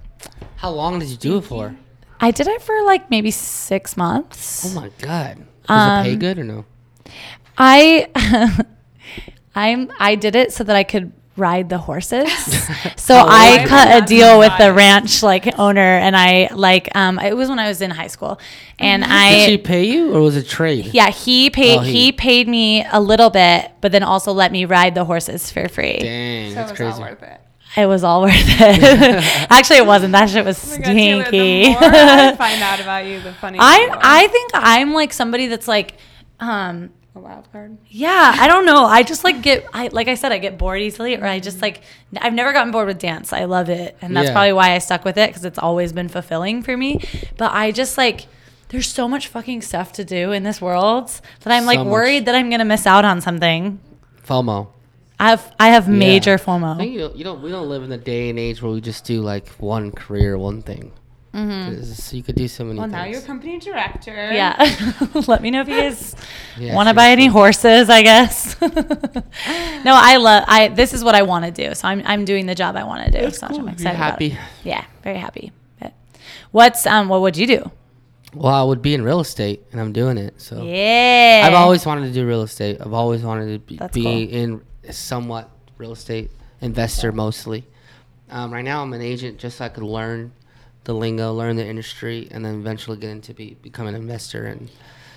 How 0.56 0.70
long 0.70 0.98
did 0.98 1.08
you 1.08 1.16
do 1.16 1.38
it 1.38 1.42
for? 1.42 1.76
I 2.20 2.30
did 2.30 2.46
it 2.46 2.62
for 2.62 2.82
like 2.84 3.10
maybe 3.10 3.30
six 3.30 3.96
months. 3.96 4.64
Oh 4.66 4.80
my 4.80 4.90
god. 4.98 5.36
Does 5.68 6.00
it 6.00 6.02
pay 6.04 6.12
Um, 6.14 6.18
good 6.18 6.38
or 6.38 6.44
no? 6.44 6.64
I 7.58 8.08
I'm 9.54 9.90
I 9.98 10.14
did 10.14 10.36
it 10.36 10.52
so 10.52 10.64
that 10.64 10.76
I 10.76 10.84
could 10.84 11.12
ride 11.36 11.68
the 11.68 11.76
horses. 11.76 12.32
so 12.96 13.14
Oh, 13.16 13.26
I 13.28 13.58
right. 13.58 13.68
cut 13.68 14.02
a 14.02 14.06
deal 14.06 14.38
with 14.38 14.52
the 14.58 14.72
ranch 14.72 15.22
like 15.22 15.58
owner 15.58 15.80
and 15.80 16.16
I 16.16 16.48
like 16.54 16.88
um 16.96 17.18
it 17.18 17.36
was 17.36 17.48
when 17.50 17.58
I 17.58 17.68
was 17.68 17.82
in 17.82 17.90
high 17.90 18.06
school. 18.06 18.38
And 18.78 19.02
Did 19.04 19.46
she 19.46 19.58
pay 19.58 19.84
you 19.84 20.14
or 20.14 20.20
was 20.22 20.36
it 20.36 20.48
trade? 20.48 20.86
yeah, 20.94 21.10
he 21.10 21.50
paid 21.50 21.78
Oh, 21.78 21.82
he- 21.82 21.92
he. 22.06 22.12
paid 22.12 22.48
me 22.48 22.84
a 22.90 23.00
little 23.00 23.28
bit, 23.30 23.70
but 23.82 23.92
then 23.92 24.02
also 24.02 24.32
let 24.32 24.52
me 24.52 24.64
ride 24.64 24.94
the 24.94 25.04
horses 25.04 25.50
for 25.50 25.68
free. 25.68 25.98
Dang, 25.98 26.50
So 26.50 26.54
that's 26.56 26.80
it 26.80 26.84
was 26.84 26.98
all 27.00 27.06
crazy. 27.14 27.36
It. 27.76 27.86
Was 27.86 28.04
all 28.04 28.22
worth 28.22 28.32
it. 28.34 29.46
Actually 29.50 29.78
it 29.78 29.86
wasn't. 29.86 30.12
That 30.12 30.28
shit 30.30 30.44
was 30.44 30.58
Oh 30.64 30.70
my 30.72 30.76
God, 30.78 30.84
Taylor, 30.84 31.24
stinky. 31.26 31.66
I 31.76 32.34
find 32.38 32.62
out 32.62 32.80
about 32.80 33.06
you, 33.06 33.20
the 33.20 33.32
funnier. 33.34 33.60
I. 33.62 33.88
I 34.00 34.26
think 34.28 34.50
I'm 34.54 34.92
like 34.92 35.12
somebody 35.12 35.46
that's 35.46 35.68
like 35.68 35.94
um 36.40 36.90
a 37.14 37.18
wild 37.18 37.50
card. 37.50 37.78
Yeah, 37.88 38.34
I 38.38 38.46
don't 38.46 38.66
know. 38.66 38.84
I 38.84 39.02
just 39.02 39.24
like 39.24 39.40
get 39.42 39.66
I 39.72 39.88
like 39.88 40.08
I 40.08 40.14
said 40.14 40.32
I 40.32 40.38
get 40.38 40.58
bored 40.58 40.80
easily 40.82 41.16
or 41.16 41.24
I 41.24 41.38
just 41.38 41.62
like 41.62 41.82
I've 42.18 42.34
never 42.34 42.52
gotten 42.52 42.72
bored 42.72 42.86
with 42.88 42.98
dance. 42.98 43.32
I 43.32 43.44
love 43.46 43.68
it. 43.70 43.96
And 44.02 44.14
that's 44.16 44.26
Yeah. 44.28 44.32
probably 44.32 44.52
why 44.52 44.72
I 44.72 44.78
stuck 44.78 45.04
with 45.04 45.16
it 45.16 45.32
cuz 45.32 45.44
it's 45.44 45.58
always 45.58 45.92
been 45.92 46.08
fulfilling 46.08 46.62
for 46.62 46.76
me. 46.76 47.00
But 47.38 47.52
I 47.52 47.72
just 47.72 47.96
like 47.96 48.26
there's 48.68 48.88
so 48.88 49.06
much 49.08 49.28
fucking 49.28 49.62
stuff 49.62 49.92
to 49.92 50.04
do 50.04 50.32
in 50.32 50.42
this 50.42 50.60
world 50.60 51.08
that 51.42 51.52
I'm 51.52 51.64
like 51.66 51.78
So 51.78 51.84
much. 51.84 51.92
worried 51.92 52.26
that 52.26 52.34
I'm 52.34 52.48
going 52.50 52.58
to 52.58 52.64
miss 52.64 52.84
out 52.84 53.04
on 53.04 53.20
something. 53.20 53.78
FOMO. 54.26 54.66
I 55.18 55.30
have 55.30 55.54
I 55.58 55.68
have 55.68 55.88
major 55.88 56.34
I 56.34 56.36
think 56.36 56.62
FOMO. 56.62 56.92
you 56.92 56.98
don't, 56.98 57.16
you 57.16 57.24
don't. 57.24 57.42
We 57.42 57.50
don't 57.50 57.68
live 57.68 57.82
in 57.82 57.90
the 57.90 57.96
day 57.96 58.28
and 58.28 58.38
age 58.38 58.60
where 58.62 58.70
we 58.72 58.80
just 58.80 59.04
do 59.04 59.22
like 59.22 59.48
one 59.58 59.90
career, 59.92 60.36
one 60.36 60.62
thing. 60.62 60.92
Mm-hmm. 61.32 61.76
'Cause 61.76 62.12
You 62.14 62.22
could 62.22 62.34
do 62.34 62.48
so 62.48 62.64
many 62.64 62.78
Well, 62.78 62.86
things. 62.88 62.92
now 62.94 63.04
you're 63.04 63.20
company 63.20 63.58
director. 63.58 64.32
Yeah. 64.32 64.56
Let 65.26 65.42
me 65.42 65.50
know 65.50 65.60
if 65.60 65.68
you 65.68 65.74
guys 65.76 66.14
Yeah, 66.58 66.74
want 66.74 66.88
to 66.88 66.94
buy 66.94 67.10
any 67.10 67.26
horses, 67.26 67.90
I 67.90 68.02
guess. 68.02 68.58
no, 68.60 69.92
I 69.94 70.16
love 70.16 70.44
I 70.48 70.68
this 70.68 70.92
is 70.94 71.04
what 71.04 71.14
I 71.14 71.22
want 71.22 71.44
to 71.44 71.50
do. 71.50 71.74
So 71.74 71.88
I'm 71.88 72.02
I'm 72.06 72.24
doing 72.24 72.46
the 72.46 72.54
job 72.54 72.76
I 72.76 72.84
want 72.84 73.04
to 73.06 73.10
do. 73.10 73.20
That's 73.24 73.38
so 73.38 73.48
cool. 73.48 73.58
I'm 73.58 73.64
You're 73.64 73.72
excited 73.74 73.96
about 73.96 74.20
it. 74.22 74.32
happy. 74.32 74.38
Yeah, 74.64 74.84
very 75.02 75.18
happy. 75.18 75.52
But 75.80 75.92
what's 76.52 76.86
um 76.86 77.08
what 77.08 77.20
would 77.20 77.36
you 77.36 77.46
do? 77.46 77.70
Well, 78.34 78.52
I 78.52 78.62
would 78.62 78.82
be 78.82 78.92
in 78.94 79.02
real 79.02 79.20
estate, 79.20 79.62
and 79.72 79.80
I'm 79.80 79.92
doing 79.92 80.18
it. 80.18 80.40
So 80.40 80.62
Yeah. 80.62 81.44
I've 81.46 81.54
always 81.54 81.86
wanted 81.86 82.06
to 82.08 82.12
do 82.12 82.26
real 82.26 82.42
estate. 82.42 82.78
I've 82.80 82.92
always 82.92 83.22
wanted 83.22 83.52
to 83.52 83.58
be, 83.58 83.78
be 83.92 84.02
cool. 84.02 84.12
in 84.38 84.60
somewhat 84.92 85.50
real 85.78 85.92
estate 85.92 86.30
investor 86.60 87.12
mostly. 87.12 87.64
Um, 88.30 88.52
right 88.52 88.64
now, 88.64 88.82
I'm 88.82 88.92
an 88.92 89.02
agent 89.02 89.38
just 89.38 89.58
so 89.58 89.64
I 89.64 89.68
could 89.68 89.84
learn 89.84 90.32
the 90.84 90.94
lingo, 90.94 91.32
learn 91.32 91.56
the 91.56 91.66
industry, 91.66 92.28
and 92.30 92.44
then 92.44 92.56
eventually 92.56 92.96
get 92.96 93.10
into 93.10 93.34
be 93.34 93.56
become 93.62 93.86
an 93.86 93.94
investor 93.94 94.46
and 94.46 94.70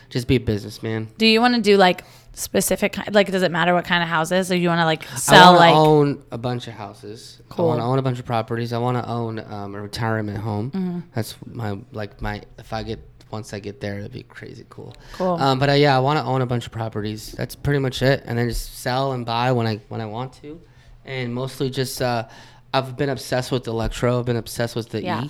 just 0.09 0.27
be 0.27 0.35
a 0.35 0.39
businessman. 0.39 1.09
Do 1.17 1.25
you 1.25 1.41
want 1.41 1.55
to 1.55 1.61
do 1.61 1.77
like 1.77 2.03
specific 2.33 2.97
like 3.11 3.29
does 3.31 3.43
it 3.43 3.51
matter 3.51 3.73
what 3.73 3.85
kind 3.85 4.01
of 4.01 4.07
houses 4.07 4.51
or 4.51 4.55
you 4.55 4.69
want 4.69 4.79
to 4.79 4.85
like 4.85 5.11
I 5.11 5.15
sell 5.17 5.53
want 5.53 5.57
to 5.57 5.59
like 5.59 5.75
own 5.75 6.23
a 6.31 6.37
bunch 6.37 6.67
of 6.67 6.73
houses. 6.73 7.41
Cool. 7.49 7.65
I 7.65 7.67
want 7.67 7.79
to 7.79 7.85
own 7.85 7.99
a 7.99 8.01
bunch 8.01 8.19
of 8.19 8.25
properties. 8.25 8.73
I 8.73 8.77
want 8.77 8.97
to 8.97 9.09
own 9.09 9.39
um, 9.39 9.75
a 9.75 9.81
retirement 9.81 10.37
home. 10.37 10.71
Mm-hmm. 10.71 10.99
That's 11.15 11.35
my 11.45 11.77
like 11.91 12.21
my 12.21 12.41
if 12.57 12.73
I 12.73 12.83
get 12.83 12.99
once 13.31 13.53
I 13.53 13.59
get 13.59 13.79
there, 13.81 13.97
that'd 13.97 14.11
be 14.11 14.23
crazy 14.23 14.65
cool. 14.69 14.95
Cool. 15.13 15.35
Um, 15.35 15.59
but 15.59 15.69
uh, 15.69 15.73
yeah, 15.73 15.95
I 15.95 15.99
want 15.99 16.19
to 16.19 16.25
own 16.25 16.41
a 16.41 16.45
bunch 16.45 16.65
of 16.65 16.71
properties. 16.71 17.31
That's 17.33 17.55
pretty 17.55 17.79
much 17.79 18.01
it, 18.01 18.23
and 18.25 18.37
then 18.37 18.49
just 18.49 18.79
sell 18.79 19.11
and 19.13 19.25
buy 19.25 19.51
when 19.51 19.67
I 19.67 19.77
when 19.89 20.01
I 20.01 20.05
want 20.05 20.33
to, 20.41 20.59
and 21.05 21.33
mostly 21.33 21.69
just 21.69 22.01
uh, 22.01 22.27
I've 22.73 22.97
been 22.97 23.09
obsessed 23.09 23.51
with 23.51 23.67
electro. 23.67 24.19
I've 24.19 24.25
been 24.25 24.37
obsessed 24.37 24.75
with 24.75 24.89
the 24.89 25.03
Yeah. 25.03 25.23
E 25.25 25.29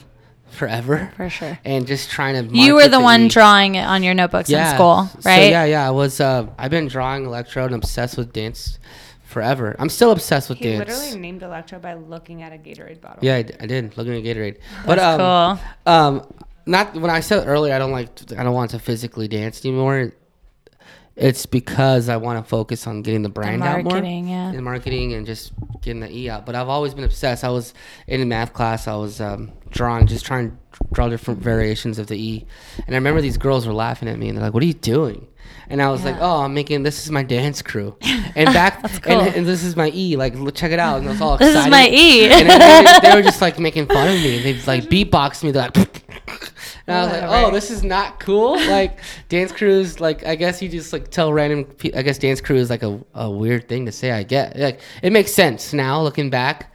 forever. 0.51 1.11
for 1.15 1.29
sure. 1.29 1.59
And 1.65 1.85
just 1.87 2.09
trying 2.09 2.35
to. 2.49 2.55
You 2.55 2.73
were 2.73 2.79
market 2.79 2.91
the 2.91 2.99
one 3.01 3.21
E. 3.23 3.27
drawing 3.29 3.75
it 3.75 3.83
on 3.85 4.01
your 4.03 4.13
notebooks 4.15 4.49
in 4.49 4.65
school, 4.75 5.05
So 5.19 5.29
right? 5.29 5.51
yeah, 5.51 5.65
yeah. 5.65 5.87
I 5.87 5.91
was. 5.91 6.19
Uh, 6.19 6.47
I've 6.57 6.71
been 6.71 6.87
drawing 6.87 7.25
electro 7.25 7.65
and 7.65 7.75
obsessed 7.75 8.17
with 8.17 8.33
dance 8.33 8.79
forever. 9.23 9.75
I'm 9.77 9.89
still 9.89 10.11
obsessed 10.11 10.49
with 10.49 10.57
He 10.57 10.71
dance. 10.71 10.89
literally 10.89 11.19
named 11.19 11.43
Electro 11.43 11.77
by 11.77 11.93
looking 11.93 12.41
at 12.41 12.51
a 12.51 12.57
Gatorade 12.57 12.99
bottle. 12.99 13.19
Yeah, 13.21 13.35
I, 13.35 13.41
d- 13.43 13.53
I 13.59 13.67
did. 13.67 13.95
Looking 13.95 14.15
at 14.15 14.23
Gatorade. 14.23 14.57
But 14.87 14.95
That's 14.95 15.21
um, 15.21 15.59
cool. 15.85 15.93
um, 15.93 16.33
not 16.65 16.93
when 16.95 17.09
I 17.09 17.19
said 17.19 17.47
earlier, 17.47 17.73
I 17.73 17.79
don't 17.79 17.91
like. 17.91 18.09
I 18.37 18.43
don't 18.43 18.53
want 18.53 18.71
to 18.71 18.79
physically 18.79 19.27
dance 19.27 19.63
anymore. 19.65 20.13
It's 21.15 21.45
because 21.45 22.07
I 22.07 22.15
want 22.15 22.41
to 22.41 22.49
focus 22.49 22.87
on 22.87 23.01
getting 23.01 23.23
the 23.23 23.29
brand 23.29 23.61
out 23.61 23.83
more. 23.83 23.91
marketing, 23.91 24.29
yeah. 24.29 24.51
And 24.51 24.63
marketing 24.63 25.13
and 25.13 25.25
just 25.25 25.51
getting 25.81 25.99
the 25.99 26.09
E 26.09 26.29
out. 26.29 26.45
But 26.45 26.55
I've 26.55 26.69
always 26.69 26.93
been 26.93 27.03
obsessed. 27.03 27.43
I 27.43 27.49
was 27.49 27.73
in 28.07 28.21
a 28.21 28.25
math 28.25 28.53
class. 28.53 28.87
I 28.87 28.95
was 28.95 29.19
um, 29.19 29.51
drawing, 29.69 30.07
just 30.07 30.25
trying 30.25 30.51
to 30.51 30.57
draw 30.93 31.09
different 31.09 31.41
variations 31.41 31.99
of 31.99 32.07
the 32.07 32.15
E. 32.15 32.45
And 32.87 32.95
I 32.95 32.97
remember 32.97 33.19
these 33.19 33.37
girls 33.37 33.67
were 33.67 33.73
laughing 33.73 34.07
at 34.07 34.17
me 34.17 34.29
and 34.29 34.37
they're 34.37 34.45
like, 34.45 34.53
"What 34.53 34.63
are 34.63 34.67
you 34.67 34.73
doing?" 34.73 35.27
And 35.67 35.81
I 35.81 35.89
was 35.89 36.05
like, 36.05 36.15
"Oh, 36.21 36.43
I'm 36.43 36.53
making 36.53 36.83
this 36.83 37.03
is 37.03 37.11
my 37.11 37.23
dance 37.23 37.61
crew." 37.61 37.97
And 38.35 38.53
back 38.53 38.83
cool. 39.01 39.19
and, 39.19 39.35
and 39.37 39.45
this 39.45 39.63
is 39.63 39.75
my 39.75 39.91
E. 39.93 40.15
Like, 40.15 40.35
look, 40.35 40.55
check 40.55 40.71
it 40.71 40.79
out. 40.79 40.99
And 40.99 41.07
I 41.09 41.11
was 41.11 41.19
all 41.19 41.35
This 41.37 41.55
is 41.55 41.67
my 41.67 41.89
E. 41.89 42.29
and 42.29 42.47
they, 42.47 43.09
they 43.09 43.15
were 43.15 43.23
just 43.23 43.41
like 43.41 43.59
making 43.59 43.87
fun 43.87 44.07
of 44.07 44.13
me. 44.13 44.39
They 44.39 44.53
like 44.61 44.83
beatboxed 44.89 45.43
me. 45.43 45.51
They're 45.51 45.63
like, 45.75 46.03
and 46.89 46.97
I 46.97 47.03
was 47.03 47.11
like, 47.13 47.23
oh, 47.23 47.51
this 47.51 47.71
is 47.71 47.83
not 47.83 48.19
cool. 48.19 48.57
Like 48.69 48.99
dance 49.29 49.51
crews, 49.51 49.99
like 49.99 50.25
I 50.25 50.35
guess 50.35 50.61
you 50.61 50.69
just 50.69 50.93
like 50.93 51.09
tell 51.09 51.33
random. 51.33 51.65
Pe- 51.65 51.93
I 51.93 52.01
guess 52.01 52.17
dance 52.17 52.39
crew 52.41 52.57
is 52.57 52.69
like 52.69 52.83
a, 52.83 52.99
a 53.13 53.29
weird 53.29 53.67
thing 53.67 53.85
to 53.85 53.91
say. 53.91 54.11
I 54.11 54.23
get 54.23 54.57
like 54.57 54.81
it 55.01 55.11
makes 55.11 55.33
sense 55.33 55.73
now 55.73 56.01
looking 56.01 56.29
back. 56.29 56.73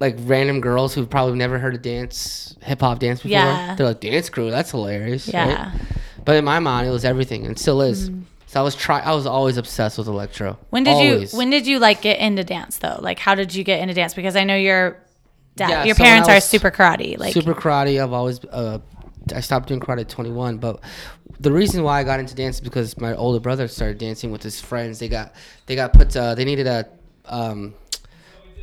Like 0.00 0.16
random 0.20 0.60
girls 0.60 0.92
who've 0.94 1.08
probably 1.08 1.36
never 1.36 1.58
heard 1.58 1.74
of 1.74 1.82
dance, 1.82 2.56
hip 2.62 2.80
hop 2.80 2.98
dance 2.98 3.20
before. 3.20 3.30
Yeah. 3.30 3.74
They're 3.74 3.86
like 3.86 4.00
dance 4.00 4.28
crew. 4.28 4.50
That's 4.50 4.70
hilarious. 4.70 5.28
Yeah. 5.28 5.66
Mm-hmm. 5.66 5.84
But 6.24 6.36
in 6.36 6.44
my 6.44 6.58
mind, 6.58 6.88
it 6.88 6.90
was 6.90 7.04
everything, 7.04 7.46
and 7.46 7.58
still 7.58 7.80
is. 7.80 8.10
So 8.46 8.60
I 8.60 8.62
was 8.62 8.76
try. 8.76 9.00
I 9.00 9.14
was 9.14 9.26
always 9.26 9.56
obsessed 9.56 9.98
with 9.98 10.06
electro. 10.06 10.58
When 10.70 10.84
did 10.84 10.92
Always. 10.92 11.32
you 11.32 11.38
when 11.38 11.50
did 11.50 11.66
you 11.66 11.78
like 11.80 12.02
get 12.02 12.20
into 12.20 12.44
dance 12.44 12.78
though? 12.78 12.98
Like 13.00 13.18
how 13.18 13.34
did 13.34 13.54
you 13.54 13.64
get 13.64 13.80
into 13.80 13.94
dance? 13.94 14.14
Because 14.14 14.36
I 14.36 14.44
know 14.44 14.54
your 14.56 14.96
dad, 15.56 15.70
Yeah, 15.70 15.84
your 15.84 15.96
so 15.96 16.04
parents 16.04 16.28
are 16.28 16.40
super 16.40 16.70
karate. 16.70 17.18
Like 17.18 17.34
super 17.34 17.54
karate. 17.54 18.02
I've 18.02 18.12
always 18.12 18.44
uh, 18.44 18.78
I 19.32 19.40
stopped 19.40 19.68
doing 19.68 19.80
karate 19.80 20.00
at 20.00 20.08
21, 20.08 20.58
but 20.58 20.80
the 21.40 21.52
reason 21.52 21.82
why 21.82 22.00
I 22.00 22.04
got 22.04 22.20
into 22.20 22.34
dance 22.34 22.56
is 22.56 22.60
because 22.60 22.98
my 22.98 23.14
older 23.14 23.40
brother 23.40 23.68
started 23.68 23.98
dancing 23.98 24.30
with 24.32 24.42
his 24.42 24.60
friends. 24.60 24.98
They 24.98 25.08
got 25.08 25.34
they 25.66 25.74
got 25.76 25.92
put 25.92 26.16
uh, 26.16 26.34
they 26.34 26.44
needed 26.44 26.66
a 26.66 26.88
um, 27.26 27.74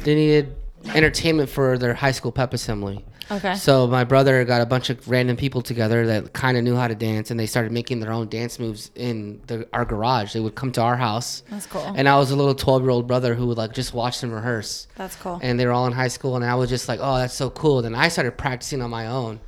they 0.01 0.15
needed 0.15 0.55
entertainment 0.85 1.49
for 1.49 1.77
their 1.77 1.93
high 1.93 2.11
school 2.11 2.31
pep 2.31 2.53
assembly. 2.53 3.05
Okay. 3.29 3.55
So 3.55 3.87
my 3.87 4.03
brother 4.03 4.43
got 4.43 4.61
a 4.61 4.65
bunch 4.65 4.89
of 4.89 5.07
random 5.07 5.37
people 5.37 5.61
together 5.61 6.05
that 6.07 6.33
kind 6.33 6.57
of 6.57 6.65
knew 6.65 6.75
how 6.75 6.89
to 6.89 6.95
dance, 6.95 7.31
and 7.31 7.39
they 7.39 7.45
started 7.45 7.71
making 7.71 8.01
their 8.01 8.11
own 8.11 8.27
dance 8.27 8.59
moves 8.59 8.91
in 8.95 9.41
the, 9.47 9.65
our 9.71 9.85
garage. 9.85 10.33
They 10.33 10.41
would 10.41 10.55
come 10.55 10.73
to 10.73 10.81
our 10.81 10.97
house. 10.97 11.43
That's 11.49 11.65
cool. 11.65 11.93
And 11.95 12.09
I 12.09 12.17
was 12.17 12.31
a 12.31 12.35
little 12.35 12.53
12 12.53 12.81
year 12.81 12.89
old 12.89 13.07
brother 13.07 13.33
who 13.33 13.47
would 13.47 13.57
like 13.57 13.73
just 13.73 13.93
watch 13.93 14.19
them 14.19 14.31
rehearse 14.31 14.87
That's 14.95 15.15
cool. 15.15 15.39
and 15.41 15.57
they 15.57 15.65
were 15.65 15.71
all 15.71 15.87
in 15.87 15.93
high 15.93 16.09
school 16.09 16.35
and 16.35 16.43
i 16.43 16.55
was 16.55 16.69
just 16.69 16.87
like 16.89 16.99
oh 17.01 17.17
that's 17.17 17.33
so 17.33 17.49
cool 17.49 17.81
then 17.81 17.95
i 17.95 18.07
started 18.09 18.37
practicing 18.37 18.81
on 18.81 18.89
my 18.89 19.07
own 19.07 19.39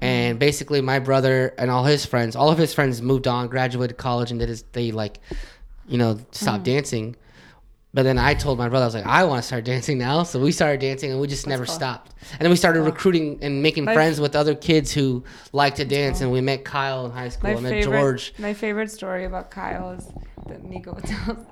and 0.00 0.38
basically 0.38 0.80
my 0.80 0.98
brother 0.98 1.54
and 1.58 1.70
all 1.70 1.84
his 1.84 2.04
friends 2.04 2.36
all 2.36 2.50
of 2.50 2.58
his 2.58 2.74
friends 2.74 3.00
moved 3.00 3.26
on 3.26 3.48
graduated 3.48 3.96
college 3.96 4.30
and 4.30 4.40
did 4.40 4.48
his 4.48 4.62
they 4.72 4.90
like 4.92 5.20
you 5.88 5.98
know 5.98 6.18
stopped 6.32 6.64
mm-hmm. 6.64 6.74
dancing 6.74 7.16
but 7.96 8.02
then 8.02 8.18
I 8.18 8.34
told 8.34 8.58
my 8.58 8.68
brother, 8.68 8.84
I 8.84 8.86
was 8.88 8.94
like, 8.94 9.06
I 9.06 9.24
want 9.24 9.40
to 9.40 9.46
start 9.46 9.64
dancing 9.64 9.96
now. 9.96 10.22
So 10.22 10.38
we 10.38 10.52
started 10.52 10.82
dancing 10.82 11.12
and 11.12 11.18
we 11.18 11.26
just 11.26 11.46
never 11.46 11.64
stopped. 11.64 12.12
And 12.32 12.40
then 12.42 12.50
we 12.50 12.56
started 12.56 12.82
recruiting 12.82 13.38
and 13.40 13.62
making 13.62 13.86
My- 13.86 13.94
friends 13.94 14.20
with 14.20 14.36
other 14.36 14.54
kids 14.54 14.92
who 14.92 15.24
like 15.54 15.76
to 15.76 15.86
dance. 15.86 16.20
And 16.20 16.30
we 16.30 16.42
met 16.42 16.62
Kyle 16.62 17.06
in 17.06 17.12
high 17.12 17.30
school. 17.30 17.54
My 17.54 17.58
met 17.58 17.70
favorite, 17.70 17.98
George. 17.98 18.34
my 18.38 18.52
favorite 18.52 18.90
story 18.90 19.24
about 19.24 19.50
Kyle 19.50 19.92
is 19.92 20.12
that 20.48 20.62
Nico 20.64 20.92
would 20.94 21.04
tell. 21.04 21.46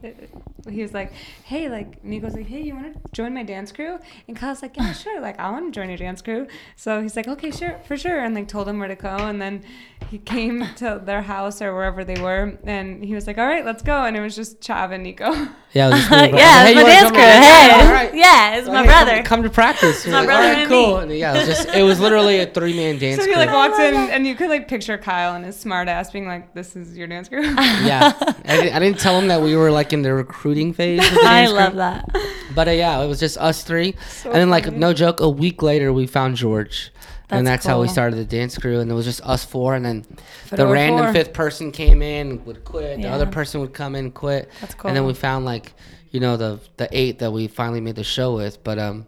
He 0.68 0.82
was 0.82 0.92
like, 0.94 1.12
"Hey, 1.44 1.68
like 1.68 2.02
Nico's 2.04 2.34
like, 2.34 2.46
hey, 2.46 2.60
you 2.62 2.74
want 2.74 2.94
to 2.94 3.00
join 3.12 3.34
my 3.34 3.42
dance 3.42 3.72
crew?" 3.72 3.98
And 4.28 4.36
Kyle's 4.36 4.62
like, 4.62 4.76
"Yeah, 4.76 4.92
sure. 4.92 5.20
Like, 5.20 5.38
I 5.38 5.50
want 5.50 5.66
to 5.72 5.78
join 5.78 5.88
your 5.88 5.98
dance 5.98 6.22
crew." 6.22 6.46
So 6.76 7.02
he's 7.02 7.16
like, 7.16 7.28
"Okay, 7.28 7.50
sure, 7.50 7.78
for 7.86 7.96
sure." 7.96 8.20
And 8.20 8.34
like 8.34 8.48
told 8.48 8.68
him 8.68 8.78
where 8.78 8.88
to 8.88 8.94
go. 8.94 9.08
And 9.16 9.40
then 9.42 9.62
he 10.10 10.18
came 10.18 10.66
to 10.76 11.00
their 11.04 11.22
house 11.22 11.60
or 11.60 11.74
wherever 11.74 12.04
they 12.04 12.20
were, 12.20 12.58
and 12.64 13.04
he 13.04 13.14
was 13.14 13.26
like, 13.26 13.38
"All 13.38 13.46
right, 13.46 13.64
let's 13.64 13.82
go." 13.82 14.04
And 14.04 14.16
it 14.16 14.20
was 14.20 14.36
just 14.36 14.60
Chav 14.60 14.92
and 14.92 15.02
Nico. 15.02 15.32
Yeah, 15.72 15.88
it 15.88 15.90
was 15.92 15.98
just 16.00 16.10
me, 16.22 16.28
bro. 16.30 16.38
yeah, 16.38 16.66
it's 16.68 16.76
my 16.76 16.82
dance 16.84 17.10
crew. 17.10 17.20
Hey, 17.20 17.70
all 17.86 17.92
right. 17.92 18.14
yeah, 18.14 18.56
it's 18.56 18.68
my 18.68 18.82
hey, 18.82 18.86
come- 18.86 18.86
brother. 18.86 19.22
Come, 19.24 19.42
to 19.42 19.50
practice. 19.50 20.06
my 20.06 20.20
We're 20.20 20.26
brother 20.26 20.42
all 20.44 20.48
right, 20.50 20.58
and 20.60 20.68
cool. 20.68 20.96
me. 20.98 21.02
And 21.02 21.18
yeah, 21.18 21.34
it 21.34 21.38
was 21.48 21.48
just 21.48 21.68
it 21.74 21.82
was 21.82 21.98
literally 22.00 22.38
a 22.40 22.46
three 22.46 22.74
man 22.76 22.98
dance. 23.00 23.16
Crew. 23.16 23.24
So 23.24 23.30
he 23.30 23.36
like 23.36 23.48
crew. 23.48 23.58
walks 23.58 23.78
in, 23.78 23.94
and 23.94 24.26
you 24.26 24.34
could 24.34 24.50
like 24.50 24.68
picture 24.68 24.96
Kyle 24.98 25.34
and 25.34 25.44
his 25.44 25.56
smart 25.56 25.88
ass 25.88 26.10
being 26.10 26.26
like, 26.28 26.54
"This 26.54 26.76
is 26.76 26.96
your 26.96 27.06
dance 27.08 27.28
crew." 27.28 27.42
yeah, 27.42 28.12
I 28.46 28.73
I 28.74 28.78
didn't 28.80 28.98
tell 28.98 29.18
him 29.20 29.28
that 29.28 29.40
we 29.40 29.54
were 29.56 29.70
like 29.70 29.92
in 29.92 30.02
the 30.02 30.12
recruiting 30.12 30.72
phase. 30.72 30.98
the 31.00 31.20
I 31.24 31.46
love 31.46 31.70
crew. 31.70 31.78
that. 31.78 32.08
But 32.54 32.68
uh, 32.68 32.72
yeah, 32.72 33.00
it 33.00 33.06
was 33.06 33.20
just 33.20 33.36
us 33.38 33.62
three, 33.62 33.94
and 34.24 34.34
then 34.34 34.50
like 34.50 34.72
no 34.72 34.92
joke, 34.92 35.20
a 35.20 35.28
week 35.28 35.62
later 35.62 35.92
we 35.92 36.06
found 36.06 36.36
George, 36.36 36.92
and 37.30 37.46
That's 37.46 37.64
that's 37.64 37.66
how 37.66 37.80
we 37.80 37.88
started 37.88 38.16
the 38.16 38.24
dance 38.24 38.58
crew, 38.58 38.80
and 38.80 38.90
it 38.90 38.94
was 38.94 39.04
just 39.04 39.20
us 39.22 39.44
four, 39.44 39.74
and 39.74 39.84
then 39.84 40.04
the 40.50 40.66
random 40.66 41.04
four. 41.06 41.12
fifth 41.12 41.32
person 41.32 41.72
came 41.72 42.02
in 42.02 42.44
would 42.44 42.64
quit, 42.64 43.00
the 43.00 43.08
other 43.08 43.26
person 43.26 43.60
would 43.60 43.72
come 43.74 43.94
in 43.94 44.10
quit, 44.10 44.50
That's 44.60 44.74
cool. 44.74 44.88
and 44.88 44.96
then 44.96 45.04
we 45.06 45.14
found 45.14 45.44
like 45.44 45.72
you 46.10 46.20
know 46.20 46.36
the 46.36 46.60
the 46.76 46.88
eight 46.92 47.18
that 47.20 47.32
we 47.32 47.48
finally 47.48 47.80
made 47.80 47.96
the 47.96 48.04
show 48.04 48.34
with, 48.34 48.62
but 48.64 48.78
um. 48.78 49.06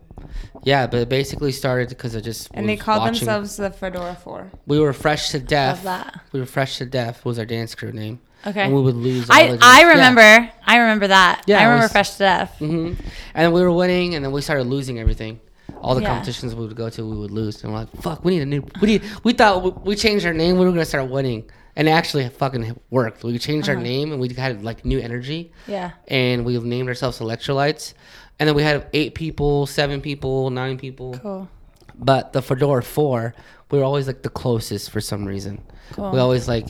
Yeah, 0.64 0.86
but 0.88 0.98
it 1.00 1.08
basically 1.08 1.52
started 1.52 1.88
because 1.90 2.16
I 2.16 2.20
just 2.20 2.48
And 2.54 2.68
they 2.68 2.76
called 2.76 3.00
watching- 3.00 3.18
themselves 3.26 3.56
the 3.58 3.70
Fedora 3.70 4.16
Four. 4.16 4.50
We 4.66 4.80
were 4.80 4.92
fresh 4.92 5.28
to 5.30 5.38
death. 5.38 5.84
that. 5.84 6.20
We 6.32 6.40
were 6.40 6.46
fresh 6.46 6.78
to 6.78 6.86
death 6.86 7.24
was 7.24 7.38
our 7.38 7.44
dance 7.44 7.74
crew 7.76 7.92
name. 7.92 8.18
Okay. 8.46 8.62
And 8.64 8.74
we 8.74 8.80
would 8.82 8.94
lose. 8.96 9.28
all 9.28 9.36
I, 9.36 9.52
the 9.52 9.58
I 9.62 9.82
remember. 9.82 10.50
I 10.66 10.76
remember 10.78 11.08
that. 11.08 11.42
Yeah, 11.46 11.58
I 11.60 11.64
remember 11.64 11.84
was- 11.84 11.92
Fresh 11.92 12.10
to 12.12 12.18
Death. 12.18 12.56
Yeah. 12.60 12.68
hmm 12.68 12.92
And 13.34 13.52
we 13.52 13.60
were 13.60 13.72
winning, 13.72 14.14
and 14.14 14.24
then 14.24 14.32
we 14.32 14.40
started 14.40 14.66
losing 14.66 14.98
everything. 14.98 15.40
All 15.82 15.94
the 15.94 16.00
Yeah. 16.02 16.08
competitions 16.08 16.54
we 16.54 16.66
would 16.66 16.76
go 16.76 16.88
to, 16.88 17.04
we 17.04 17.16
would 17.16 17.30
lose, 17.30 17.62
and 17.62 17.72
we're 17.72 17.80
like, 17.80 17.90
"Fuck, 18.00 18.24
we 18.24 18.32
need 18.34 18.42
a 18.42 18.46
new." 18.46 18.64
We 18.80 18.86
need. 18.88 19.02
We 19.24 19.32
thought 19.32 19.62
we, 19.62 19.70
we 19.90 19.96
changed 19.96 20.24
our 20.26 20.32
name. 20.32 20.58
We 20.58 20.64
were 20.64 20.70
gonna 20.72 20.84
start 20.84 21.10
winning, 21.10 21.44
and 21.76 21.86
it 21.88 21.90
actually 21.90 22.28
fucking 22.28 22.78
worked. 22.90 23.22
We 23.24 23.38
changed 23.38 23.68
Uh-huh. 23.68 23.76
our 23.78 23.82
name, 23.82 24.12
and 24.12 24.20
we 24.20 24.32
had 24.32 24.64
like 24.64 24.84
new 24.84 24.98
energy, 24.98 25.52
Yeah. 25.66 25.90
and 26.08 26.44
we 26.44 26.58
named 26.58 26.88
ourselves 26.88 27.18
Electrolytes. 27.18 27.94
And 28.38 28.46
then 28.48 28.54
we 28.54 28.62
had 28.62 28.86
eight 28.92 29.14
people, 29.14 29.66
seven 29.66 30.00
people, 30.00 30.50
nine 30.50 30.76
people. 30.78 31.18
Cool. 31.22 31.48
But 31.98 32.32
the 32.34 32.42
Fedora 32.42 32.82
Four, 32.82 33.34
we 33.70 33.78
were 33.78 33.84
always 33.84 34.06
like 34.06 34.22
the 34.22 34.28
closest 34.28 34.90
for 34.90 35.00
some 35.00 35.24
reason. 35.24 35.62
Cool. 35.92 36.10
We 36.10 36.18
always 36.18 36.46
like, 36.46 36.66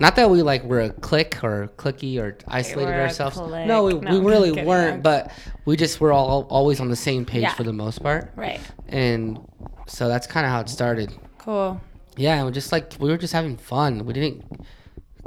not 0.00 0.16
that 0.16 0.30
we 0.30 0.42
like 0.42 0.64
were 0.64 0.80
a 0.80 0.90
clique 0.90 1.42
or 1.42 1.68
clicky 1.76 2.20
or 2.20 2.36
isolated 2.48 2.92
ourselves. 2.92 3.36
No, 3.38 3.84
we, 3.84 3.94
No, 3.94 4.18
we 4.18 4.24
really 4.24 4.64
weren't. 4.64 5.02
But 5.02 5.32
we 5.64 5.76
just 5.76 6.00
were 6.00 6.12
all 6.12 6.46
always 6.50 6.80
on 6.80 6.88
the 6.88 6.96
same 6.96 7.24
page 7.24 7.42
Yeah. 7.42 7.54
for 7.54 7.62
the 7.62 7.72
most 7.72 8.02
part. 8.02 8.32
Right. 8.36 8.60
And 8.88 9.38
so 9.86 10.08
that's 10.08 10.26
kind 10.26 10.46
of 10.46 10.52
how 10.52 10.60
it 10.60 10.68
started. 10.68 11.12
Cool. 11.38 11.80
Yeah, 12.16 12.36
and 12.36 12.46
we 12.46 12.52
just 12.52 12.72
like 12.72 12.94
we 12.98 13.10
were 13.10 13.16
just 13.16 13.32
having 13.32 13.56
fun. 13.56 14.04
We 14.04 14.12
didn't 14.12 14.44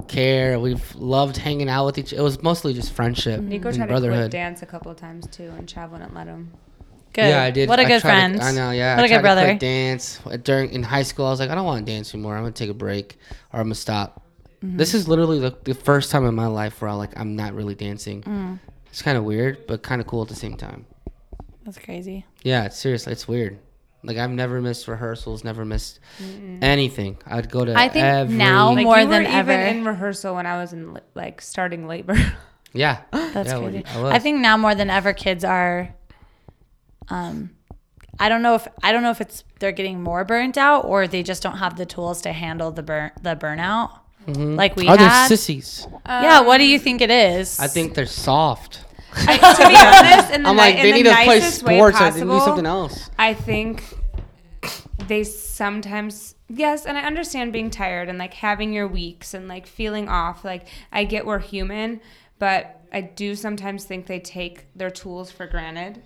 care. 0.08 0.60
We 0.60 0.78
loved 0.96 1.38
hanging 1.38 1.70
out 1.70 1.86
with 1.86 1.98
each. 1.98 2.14
It 2.14 2.22
was 2.22 2.42
mostly 2.44 2.74
just 2.74 2.94
friendship 2.94 3.40
mm-hmm. 3.40 3.50
Nico 3.50 3.70
and 3.70 3.78
tried 3.78 3.86
to 3.88 3.92
quit 3.94 4.02
brotherhood. 4.02 4.32
dance 4.32 4.62
a 4.62 4.66
couple 4.66 4.92
of 4.92 4.98
times 4.98 5.28
too, 5.28 5.52
and 5.58 5.68
Chav 5.68 5.90
wouldn't 5.92 6.14
let 6.14 6.28
him. 6.28 6.52
Good. 7.14 7.30
Yeah, 7.30 7.44
I 7.44 7.52
did. 7.52 7.70
What 7.70 7.80
a 7.80 7.84
I 7.84 7.86
good 7.86 8.02
tried 8.02 8.34
to- 8.34 8.38
friend. 8.38 8.42
I 8.42 8.52
know. 8.52 8.72
Yeah, 8.72 8.96
What 8.98 9.04
I 9.04 9.08
a 9.08 9.10
good 9.10 9.22
brother. 9.22 9.54
Dance 9.56 10.20
during 10.44 10.72
in 10.72 10.84
high 10.84 11.04
school. 11.04 11.26
I 11.26 11.30
was 11.30 11.40
like, 11.40 11.50
I 11.50 11.56
don't 11.56 11.66
want 11.66 11.86
to 11.86 11.92
dance 11.92 12.14
anymore. 12.14 12.36
I'm 12.36 12.44
gonna 12.44 12.52
take 12.52 12.70
a 12.70 12.74
break, 12.74 13.18
or 13.54 13.62
I'm 13.62 13.68
gonna 13.68 13.76
stop. 13.76 14.25
Mm-hmm. 14.66 14.78
This 14.78 14.94
is 14.94 15.08
literally 15.08 15.40
the, 15.40 15.56
the 15.64 15.74
first 15.76 16.12
time 16.12 16.26
in 16.26 16.34
my 16.36 16.48
life 16.48 16.82
where 16.82 16.90
I 16.90 16.94
like 16.94 17.18
I'm 17.20 17.36
not 17.36 17.54
really 17.54 17.76
dancing. 17.76 18.22
Mm. 18.24 18.60
It's 18.88 19.02
kind 19.02 19.18
of 19.18 19.24
weird, 19.24 19.68
but 19.68 19.84
kind 19.84 20.02
of 20.02 20.08
cool 20.08 20.22
at 20.22 20.30
the 20.30 20.36
same 20.36 20.56
time. 20.58 20.86
That's 21.64 21.78
crazy. 21.78 22.26
Yeah, 22.44 22.66
it's 22.66 22.78
seriously, 22.78 23.12
it's 23.14 23.28
weird. 23.28 23.60
Like 24.04 24.18
I've 24.18 24.30
never 24.32 24.62
missed 24.62 24.88
rehearsals, 24.88 25.44
never 25.44 25.66
missed 25.66 26.00
anything. 26.62 27.18
I'd 27.26 27.50
go 27.50 27.66
to. 27.66 27.76
I 27.76 27.90
think 27.90 28.06
every, 28.06 28.36
now 28.36 28.74
Like 28.74 28.84
More 28.84 29.00
you 29.00 29.08
than 29.08 29.24
were 29.24 29.30
ever. 29.30 29.52
even 29.52 29.78
in 29.78 29.86
rehearsal 29.86 30.36
when 30.36 30.46
I 30.46 30.58
was 30.58 30.74
in 30.74 31.00
like 31.14 31.42
starting 31.42 31.88
labor. 31.88 32.16
Yeah, 32.74 33.04
That's 33.12 33.52
yeah, 33.52 33.60
crazy. 33.60 33.86
I. 33.86 34.16
I 34.16 34.20
think 34.20 34.42
now 34.42 34.58
more 34.58 34.76
than 34.76 34.90
ever, 34.90 35.14
kids 35.14 35.46
are. 35.46 35.96
Um, 37.08 37.52
I 38.20 38.28
don't 38.28 38.42
know 38.42 38.56
if 38.56 38.68
I 38.84 38.92
don't 38.92 39.02
know 39.02 39.12
if 39.12 39.22
it's 39.22 39.46
they're 39.60 39.72
getting 39.72 40.04
more 40.04 40.26
burnt 40.26 40.58
out 40.58 40.84
or 40.84 41.08
they 41.08 41.24
just 41.24 41.42
don't 41.42 41.58
have 41.58 41.78
the 41.78 41.86
tools 41.86 42.22
to 42.24 42.34
handle 42.34 42.72
the 42.72 42.84
burn 42.84 43.12
the 43.22 43.36
burnout 43.36 44.00
like 44.28 44.76
we 44.76 44.86
they're 44.86 44.98
had. 44.98 45.28
sissies. 45.28 45.88
yeah, 46.06 46.42
what 46.42 46.58
do 46.58 46.66
you 46.66 46.80
think 46.80 47.02
it 47.02 47.12
is? 47.12 47.60
I 47.60 47.68
think 47.68 47.94
they're 47.94 48.06
soft. 48.06 48.82
I, 49.18 49.38
to 49.38 49.68
be 49.70 49.76
honest, 49.76 50.34
in 50.34 50.44
the, 50.44 50.50
I'm 50.50 50.56
ni- 50.56 50.62
like 50.62 50.76
in 50.76 50.82
they 50.84 50.92
the 50.92 50.98
need 50.98 51.04
to 51.06 51.16
play 51.16 51.40
nicest 51.40 51.64
way 51.64 51.78
sports 51.78 52.02
or 52.02 52.12
they 52.12 52.12
need 52.12 52.14
to 52.14 52.20
do 52.20 52.28
possible, 52.28 52.46
something 52.46 52.66
else. 52.66 53.10
I 53.18 53.34
think 53.34 53.84
they 55.08 55.24
sometimes 55.24 56.36
yes, 56.50 56.86
and 56.86 56.98
I 56.98 57.02
understand 57.02 57.54
being 57.54 57.70
tired 57.70 58.10
and 58.10 58.18
like 58.18 58.34
having 58.34 58.74
your 58.74 58.88
weeks 58.88 59.34
and 59.34 59.48
like 59.48 59.68
feeling 59.68 60.10
off. 60.10 60.44
Like 60.44 60.68
I 60.92 61.04
get 61.06 61.26
we're 61.26 61.40
human, 61.40 62.02
but 62.40 62.82
I 62.92 63.02
do 63.02 63.36
sometimes 63.36 63.86
think 63.86 64.08
they 64.08 64.20
take 64.20 64.66
their 64.76 64.90
tools 64.90 65.32
for 65.32 65.48
granted. 65.48 66.02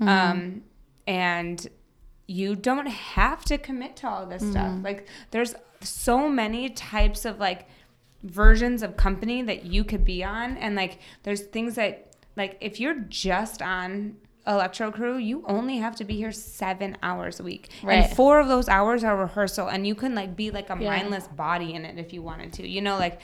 Um, 0.00 0.62
and 1.06 1.66
you 2.30 2.54
don't 2.54 2.86
have 2.86 3.44
to 3.44 3.58
commit 3.58 3.96
to 3.96 4.08
all 4.08 4.24
this 4.24 4.42
stuff. 4.52 4.72
Like 4.84 5.08
there's 5.32 5.54
so 5.80 6.28
many 6.28 6.68
types 6.70 7.24
of 7.24 7.40
like 7.40 7.66
versions 8.22 8.82
of 8.84 8.96
company 8.96 9.42
that 9.42 9.64
you 9.64 9.82
could 9.82 10.04
be 10.04 10.22
on 10.22 10.56
and 10.58 10.74
like 10.76 10.98
there's 11.24 11.42
things 11.42 11.74
that 11.74 12.12
like 12.36 12.56
if 12.60 12.78
you're 12.78 13.00
just 13.08 13.62
on 13.62 14.14
electro 14.46 14.90
crew 14.92 15.16
you 15.16 15.42
only 15.46 15.78
have 15.78 15.96
to 15.96 16.04
be 16.04 16.14
here 16.16 16.30
seven 16.32 16.96
hours 17.02 17.40
a 17.40 17.42
week 17.42 17.70
Right. 17.82 18.04
and 18.04 18.16
four 18.16 18.38
of 18.40 18.46
those 18.48 18.68
hours 18.68 19.02
are 19.04 19.16
rehearsal 19.16 19.68
and 19.68 19.86
you 19.86 19.94
can 19.94 20.14
like 20.14 20.36
be 20.36 20.50
like 20.50 20.68
a 20.70 20.76
Yeah. 20.78 20.90
mindless 20.90 21.26
body 21.28 21.72
in 21.74 21.84
it 21.84 21.98
if 21.98 22.12
you 22.12 22.22
wanted 22.22 22.52
to 22.54 22.68
you 22.68 22.80
know 22.82 22.96
like 22.98 23.20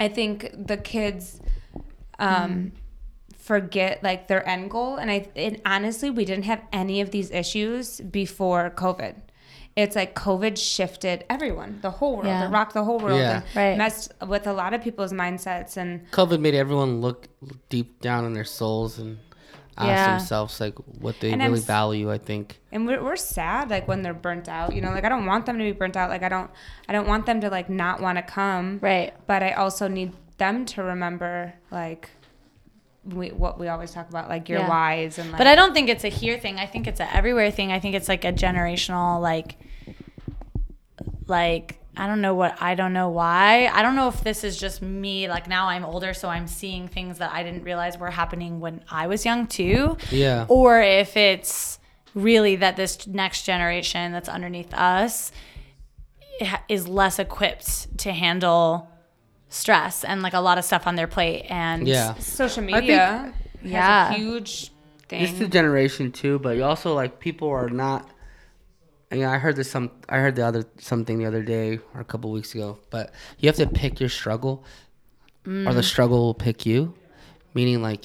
i 0.00 0.08
think 0.08 0.50
the 0.66 0.76
kids 0.76 1.40
um 2.18 2.72
forget 3.48 4.02
like 4.08 4.28
their 4.30 4.42
end 4.54 4.70
goal 4.74 4.96
and 5.00 5.10
i 5.10 5.18
and 5.46 5.54
honestly 5.74 6.08
we 6.18 6.24
didn't 6.30 6.44
have 6.52 6.62
any 6.82 7.00
of 7.04 7.08
these 7.16 7.30
issues 7.42 8.00
before 8.20 8.62
covid 8.84 9.14
it's 9.82 9.96
like 10.00 10.10
covid 10.26 10.54
shifted 10.74 11.24
everyone 11.30 11.70
the 11.86 11.90
whole 11.98 12.14
world 12.16 12.26
Yeah. 12.26 12.46
it 12.46 12.50
rocked 12.58 12.74
the 12.80 12.84
whole 12.88 12.98
world 13.04 13.18
Yeah. 13.26 13.36
and 13.36 13.56
Right. 13.60 13.76
messed 13.84 14.12
with 14.32 14.44
a 14.46 14.52
lot 14.62 14.70
of 14.74 14.82
people's 14.86 15.12
mindsets 15.22 15.72
and 15.80 15.90
COVID 16.20 16.40
made 16.46 16.54
everyone 16.64 16.92
look 17.06 17.20
deep 17.74 17.88
down 18.08 18.20
in 18.28 18.32
their 18.38 18.50
souls 18.58 18.98
and 19.02 19.10
ask 19.78 19.88
Yeah. 19.88 20.06
themselves 20.18 20.52
like 20.64 20.76
what 21.04 21.14
they 21.20 21.30
And 21.32 21.40
I'm 21.42 21.52
really 21.52 21.64
value. 21.78 22.06
I 22.16 22.18
think. 22.30 22.46
and 22.72 22.80
we're, 22.86 23.02
we're 23.06 23.16
sad 23.38 23.64
like 23.74 23.86
when 23.90 24.00
they're 24.02 24.20
burnt 24.28 24.46
out 24.58 24.68
you 24.74 24.80
know 24.84 24.90
like 24.96 25.04
i 25.08 25.10
don't 25.14 25.26
want 25.32 25.42
them 25.46 25.56
to 25.60 25.64
be 25.70 25.74
burnt 25.82 25.96
out 26.00 26.08
like 26.14 26.24
i 26.28 26.30
don't 26.36 26.50
i 26.88 26.92
don't 26.94 27.08
want 27.12 27.24
them 27.28 27.38
to 27.44 27.48
like 27.58 27.68
not 27.84 27.96
want 28.06 28.16
to 28.20 28.24
come 28.40 28.66
right. 28.90 29.10
but 29.30 29.40
i 29.48 29.50
also 29.62 29.84
need 29.98 30.10
them 30.44 30.56
to 30.72 30.78
remember 30.92 31.32
like 31.80 32.02
we, 33.12 33.30
what 33.30 33.58
we 33.58 33.68
always 33.68 33.92
talk 33.92 34.08
about 34.08 34.28
like 34.28 34.48
your 34.48 34.60
Yeah. 34.60 34.68
whys 34.68 35.18
and 35.18 35.30
like 35.30 35.38
But 35.38 35.46
I 35.46 35.54
don't 35.54 35.74
think 35.74 35.88
it's 35.88 36.04
a 36.04 36.08
here 36.08 36.38
thing. 36.38 36.58
I 36.58 36.66
think 36.66 36.86
it's 36.86 37.00
a 37.00 37.14
everywhere 37.14 37.50
thing. 37.50 37.72
I 37.72 37.80
think 37.80 37.94
it's 37.94 38.08
like 38.08 38.24
a 38.24 38.32
generational 38.32 39.20
like 39.20 39.56
like 41.26 41.78
I 41.96 42.06
don't 42.06 42.20
know 42.20 42.34
what 42.34 42.60
I 42.62 42.74
don't 42.74 42.92
know 42.92 43.08
why. 43.08 43.66
I 43.66 43.82
don't 43.82 43.96
know 43.96 44.08
if 44.08 44.22
this 44.22 44.44
is 44.44 44.56
just 44.56 44.80
me 44.82 45.28
like 45.28 45.48
now 45.48 45.66
I'm 45.68 45.84
older 45.84 46.14
so 46.14 46.28
I'm 46.28 46.46
seeing 46.46 46.86
things 46.88 47.18
that 47.18 47.32
I 47.32 47.42
didn't 47.42 47.64
realize 47.64 47.98
were 47.98 48.10
happening 48.10 48.60
when 48.60 48.82
I 48.90 49.06
was 49.08 49.24
young 49.24 49.46
too. 49.46 49.96
Yeah. 50.10 50.46
Or 50.48 50.80
if 50.80 51.16
it's 51.16 51.78
really 52.14 52.56
that 52.56 52.76
this 52.76 53.06
next 53.06 53.42
generation 53.44 54.12
that's 54.12 54.28
underneath 54.28 54.72
us 54.74 55.32
is 56.68 56.86
less 56.86 57.18
equipped 57.18 57.98
to 57.98 58.12
handle 58.12 58.88
stress 59.48 60.04
and 60.04 60.22
like 60.22 60.34
a 60.34 60.40
lot 60.40 60.58
of 60.58 60.64
stuff 60.64 60.86
on 60.86 60.96
their 60.96 61.06
plate 61.06 61.46
and 61.48 61.86
Yeah. 61.88 62.14
social 62.18 62.62
think- 62.64 62.76
media 62.76 63.32
has 63.62 63.70
Yeah. 63.70 64.10
a 64.14 64.14
huge 64.18 64.72
thing 65.08 65.22
It's 65.22 65.38
the 65.38 65.48
generation 65.48 66.12
too, 66.12 66.38
but 66.38 66.56
you 66.56 66.64
also 66.64 66.94
like 66.94 67.18
people 67.18 67.48
are 67.48 67.70
not. 67.70 68.08
You 69.10 69.20
know, 69.20 69.30
I 69.30 69.38
heard 69.38 69.56
this 69.56 69.70
some. 69.70 69.90
I 70.08 70.18
heard 70.18 70.36
the 70.36 70.44
other 70.46 70.64
something 70.78 71.16
the 71.18 71.24
other 71.24 71.42
day 71.42 71.78
or 71.94 72.00
a 72.02 72.04
couple 72.04 72.30
weeks 72.30 72.54
ago. 72.54 72.78
But 72.90 73.10
you 73.38 73.48
have 73.48 73.56
to 73.56 73.66
pick 73.66 74.00
your 74.00 74.10
struggle, 74.10 74.62
or 75.46 75.50
Mm. 75.52 75.74
the 75.74 75.82
struggle 75.82 76.18
will 76.26 76.34
pick 76.34 76.66
you. 76.66 76.92
Meaning, 77.54 77.80
like 77.80 78.04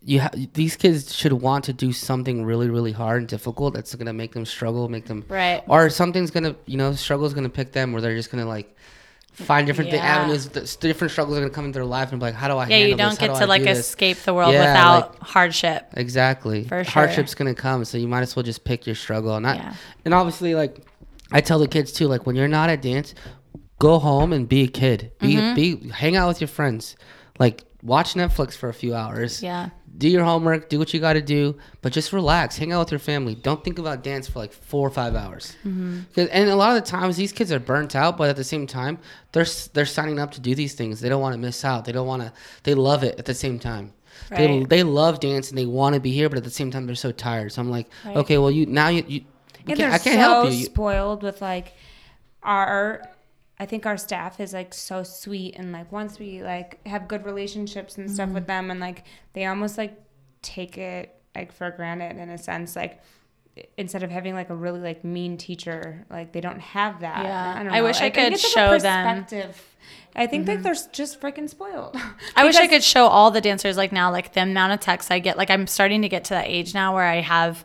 you 0.00 0.20
ha- 0.20 0.30
these 0.52 0.76
kids 0.76 1.12
should 1.12 1.32
want 1.32 1.64
to 1.64 1.72
do 1.72 1.92
something 1.92 2.44
really, 2.44 2.70
really 2.70 2.92
hard 2.92 3.22
and 3.22 3.28
difficult 3.28 3.74
that's 3.74 3.92
gonna 3.96 4.12
make 4.12 4.32
them 4.34 4.44
struggle, 4.46 4.88
make 4.88 5.06
them 5.06 5.24
Right. 5.28 5.60
or 5.66 5.90
something's 5.90 6.30
gonna 6.30 6.54
you 6.66 6.76
know 6.76 6.92
struggle's 6.92 7.34
gonna 7.34 7.48
pick 7.48 7.72
them, 7.72 7.92
where 7.92 8.00
they're 8.00 8.14
just 8.14 8.30
gonna 8.30 8.46
like 8.46 8.76
find 9.34 9.66
different 9.66 9.90
Yeah. 9.90 9.98
avenues. 10.04 10.46
th- 10.48 10.78
Different 10.80 11.10
struggles 11.12 11.36
are 11.36 11.40
gonna 11.40 11.50
come 11.52 11.66
into 11.66 11.78
their 11.78 11.84
life 11.84 12.10
and 12.12 12.20
be 12.20 12.26
like, 12.26 12.34
how 12.34 12.48
do 12.48 12.56
I? 12.56 12.64
Handle 12.64 12.68
this? 12.68 12.80
Yeah, 12.80 12.86
you 12.86 12.96
don't 12.96 13.10
this? 13.10 13.18
Get 13.18 13.26
do 13.28 13.38
to 13.38 13.42
I 13.42 13.46
like 13.46 13.62
escape 13.62 14.18
the 14.18 14.32
world 14.34 14.52
Yeah, 14.52 14.60
without 14.60 15.18
hardship. 15.20 15.88
Exactly. 15.94 16.64
For 16.64 16.84
sure. 16.84 16.92
Hardship's 16.92 17.34
gonna 17.34 17.54
come, 17.54 17.84
so 17.84 17.98
you 17.98 18.08
might 18.08 18.22
as 18.22 18.34
well 18.36 18.42
just 18.42 18.64
pick 18.64 18.86
your 18.86 18.94
struggle. 18.96 19.34
And 19.36 19.46
I, 19.46 19.54
Yeah. 19.56 19.74
and 20.04 20.14
obviously, 20.14 20.54
like 20.54 20.78
I 21.32 21.40
tell 21.40 21.58
the 21.58 21.68
kids 21.68 21.92
too, 21.92 22.06
like 22.08 22.26
when 22.26 22.36
you're 22.36 22.48
not 22.48 22.70
at 22.70 22.80
dance, 22.82 23.14
go 23.78 23.98
home 23.98 24.32
and 24.32 24.48
be 24.48 24.62
a 24.64 24.68
kid. 24.68 25.10
Be 25.20 25.34
Mm-hmm. 25.34 25.54
be 25.54 25.90
hang 25.90 26.16
out 26.16 26.28
with 26.28 26.40
your 26.40 26.48
friends. 26.48 26.96
Like 27.38 27.64
watch 27.82 28.14
Netflix 28.14 28.54
for 28.56 28.68
a 28.68 28.74
few 28.74 28.94
hours. 28.94 29.42
Yeah. 29.42 29.70
Do 29.96 30.08
your 30.08 30.24
homework. 30.24 30.68
Do 30.68 30.78
what 30.80 30.92
you 30.92 30.98
got 30.98 31.12
to 31.12 31.22
do, 31.22 31.56
but 31.80 31.92
just 31.92 32.12
relax. 32.12 32.56
Hang 32.56 32.72
out 32.72 32.80
with 32.80 32.90
your 32.90 32.98
family. 32.98 33.34
Don't 33.36 33.62
think 33.62 33.78
about 33.78 34.02
dance 34.02 34.26
for 34.28 34.40
like 34.40 34.52
four 34.52 34.86
or 34.86 34.90
five 34.90 35.14
hours. 35.14 35.54
Mm-hmm. 35.64 36.00
And 36.32 36.50
a 36.50 36.56
lot 36.56 36.76
of 36.76 36.82
the 36.84 36.90
times, 36.90 37.16
these 37.16 37.32
kids 37.32 37.52
are 37.52 37.60
burnt 37.60 37.94
out, 37.94 38.16
but 38.16 38.28
at 38.28 38.34
the 38.36 38.42
same 38.44 38.66
time, 38.66 38.98
they're 39.32 39.46
they're 39.72 39.86
signing 39.86 40.18
up 40.18 40.32
to 40.32 40.40
do 40.40 40.54
these 40.54 40.74
things. 40.74 41.00
They 41.00 41.08
don't 41.08 41.20
want 41.22 41.34
to 41.34 41.38
miss 41.38 41.64
out. 41.64 41.84
They 41.84 41.92
don't 41.92 42.06
want 42.08 42.22
to. 42.22 42.32
They 42.64 42.74
love 42.74 43.04
it 43.04 43.18
at 43.20 43.24
the 43.24 43.34
same 43.34 43.58
time. 43.60 43.92
They, 44.30 44.46
Right. 44.46 44.68
they 44.68 44.82
love 44.82 45.20
dance 45.20 45.48
and 45.50 45.58
they 45.58 45.66
want 45.66 45.94
to 45.94 46.00
be 46.00 46.10
here, 46.12 46.28
but 46.28 46.38
at 46.38 46.44
the 46.44 46.50
same 46.50 46.70
time 46.70 46.86
they're 46.86 46.94
so 46.94 47.12
tired. 47.12 47.52
So 47.52 47.60
I'm 47.62 47.70
like, 47.70 47.88
Right. 48.04 48.16
okay, 48.18 48.38
well 48.38 48.50
you 48.50 48.66
now 48.66 48.88
you, 48.88 49.04
you 49.06 49.20
and 49.58 49.66
can't- 49.66 49.78
they're 49.78 49.88
I 49.90 49.98
can't 49.98 50.02
so 50.02 50.18
help 50.18 50.44
you. 50.50 50.56
You- 50.58 50.64
spoiled 50.64 51.22
with 51.22 51.40
like 51.42 51.74
our 52.42 53.02
I 53.58 53.66
think 53.66 53.86
our 53.86 53.96
staff 53.96 54.40
is 54.40 54.52
like 54.52 54.74
so 54.74 55.02
sweet 55.04 55.54
and 55.56 55.70
like 55.72 55.92
once 55.92 56.18
we 56.18 56.42
like 56.42 56.84
have 56.86 57.06
good 57.06 57.24
relationships 57.24 57.96
and 57.96 58.10
stuff 58.10 58.30
with 58.30 58.46
them 58.46 58.70
and 58.70 58.80
like 58.80 59.04
they 59.32 59.46
almost 59.46 59.78
like 59.78 59.96
take 60.42 60.76
it 60.76 61.14
like 61.36 61.52
for 61.52 61.70
granted 61.70 62.16
in 62.20 62.28
a 62.30 62.38
sense 62.38 62.74
like 62.76 63.00
instead 63.78 64.02
of 64.02 64.10
having 64.10 64.34
like 64.34 64.50
a 64.50 64.54
really 64.54 64.80
like 64.80 65.04
mean 65.04 65.36
teacher 65.36 66.04
like 66.10 66.32
they 66.32 66.40
don't 66.40 66.60
have 66.60 67.00
that 67.00 67.24
Yeah. 67.24 67.62
don't 67.62 67.72
I 67.72 67.82
wish 67.82 67.98
I 67.98 68.10
think 68.10 68.14
could 68.14 68.32
it's, 68.32 68.42
like, 68.44 68.52
show 68.52 68.78
them- 68.78 69.24
Mm-hmm. 69.24 69.50
I 70.16 70.26
think 70.28 70.46
that 70.46 70.62
they're 70.62 70.76
just 70.92 71.20
freaking 71.20 71.48
spoiled. 71.48 71.96
I 72.36 72.44
wish 72.44 72.56
I 72.56 72.68
could 72.68 72.84
show 72.84 73.06
all 73.06 73.32
the 73.32 73.40
dancers 73.40 73.76
like 73.76 73.90
now, 73.90 74.12
like 74.12 74.32
the 74.32 74.42
amount 74.42 74.72
of 74.72 74.78
texts 74.80 75.10
I 75.10 75.18
get. 75.18 75.36
Like 75.36 75.50
I'm 75.50 75.66
starting 75.66 76.02
to 76.02 76.08
get 76.08 76.24
to 76.26 76.34
that 76.34 76.46
age 76.46 76.72
now 76.72 76.94
where 76.94 77.04
I 77.04 77.20
have, 77.20 77.64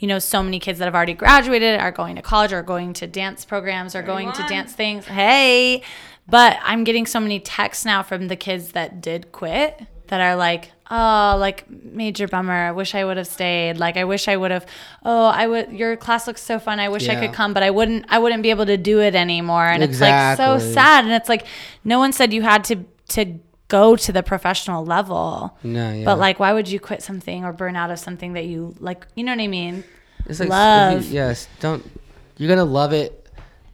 you 0.00 0.08
know, 0.08 0.18
so 0.18 0.42
many 0.42 0.58
kids 0.58 0.80
that 0.80 0.86
have 0.86 0.94
already 0.94 1.14
graduated, 1.14 1.78
are 1.78 1.92
going 1.92 2.16
to 2.16 2.22
college, 2.22 2.52
or 2.52 2.62
going 2.62 2.94
to 2.94 3.06
dance 3.06 3.44
programs, 3.44 3.94
or 3.94 4.02
going 4.02 4.32
to 4.32 4.42
dance 4.48 4.72
things. 4.72 5.06
Hey, 5.06 5.82
but 6.26 6.58
I'm 6.62 6.84
getting 6.84 7.06
so 7.06 7.20
many 7.20 7.38
texts 7.38 7.84
now 7.84 8.02
from 8.02 8.28
the 8.28 8.36
kids 8.36 8.72
that 8.72 9.00
did 9.00 9.30
quit 9.30 9.80
that 10.08 10.20
are 10.20 10.36
like, 10.36 10.72
oh, 10.90 11.36
like 11.38 11.70
major 11.70 12.26
bummer. 12.26 12.52
I 12.52 12.72
wish 12.72 12.94
I 12.94 13.04
would 13.04 13.18
have 13.18 13.26
stayed. 13.26 13.76
Like 13.76 13.96
I 13.96 14.04
wish 14.04 14.26
I 14.26 14.36
would 14.36 14.50
have. 14.50 14.66
Oh, 15.04 15.26
I 15.26 15.46
would. 15.46 15.70
Your 15.70 15.96
class 15.96 16.26
looks 16.26 16.42
so 16.42 16.58
fun. 16.58 16.80
I 16.80 16.88
wish 16.88 17.08
I 17.08 17.14
could 17.14 17.34
come, 17.34 17.52
but 17.52 17.62
I 17.62 17.70
wouldn't. 17.70 18.06
I 18.08 18.18
wouldn't 18.18 18.42
be 18.42 18.50
able 18.50 18.66
to 18.66 18.76
do 18.76 19.00
it 19.00 19.14
anymore. 19.14 19.66
And 19.66 19.82
it's 19.82 20.00
like 20.00 20.36
so 20.36 20.58
sad. 20.58 21.04
And 21.04 21.12
it's 21.12 21.28
like 21.28 21.46
no 21.84 21.98
one 21.98 22.12
said 22.12 22.32
you 22.32 22.42
had 22.42 22.64
to 22.64 22.84
to 23.10 23.38
go 23.70 23.96
to 23.96 24.12
the 24.12 24.22
professional 24.22 24.84
level. 24.84 25.56
No, 25.62 25.92
yeah. 25.94 26.04
But 26.04 26.18
like, 26.18 26.38
why 26.38 26.52
would 26.52 26.68
you 26.68 26.78
quit 26.78 27.00
something 27.02 27.44
or 27.46 27.52
burn 27.54 27.74
out 27.76 27.90
of 27.90 27.98
something 27.98 28.34
that 28.34 28.44
you 28.44 28.74
like? 28.80 29.06
You 29.14 29.24
know 29.24 29.32
what 29.32 29.40
I 29.40 29.46
mean? 29.48 29.84
It's 30.26 30.40
like 30.40 30.50
love. 30.50 31.06
you- 31.06 31.14
yes, 31.14 31.48
don't. 31.60 31.82
You're 32.36 32.48
gonna 32.50 32.64
love 32.80 32.92
it. 32.92 33.16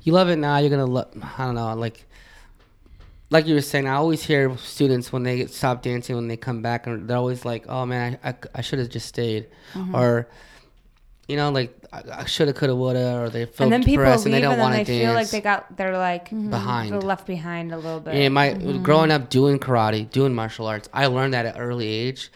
You 0.02 0.12
love 0.12 0.28
it 0.28 0.36
now. 0.36 0.58
You're 0.58 0.70
gonna 0.70 0.86
love. 0.86 1.08
I 1.38 1.44
don't 1.46 1.56
know. 1.56 1.74
Like, 1.74 2.04
like 3.30 3.46
you 3.48 3.54
were 3.54 3.60
saying, 3.60 3.88
I 3.88 3.94
always 3.94 4.22
hear 4.22 4.56
students 4.58 5.12
when 5.12 5.24
they 5.24 5.46
stop 5.46 5.82
dancing 5.82 6.14
when 6.14 6.28
they 6.28 6.36
come 6.36 6.62
back, 6.62 6.86
and 6.86 7.08
they're 7.08 7.16
always 7.16 7.44
like, 7.44 7.64
"Oh 7.68 7.84
man, 7.86 8.18
I, 8.22 8.30
I, 8.30 8.34
I 8.56 8.60
should 8.60 8.78
have 8.78 8.88
just 8.88 9.06
stayed," 9.06 9.48
Mm-hmm. 9.74 9.94
or, 9.96 10.28
you 11.28 11.36
know, 11.36 11.50
like 11.50 11.76
I, 11.92 12.02
I 12.20 12.24
shoulda, 12.26 12.52
coulda, 12.52 12.74
woulda, 12.76 13.18
or 13.20 13.30
they 13.30 13.46
feel 13.46 13.64
and 13.64 13.72
then 13.72 13.82
people 13.82 14.04
depressed 14.04 14.26
leave 14.26 14.34
and 14.34 14.34
they 14.34 14.40
don't 14.46 14.52
and 14.54 14.62
want 14.62 14.74
to 14.76 14.84
dance. 14.84 14.88
feel 15.04 15.12
like 15.14 15.30
they 15.30 15.40
got 15.40 15.76
they're 15.76 15.96
like 15.98 16.30
Behind. 16.30 16.92
they're 16.92 17.00
left 17.00 17.26
behind 17.26 17.72
a 17.72 17.76
little 17.76 18.00
bit. 18.00 18.14
Yeah, 18.14 18.28
my 18.28 18.50
Mm-hmm. 18.50 18.82
growing 18.82 19.10
up 19.10 19.28
doing 19.30 19.58
karate, 19.58 20.10
doing 20.10 20.34
martial 20.34 20.66
arts, 20.66 20.88
I 20.92 21.06
learned 21.06 21.34
that 21.34 21.46
at 21.46 21.58
early 21.58 21.86
age. 21.88 22.30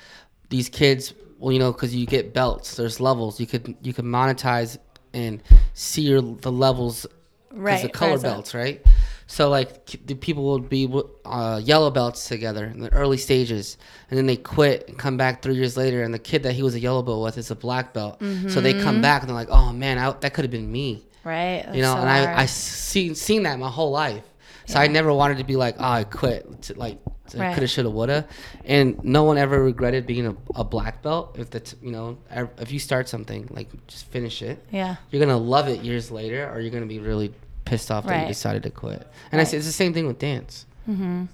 These 0.48 0.68
kids, 0.68 1.14
well, 1.38 1.52
you 1.52 1.58
know, 1.58 1.72
because 1.72 1.94
you 1.94 2.06
get 2.06 2.34
belts, 2.34 2.74
there's 2.76 3.00
levels. 3.00 3.38
You 3.40 3.46
could 3.46 3.76
you 3.82 3.92
could 3.92 4.04
monetize 4.04 4.78
and 5.14 5.42
see 5.74 6.02
your 6.02 6.20
the 6.20 6.50
levels 6.52 7.06
Right, 7.52 7.82
the 7.82 7.88
color 7.88 8.18
belts, 8.18 8.54
right? 8.54 8.84
So 9.26 9.48
like 9.48 9.86
the 10.06 10.14
people 10.14 10.44
would 10.52 10.68
be 10.68 10.92
uh, 11.24 11.60
yellow 11.62 11.90
belts 11.90 12.26
together 12.26 12.64
in 12.66 12.80
the 12.80 12.92
early 12.92 13.16
stages, 13.16 13.76
and 14.10 14.18
then 14.18 14.26
they 14.26 14.36
quit 14.36 14.88
and 14.88 14.98
come 14.98 15.16
back 15.16 15.40
three 15.42 15.54
years 15.54 15.76
later, 15.76 16.02
and 16.02 16.12
the 16.12 16.18
kid 16.18 16.42
that 16.42 16.52
he 16.52 16.62
was 16.62 16.74
a 16.74 16.80
yellow 16.80 17.02
belt 17.02 17.22
with 17.22 17.38
is 17.38 17.50
a 17.50 17.54
black 17.56 17.92
belt. 17.92 18.20
So 18.48 18.60
they 18.60 18.72
Mm-hmm. 18.74 18.82
come 18.82 19.00
back 19.00 19.22
and 19.22 19.28
they're 19.28 19.36
like, 19.36 19.50
"Oh 19.50 19.72
man, 19.72 19.98
I, 19.98 20.10
that 20.10 20.34
could 20.34 20.44
have 20.44 20.50
been 20.50 20.70
me." 20.70 21.04
Right. 21.24 21.64
you 21.72 21.82
know, 21.82 21.94
so 21.94 22.00
and 22.00 22.08
I 22.08 22.24
hard. 22.24 22.38
I 22.38 22.46
seen 22.46 23.14
seen 23.14 23.42
that 23.44 23.58
my 23.58 23.68
whole 23.68 23.90
life. 23.90 24.24
So 24.66 24.78
I 24.78 24.86
never 24.86 25.12
wanted 25.12 25.38
to 25.38 25.44
be 25.44 25.56
like, 25.56 25.76
oh, 25.80 25.84
I 25.84 26.04
quit. 26.04 26.76
Like, 26.76 26.98
Right. 27.34 27.54
coulda, 27.54 27.66
shoulda, 27.68 27.90
woulda, 27.90 28.26
and 28.64 29.02
no 29.04 29.24
one 29.24 29.38
ever 29.38 29.62
regretted 29.62 30.06
being 30.06 30.26
a, 30.26 30.36
a 30.54 30.64
black 30.64 31.02
belt. 31.02 31.36
If 31.38 31.50
that's 31.50 31.74
you 31.82 31.90
know, 31.90 32.18
if 32.58 32.72
you 32.72 32.78
start 32.78 33.08
something, 33.08 33.48
like 33.50 33.68
just 33.86 34.06
finish 34.06 34.42
it. 34.42 34.64
yeah. 34.70 34.96
You're 35.10 35.20
gonna 35.24 35.38
love 35.38 35.68
it 35.68 35.80
years 35.82 36.10
later, 36.10 36.50
or 36.52 36.60
you're 36.60 36.70
gonna 36.70 36.86
be 36.86 36.98
really 36.98 37.32
pissed 37.64 37.90
off 37.90 38.06
that 38.06 38.22
you 38.22 38.28
decided 38.28 38.62
to 38.64 38.70
quit. 38.70 39.06
And 39.30 39.40
I 39.40 39.44
say 39.44 39.56
it's 39.56 39.66
the 39.66 39.72
same 39.72 39.94
thing 39.94 40.06
with 40.06 40.18
dance. 40.18 40.66
Mm-hmm. 40.88 41.24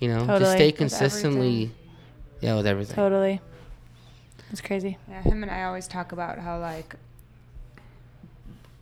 You 0.00 0.08
know, 0.08 0.18
Totally. 0.20 0.40
just 0.40 0.52
stay 0.52 0.66
With 0.68 0.76
consistently. 0.78 1.70
Yeah, 2.40 2.56
with 2.56 2.66
everything. 2.66 2.96
Totally. 2.96 3.40
It's 4.50 4.60
crazy. 4.60 4.98
Yeah, 5.08 5.22
him 5.22 5.42
and 5.42 5.50
I 5.52 5.62
always 5.62 5.86
talk 5.86 6.10
about 6.12 6.38
how 6.38 6.58
like 6.58 6.96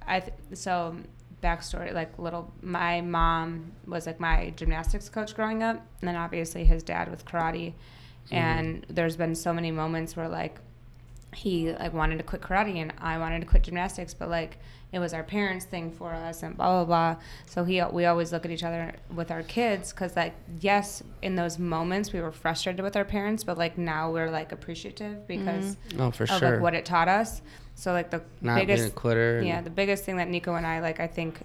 I 0.07 0.20
th- 0.20 0.32
so 0.55 0.97
backstory 1.43 1.93
like 1.93 2.18
little 2.18 2.53
my 2.62 3.01
mom 3.01 3.72
was 3.86 4.07
like 4.07 4.20
my 4.20 4.53
gymnastics 4.57 5.09
coach 5.09 5.34
growing 5.34 5.62
up 5.62 5.76
and 6.01 6.09
then 6.09 6.16
obviously 6.16 6.64
his 6.64 6.82
dad 6.82 7.11
with 7.11 7.24
karate. 7.24 7.72
Mm-hmm. 8.26 8.34
And 8.34 8.86
there's 8.88 9.16
been 9.16 9.34
so 9.34 9.53
many 9.53 9.70
moments 9.70 10.16
where 10.16 10.28
like 10.28 10.59
he 11.34 11.72
like 11.72 11.93
wanted 11.93 12.18
to 12.18 12.24
quit 12.24 12.43
karate 12.43 12.76
and 12.76 12.93
I 12.99 13.18
wanted 13.18 13.41
to 13.41 13.47
quit 13.47 13.62
gymnastics 13.62 14.14
but 14.14 14.28
like 14.28 14.59
it 14.93 14.99
was 14.99 15.14
our 15.14 15.22
parents 15.22 15.64
thing 15.64 15.91
for 15.91 16.12
us 16.12 16.43
and 16.43 16.57
blah 16.57 16.84
blah 16.84 16.84
blah 16.84 17.22
so 17.47 17.64
he 17.64 17.82
we 17.93 18.07
always 18.07 18.32
look 18.32 18.45
at 18.45 18.51
each 18.51 18.64
other 18.64 18.93
with 19.14 19.30
our 19.30 19.43
kids 19.45 19.93
because 19.93 20.16
like 20.16 20.34
yes 20.61 21.03
in 21.22 21.36
those 21.36 21.59
moments 21.59 22.12
we 22.12 22.20
were 22.20 22.32
frustrated 22.32 22.82
with 22.82 22.97
our 22.97 23.05
parents 23.05 23.45
but 23.45 23.57
like 23.57 23.78
now 23.78 24.11
we're 24.11 24.30
like 24.30 24.53
appreciative 24.53 25.26
because 25.26 25.76
mm-hmm. 25.76 26.01
Oh, 26.01 26.11
for 26.11 26.24
of 26.24 26.30
sure. 26.30 26.53
like 26.53 26.61
what 26.61 26.74
it 26.74 26.84
taught 26.84 27.09
us. 27.09 27.43
So 27.74 27.93
like 27.93 28.11
the 28.11 28.22
Not 28.41 28.57
biggest 28.57 28.82
being 28.82 28.91
a 28.91 28.95
quitter. 28.95 29.38
and- 29.38 29.47
yeah, 29.47 29.61
the 29.61 29.70
biggest 29.70 30.05
thing 30.05 30.16
that 30.16 30.28
Nico 30.28 30.55
and 30.55 30.66
I 30.66 30.80
like 30.80 31.01
I 31.01 31.07
think 31.07 31.41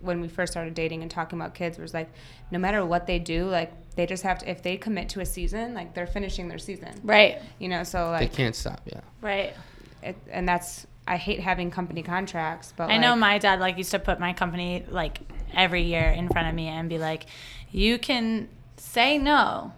when 0.00 0.20
we 0.20 0.28
first 0.28 0.52
started 0.52 0.74
dating 0.74 1.02
and 1.02 1.10
talking 1.10 1.38
about 1.38 1.54
kids 1.54 1.78
was 1.78 1.92
like 1.92 2.10
no 2.50 2.58
matter 2.58 2.84
what 2.84 3.06
they 3.06 3.18
do, 3.18 3.46
like 3.46 3.72
they 3.96 4.06
just 4.06 4.22
have 4.22 4.38
to 4.38 4.50
if 4.50 4.62
they 4.62 4.76
commit 4.76 5.08
to 5.10 5.20
a 5.20 5.26
season, 5.26 5.74
like 5.74 5.94
they're 5.94 6.06
finishing 6.06 6.48
their 6.48 6.58
season. 6.58 7.00
Right. 7.02 7.40
You 7.58 7.68
know, 7.68 7.84
so 7.84 8.10
like 8.10 8.30
they 8.30 8.36
can't 8.36 8.54
stop. 8.54 8.80
Yeah. 8.86 9.00
Right. 9.20 9.54
it, 10.02 10.16
and 10.30 10.48
that's 10.48 10.86
I 11.08 11.16
hate 11.16 11.40
having 11.40 11.70
company 11.70 12.02
contracts, 12.02 12.74
but 12.76 12.90
I 12.90 12.98
know 12.98 13.16
my 13.16 13.38
dad 13.38 13.60
like 13.60 13.78
used 13.78 13.90
to 13.92 13.98
put 13.98 14.20
my 14.20 14.34
company 14.34 14.84
like 14.88 15.20
every 15.54 15.82
year 15.82 16.10
in 16.10 16.28
front 16.28 16.48
of 16.48 16.54
me 16.54 16.68
and 16.68 16.88
be 16.88 16.98
like, 16.98 17.24
"You 17.72 17.98
can 17.98 18.48
say 18.76 19.16
no, 19.16 19.72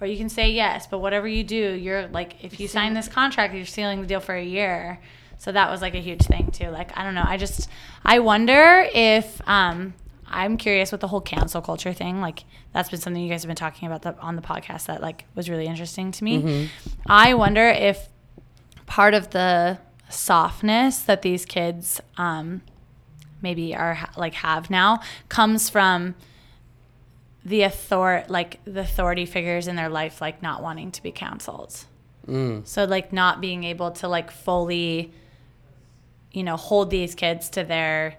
or 0.00 0.06
you 0.06 0.18
can 0.18 0.28
say 0.28 0.50
yes, 0.50 0.86
but 0.86 0.98
whatever 0.98 1.26
you 1.26 1.44
do, 1.44 1.72
you're 1.72 2.08
like, 2.08 2.44
if 2.44 2.60
you 2.60 2.68
sign 2.68 2.92
this 2.92 3.08
contract, 3.08 3.54
you're 3.54 3.64
sealing 3.64 4.02
the 4.02 4.06
deal 4.06 4.20
for 4.20 4.34
a 4.34 4.44
year." 4.44 5.00
So 5.38 5.50
that 5.52 5.70
was 5.70 5.80
like 5.80 5.94
a 5.94 6.00
huge 6.00 6.22
thing 6.22 6.50
too. 6.50 6.68
Like 6.68 6.96
I 6.96 7.04
don't 7.04 7.14
know, 7.14 7.24
I 7.26 7.38
just 7.38 7.70
I 8.04 8.18
wonder 8.18 8.86
if 8.92 9.40
um 9.48 9.94
I'm 10.28 10.58
curious 10.58 10.92
with 10.92 11.00
the 11.00 11.08
whole 11.08 11.20
cancel 11.22 11.62
culture 11.62 11.94
thing. 11.94 12.20
Like 12.20 12.44
that's 12.72 12.90
been 12.90 13.00
something 13.00 13.22
you 13.22 13.30
guys 13.30 13.42
have 13.44 13.48
been 13.48 13.56
talking 13.56 13.86
about 13.88 14.02
the, 14.02 14.18
on 14.20 14.36
the 14.36 14.42
podcast 14.42 14.86
that 14.86 15.00
like 15.00 15.24
was 15.34 15.48
really 15.48 15.66
interesting 15.66 16.12
to 16.12 16.24
me. 16.24 16.68
I 17.06 17.32
wonder 17.34 17.66
if 17.68 18.08
part 18.86 19.14
of 19.14 19.30
the 19.30 19.78
softness 20.08 21.00
that 21.00 21.22
these 21.22 21.44
kids 21.44 22.00
um, 22.16 22.62
maybe 23.42 23.74
are 23.74 24.08
like 24.16 24.34
have 24.34 24.70
now 24.70 25.00
comes 25.28 25.68
from 25.68 26.14
the 27.44 27.64
author 27.64 28.24
like 28.28 28.58
the 28.64 28.80
authority 28.80 29.24
figures 29.26 29.68
in 29.68 29.76
their 29.76 29.88
life 29.88 30.20
like 30.20 30.42
not 30.42 30.62
wanting 30.62 30.90
to 30.90 31.02
be 31.02 31.10
counseled 31.12 31.84
Mm. 32.26 32.66
so 32.66 32.82
like 32.86 33.12
not 33.12 33.40
being 33.40 33.62
able 33.62 33.92
to 33.92 34.08
like 34.08 34.32
fully 34.32 35.12
you 36.32 36.42
know 36.42 36.56
hold 36.56 36.90
these 36.90 37.14
kids 37.14 37.48
to 37.50 37.62
their 37.62 38.16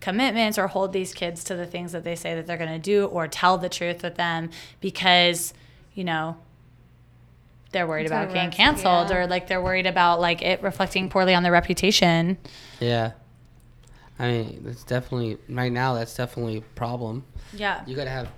commitments 0.00 0.58
or 0.58 0.66
hold 0.66 0.92
these 0.92 1.14
kids 1.14 1.42
to 1.44 1.54
the 1.54 1.64
things 1.64 1.92
that 1.92 2.04
they 2.04 2.14
say 2.14 2.34
that 2.34 2.46
they're 2.46 2.58
going 2.58 2.68
to 2.68 2.78
do 2.78 3.06
or 3.06 3.26
tell 3.28 3.56
the 3.56 3.70
truth 3.70 4.02
with 4.02 4.16
them 4.16 4.50
because 4.80 5.54
you 5.94 6.04
know 6.04 6.36
they're 7.72 7.86
worried 7.86 8.06
about 8.06 8.28
getting 8.28 8.44
rest- 8.48 8.56
canceled 8.56 9.10
yeah. 9.10 9.16
or 9.16 9.26
like 9.26 9.46
they're 9.48 9.60
worried 9.62 9.86
about 9.86 10.20
like 10.20 10.42
it 10.42 10.62
reflecting 10.62 11.08
poorly 11.08 11.34
on 11.34 11.42
their 11.42 11.52
reputation 11.52 12.38
Yeah. 12.80 13.12
I 14.18 14.30
mean, 14.30 14.64
it's 14.68 14.84
definitely 14.84 15.38
right 15.48 15.72
now. 15.72 15.94
That's 15.94 16.14
definitely 16.14 16.58
a 16.58 16.60
problem. 16.60 17.24
yeah 17.52 17.82
You 17.86 17.96
gotta 17.96 18.10
have 18.10 18.28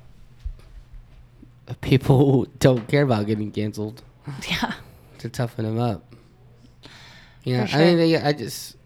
people 1.80 2.18
who 2.30 2.48
don't 2.58 2.86
care 2.88 3.02
about 3.02 3.26
getting 3.26 3.50
canceled 3.50 4.02
yeah 4.48 4.74
to 5.18 5.28
toughen 5.28 5.64
them 5.64 5.78
up. 5.78 6.04
You 7.42 7.58
know, 7.58 7.66
For 7.66 7.76
I 7.76 7.78
mean, 7.80 7.88
sure. 7.88 7.96
they, 7.96 8.16
I 8.16 8.32
just 8.32 8.76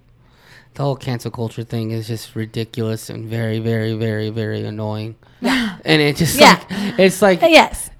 the 0.74 0.82
whole 0.84 0.96
cancel 0.96 1.30
culture 1.30 1.64
thing 1.64 1.90
is 1.90 2.06
just 2.08 2.34
ridiculous 2.36 3.10
and 3.10 3.26
very, 3.28 3.58
very, 3.58 3.94
very, 3.94 4.30
very 4.30 4.64
annoying. 4.64 5.16
Yeah, 5.40 5.78
and 5.84 6.00
it 6.02 6.16
just 6.16 6.38
Yeah. 6.38 6.54
like 6.70 6.98
it's 6.98 7.22
like 7.22 7.42
and, 7.42 7.52
yes 7.52 7.90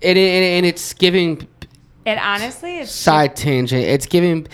it, 0.00 0.16
and 0.16 0.66
it's 0.66 0.92
giving 0.94 1.46
and 2.06 2.18
honestly 2.20 2.78
it's 2.78 2.90
side 2.92 3.36
tangent. 3.36 3.82
It's 3.84 4.06
giving. 4.06 4.46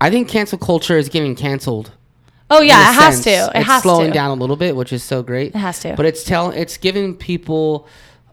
I 0.00 0.08
think 0.10 0.28
cancel 0.28 0.56
culture 0.58 0.96
is 0.96 1.08
getting 1.10 1.34
canceled. 1.36 1.92
oh 2.50 2.62
yeah 2.62 2.90
it 2.90 2.94
has 2.94 3.22
sense. 3.22 3.24
to 3.24 3.56
it 3.56 3.60
it's 3.60 3.66
has 3.68 3.82
slowing 3.82 4.08
to 4.08 4.14
down 4.14 4.30
a 4.30 4.40
little 4.40 4.56
bit, 4.56 4.74
which 4.76 4.92
is 4.92 5.02
so 5.02 5.22
great. 5.22 5.48
it 5.54 5.58
has 5.58 5.80
to 5.80 5.94
But 5.94 6.06
it's 6.06 6.24
telling, 6.24 6.56
it's 6.58 6.76
giving 6.78 7.14
people 7.16 7.86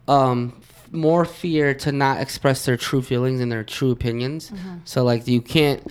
um, 0.08 0.62
more 0.92 1.26
fear 1.26 1.74
to 1.74 1.92
not 1.92 2.22
express 2.22 2.66
their 2.66 2.78
true 2.78 3.02
feelings 3.02 3.42
and 3.42 3.52
their 3.52 3.64
true 3.66 3.92
opinions. 3.92 4.50
Mm-hmm. 4.52 4.78
So 4.86 5.04
like 5.04 5.28
you 5.28 5.42
can't 5.42 5.86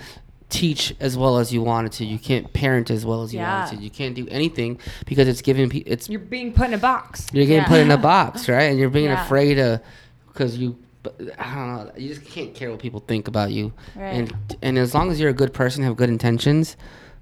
teach 0.49 0.95
as 1.01 1.19
well 1.19 1.39
as 1.39 1.53
you 1.53 1.61
wanted 1.61 1.91
to. 1.93 2.05
You 2.07 2.19
can't 2.19 2.51
parent 2.53 2.89
as 2.91 3.05
well 3.05 3.23
as 3.25 3.35
you 3.35 3.41
Yeah. 3.41 3.65
wanted 3.65 3.77
to. 3.79 3.83
You 3.85 3.91
can't 3.91 4.15
do 4.15 4.27
anything 4.31 4.79
because 5.05 5.29
it's 5.29 5.43
giving 5.43 5.69
people. 5.69 5.93
It's 5.93 6.09
you're 6.09 6.21
being 6.21 6.53
put 6.55 6.69
in 6.69 6.75
a 6.75 6.79
box. 6.79 7.27
you're 7.33 7.45
getting 7.45 7.63
Yeah. 7.65 7.69
put 7.69 7.81
in 7.81 7.91
a 7.91 7.99
box, 7.99 8.49
right? 8.49 8.63
And 8.71 8.79
you're 8.79 8.89
being 8.89 9.07
Yeah. 9.11 9.25
afraid 9.25 9.59
of 9.59 9.81
because 10.29 10.57
you. 10.57 10.79
But 11.17 11.39
I 11.39 11.55
don't 11.55 11.67
know. 11.87 11.93
You 11.97 12.09
just 12.15 12.25
can't 12.27 12.55
care 12.55 12.71
what 12.71 12.81
people 12.81 13.01
think 13.01 13.29
about 13.29 13.51
you. 13.53 13.73
Right. 13.95 14.11
And 14.15 14.57
and 14.63 14.79
as 14.79 14.95
long 14.95 15.11
as 15.11 15.21
you're 15.21 15.31
a 15.31 15.35
good 15.35 15.53
person, 15.53 15.83
have 15.85 15.97
good 15.97 16.09
intentions, 16.11 16.77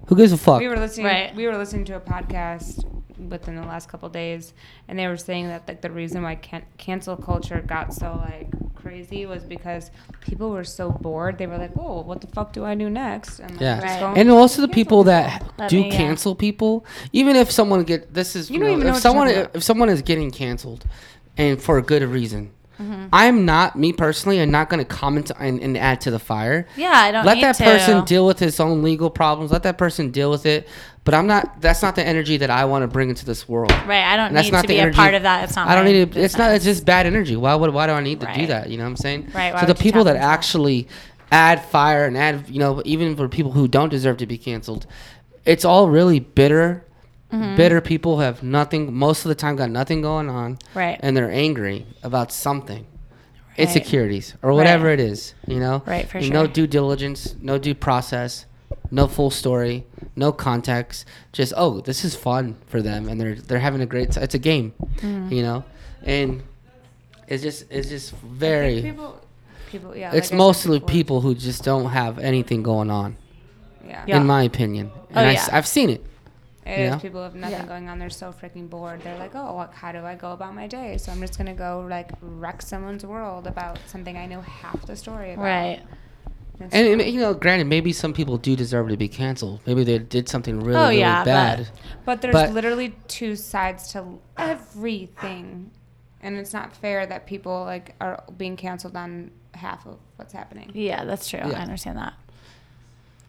who 0.07 0.15
gives 0.15 0.31
a 0.31 0.37
fuck? 0.37 0.59
We 0.59 0.67
were 0.67 0.77
listening. 0.77 1.05
Right. 1.07 1.35
We 1.35 1.45
were 1.47 1.57
listening 1.57 1.85
to 1.85 1.95
a 1.95 1.99
podcast 1.99 2.83
within 3.29 3.55
the 3.55 3.61
last 3.61 3.87
couple 3.89 4.09
days, 4.09 4.53
and 4.87 4.99
they 4.99 5.07
were 5.07 5.17
saying 5.17 5.47
that 5.47 5.67
like 5.67 5.81
the 5.81 5.89
reason 5.91 6.21
why 6.23 6.35
can- 6.35 6.65
cancel 6.77 7.15
culture 7.15 7.61
got 7.65 7.93
so 7.93 8.21
like 8.29 8.49
crazy 8.75 9.25
was 9.25 9.43
because 9.43 9.89
people 10.21 10.51
were 10.51 10.63
so 10.63 10.91
bored. 10.91 11.37
They 11.37 11.47
were 11.47 11.57
like, 11.57 11.71
"Oh, 11.79 12.01
what 12.01 12.21
the 12.21 12.27
fuck 12.27 12.53
do 12.53 12.63
I 12.65 12.75
do 12.75 12.89
next?" 12.89 13.39
And 13.39 13.51
like, 13.51 13.61
Yeah, 13.61 13.79
Right. 14.03 14.17
and 14.17 14.29
most 14.29 14.57
of 14.57 14.61
the 14.63 14.67
people 14.67 15.03
that 15.05 15.43
Let 15.57 15.69
do 15.69 15.81
me, 15.81 15.89
yeah. 15.89 15.95
cancel 15.97 16.35
people, 16.35 16.85
even 17.13 17.35
if 17.35 17.49
someone 17.51 17.83
get 17.83 18.13
this 18.13 18.35
is 18.35 18.49
You 18.49 18.55
you 18.55 18.59
don't 18.59 18.67
know, 18.67 18.73
even 18.73 18.83
know 18.83 18.89
if 18.89 18.95
what 18.95 19.01
someone 19.01 19.27
if 19.55 19.63
someone 19.63 19.89
is 19.89 20.01
getting 20.01 20.29
canceled, 20.29 20.85
and 21.37 21.59
for 21.61 21.77
a 21.77 21.81
good 21.81 22.03
reason, 22.03 22.51
Mm-hmm. 22.79 23.05
I'm 23.13 23.45
not 23.45 23.77
me 23.77 23.93
personally. 23.93 24.39
I'm 24.41 24.51
not 24.51 24.69
going 24.69 24.79
to 24.79 24.85
comment 24.85 25.31
and, 25.39 25.59
and 25.61 25.77
add 25.77 26.01
to 26.01 26.11
the 26.11 26.19
fire. 26.19 26.67
Yeah, 26.75 26.91
I 26.91 27.11
don't 27.11 27.25
Let 27.25 27.39
that 27.41 27.55
to. 27.55 27.63
person 27.63 28.03
deal 28.05 28.25
with 28.25 28.39
his 28.39 28.59
own 28.59 28.83
legal 28.83 29.09
problems. 29.09 29.51
Let 29.51 29.63
that 29.63 29.77
person 29.77 30.11
deal 30.11 30.29
with 30.29 30.45
it. 30.45 30.67
But 31.05 31.13
I'm 31.13 31.27
not. 31.27 31.61
That's 31.61 31.81
not 31.81 31.95
the 31.95 32.03
energy 32.05 32.37
that 32.37 32.49
I 32.49 32.65
want 32.65 32.81
to 32.83 32.87
bring 32.87 33.09
into 33.09 33.25
this 33.25 33.47
world. 33.47 33.71
Right, 33.85 34.03
I 34.03 34.17
don't 34.17 34.27
And 34.27 34.35
that's 34.35 34.47
need 34.47 34.53
not 34.53 34.61
to 34.63 34.67
the 34.67 34.73
be 34.73 34.79
energy- 34.79 34.95
a 34.97 35.01
part 35.01 35.13
of 35.13 35.21
that. 35.23 35.43
It's 35.43 35.55
not. 35.55 35.67
I 35.67 35.75
don't 35.75 35.85
need 35.85 36.11
to. 36.13 36.19
It's 36.19 36.37
not. 36.37 36.51
It's 36.55 36.65
just 36.65 36.83
bad 36.85 37.05
energy. 37.05 37.35
Why 37.35 37.53
would? 37.55 37.73
Why 37.73 37.85
do 37.87 37.93
I 37.93 38.01
need 38.01 38.21
to 38.21 38.33
do 38.35 38.47
that? 38.47 38.69
You 38.69 38.77
know 38.77 38.83
what 38.83 38.89
I'm 38.89 38.95
saying? 38.97 39.31
Right, 39.33 39.53
why 39.53 39.61
So 39.61 39.67
the 39.67 39.75
people 39.75 40.03
that? 40.05 40.15
actually 40.15 40.87
add 41.31 41.63
fire 41.65 42.05
and 42.05 42.17
add, 42.17 42.49
you 42.49 42.59
know, 42.59 42.81
even 42.85 43.15
for 43.15 43.27
people 43.29 43.51
who 43.51 43.67
don't 43.67 43.89
deserve 43.89 44.17
to 44.17 44.25
be 44.25 44.37
canceled, 44.37 44.85
it's 45.45 45.63
all 45.63 45.89
really 45.89 46.19
bitter. 46.19 46.83
Mm-hmm. 47.35 47.55
Bitter 47.55 47.81
people 47.81 48.19
have 48.19 48.43
nothing. 48.43 48.93
Most 48.93 49.25
of 49.25 49.29
the 49.29 49.35
time, 49.35 49.55
got 49.55 49.69
nothing 49.69 50.01
going 50.01 50.29
on, 50.29 50.57
Right. 50.73 50.97
and 51.01 51.15
they're 51.17 51.31
angry 51.31 51.85
about 52.03 52.31
something. 52.31 52.85
Right. 53.57 53.59
Insecurities 53.67 54.35
or 54.41 54.53
whatever 54.53 54.87
Right. 54.87 54.99
it 54.99 55.09
is, 55.11 55.33
you 55.47 55.59
know. 55.59 55.81
Right, 55.85 56.07
for 56.07 56.17
And 56.19 56.29
No 56.31 56.45
due 56.47 56.67
diligence, 56.67 57.35
no 57.41 57.57
due 57.57 57.73
process, 57.75 58.45
no 58.91 59.07
full 59.07 59.29
story, 59.31 59.85
no 60.15 60.31
context. 60.31 61.05
Just 61.31 61.53
oh, 61.55 61.79
this 61.81 62.03
is 62.05 62.15
fun 62.15 62.55
for 62.67 62.81
them, 62.81 63.07
and 63.09 63.19
they're 63.19 63.35
they're 63.35 63.59
having 63.59 63.81
a 63.81 63.85
great. 63.85 64.11
T- 64.11 64.19
it's 64.21 64.35
a 64.35 64.39
game, 64.39 64.73
Mm-hmm. 64.97 65.31
you 65.33 65.41
know, 65.43 65.63
and 66.03 66.43
it's 67.27 67.43
just 67.43 67.65
it's 67.69 67.89
just 67.89 68.11
very. 68.17 68.81
people, 68.81 69.21
people, 69.71 69.95
yeah. 69.95 70.11
It's 70.13 70.31
like 70.31 70.37
mostly 70.37 70.79
people 70.79 71.21
who 71.21 71.33
just 71.35 71.63
don't 71.63 71.89
have 71.91 72.19
anything 72.19 72.61
going 72.63 72.91
on, 72.91 73.15
Yeah. 73.87 74.03
Yeah. 74.05 74.17
in 74.17 74.25
my 74.25 74.43
opinion. 74.43 74.91
And 75.09 75.17
Oh, 75.27 75.29
I, 75.29 75.33
yeah. 75.33 75.51
have 75.51 75.65
seen 75.67 75.89
it. 75.89 76.05
It 76.65 76.79
You 76.79 76.95
is. 76.95 77.01
People 77.01 77.21
have 77.23 77.35
nothing 77.35 77.59
Yeah. 77.59 77.65
going 77.65 77.89
on. 77.89 77.99
They're 77.99 78.09
so 78.09 78.31
freaking 78.33 78.69
bored. 78.69 79.01
They're 79.03 79.19
like, 79.19 79.35
oh, 79.35 79.53
what, 79.53 79.73
how 79.73 79.91
do 79.91 79.99
I 80.03 80.15
go 80.15 80.31
about 80.31 80.55
my 80.55 80.65
day? 80.67 80.97
So 80.97 81.11
I'm 81.11 81.19
just 81.21 81.37
gonna 81.37 81.53
go 81.53 81.85
like 81.87 82.11
wreck 82.21 82.61
someone's 82.61 83.05
world 83.05 83.45
about 83.47 83.77
something 83.87 84.17
I 84.17 84.25
know 84.25 84.41
half 84.41 84.85
the 84.85 84.95
story 84.95 85.33
about. 85.33 85.43
Right. 85.43 85.81
It's 86.59 86.73
And, 86.73 87.01
and 87.01 87.13
you 87.13 87.19
know, 87.19 87.33
granted, 87.33 87.65
maybe 87.67 87.91
some 87.93 88.13
people 88.13 88.37
do 88.37 88.55
deserve 88.55 88.87
to 88.89 88.97
be 88.97 89.07
canceled. 89.09 89.59
Maybe 89.67 89.83
they 89.83 89.99
did 89.99 90.27
something 90.29 90.59
really, 90.61 90.77
Oh, 90.79 90.83
really 90.87 90.99
yeah, 90.99 91.19
but- 91.19 91.25
bad. 91.25 91.67
but 92.05 92.21
there's 92.21 92.33
but- 92.33 92.51
literally 92.53 92.95
two 93.09 93.35
sides 93.35 93.91
to 93.91 94.19
everything, 94.37 95.71
and 96.21 96.37
it's 96.37 96.53
not 96.53 96.75
fair 96.75 97.05
that 97.05 97.25
people 97.27 97.63
like 97.65 97.95
are 98.01 98.23
being 98.37 98.55
canceled 98.55 98.95
on 98.95 99.31
half 99.53 99.85
of 99.85 99.97
what's 100.15 100.33
happening. 100.33 100.71
Yeah, 100.73 101.03
that's 101.05 101.29
true. 101.29 101.39
Yeah. 101.39 101.59
I 101.59 101.61
understand 101.61 101.97
that. 101.97 102.13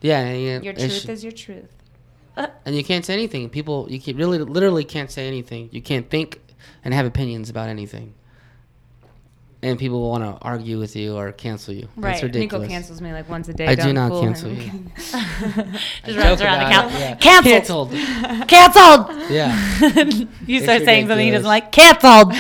Yeah, 0.01 0.21
and, 0.21 0.41
you- 0.41 0.61
Your 0.63 0.73
truth 0.75 0.93
sh- 1.03 1.09
is 1.09 1.23
your 1.25 1.33
truth. 1.33 1.76
And 2.37 2.75
you 2.77 2.85
can't 2.85 3.05
say 3.05 3.15
anything. 3.15 3.49
People, 3.49 3.87
you 3.91 4.01
can 4.01 4.17
really, 4.17 4.39
literally 4.39 4.85
can't 4.85 5.11
say 5.11 5.27
anything. 5.27 5.69
You 5.73 5.81
can't 5.83 6.09
think 6.11 6.41
and 6.85 6.93
have 6.95 7.07
opinions 7.07 7.49
about 7.51 7.69
anything. 7.69 8.15
And 9.63 9.79
people 9.79 10.01
will 10.03 10.11
want 10.11 10.23
to 10.23 10.45
argue 10.47 10.79
with 10.79 10.95
you 10.95 11.17
or 11.17 11.33
cancel 11.33 11.73
you. 11.75 11.89
Right. 11.97 12.21
That's 12.21 12.35
Nico 12.35 12.59
Nico 12.59 12.69
cancels 12.69 13.01
me 13.01 13.13
like 13.13 13.29
once 13.29 13.49
a 13.49 13.55
day. 13.55 13.67
I 13.67 13.75
do 13.75 13.93
Don't 13.93 14.21
cancel 14.21 14.51
him. 14.51 14.93
you. 14.97 15.03
Just 16.05 16.19
runs 16.19 16.41
around 16.43 16.59
the 16.61 16.67
about 16.67 16.91
couch. 16.91 16.93
yeah. 16.93 17.15
Canceled. 17.17 17.91
Canceled. 17.91 18.49
Canceled. 18.49 19.31
Yeah. 19.31 19.79
you 20.47 20.57
It's 20.59 20.65
start 20.65 20.83
saying 20.85 21.09
something 21.09 21.25
he 21.25 21.33
doesn't 21.33 21.49
like. 21.49 21.73
Canceled. 21.73 22.35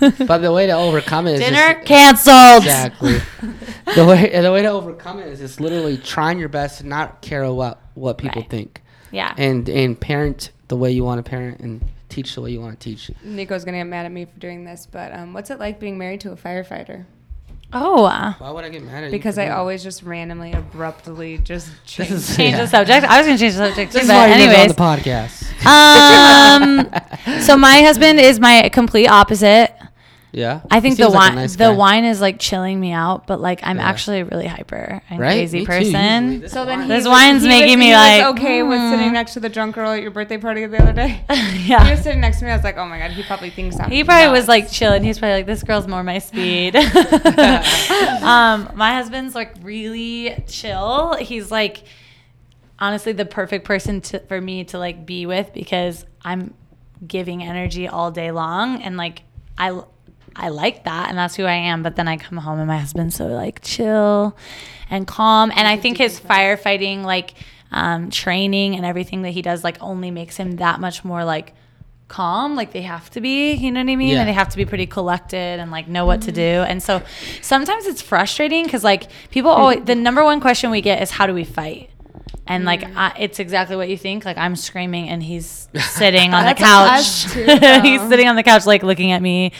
but 0.28 0.38
the 0.38 0.52
way 0.52 0.66
to 0.66 0.72
overcome 0.72 1.26
it 1.28 1.34
is 1.34 1.40
Dinner 1.40 1.74
just, 1.74 1.86
canceled. 1.86 2.64
Exactly. 2.64 3.18
the 3.94 4.04
way 4.04 4.40
the 4.40 4.52
way 4.52 4.62
to 4.62 4.68
overcome 4.68 5.20
it 5.20 5.28
is 5.28 5.38
just 5.38 5.60
literally 5.60 5.96
trying 5.96 6.38
your 6.38 6.48
best 6.48 6.80
to 6.80 6.86
not 6.86 7.22
care 7.22 7.50
what 7.52 7.80
what 7.94 8.18
people 8.18 8.42
Right. 8.42 8.50
think 8.50 8.82
Yeah. 9.10 9.34
and 9.36 9.68
and 9.68 9.98
parent 9.98 10.50
the 10.68 10.76
way 10.76 10.90
you 10.92 11.04
want 11.04 11.24
to 11.24 11.28
parent 11.28 11.60
and 11.60 11.82
teach 12.08 12.34
the 12.34 12.40
way 12.40 12.50
you 12.50 12.60
want 12.60 12.78
to 12.78 12.84
teach. 12.84 13.10
Nico's 13.22 13.64
gonna 13.64 13.78
get 13.78 13.84
mad 13.84 14.06
at 14.06 14.12
me 14.12 14.24
for 14.26 14.38
doing 14.38 14.64
this, 14.64 14.86
but 14.90 15.12
um, 15.12 15.32
what's 15.34 15.50
it 15.50 15.58
like 15.58 15.78
being 15.80 15.98
married 15.98 16.20
to 16.22 16.32
a 16.32 16.36
firefighter? 16.36 17.04
oh. 17.72 18.06
Uh, 18.06 18.32
Why 18.38 18.50
would 18.50 18.64
I 18.64 18.70
get 18.70 18.82
mad 18.82 19.04
at 19.04 19.10
you? 19.10 19.18
Because? 19.18 19.36
I 19.36 19.48
always 19.50 19.82
just 19.82 20.02
randomly, 20.02 20.52
abruptly 20.52 21.36
just 21.38 21.70
change. 21.86 22.10
is- 22.12 22.34
change 22.36 22.52
Yeah. 22.54 22.62
the 22.62 22.66
subject. 22.66 23.04
I 23.06 23.18
was 23.18 23.26
gonna 23.26 23.38
change 23.38 23.54
the 23.54 23.66
subject 23.68 23.92
too, 23.92 23.98
This 23.98 24.02
is 24.04 24.08
but 24.08 24.14
why 24.14 24.26
you're 24.26 24.34
on 24.36 24.40
anyways. 24.40 24.74
the 24.74 24.82
podcast. 24.82 25.66
um. 25.66 27.40
So 27.42 27.56
my 27.58 27.82
husband 27.82 28.20
is 28.20 28.40
my 28.40 28.68
complete 28.72 29.06
opposite. 29.08 29.74
Yeah. 30.30 30.60
I 30.70 30.80
think 30.80 30.98
the 30.98 31.04
seems 31.04 31.14
like 31.14 31.28
wine 31.30 31.34
nice 31.36 31.52
the 31.52 31.58
guy. 31.64 31.70
wine 31.70 32.04
is 32.04 32.20
like 32.20 32.38
chilling 32.38 32.78
me 32.78 32.92
out, 32.92 33.26
but 33.26 33.40
like 33.40 33.60
I'm 33.62 33.78
Yeah. 33.78 33.88
actually 33.88 34.20
a 34.20 34.24
really 34.26 34.46
hyper 34.46 35.00
and 35.08 35.18
right? 35.18 35.32
crazy 35.32 35.60
Me 35.60 35.64
too, 35.64 35.70
person. 35.70 36.40
This 36.40 36.52
So 36.52 36.64
then 36.66 36.86
This 36.86 37.04
he- 37.04 37.10
wine's 37.10 37.42
he 37.42 37.48
making 37.48 37.70
was- 37.70 37.78
me 37.78 37.84
he 37.86 37.92
was 37.92 37.98
like, 37.98 38.24
okay 38.36 38.62
with 38.62 38.80
sitting 38.90 39.12
next 39.12 39.32
to 39.34 39.40
the 39.40 39.48
drunk 39.48 39.74
girl 39.74 39.92
at 39.92 40.02
your 40.02 40.10
birthday 40.10 40.36
party 40.36 40.66
the 40.66 40.82
other 40.82 40.92
day. 40.92 41.22
He 41.34 41.70
yeah. 41.70 41.90
was 41.90 42.00
sitting 42.02 42.20
next 42.20 42.38
to 42.40 42.44
me. 42.44 42.50
I 42.50 42.56
was 42.56 42.64
like, 42.64 42.76
oh 42.76 42.86
my 42.86 42.98
god, 42.98 43.10
he 43.12 43.22
probably 43.22 43.50
thinks 43.50 43.78
I'm. 43.80 43.90
He 43.90 44.04
probably 44.04 44.30
was 44.30 44.48
like 44.48 44.70
chilling. 44.70 45.02
He's 45.02 45.18
probably 45.18 45.36
like, 45.36 45.46
this 45.46 45.62
girl's 45.62 45.86
more 45.86 46.02
my 46.02 46.18
speed. 46.18 46.76
um, 48.22 48.70
my 48.74 48.92
husband's 48.94 49.34
like 49.34 49.54
really 49.62 50.42
chill. 50.46 51.14
He's 51.16 51.50
like 51.50 51.84
honestly 52.78 53.12
the 53.12 53.24
perfect 53.24 53.64
person 53.64 54.00
to, 54.00 54.20
for 54.20 54.40
me 54.40 54.64
to 54.64 54.78
like 54.78 55.04
be 55.06 55.26
with 55.26 55.52
because 55.52 56.04
I'm 56.22 56.54
giving 57.06 57.42
energy 57.42 57.88
all 57.88 58.10
day 58.10 58.30
long 58.30 58.82
and 58.82 58.96
like 58.96 59.22
I 59.56 59.80
I 60.38 60.48
like 60.50 60.84
that 60.84 61.08
and 61.08 61.18
that's 61.18 61.34
who 61.36 61.44
I 61.44 61.54
am. 61.54 61.82
But 61.82 61.96
then 61.96 62.06
I 62.08 62.16
come 62.16 62.38
home 62.38 62.58
and 62.58 62.68
my 62.68 62.78
husband's 62.78 63.16
so 63.16 63.26
like 63.26 63.60
chill 63.62 64.36
and 64.88 65.06
calm. 65.06 65.50
And 65.54 65.66
I 65.66 65.76
think 65.76 65.98
his 65.98 66.18
firefighting 66.20 67.02
like 67.02 67.34
um, 67.72 68.10
training 68.10 68.76
and 68.76 68.86
everything 68.86 69.22
that 69.22 69.30
he 69.30 69.42
does 69.42 69.62
like 69.64 69.76
only 69.82 70.10
makes 70.10 70.36
him 70.36 70.52
that 70.56 70.80
much 70.80 71.04
more 71.04 71.24
like 71.24 71.52
calm 72.06 72.56
like 72.56 72.72
they 72.72 72.80
have 72.80 73.10
to 73.10 73.20
be 73.20 73.52
you 73.52 73.70
know 73.70 73.80
what 73.84 73.90
i 73.90 73.94
mean 73.94 74.08
Yeah. 74.08 74.20
and 74.20 74.28
they 74.30 74.32
have 74.32 74.48
to 74.48 74.56
be 74.56 74.64
pretty 74.64 74.86
collected 74.86 75.60
and 75.60 75.70
like 75.70 75.88
know 75.88 76.06
what 76.06 76.22
to 76.22 76.32
do 76.32 76.40
and 76.40 76.82
so 76.82 77.02
sometimes 77.42 77.84
it's 77.84 78.00
frustrating 78.00 78.64
because 78.64 78.82
like 78.82 79.08
people 79.30 79.50
always 79.50 79.84
the 79.84 79.94
number 79.94 80.24
one 80.24 80.40
question 80.40 80.70
we 80.70 80.80
get 80.80 81.02
is 81.02 81.10
how 81.10 81.26
do 81.26 81.34
we 81.34 81.44
fight 81.44 81.90
and 82.46 82.64
like 82.64 82.82
I, 82.96 83.12
it's 83.18 83.38
exactly 83.40 83.76
what 83.76 83.90
you 83.90 83.98
think 83.98 84.24
like 84.24 84.38
i'm 84.38 84.56
screaming 84.56 85.10
and 85.10 85.22
he's 85.22 85.68
sitting 85.78 86.32
on 86.32 86.46
the 86.46 86.54
couch 86.56 87.24
too, 87.24 87.44
he's 87.82 88.00
sitting 88.08 88.26
on 88.26 88.36
the 88.36 88.42
couch 88.42 88.64
like 88.64 88.82
looking 88.82 89.12
at 89.12 89.20
me 89.20 89.52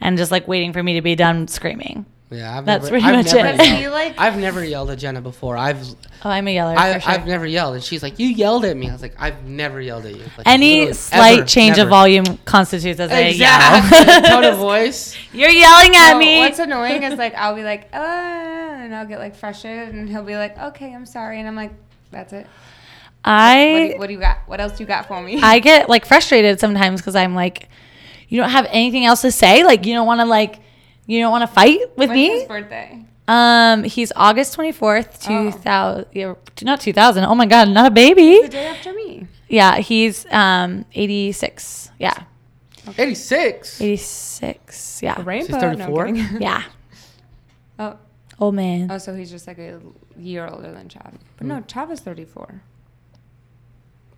and 0.00 0.16
just 0.18 0.30
like 0.30 0.46
waiting 0.48 0.72
for 0.72 0.82
me 0.82 0.94
to 0.94 1.02
be 1.02 1.14
done 1.14 1.48
screaming 1.48 2.06
yeah, 2.30 2.58
I've 2.58 2.64
that's 2.64 2.84
never, 2.84 2.90
pretty 2.94 3.06
I've 3.06 3.24
much 3.24 3.32
never 3.32 3.62
it. 3.62 3.80
Yelled. 3.80 3.92
like? 3.92 4.14
I've 4.18 4.36
never 4.36 4.64
yelled 4.64 4.90
at 4.90 4.98
Jenna 4.98 5.20
before. 5.20 5.56
I've 5.56 5.80
oh 6.24 6.28
i'm 6.28 6.48
a 6.48 6.54
yeller 6.54 6.74
I, 6.76 6.94
for 6.94 7.00
sure. 7.00 7.12
I've 7.12 7.26
never 7.26 7.46
yelled, 7.46 7.74
and 7.76 7.84
she's 7.84 8.02
like, 8.02 8.18
"You 8.18 8.26
yelled 8.26 8.64
at 8.64 8.76
me." 8.76 8.88
I 8.88 8.92
was 8.92 9.02
like, 9.02 9.14
"I've 9.16 9.44
never 9.44 9.80
yelled 9.80 10.06
at 10.06 10.16
you." 10.16 10.24
Like, 10.36 10.46
any 10.46 10.92
slight 10.92 11.38
ever, 11.38 11.46
change 11.46 11.78
of 11.78 11.88
volume 11.88 12.24
constitutes 12.44 12.98
as 12.98 13.12
a 13.12 13.30
yell. 13.32 13.80
Tone 14.28 14.42
of 14.42 14.58
voice. 14.58 15.16
You're 15.32 15.50
yelling 15.50 15.94
at 15.94 16.14
No, 16.14 16.18
me. 16.18 16.38
What's 16.40 16.58
annoying 16.58 17.04
is 17.04 17.16
like 17.16 17.34
I'll 17.36 17.54
be 17.54 17.62
like, 17.62 17.90
uh, 17.92 17.96
and 17.96 18.92
I'll 18.92 19.06
get 19.06 19.20
like 19.20 19.36
frustrated, 19.36 19.94
and 19.94 20.08
he'll 20.08 20.24
be 20.24 20.36
like, 20.36 20.58
okay, 20.58 20.92
I'm 20.92 21.06
sorry, 21.06 21.38
and 21.38 21.46
I'm 21.46 21.56
like, 21.56 21.72
that's 22.10 22.32
it. 22.32 22.46
What 22.46 23.32
do, 23.32 23.32
I 23.32 23.88
you, 23.92 23.98
what 23.98 24.06
do 24.08 24.12
you 24.14 24.20
got? 24.20 24.38
What 24.46 24.60
else 24.60 24.76
do 24.76 24.82
you 24.82 24.86
got 24.86 25.06
for 25.06 25.22
me? 25.22 25.40
I 25.40 25.60
get 25.60 25.88
like 25.88 26.04
frustrated 26.04 26.58
sometimes 26.58 27.00
because 27.00 27.14
I'm 27.14 27.36
like, 27.36 27.68
you 28.28 28.40
don't 28.40 28.50
have 28.50 28.66
anything 28.70 29.04
else 29.04 29.22
to 29.22 29.30
say. 29.30 29.64
Like 29.64 29.86
you 29.86 29.94
don't 29.94 30.06
want 30.06 30.20
to 30.20 30.24
like, 30.26 30.60
you 31.06 31.20
don't 31.20 31.30
want 31.30 31.42
to 31.42 31.54
fight 31.54 31.80
with 31.96 32.08
When's 32.10 32.12
me. 32.12 32.28
his 32.30 32.44
birthday? 32.44 33.04
Um, 33.28 33.82
he's 33.82 34.12
August 34.14 34.54
twenty 34.54 34.72
fourth, 34.72 35.24
Oh. 35.28 35.50
two 35.50 35.58
thousand. 35.58 36.06
Yeah, 36.12 36.34
not 36.62 36.80
two 36.80 36.92
thousand. 36.92 37.24
Oh 37.24 37.34
my 37.34 37.46
god, 37.46 37.68
not 37.68 37.86
a 37.86 37.90
baby. 37.90 38.40
The 38.42 38.48
day 38.48 38.66
after 38.66 38.92
me. 38.92 39.26
Yeah, 39.48 39.78
he's 39.78 40.26
um 40.30 40.84
eighty 40.94 41.32
six. 41.32 41.90
Yeah, 41.98 42.14
Eighty-six. 42.98 43.80
eighty 43.80 43.96
six. 43.96 45.00
Yeah, 45.02 45.20
Rainbow. 45.22 45.46
She's 45.54 45.56
34? 45.56 46.06
I'm 46.06 46.16
yeah. 46.40 46.62
oh, 47.80 47.96
Old 48.38 48.54
man. 48.54 48.90
oh, 48.92 48.98
so 48.98 49.14
he's 49.14 49.30
just 49.30 49.46
like 49.48 49.58
a 49.58 49.80
year 50.16 50.46
older 50.46 50.70
than 50.72 50.88
Chav. 50.88 51.14
But 51.36 51.46
no, 51.48 51.60
Chav 51.62 51.90
is 51.90 52.00
34. 52.00 52.60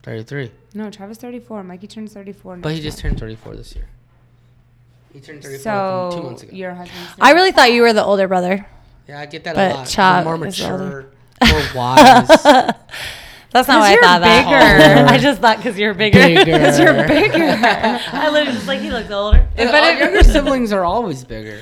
Thirty-three. 0.02 0.50
No, 0.74 0.90
Chav 0.90 1.10
is 1.10 1.18
34. 1.18 1.64
Mikey 1.64 1.86
turns 1.86 2.12
34. 2.12 2.56
But 2.58 2.72
he 2.72 2.80
just 2.80 2.96
month. 2.98 3.02
turned 3.02 3.20
thirty-four 3.20 3.56
this 3.56 3.74
year. 3.74 3.86
He 5.12 5.20
turned 5.20 5.42
thirty-four 5.42 5.62
So 5.62 6.10
two 6.16 6.22
months 6.22 6.42
ago. 6.42 6.54
your 6.56 6.74
husband's. 6.74 7.10
I 7.20 7.32
really 7.32 7.52
thought 7.52 7.72
you 7.72 7.82
were 7.82 7.92
the 7.92 8.04
older 8.04 8.28
brother. 8.28 8.66
Yeah, 9.08 9.20
I 9.20 9.26
get 9.26 9.44
that 9.44 9.54
But 9.54 9.72
a 9.72 9.74
lot. 9.74 9.88
Chop 9.88 10.16
You're 10.16 10.24
more 10.24 10.38
mature, 10.46 10.72
older. 10.72 11.10
more 11.50 11.62
wise. 11.74 12.28
That's 13.50 13.66
not 13.66 13.66
'Cause 13.66 13.68
why 13.80 13.88
I 13.88 13.92
you're 13.92 14.02
thought 14.02 14.20
that. 14.20 15.08
I 15.10 15.16
just 15.18 15.40
thought 15.40 15.56
because 15.56 15.78
you're 15.78 15.94
bigger. 15.94 16.18
Bigger. 16.18 16.58
'Cause 16.58 16.78
you're 16.78 16.92
bigger. 17.08 17.38
I 17.38 18.28
literally 18.30 18.52
just 18.52 18.66
like 18.68 18.80
he 18.80 18.90
looks 18.90 19.10
older. 19.10 19.48
And 19.56 19.70
But 19.70 19.82
all 19.82 19.88
it- 19.90 19.98
younger 19.98 20.22
siblings 20.22 20.72
are 20.72 20.84
always 20.84 21.24
bigger. 21.24 21.60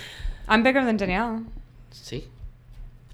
I'm 0.48 0.62
bigger 0.64 0.84
than 0.84 0.96
Danielle. 0.96 1.44
See, 1.92 2.24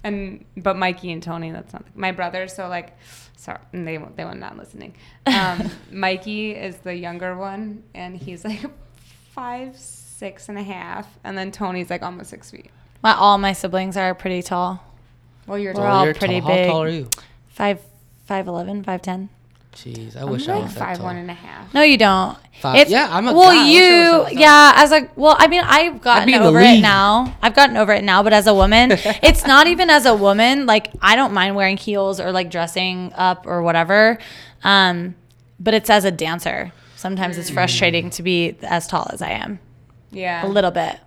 And 0.03 0.43
but 0.57 0.75
Mikey 0.77 1.11
and 1.11 1.21
Tony, 1.21 1.51
that's 1.51 1.71
not 1.73 1.83
my 1.95 2.11
brother. 2.11 2.47
So 2.47 2.67
like, 2.67 2.97
sorry, 3.37 3.59
they 3.71 3.97
they 4.15 4.25
were 4.25 4.33
not 4.35 4.57
listening. 4.57 4.95
Um, 5.27 5.69
Mikey 5.91 6.51
is 6.51 6.77
the 6.77 6.95
younger 6.95 7.37
one, 7.37 7.83
and 7.93 8.17
he's 8.17 8.43
like 8.43 8.61
five 9.31 9.75
six 10.23 10.47
and 10.47 10.57
a 10.57 10.63
half, 10.63 11.05
and 11.25 11.37
then 11.37 11.51
Tony's 11.51 11.89
like 11.89 12.01
almost 12.01 12.29
six 12.29 12.49
feet. 12.49 12.71
My, 13.01 13.13
all 13.13 13.37
my 13.37 13.51
siblings 13.51 13.97
are 13.97 14.15
pretty 14.15 14.41
tall. 14.41 14.81
Well, 15.45 15.59
you're 15.59 15.73
We're 15.73 15.81
Oh, 15.85 15.89
all 15.89 16.05
you're 16.05 16.13
pretty 16.13 16.39
tall. 16.39 16.49
How 16.49 16.65
tall 16.65 16.83
are 16.83 16.87
you? 16.89 17.09
Five, 17.49 17.81
five 18.25 18.47
eleven, 18.47 18.83
five 18.85 19.01
ten. 19.01 19.27
Jeez, 19.73 20.15
I 20.15 20.21
I'm 20.21 20.29
wish 20.29 20.47
I 20.47 20.53
like 20.53 20.63
was 20.63 20.73
that 20.75 20.79
five 20.79 20.97
tall. 20.97 21.07
one 21.07 21.17
and 21.17 21.29
a 21.29 21.33
half. 21.33 21.73
No, 21.73 21.81
you 21.81 21.97
don't. 21.97 22.37
Five- 22.61 22.87
yeah, 22.89 23.09
I'm 23.11 23.27
a 23.27 23.33
well. 23.33 23.51
guy. 23.51 23.57
I 23.59 23.63
wish 23.65 23.75
I 23.81 24.19
was 24.21 24.29
you, 24.29 24.35
tall. 24.37 24.39
yeah. 24.39 24.73
As 24.77 24.91
a 24.93 25.09
well, 25.17 25.35
I 25.37 25.47
mean, 25.47 25.63
I've 25.65 25.99
gotten 25.99 26.27
be 26.27 26.33
in 26.35 26.41
the 26.41 26.47
over 26.47 26.59
it 26.61 26.63
league. 26.75 26.81
now. 26.81 27.35
I've 27.41 27.53
gotten 27.55 27.75
over 27.75 27.91
it 27.91 28.03
now, 28.05 28.23
but 28.23 28.31
as 28.31 28.47
a 28.47 28.53
woman, 28.53 28.91
it's 29.21 29.45
not 29.45 29.67
even 29.67 29.89
as 29.89 30.05
a 30.05 30.15
woman. 30.15 30.65
Like 30.65 30.89
I 31.01 31.17
don't 31.17 31.33
mind 31.33 31.55
wearing 31.57 31.75
heels 31.75 32.21
or 32.21 32.31
like 32.31 32.49
dressing 32.49 33.11
up 33.15 33.45
or 33.45 33.61
whatever. 33.61 34.19
Um, 34.63 35.15
but 35.59 35.73
it's 35.73 35.89
as 35.89 36.05
a 36.05 36.11
dancer. 36.11 36.71
Sometimes 36.95 37.37
it's 37.37 37.49
frustrating 37.49 38.09
to 38.11 38.23
be 38.23 38.55
as 38.63 38.87
tall 38.87 39.09
as 39.11 39.21
I 39.21 39.31
am. 39.31 39.59
Yeah, 40.13 40.45
A 40.45 40.47
little 40.47 40.71
bit. 40.71 40.97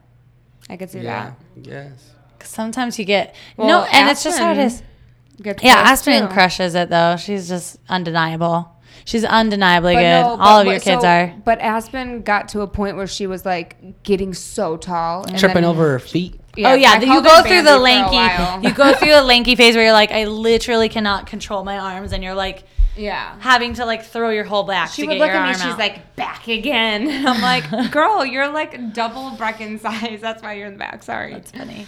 I 0.69 0.77
could 0.77 0.91
see 0.91 1.01
Yeah. 1.01 1.33
that. 1.57 1.69
Yes. 1.69 1.91
'Cause 2.39 2.49
sometimes 2.51 2.99
you 2.99 3.05
get 3.05 3.35
Well, 3.57 3.67
no, 3.69 3.83
and 3.85 4.09
it's 4.11 4.23
just 4.23 4.39
how 4.39 4.53
it 4.53 4.59
Aspen 4.59 5.57
Yeah, 5.63 5.75
Aspen 5.77 6.29
too. 6.29 6.33
crushes 6.35 6.75
it 6.75 6.91
though. 6.91 7.17
She's 7.17 7.49
just 7.49 7.79
undeniable. 7.89 8.71
She's 9.05 9.25
undeniably 9.25 9.95
But 9.95 10.01
good. 10.01 10.23
no, 10.23 10.37
but 10.37 10.43
All 10.43 10.61
of 10.61 10.67
your 10.67 10.81
kids 10.81 11.03
so- 11.03 11.09
are. 11.09 11.33
But 11.45 11.61
Aspen 11.61 12.23
got 12.23 12.49
to 12.51 12.63
a 12.63 12.67
point 12.67 12.97
where 12.97 13.07
she 13.07 13.27
was 13.27 13.45
like 13.47 14.03
getting 14.03 14.35
so 14.35 14.77
tall, 14.77 15.25
and 15.25 15.39
Tripping 15.39 15.63
then- 15.63 15.65
over 15.65 15.91
her 15.93 15.99
feet. 16.01 16.41
oh 16.65 16.75
yeah, 16.75 16.93
I 16.93 17.01
you 17.01 17.23
go 17.23 17.43
through 17.43 17.63
the 17.63 17.79
lanky. 17.79 18.67
You 18.67 18.75
go 18.75 18.93
through 18.95 19.15
a 19.15 19.23
lanky 19.23 19.55
phase 19.55 19.75
where 19.77 19.85
you're 19.85 19.93
like, 19.93 20.11
I 20.11 20.25
literally 20.25 20.89
cannot 20.89 21.27
control 21.27 21.63
my 21.65 21.79
arms, 21.79 22.13
and 22.13 22.25
you're 22.25 22.35
like 22.35 22.65
yeah. 22.97 23.37
having 23.41 23.75
to 23.75 23.85
like 23.85 24.05
throw 24.05 24.31
your 24.31 24.45
whole 24.45 24.65
back 24.65 24.91
She 24.91 25.03
to 25.03 25.09
would 25.09 25.15
get 25.15 25.21
look 25.21 25.29
your 25.29 25.37
at 25.39 25.49
me. 25.49 25.55
She's 25.55 25.63
out. 25.65 25.79
like, 25.79 26.17
"Back 26.17 26.49
again." 26.49 27.09
I'm 27.27 27.41
like, 27.43 27.91
"Girl, 27.93 28.25
you're 28.25 28.49
like 28.49 28.93
double 28.95 29.31
Brecken 29.37 29.79
size. 29.81 30.21
That's 30.21 30.43
why 30.43 30.55
you're 30.55 30.67
in 30.67 30.75
the 30.75 30.79
back. 30.79 31.03
Sorry." 31.03 31.33
That's 31.35 31.51
funny. 31.51 31.87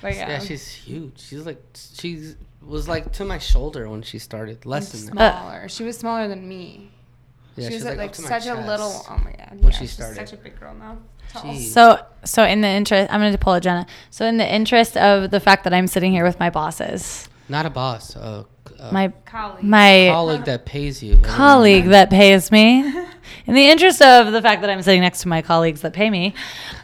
But 0.00 0.14
yeah, 0.14 0.28
Yeah. 0.30 0.38
she's 0.40 0.68
huge. 0.70 1.20
She's 1.20 1.44
like 1.46 1.62
she's 1.74 2.36
was 2.62 2.88
like 2.88 3.12
to 3.12 3.24
my 3.24 3.38
shoulder 3.38 3.88
when 3.88 4.02
she 4.02 4.18
started. 4.18 4.64
Less 4.64 4.92
than 4.92 5.18
Uh, 5.18 5.20
that. 5.20 5.38
smaller. 5.40 5.68
she 5.68 5.82
was 5.84 5.98
smaller 5.98 6.28
than 6.28 6.48
me. 6.48 6.90
Yeah, 7.56 7.68
she 7.68 7.74
was 7.74 7.82
she's 7.82 7.84
like, 7.84 7.98
like, 7.98 8.08
up 8.10 8.14
to 8.16 8.22
my 8.22 8.28
such 8.28 8.46
a 8.46 8.54
little. 8.54 9.06
Oh 9.08 9.18
my 9.24 9.32
god. 9.32 9.50
when 9.52 9.64
yeah, 9.64 9.70
she 9.70 9.84
she's 9.84 9.92
started. 9.92 10.16
such 10.16 10.32
a 10.32 10.36
big 10.42 10.58
girl 10.58 10.74
now. 10.74 10.98
So 11.58 11.98
so 12.24 12.44
in 12.44 12.60
the 12.60 12.68
interest, 12.68 13.12
I'm 13.12 13.20
gonna 13.20 13.36
pull 13.38 13.54
a 13.54 13.60
Jenna. 13.60 13.86
So 14.10 14.24
in 14.24 14.36
the 14.36 14.50
interest 14.54 14.96
of 14.96 15.30
the 15.30 15.40
fact 15.40 15.64
that 15.64 15.74
I'm 15.74 15.86
sitting 15.86 16.12
here 16.12 16.24
with 16.24 16.38
my 16.38 16.48
bosses, 16.50 17.28
Not 17.48 17.66
a 17.66 17.70
boss. 17.70 18.14
A, 18.16 18.46
a 18.90 18.92
my 18.92 19.08
Colleague. 19.24 19.64
Uh, 19.64 19.66
my 19.66 20.08
colleague 20.10 20.44
that 20.44 20.64
pays 20.66 21.02
you. 21.02 21.16
colleague 21.22 21.86
that 21.86 22.10
pays 22.10 22.50
me. 22.52 22.80
In 23.46 23.54
the 23.54 23.68
interest 23.68 24.00
of 24.00 24.32
the 24.32 24.40
fact 24.40 24.62
that 24.62 24.70
I'm 24.70 24.80
sitting 24.82 25.00
next 25.02 25.22
to 25.22 25.28
my 25.28 25.42
colleagues 25.42 25.82
that 25.82 25.92
pay 25.92 26.08
me, 26.08 26.34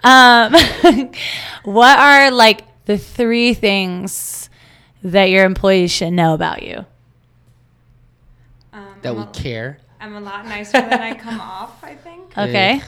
um, 0.04 0.52
what 1.64 1.98
are 1.98 2.30
like 2.30 2.62
the 2.84 2.98
three 2.98 3.54
things 3.54 4.50
that 5.02 5.24
your 5.30 5.44
employees 5.44 5.90
should 5.90 6.12
know 6.12 6.34
about 6.34 6.62
you? 6.62 6.84
Um, 8.72 8.86
That 9.02 9.10
I'm 9.10 9.16
we 9.16 9.22
a- 9.22 9.26
care. 9.28 9.78
I'm 10.00 10.14
a 10.16 10.20
lot 10.20 10.44
nicer 10.46 10.80
than 10.80 11.00
I 11.00 11.14
come 11.14 11.40
off. 11.40 11.82
I 11.84 11.94
think. 11.94 12.36
Okay. 12.36 12.80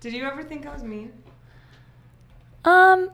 Did 0.00 0.12
you 0.12 0.24
ever 0.24 0.42
think 0.42 0.66
I 0.66 0.72
was 0.72 0.82
mean? 0.82 1.12
Um, 2.64 3.10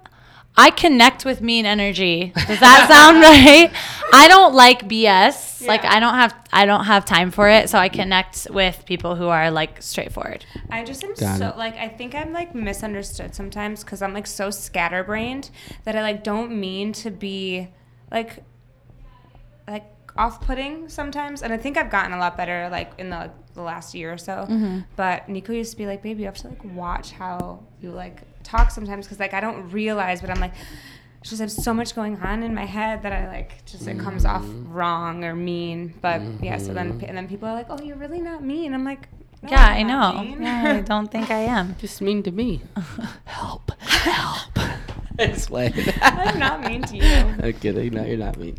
I 0.56 0.70
connect 0.70 1.24
with 1.24 1.40
mean 1.40 1.66
energy. 1.66 2.32
Does 2.46 2.60
that 2.60 2.86
sound 2.92 3.20
right? 3.22 3.72
I 4.12 4.28
don't 4.28 4.54
like 4.54 4.88
BS. 4.88 5.66
Like 5.66 5.84
I 5.84 5.98
don't 5.98 6.14
have 6.14 6.34
I 6.52 6.64
don't 6.66 6.84
have 6.84 7.04
time 7.04 7.30
for 7.32 7.48
it. 7.48 7.68
So 7.70 7.78
I 7.78 7.88
connect 7.88 8.46
with 8.50 8.84
people 8.86 9.16
who 9.16 9.26
are 9.28 9.50
like 9.50 9.82
straightforward. 9.82 10.44
I 10.70 10.84
just 10.84 11.02
am 11.02 11.14
Got 11.14 11.38
so 11.38 11.48
it. 11.48 11.56
like 11.56 11.74
I 11.76 11.88
think 11.88 12.14
I'm 12.14 12.32
like 12.32 12.54
misunderstood 12.54 13.34
sometimes 13.34 13.82
because 13.82 14.00
I'm 14.02 14.14
like 14.14 14.26
so 14.28 14.50
scatterbrained 14.50 15.50
that 15.84 15.96
I 15.96 16.02
like 16.02 16.22
don't 16.22 16.52
mean 16.60 16.92
to 16.94 17.10
be 17.10 17.68
like 18.12 18.44
like 19.66 19.90
off-putting 20.16 20.88
sometimes 20.88 21.42
and 21.42 21.52
I 21.52 21.56
think 21.56 21.76
I've 21.76 21.90
gotten 21.90 22.12
a 22.12 22.18
lot 22.18 22.36
better 22.36 22.68
like 22.70 22.92
in 22.98 23.10
the 23.10 23.30
the 23.54 23.62
last 23.62 23.94
year 23.94 24.12
or 24.12 24.18
so 24.18 24.46
Mm-hmm. 24.48 24.80
but 24.94 25.28
Nico 25.28 25.52
used 25.52 25.72
to 25.72 25.76
be 25.76 25.86
like 25.86 26.02
baby 26.02 26.20
you 26.20 26.26
have 26.26 26.36
to 26.38 26.48
like 26.48 26.62
watch 26.64 27.10
how 27.12 27.64
you 27.80 27.90
like 27.90 28.22
talk 28.44 28.70
sometimes 28.70 29.06
because 29.06 29.18
like 29.18 29.34
I 29.34 29.40
don't 29.40 29.70
realize 29.72 30.20
but 30.20 30.30
I'm 30.30 30.40
like 30.40 30.52
I 30.54 31.26
just 31.26 31.40
have 31.40 31.50
so 31.50 31.72
much 31.74 31.94
going 31.94 32.16
on 32.20 32.42
in 32.42 32.54
my 32.54 32.66
head 32.66 33.02
that 33.02 33.12
I 33.12 33.26
like 33.26 33.64
just 33.64 33.88
it 33.88 33.98
comes 33.98 34.24
off 34.24 34.44
Mm-hmm. 34.44 34.72
wrong 34.72 35.24
or 35.24 35.34
mean 35.34 35.94
but 36.02 36.20
yeah 36.42 36.58
so 36.58 36.72
then 36.74 37.00
and 37.08 37.16
then 37.16 37.26
people 37.28 37.48
are 37.48 37.54
like 37.54 37.66
oh 37.70 37.80
you're 37.82 37.96
really 37.96 38.20
not 38.20 38.42
mean 38.44 38.74
I'm 38.74 38.84
like 38.84 39.08
"No, 39.42 39.50
yeah, 39.50 39.66
I'm 39.68 39.76
I 39.76 39.82
know. 39.82 40.22
mean." 40.22 40.42
Yeah, 40.42 40.62
I 40.78 40.80
don't 40.92 41.10
think 41.10 41.30
I 41.30 41.40
am. 41.40 41.76
Just 41.78 42.00
mean 42.00 42.22
to 42.22 42.30
me. 42.30 42.60
help. 43.24 43.72
Help. 43.80 44.58
it's 45.18 45.50
like 45.50 45.74
I'm 46.02 46.38
not 46.38 46.60
mean 46.62 46.82
to 46.82 46.96
you. 46.96 47.20
I'm 47.42 47.52
kidding. 47.54 47.92
No, 47.94 48.04
you're 48.04 48.16
not 48.18 48.36
mean. 48.38 48.56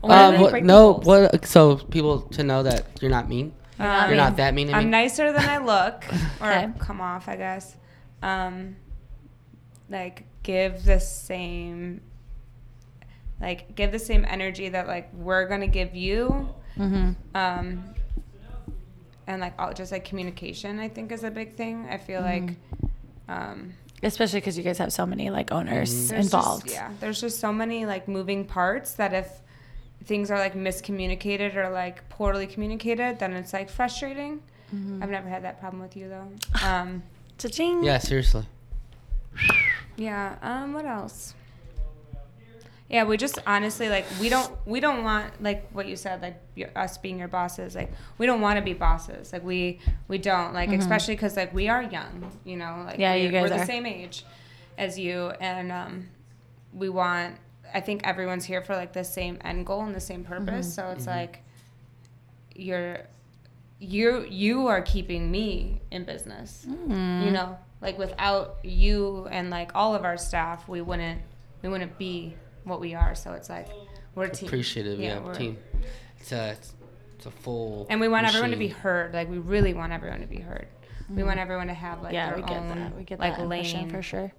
Why 0.00 0.24
Um, 0.34 0.40
what, 0.40 0.62
no, 0.62 0.94
what? 0.94 1.44
So 1.46 1.76
people 1.76 2.20
to 2.36 2.42
know 2.44 2.62
that 2.62 2.86
you're 3.00 3.10
not 3.10 3.28
mean. 3.28 3.52
Um, 3.80 4.08
You're 4.08 4.16
not 4.16 4.36
that 4.38 4.54
mean 4.54 4.66
to. 4.68 4.74
I'm 4.74 4.90
nicer 4.90 5.32
than 5.32 5.44
I 5.48 5.58
look, 5.58 6.04
or 6.40 6.50
Okay. 6.52 6.68
come 6.80 7.00
off, 7.00 7.28
I 7.28 7.36
guess. 7.36 7.76
Um, 8.22 8.76
like 9.90 10.24
give 10.42 10.84
the 10.84 11.00
same, 11.00 12.00
like 13.40 13.74
give 13.74 13.92
the 13.92 13.98
same 13.98 14.24
energy 14.28 14.68
that 14.68 14.86
like 14.86 15.12
we're 15.14 15.46
gonna 15.46 15.66
give 15.66 15.94
you. 15.94 16.54
Mm-hmm. 16.76 17.12
Um, 17.34 17.94
and 19.26 19.40
like 19.40 19.54
all, 19.58 19.72
just 19.72 19.92
like 19.92 20.04
communication, 20.04 20.78
I 20.78 20.88
think 20.88 21.12
is 21.12 21.24
a 21.24 21.30
big 21.30 21.54
thing. 21.54 21.86
I 21.90 21.98
feel 21.98 22.20
like. 22.20 22.54
Um, 23.28 23.74
Especially 24.02 24.38
because 24.40 24.56
you 24.56 24.62
guys 24.62 24.78
have 24.78 24.92
so 24.92 25.04
many 25.04 25.28
like 25.28 25.50
owners 25.50 26.08
there's 26.08 26.26
involved. 26.26 26.64
Just, 26.66 26.76
yeah, 26.76 26.90
there's 27.00 27.20
just 27.20 27.40
so 27.40 27.52
many 27.52 27.84
like 27.84 28.06
moving 28.06 28.44
parts 28.44 28.94
that 28.94 29.12
if 29.12 29.28
things 30.04 30.30
are 30.30 30.38
like 30.38 30.54
miscommunicated 30.54 31.56
or 31.56 31.68
like 31.70 32.08
poorly 32.08 32.46
communicated, 32.46 33.18
then 33.18 33.32
it's 33.32 33.52
like 33.52 33.68
frustrating. 33.68 34.40
Mm-hmm. 34.74 35.02
I've 35.02 35.10
never 35.10 35.28
had 35.28 35.44
that 35.44 35.60
problem 35.60 35.82
with 35.82 35.96
you 35.96 36.08
though. 36.08 36.28
Um, 36.64 37.02
Cha-ching. 37.38 37.84
yeah, 37.84 37.98
seriously. 37.98 38.44
yeah. 39.96 40.36
Um, 40.42 40.72
what 40.72 40.84
else? 40.84 41.34
Yeah, 42.90 43.04
we 43.04 43.18
just 43.18 43.38
honestly 43.46 43.90
like 43.90 44.06
we 44.18 44.30
don't 44.30 44.50
we 44.66 44.80
don't 44.80 45.04
want 45.04 45.42
like 45.42 45.68
what 45.72 45.86
you 45.86 45.94
said 45.94 46.22
like 46.22 46.40
your, 46.54 46.70
us 46.74 46.96
being 46.96 47.18
your 47.18 47.28
bosses 47.28 47.74
like 47.74 47.92
we 48.16 48.24
don't 48.24 48.40
want 48.40 48.56
to 48.56 48.62
be 48.62 48.72
bosses 48.72 49.30
like 49.30 49.44
we 49.44 49.78
we 50.08 50.16
don't 50.16 50.54
like 50.54 50.70
especially 50.72 51.14
because 51.14 51.36
like 51.36 51.52
we 51.52 51.68
are 51.68 51.82
young 51.82 52.32
you 52.44 52.56
know 52.56 52.84
like 52.86 52.94
Mm-hmm. 52.94 53.00
Yeah, 53.02 53.14
we, 53.16 53.22
you 53.24 53.28
guys 53.30 53.50
we're 53.50 53.58
the 53.58 53.66
same 53.66 53.84
age 53.84 54.24
as 54.78 54.98
you 54.98 55.32
and 55.38 55.70
um 55.70 56.08
we 56.72 56.88
want 56.88 57.36
I 57.74 57.80
think 57.82 58.06
everyone's 58.06 58.46
here 58.46 58.62
for 58.62 58.74
like 58.74 58.94
the 58.94 59.04
same 59.04 59.36
end 59.44 59.66
goal 59.66 59.82
and 59.82 59.94
the 59.94 60.00
same 60.00 60.24
purpose 60.24 60.68
Mm-hmm. 60.68 60.88
so 60.88 60.88
it's 60.88 61.06
like 61.06 61.42
you're 62.54 63.00
you 63.78 64.26
you 64.28 64.66
are 64.66 64.82
keeping 64.82 65.30
me 65.30 65.80
in 65.90 66.04
business 66.04 66.66
Mm. 66.68 67.24
you 67.24 67.30
know 67.30 67.56
like 67.80 67.96
without 67.98 68.56
you 68.64 69.28
and 69.30 69.50
like 69.50 69.70
all 69.74 69.94
of 69.94 70.04
our 70.04 70.16
staff 70.16 70.68
we 70.68 70.80
wouldn't 70.80 71.20
we 71.62 71.68
wouldn't 71.68 71.96
be 71.98 72.34
what 72.64 72.80
we 72.80 72.94
are 72.94 73.14
so 73.14 73.32
it's 73.34 73.48
like 73.48 73.68
we're 74.14 74.24
a 74.24 74.30
team 74.30 74.48
Appreciative. 74.48 74.98
Yeah, 74.98 75.20
we're- 75.20 75.34
team. 75.36 75.58
It's 76.18 76.32
a 76.32 76.50
it's, 76.50 76.74
it's 77.16 77.26
a 77.26 77.30
full. 77.30 77.86
and 77.88 78.00
we 78.00 78.08
want 78.08 78.26
everyone 78.26 78.50
to 78.50 78.56
be 78.56 78.66
heard 78.68 79.14
like 79.14 79.30
we 79.30 79.38
really 79.38 79.74
want 79.74 79.92
everyone 79.92 80.20
to 80.20 80.26
be 80.26 80.40
heard 80.40 80.66
we 81.08 81.22
want 81.22 81.38
everyone 81.38 81.68
to 81.68 81.74
have 81.74 82.02
like 82.02 82.12
yeah, 82.12 82.30
their 82.30 82.36
we 82.36 82.42
get 82.42 82.56
own 82.58 82.68
that. 82.68 82.96
We 82.96 83.04
get 83.04 83.18
like 83.20 83.36
that 83.36 83.42
impression 83.42 83.80
lane 83.82 83.90
for 83.90 84.02
sure. 84.02 84.32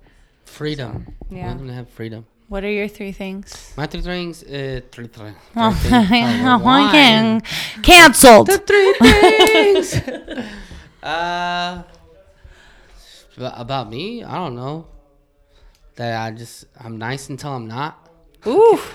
freedom. 0.46 1.06
So, 1.08 1.36
We 1.36 1.42
want 1.42 1.58
them 1.60 1.68
to 1.68 1.74
have 1.74 1.90
freedom. 1.90 2.26
What 2.50 2.64
are 2.64 2.72
your 2.72 2.88
three 2.88 3.12
things? 3.12 3.74
My 3.78 3.86
three 3.86 4.02
things. 4.14 4.44
Uh, 4.44 4.82
three, 4.92 5.08
three, 5.08 5.32
Oh, 5.56 5.72
three 5.72 6.06
things. 6.06 6.42
Oh, 6.44 6.58
why? 6.58 6.90
again. 6.90 7.42
Cancelled. 7.84 8.48
The 8.48 8.58
three 8.58 8.94
things. 9.00 9.94
uh, 11.04 11.84
about 13.38 13.90
me, 13.90 14.24
I 14.24 14.36
don't 14.36 14.56
know. 14.56 14.88
That 15.96 16.20
I 16.22 16.32
just 16.32 16.66
I'm 16.80 16.98
nice 16.98 17.30
until 17.30 17.52
I'm 17.52 17.68
not. 17.68 18.10
Ooh. 18.48 18.80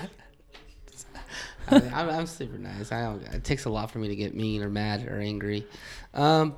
I 1.67 1.79
mean, 1.79 1.91
I'm, 1.95 2.09
I'm 2.09 2.25
super 2.27 2.57
nice. 2.57 2.91
I 2.91 3.03
don't. 3.03 3.21
It 3.33 3.43
takes 3.43 3.65
a 3.65 3.69
lot 3.69 3.89
for 3.89 3.99
me 3.99 4.07
to 4.09 4.15
get 4.15 4.35
mean 4.35 4.61
or 4.63 4.69
mad 4.69 5.07
or 5.07 5.19
angry, 5.19 5.65
um, 6.13 6.55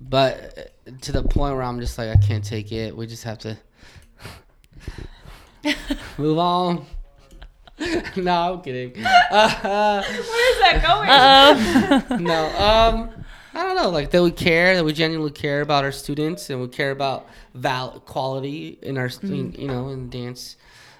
but 0.00 0.72
to 1.02 1.12
the 1.12 1.22
point 1.22 1.54
where 1.54 1.62
I'm 1.62 1.80
just 1.80 1.96
like 1.96 2.10
I 2.10 2.16
can't 2.16 2.44
take 2.44 2.72
it. 2.72 2.94
We 2.96 3.06
just 3.06 3.24
have 3.24 3.38
to 3.40 3.56
move 6.18 6.38
on. 6.38 6.86
no, 8.16 8.54
I'm 8.54 8.60
kidding. 8.62 9.04
Uh, 9.32 10.02
where's 10.02 10.58
that 10.60 10.82
going 10.84 11.08
Uh-oh. 11.08 12.16
no, 12.16 12.46
um, 12.58 13.10
I 13.54 13.62
don't 13.62 13.76
know. 13.76 13.90
Like 13.90 14.10
that 14.10 14.22
we 14.22 14.32
care, 14.32 14.74
that 14.74 14.84
we 14.84 14.92
genuinely 14.92 15.30
care 15.30 15.60
about 15.60 15.84
our 15.84 15.92
students, 15.92 16.50
and 16.50 16.60
we 16.60 16.66
care 16.68 16.90
about 16.90 17.28
val 17.54 18.00
quality 18.00 18.78
in 18.82 18.98
our, 18.98 19.08
stu- 19.08 19.52
you 19.56 19.68
know, 19.68 19.88
in 19.90 20.10
dance. 20.10 20.56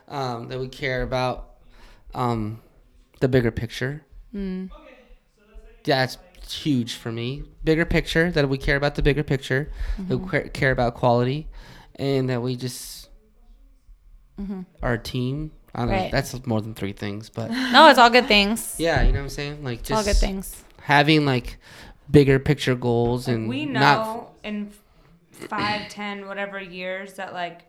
Um, 0.09 0.49
that 0.49 0.59
we 0.61 0.69
care 0.69 1.03
about 1.03 1.51
um, 2.15 2.61
the 3.21 3.29
bigger 3.29 3.51
picture, 3.51 4.05
Mm. 4.35 4.71
That's 5.85 6.19
huge 6.49 6.95
for 6.95 7.11
me. 7.11 7.43
Bigger 7.65 7.85
picture 7.85 8.31
that 8.33 8.49
we 8.49 8.59
care 8.59 8.77
about 8.77 8.95
the 8.97 9.03
bigger 9.03 9.23
picture, 9.25 9.71
that 10.09 10.19
we 10.19 10.29
care- 10.29 10.49
care 10.49 10.71
about 10.73 10.95
quality, 10.95 11.49
and 11.97 12.29
that 12.31 12.43
we 12.43 12.55
just 12.57 13.00
Mm-hmm. 14.41 14.61
our 14.83 14.97
team. 14.99 15.53
I 15.75 15.81
don't 15.81 15.89
know. 15.91 16.09
That's 16.11 16.47
more 16.47 16.61
than 16.61 16.75
three 16.75 16.93
things, 16.93 17.29
but 17.31 17.51
No, 17.73 17.89
it's 17.91 17.99
all 17.99 18.11
good 18.11 18.27
things. 18.27 18.75
yeah, 18.79 19.03
you 19.03 19.13
know 19.13 19.19
what 19.19 19.25
I'm 19.25 19.29
saying. 19.29 19.63
Like 19.63 19.81
It's 19.81 19.91
all 19.91 20.03
good 20.03 20.17
things. 20.17 20.65
having 20.83 21.25
like 21.27 21.59
bigger 22.11 22.39
picture 22.41 22.75
goals 22.75 23.29
and 23.29 23.49
we 23.49 23.67
know 23.67 23.81
not 23.81 24.33
in 24.43 24.73
five, 25.31 25.89
ten, 25.99 26.27
whatever 26.27 26.61
years 26.61 27.15
that 27.15 27.33
like 27.33 27.63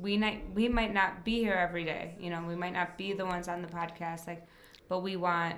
we 0.00 0.16
might 0.16 0.42
we 0.54 0.68
might 0.68 0.92
not 0.94 1.24
be 1.24 1.38
here 1.38 1.54
every 1.54 1.84
day. 1.84 2.14
You 2.20 2.30
know, 2.30 2.42
we 2.46 2.54
might 2.56 2.72
not 2.72 2.96
be 2.98 3.12
the 3.12 3.24
ones 3.26 3.48
on 3.48 3.62
the 3.62 3.68
podcast, 3.68 4.26
like, 4.26 4.46
but 4.88 5.00
we 5.02 5.16
want 5.16 5.56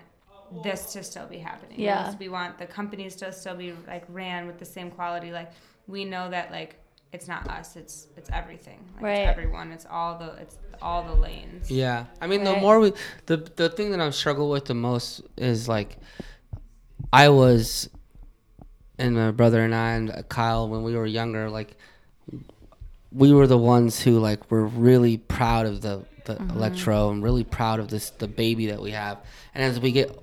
this 0.64 0.92
to 0.94 1.02
still 1.02 1.26
be 1.26 1.38
happening. 1.38 1.78
Yeah. 1.78 2.14
We 2.18 2.28
want 2.28 2.58
the 2.58 2.66
companies 2.66 3.16
to 3.16 3.32
still 3.32 3.54
be 3.54 3.72
like 3.86 4.04
ran 4.08 4.46
with 4.46 4.58
the 4.58 4.64
same 4.64 4.90
quality. 4.90 5.30
Like 5.30 5.52
we 5.86 6.04
know 6.04 6.28
that 6.30 6.50
like 6.50 6.76
it's 7.12 7.26
not 7.28 7.48
us, 7.48 7.76
it's 7.76 8.06
it's 8.16 8.30
everything. 8.32 8.78
Like, 8.94 9.02
Right. 9.04 9.18
It's 9.20 9.30
everyone. 9.30 9.72
It's 9.72 9.86
all 9.90 10.18
the 10.18 10.32
it's 10.40 10.58
all 10.82 11.02
the 11.02 11.14
lanes. 11.14 11.70
Yeah, 11.70 12.06
I 12.20 12.26
mean, 12.26 12.44
the 12.44 12.56
more 12.56 12.80
we, 12.80 12.92
the 13.26 13.36
the 13.36 13.68
thing 13.68 13.90
that 13.90 14.00
I 14.00 14.10
struggle 14.10 14.48
with 14.50 14.66
the 14.66 14.74
most 14.74 15.22
is 15.36 15.68
like, 15.68 15.98
I 17.12 17.28
was, 17.28 17.90
and 18.98 19.14
my 19.14 19.30
brother 19.30 19.62
and 19.64 19.74
I 19.74 19.92
and 19.92 20.28
Kyle 20.28 20.68
when 20.68 20.82
we 20.82 20.94
were 20.96 21.06
younger, 21.06 21.50
like, 21.50 21.76
we 23.12 23.32
were 23.32 23.46
the 23.46 23.58
ones 23.58 24.00
who 24.00 24.18
like 24.20 24.50
were 24.50 24.66
really 24.66 25.16
proud 25.18 25.66
of 25.66 25.80
the 25.82 26.04
the 26.24 26.34
Mm-hmm. 26.34 26.56
electro 26.58 27.10
and 27.10 27.22
really 27.24 27.44
proud 27.44 27.80
of 27.80 27.88
this 27.88 28.10
the 28.10 28.28
baby 28.28 28.66
that 28.66 28.80
we 28.80 28.92
have, 28.92 29.18
and 29.54 29.64
as 29.64 29.80
we 29.80 29.90
get 29.90 30.16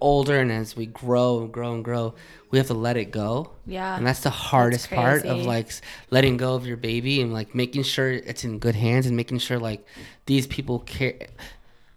older 0.00 0.38
and 0.38 0.52
as 0.52 0.76
we 0.76 0.86
grow 0.86 1.40
and 1.40 1.52
grow 1.52 1.74
and 1.74 1.84
grow, 1.84 2.14
we 2.50 2.58
have 2.58 2.66
to 2.68 2.74
let 2.74 2.96
it 2.96 3.06
go. 3.10 3.52
Yeah. 3.66 3.96
And 3.96 4.06
that's 4.06 4.20
the 4.20 4.30
hardest 4.30 4.90
part 4.90 5.24
of 5.24 5.38
like 5.46 5.70
letting 6.10 6.36
go 6.36 6.54
of 6.54 6.66
your 6.66 6.76
baby 6.76 7.20
and 7.20 7.32
like 7.32 7.54
making 7.54 7.82
sure 7.82 8.10
it's 8.12 8.44
in 8.44 8.58
good 8.58 8.74
hands 8.74 9.06
and 9.06 9.16
making 9.16 9.38
sure 9.38 9.58
like 9.58 9.86
these 10.26 10.46
people 10.46 10.80
care. 10.80 11.14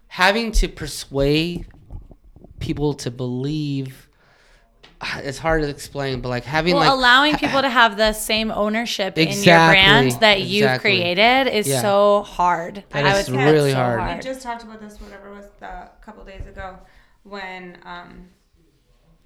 Having 0.08 0.52
to 0.52 0.68
persuade 0.68 1.66
people 2.58 2.94
to 2.94 3.10
believe 3.10 4.08
ah, 5.00 5.20
it's 5.22 5.38
hard 5.38 5.62
to 5.62 5.68
explain, 5.68 6.20
but 6.20 6.28
like 6.28 6.44
having 6.44 6.74
Well, 6.74 6.84
like 6.84 6.92
allowing 6.92 7.32
ha- 7.32 7.38
people 7.38 7.62
to 7.62 7.68
have 7.70 7.96
the 7.96 8.12
same 8.12 8.50
ownership 8.50 9.16
in 9.16 9.28
your 9.28 9.56
brand 9.56 10.12
that 10.20 10.42
you've 10.42 10.80
created 10.80 11.46
is 11.46 11.66
Yeah. 11.68 11.80
so 11.80 12.22
hard. 12.22 12.84
That 12.90 13.06
I 13.06 13.18
is 13.18 13.28
would 13.30 13.36
say 13.38 13.44
really 13.52 13.70
it's 13.70 13.78
so 13.78 13.82
hard. 13.84 14.16
We 14.16 14.22
just 14.22 14.42
talked 14.42 14.62
about 14.64 14.80
this, 14.80 15.00
whatever 15.00 15.30
was 15.30 15.46
the, 15.60 15.66
a 15.66 15.90
couple 16.02 16.24
days 16.24 16.46
ago, 16.46 16.76
when 17.24 17.78
um, 17.84 18.28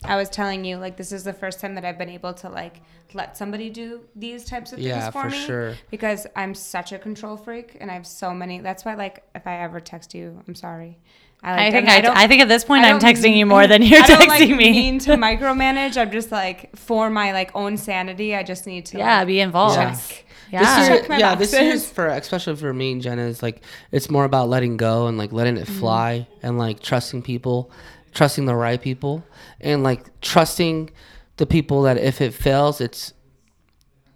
I 0.04 0.16
was 0.16 0.28
telling 0.28 0.64
you, 0.64 0.76
like, 0.76 0.96
this 0.96 1.12
is 1.12 1.24
the 1.24 1.32
first 1.32 1.60
time 1.60 1.74
that 1.76 1.84
I've 1.84 1.98
been 1.98 2.10
able 2.10 2.34
to, 2.34 2.48
like, 2.48 2.82
let 3.14 3.36
somebody 3.36 3.70
do 3.70 4.00
these 4.16 4.44
types 4.44 4.72
of 4.72 4.78
things 4.78 4.88
Yeah, 4.88 5.10
for, 5.10 5.22
for 5.22 5.30
me. 5.30 5.38
sure. 5.38 5.74
Because 5.90 6.26
I'm 6.34 6.54
such 6.54 6.92
a 6.92 6.98
control 6.98 7.36
freak 7.36 7.76
and 7.80 7.90
I 7.90 7.94
have 7.94 8.06
so 8.06 8.34
many. 8.34 8.60
That's 8.60 8.84
why, 8.84 8.94
like, 8.94 9.22
if 9.34 9.46
I 9.46 9.58
ever 9.60 9.80
text 9.80 10.14
you, 10.14 10.42
I'm 10.46 10.54
sorry. 10.54 10.98
I 11.42 11.56
like, 11.64 11.72
think 11.72 11.86
don't- 11.86 11.94
I, 11.96 12.00
don't- 12.00 12.16
I 12.16 12.26
think 12.26 12.40
at 12.42 12.48
this 12.48 12.64
point 12.64 12.84
I 12.84 12.90
I'm 12.90 12.98
don't 12.98 13.14
texting 13.14 13.36
you 13.36 13.44
more 13.46 13.66
than 13.66 13.82
you're 13.90 14.02
I 14.02 14.06
don't, 14.06 14.28
like, 14.28 14.42
texting 14.42 14.56
me. 14.56 14.70
mean 14.72 14.98
to 15.00 15.10
micromanage. 15.16 15.96
I'm 15.98 16.10
just 16.10 16.32
like 16.32 16.74
for 16.76 17.10
my 17.10 17.32
like 17.32 17.50
own 17.54 17.76
sanity. 17.76 18.34
I 18.34 18.42
just 18.42 18.66
need 18.66 18.86
to 18.86 18.98
yeah, 18.98 19.18
like, 19.18 19.26
be 19.26 19.40
involved. 19.40 19.76
Yeah. 19.76 19.94
check. 19.94 20.24
Yeah. 20.62 20.88
This 20.98 21.08
year, 21.08 21.18
yeah, 21.18 21.34
this 21.34 21.50
boxes. 21.52 21.66
year's 21.66 21.90
for 21.90 22.06
especially 22.06 22.56
for 22.56 22.72
me 22.72 22.92
and 22.92 23.02
Jenna 23.02 23.22
is 23.22 23.42
like 23.42 23.62
it's 23.92 24.08
more 24.10 24.24
about 24.24 24.48
letting 24.48 24.76
go 24.76 25.06
and 25.06 25.18
like 25.18 25.32
letting 25.32 25.54
Mm-hmm. 25.56 25.72
it 25.72 25.78
fly 25.80 26.28
and 26.42 26.58
like 26.58 26.80
trusting 26.80 27.22
people, 27.22 27.70
trusting 28.12 28.44
the 28.46 28.54
right 28.54 28.80
people, 28.80 29.24
and 29.60 29.82
like 29.82 30.20
trusting 30.20 30.90
the 31.36 31.46
people 31.46 31.82
that 31.82 31.96
if 31.98 32.20
it 32.20 32.32
fails, 32.34 32.80
it's 32.80 33.12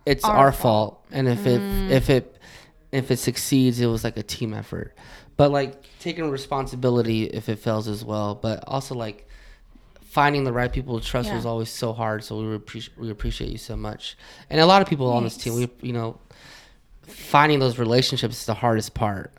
it's 0.06 0.24
our, 0.24 0.36
Our 0.46 0.52
fault, 0.52 1.04
and 1.10 1.28
if 1.28 1.46
it 1.46 1.60
Mm. 1.60 1.90
if 1.90 2.08
it 2.10 2.36
if 2.92 3.10
it 3.10 3.18
succeeds, 3.18 3.80
it 3.80 3.86
was 3.86 4.02
like 4.04 4.16
a 4.16 4.22
team 4.22 4.54
effort. 4.54 4.94
But 5.36 5.50
like 5.50 5.84
taking 6.00 6.30
responsibility 6.30 7.24
if 7.24 7.48
it 7.48 7.58
fails 7.58 7.86
as 7.88 8.04
well, 8.04 8.34
but 8.34 8.64
also 8.66 8.94
like 8.94 9.26
finding 10.02 10.44
the 10.44 10.52
right 10.52 10.72
people 10.72 10.98
to 10.98 11.06
trust 11.06 11.28
Yeah. 11.28 11.36
was 11.36 11.44
always 11.46 11.68
so 11.68 11.92
hard. 11.92 12.24
So 12.24 12.38
we 12.40 12.54
appreciate 12.54 12.96
we 12.98 13.10
appreciate 13.10 13.50
you 13.50 13.58
so 13.58 13.76
much, 13.76 14.16
and 14.48 14.60
a 14.60 14.66
lot 14.66 14.80
of 14.82 14.88
people 14.88 15.10
on 15.12 15.22
this 15.24 15.36
team. 15.36 15.54
We 15.54 15.68
you 15.82 15.92
know 15.92 16.18
finding 17.08 17.58
those 17.58 17.78
relationships 17.78 18.40
is 18.40 18.46
the 18.46 18.54
hardest 18.54 18.94
part. 18.94 19.32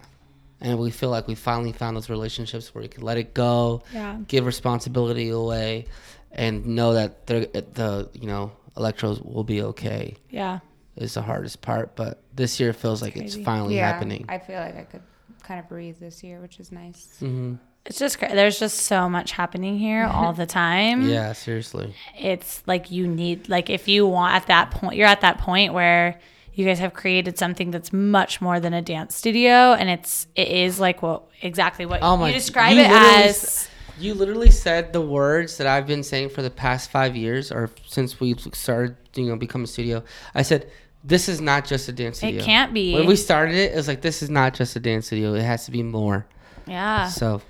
And 0.62 0.78
we 0.78 0.92
feel 0.92 1.10
like 1.10 1.28
we 1.28 1.36
finally 1.36 1.72
found 1.72 1.96
those 1.96 2.10
relationships 2.10 2.76
where 2.76 2.84
you 2.84 2.90
can 2.90 3.04
let 3.04 3.18
it 3.18 3.34
go, 3.34 3.82
Yeah. 3.94 4.18
give 4.28 4.46
responsibility 4.46 5.30
away, 5.30 5.86
and 6.32 6.66
know 6.66 6.94
that 6.94 7.26
the 7.28 8.10
you 8.14 8.28
know 8.28 8.52
electros 8.76 9.24
will 9.26 9.44
be 9.46 9.62
okay. 9.62 10.16
Yeah. 10.30 10.60
Is 10.98 11.14
the 11.14 11.22
hardest 11.22 11.62
part, 11.62 11.96
but 11.96 12.22
this 12.36 12.60
year 12.60 12.74
feels 12.74 13.02
like 13.02 13.16
it's 13.16 13.38
finally 13.38 13.78
yeah, 13.78 13.90
happening. 13.90 14.26
I 14.28 14.38
feel 14.38 14.60
like 14.60 14.76
I 14.76 14.84
could 14.84 15.02
kind 15.44 15.62
of 15.62 15.70
breathe 15.70 15.98
this 15.98 16.24
year, 16.24 16.42
which 16.42 16.60
is 16.60 16.74
nice. 16.74 17.16
hmm 17.20 17.56
It's 17.86 17.98
just 17.98 18.20
cra- 18.20 18.36
there's 18.36 18.60
just 18.60 18.80
so 18.80 19.08
much 19.08 19.32
happening 19.32 19.80
here 19.80 20.04
all 20.04 20.34
the 20.34 20.46
time. 20.46 21.08
Yeah, 21.10 21.32
seriously. 21.32 21.96
It's 22.18 22.62
like 22.68 22.92
you 22.92 23.08
need 23.08 23.48
like 23.48 23.70
if 23.70 23.88
you 23.88 24.06
want 24.08 24.36
at 24.36 24.48
that 24.48 24.72
point 24.72 24.98
you're 24.98 25.08
at 25.08 25.22
that 25.22 25.38
point 25.38 25.74
where 25.74 26.20
you 26.54 26.66
guys 26.66 26.80
have 26.80 26.94
created 26.94 27.38
something 27.38 27.72
that's 27.72 27.94
much 27.94 28.42
more 28.42 28.60
than 28.60 28.74
a 28.74 28.82
dance 28.82 29.16
studio 29.16 29.74
and 29.74 29.90
it's 29.90 30.28
it 30.36 30.48
is 30.48 30.80
like 30.80 31.02
what 31.02 31.24
exactly 31.42 31.86
what 31.86 32.00
Oh 32.02 32.18
my! 32.18 32.28
you 32.30 32.34
describe 32.34 32.74
you 32.76 32.82
it 32.82 32.90
as 32.92 33.70
You 34.00 34.14
literally 34.14 34.52
said 34.52 34.94
the 34.94 35.02
words 35.02 35.58
that 35.58 35.68
I've 35.68 35.86
been 35.88 36.04
saying 36.04 36.30
for 36.30 36.42
the 36.42 36.50
past 36.50 36.90
five 36.90 37.16
years, 37.18 37.52
or 37.52 37.70
since 37.86 38.20
we 38.20 38.34
started, 38.54 38.96
you 39.16 39.26
know, 39.26 39.36
become 39.36 39.64
a 39.66 39.68
studio. 39.68 40.04
I 40.34 40.42
said, 40.44 40.70
"This 41.04 41.28
is 41.28 41.42
not 41.42 41.66
just 41.66 41.90
a 41.90 41.92
dance 41.92 42.18
studio. 42.20 42.42
It 42.42 42.46
can't 42.46 42.74
be. 42.74 42.94
When 42.94 43.06
we 43.08 43.16
started 43.18 43.56
it, 43.56 43.74
it 43.74 43.76
was 43.76 43.88
like, 43.90 44.00
"This 44.02 44.22
is 44.24 44.30
not 44.30 44.54
just 44.54 44.76
a 44.78 44.80
dance 44.80 45.08
studio. 45.08 45.34
It 45.34 45.44
has 45.44 45.66
to 45.66 45.72
be 45.72 45.84
more." 45.84 46.26
yeah. 46.66 47.08
So, 47.10 47.42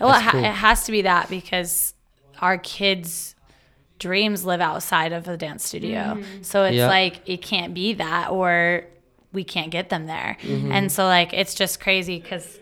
Well, 0.00 0.10
it, 0.14 0.22
ha- 0.22 0.30
cool. 0.32 0.44
it 0.44 0.52
has 0.52 0.84
to 0.84 0.92
be 0.92 1.02
that 1.02 1.28
because 1.30 1.94
our 2.40 2.58
kids' 2.58 3.34
dreams 3.98 4.44
live 4.44 4.60
outside 4.60 5.12
of 5.12 5.24
the 5.24 5.36
dance 5.36 5.64
studio. 5.64 6.22
So 6.42 6.64
it's 6.64 6.76
Yeah. 6.76 6.88
like 6.88 7.20
it 7.26 7.42
can't 7.42 7.72
be 7.74 7.94
that, 7.94 8.30
or 8.30 8.84
we 9.32 9.44
can't 9.44 9.70
get 9.70 9.88
them 9.88 10.06
there. 10.06 10.36
Mm-hmm. 10.42 10.72
And 10.72 10.92
so 10.92 11.04
like 11.06 11.32
it's 11.32 11.54
just 11.54 11.80
crazy 11.80 12.20
because 12.20 12.58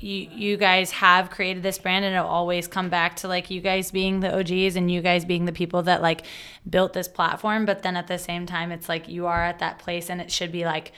you 0.00 0.28
you 0.32 0.56
guys 0.56 0.92
have 0.92 1.28
created 1.30 1.62
this 1.62 1.78
brand, 1.78 2.04
and 2.04 2.14
it'll 2.14 2.26
always 2.28 2.68
come 2.68 2.88
back 2.88 3.16
to 3.16 3.28
like 3.28 3.50
you 3.50 3.60
guys 3.60 3.90
being 3.90 4.20
the 4.20 4.32
OGs 4.38 4.76
and 4.76 4.90
you 4.90 5.00
guys 5.02 5.24
being 5.24 5.44
the 5.44 5.52
people 5.52 5.82
that 5.84 6.02
like 6.02 6.24
built 6.68 6.92
this 6.92 7.08
platform. 7.08 7.64
But 7.66 7.82
then 7.82 7.96
at 7.96 8.06
the 8.06 8.18
same 8.18 8.46
time, 8.46 8.70
it's 8.70 8.88
like 8.88 9.08
you 9.08 9.26
are 9.26 9.42
at 9.44 9.58
that 9.58 9.78
place, 9.80 10.08
and 10.08 10.20
it 10.20 10.30
should 10.30 10.52
be 10.52 10.64
like 10.64 10.92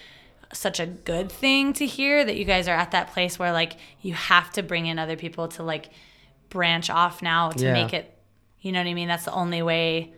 such 0.53 0.81
a 0.81 0.87
good 0.87 1.31
thing 1.31 1.73
to 1.75 1.87
hear 1.87 2.25
that 2.25 2.37
you 2.37 2.45
guys 2.45 2.67
are 2.69 2.75
at 2.77 2.91
that 2.91 3.13
place 3.13 3.39
where 3.39 3.53
like 3.53 3.75
you 4.03 4.13
have 4.15 4.51
to 4.53 4.63
bring 4.65 4.87
in 4.87 4.99
other 4.99 5.17
people 5.17 5.47
to 5.47 5.63
like 5.63 5.91
branch 6.49 6.91
off 6.91 7.23
now 7.23 7.51
to 7.51 7.65
Yeah. 7.65 7.73
make 7.73 7.95
it 7.95 8.13
you 8.61 8.73
know 8.73 8.81
what 8.81 8.87
I 8.89 8.95
mean 8.95 9.09
that's 9.09 9.25
the 9.25 9.33
only 9.33 9.63
way 9.63 10.13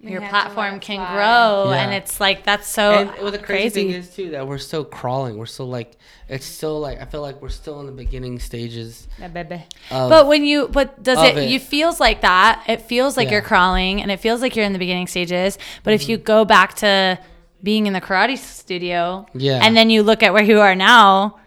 your 0.00 0.20
have 0.20 0.30
to 0.30 0.36
let 0.36 0.54
platform 0.54 0.78
can 0.80 0.98
fly. 0.98 1.12
grow 1.14 1.72
Yeah. 1.72 1.82
and 1.82 1.92
it's 1.94 2.20
like 2.20 2.44
that's 2.44 2.68
so 2.68 2.92
and 2.92 3.10
well, 3.20 3.32
the 3.32 3.38
crazy, 3.38 3.44
crazy, 3.70 3.82
thing 3.82 3.90
is 3.90 4.10
too 4.14 4.30
that 4.30 4.46
we're 4.46 4.58
still 4.58 4.84
crawling. 4.84 5.36
We're 5.38 5.46
still 5.46 5.66
like, 5.66 5.96
it's 6.28 6.46
still 6.46 6.78
like 6.78 7.00
I 7.00 7.04
feel 7.04 7.20
like 7.20 7.42
we're 7.42 7.48
still 7.48 7.80
in 7.80 7.86
the 7.86 7.92
beginning 7.92 8.38
stages. 8.38 9.08
Yeah, 9.18 9.26
baby. 9.26 9.64
Of, 9.90 10.08
but 10.08 10.28
when 10.28 10.44
you 10.44 10.68
but 10.68 11.02
does 11.02 11.18
it, 11.18 11.36
it. 11.36 11.50
you 11.50 11.58
feels 11.58 11.98
like 11.98 12.20
that 12.20 12.62
it 12.68 12.82
feels 12.82 13.16
like 13.16 13.26
Yeah. 13.26 13.32
you're 13.32 13.42
crawling 13.42 14.00
and 14.00 14.12
it 14.12 14.20
feels 14.20 14.40
like 14.40 14.54
you're 14.54 14.64
in 14.64 14.72
the 14.72 14.78
beginning 14.78 15.08
stages 15.08 15.58
but 15.82 15.90
Mm-hmm. 15.90 16.02
if 16.02 16.08
you 16.08 16.16
go 16.16 16.44
back 16.44 16.74
to 16.76 17.18
being 17.64 17.88
in 17.88 17.92
the 17.92 18.00
karate 18.00 18.38
studio 18.38 19.26
Yeah. 19.34 19.58
and 19.64 19.76
then 19.76 19.90
you 19.90 20.04
look 20.04 20.22
at 20.22 20.32
where 20.32 20.44
you 20.44 20.60
are 20.60 20.76
now 20.76 21.40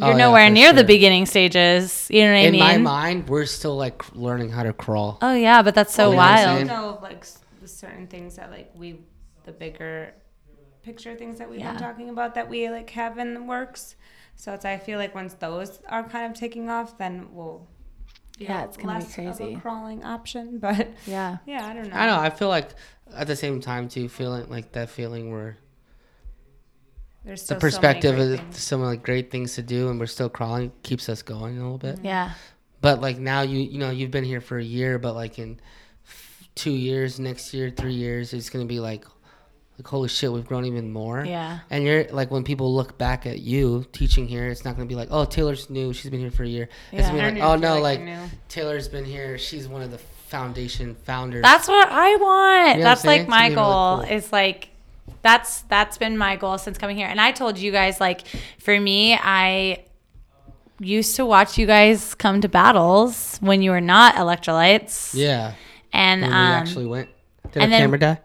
Oh, 0.00 0.06
you're 0.06 0.14
Oh, 0.14 0.18
nowhere 0.18 0.46
for 0.46 0.52
near 0.52 0.72
the 0.72 0.84
beginning 0.84 1.26
stages 1.26 2.06
you 2.10 2.22
know 2.22 2.28
what 2.32 2.36
i 2.38 2.42
mean? 2.42 2.46
in 2.46 2.52
mean 2.52 2.60
my 2.60 2.78
mind, 2.78 3.28
we're 3.28 3.44
still 3.46 3.76
like 3.76 4.14
learning 4.14 4.50
how 4.50 4.62
to 4.62 4.72
crawl. 4.72 5.18
oh 5.20 5.34
yeah 5.34 5.62
but 5.62 5.74
that's 5.74 5.92
so 5.92 6.04
You 6.04 6.10
know 6.10 6.16
what 6.16 6.24
I'm 6.26 6.36
wild 6.36 6.56
saying? 6.58 6.66
know 6.68 6.98
like 7.02 7.26
certain 7.64 8.06
things 8.06 8.36
that 8.36 8.50
like 8.50 8.70
we 8.74 9.00
the 9.44 9.52
bigger 9.52 10.14
picture 10.82 11.14
things 11.16 11.38
that 11.38 11.50
we've 11.50 11.58
Yeah. 11.60 11.72
been 11.72 11.82
talking 11.82 12.08
about 12.08 12.34
that 12.36 12.48
we 12.48 12.68
like 12.70 12.88
have 12.90 13.18
in 13.18 13.34
the 13.34 13.42
works 13.42 13.96
so 14.36 14.52
it's 14.54 14.64
i 14.64 14.78
feel 14.78 14.98
like 14.98 15.14
once 15.14 15.34
those 15.34 15.80
are 15.88 16.04
kind 16.04 16.30
of 16.32 16.38
taking 16.38 16.70
off 16.70 16.96
then 16.96 17.28
we'll 17.32 17.66
Yeah, 18.38 18.64
it's 18.64 18.76
gonna 18.76 18.98
be 19.00 19.04
less 19.04 19.18
of 19.18 19.24
a 19.24 19.36
crazy. 19.38 19.56
crawling 19.56 20.04
option 20.04 20.58
but 20.58 20.88
yeah 21.06 21.38
yeah 21.46 21.66
i 21.66 21.74
don't 21.74 21.88
know 21.90 21.96
I 21.96 22.06
know. 22.06 22.18
I 22.18 22.30
feel 22.30 22.48
like 22.48 22.68
at 23.14 23.26
the 23.26 23.34
same 23.36 23.60
time 23.60 23.88
too, 23.88 24.08
feeling 24.08 24.48
like 24.48 24.72
that 24.72 24.88
feeling 24.88 25.32
where 25.32 25.58
there's 27.24 27.46
the 27.46 27.54
perspective 27.56 28.16
so 28.16 28.32
of 28.42 28.56
some 28.56 28.82
like 28.82 29.02
great 29.02 29.30
things 29.30 29.54
to 29.56 29.62
do, 29.62 29.88
and 29.90 29.98
we're 30.00 30.06
still 30.06 30.28
crawling 30.28 30.72
keeps 30.82 31.08
us 31.08 31.22
going 31.22 31.58
a 31.58 31.62
little 31.62 31.78
bit. 31.78 31.98
yeah 32.02 32.32
But 32.80 33.00
like 33.00 33.18
now, 33.18 33.42
you 33.42 33.58
you 33.60 33.78
know 33.78 33.90
you've 33.90 34.10
been 34.10 34.24
here 34.24 34.40
for 34.40 34.58
a 34.58 34.64
year, 34.64 34.98
but 34.98 35.14
like 35.14 35.38
in 35.38 35.60
two 36.54 36.72
years, 36.72 37.18
next 37.20 37.52
year, 37.54 37.70
three 37.70 37.94
years, 37.94 38.32
it's 38.32 38.50
gonna 38.50 38.64
be 38.64 38.80
like 38.80 39.04
like 39.78 39.86
holy 39.86 40.08
shit, 40.08 40.30
we've 40.32 40.46
grown 40.46 40.64
even 40.66 40.92
more. 40.92 41.24
Yeah. 41.24 41.60
And 41.70 41.84
you're 41.84 42.04
like 42.04 42.30
when 42.30 42.44
people 42.44 42.74
look 42.74 42.98
back 42.98 43.26
at 43.26 43.38
you 43.40 43.86
teaching 43.92 44.26
here, 44.28 44.48
it's 44.48 44.64
not 44.64 44.76
gonna 44.76 44.86
be 44.88 44.94
like, 44.94 45.08
oh, 45.10 45.24
Taylor's 45.24 45.70
new, 45.70 45.92
she's 45.92 46.10
been 46.10 46.20
here 46.20 46.30
for 46.30 46.44
a 46.44 46.48
year. 46.48 46.68
It's 46.92 47.02
Yeah. 47.08 47.16
gonna 47.16 47.32
be 47.32 47.40
like, 47.40 47.48
oh 47.48 47.56
no, 47.56 47.78
like 47.80 48.00
like. 48.00 48.18
Taylor's 48.48 48.88
been 48.88 49.04
here. 49.06 49.38
She's 49.38 49.68
one 49.68 49.82
of 49.82 49.90
the 49.90 49.98
foundation 49.98 50.94
founders. 51.04 51.42
That's 51.42 51.66
what 51.68 51.88
I 51.90 52.16
want. 52.16 52.68
You 52.76 52.76
know 52.78 52.84
that's 52.84 53.02
saying? 53.02 53.20
like 53.22 53.28
my 53.28 53.46
It's 53.46 53.54
goal. 53.54 53.96
really 53.98 54.08
cool. 54.08 54.16
Is 54.16 54.32
like 54.32 54.68
that's 55.22 55.62
that's 55.62 55.98
been 55.98 56.16
my 56.16 56.36
goal 56.36 56.58
since 56.58 56.78
coming 56.78 56.96
here. 56.96 57.06
And 57.08 57.20
I 57.20 57.32
told 57.32 57.58
you 57.58 57.72
guys 57.72 58.00
like 58.00 58.22
for 58.58 58.78
me, 58.80 59.14
I 59.14 59.84
used 60.78 61.16
to 61.16 61.26
watch 61.26 61.58
you 61.58 61.66
guys 61.66 62.14
come 62.14 62.40
to 62.40 62.48
battles 62.48 63.36
when 63.40 63.60
you 63.62 63.70
were 63.70 63.80
not 63.82 64.14
electrolytes. 64.14 65.14
yeah. 65.14 65.54
And 65.92 66.24
um 66.24 66.30
we 66.30 66.36
actually 66.36 66.86
went. 66.86 67.08
Did 67.52 67.62
and 67.62 67.64
our 67.64 67.68
then- 67.70 67.80
camera 67.82 67.98
die? 67.98 68.18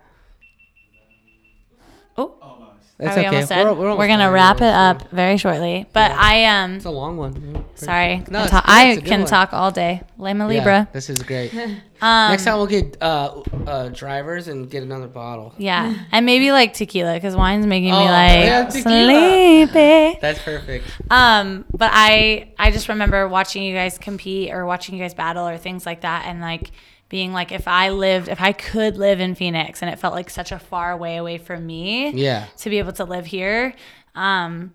That's 2.98 3.18
are 3.18 3.20
we 3.20 3.26
okay. 3.28 3.36
almost 3.36 3.50
done? 3.50 3.78
We're, 3.78 3.90
almost 3.90 4.08
gonna 4.08 4.24
done. 4.24 4.34
wrap 4.34 4.58
it 4.62 4.64
Almost 4.74 5.06
up 5.06 5.12
very 5.12 5.36
shortly. 5.38 5.86
But 5.92 6.12
Yeah. 6.12 6.18
I 6.20 6.46
um 6.46 6.74
It's 6.76 6.86
a 6.86 6.90
long 6.92 7.18
one. 7.18 7.66
sorry. 7.76 8.24
No, 8.30 8.40
I, 8.40 8.44
it's 8.44 8.52
ta- 8.52 8.62
good. 8.62 8.70
I 8.72 8.86
It's 8.92 9.02
a 9.02 9.06
can 9.06 9.20
one. 9.22 9.30
talk 9.30 9.54
all 9.54 9.72
day. 9.72 10.02
Lima 10.18 10.46
Yeah, 10.46 10.60
Libra. 10.60 10.88
this 10.94 11.10
is 11.10 11.20
great. 11.22 11.54
Um, 12.02 12.32
Next 12.32 12.44
time 12.44 12.58
we'll 12.58 12.68
get 12.68 12.98
uh, 13.02 13.42
uh, 13.66 13.88
drivers 13.88 14.50
and 14.50 14.70
get 14.70 14.84
another 14.84 15.08
bottle. 15.08 15.54
Yeah, 15.58 15.96
and 16.12 16.26
maybe 16.26 16.52
like 16.52 16.74
tequila 16.74 17.14
because 17.14 17.38
wine's 17.38 17.66
making 17.66 17.94
Oh, 17.94 18.00
me 18.00 18.06
like 18.06 18.40
yeah, 18.46 18.68
sleepy. 18.68 20.18
That's 20.22 20.40
perfect. 20.42 20.86
Um, 21.10 21.64
but 21.72 21.90
I 21.94 22.52
I 22.60 22.72
just 22.72 22.90
remember 22.90 23.28
watching 23.30 23.64
you 23.64 23.74
guys 23.74 23.98
compete 23.98 24.52
or 24.52 24.66
watching 24.66 24.96
you 24.98 25.02
guys 25.02 25.14
battle 25.14 25.48
or 25.48 25.58
things 25.58 25.86
like 25.86 26.02
that, 26.02 26.26
and 26.28 26.42
like 26.42 26.72
being 27.10 27.34
like, 27.34 27.52
if 27.52 27.68
I 27.68 27.90
lived, 27.90 28.28
if 28.30 28.42
I 28.42 28.52
could 28.52 28.98
live 28.98 29.20
in 29.20 29.36
Phoenix, 29.36 29.82
and 29.82 29.92
it 29.92 30.00
felt 30.00 30.14
like 30.14 30.30
such 30.30 30.52
a 30.52 30.60
far 30.60 30.98
way 30.98 31.18
away 31.18 31.38
from 31.38 31.66
me, 31.66 32.12
Yeah. 32.12 32.46
to 32.58 32.70
be 32.70 32.80
able 32.80 32.94
to 32.94 33.04
live 33.06 33.28
here, 33.28 33.74
um, 34.16 34.74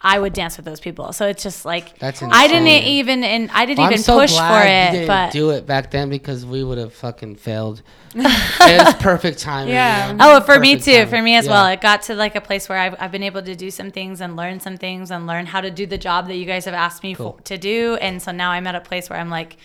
I 0.00 0.20
would 0.20 0.32
dance 0.32 0.56
with 0.56 0.64
those 0.64 0.78
people. 0.78 1.12
So 1.12 1.26
it's 1.26 1.42
just 1.42 1.64
like 1.64 1.98
That's 1.98 2.22
I 2.22 2.46
didn't 2.46 2.68
even 2.68 3.24
and 3.24 3.50
I 3.52 3.66
didn't 3.66 3.78
Well, 3.80 3.90
even 3.90 4.02
so 4.02 4.20
push 4.20 4.36
for 4.36 4.60
it, 4.62 4.92
you 4.92 4.98
didn't 5.00 5.06
but 5.08 5.32
do 5.32 5.50
it 5.50 5.66
back 5.66 5.90
then 5.90 6.08
because 6.08 6.46
we 6.46 6.62
would 6.62 6.78
have 6.78 6.94
fucking 6.94 7.34
failed. 7.34 7.82
it 8.14 8.84
was 8.84 8.94
perfect 9.00 9.40
timing. 9.40 9.74
Yeah. 9.74 10.10
you 10.10 10.14
know? 10.14 10.36
Oh, 10.36 10.40
for 10.40 10.60
me 10.60 10.76
too. 10.76 10.92
timing. 10.92 11.08
For 11.08 11.20
me 11.22 11.34
as 11.34 11.46
Yeah. 11.46 11.50
well. 11.50 11.66
It 11.66 11.80
got 11.80 12.02
to 12.02 12.14
like 12.14 12.36
a 12.36 12.40
place 12.40 12.68
where 12.68 12.78
I've, 12.78 12.94
I've 13.00 13.10
been 13.10 13.24
able 13.24 13.42
to 13.42 13.56
do 13.56 13.72
some 13.72 13.90
things 13.90 14.20
and 14.20 14.36
learn 14.36 14.60
some 14.60 14.76
things 14.76 15.10
and 15.10 15.26
learn 15.26 15.46
how 15.46 15.60
to 15.60 15.70
do 15.70 15.84
the 15.84 15.98
job 15.98 16.28
that 16.28 16.36
you 16.36 16.44
guys 16.46 16.64
have 16.66 16.74
asked 16.74 17.02
me 17.02 17.16
Cool. 17.16 17.32
for, 17.32 17.42
to 17.42 17.58
do. 17.58 17.96
And 18.00 18.22
so 18.22 18.30
now 18.30 18.52
I'm 18.52 18.68
at 18.68 18.76
a 18.76 18.80
place 18.80 19.10
where 19.10 19.18
I'm 19.18 19.30
like, 19.30 19.56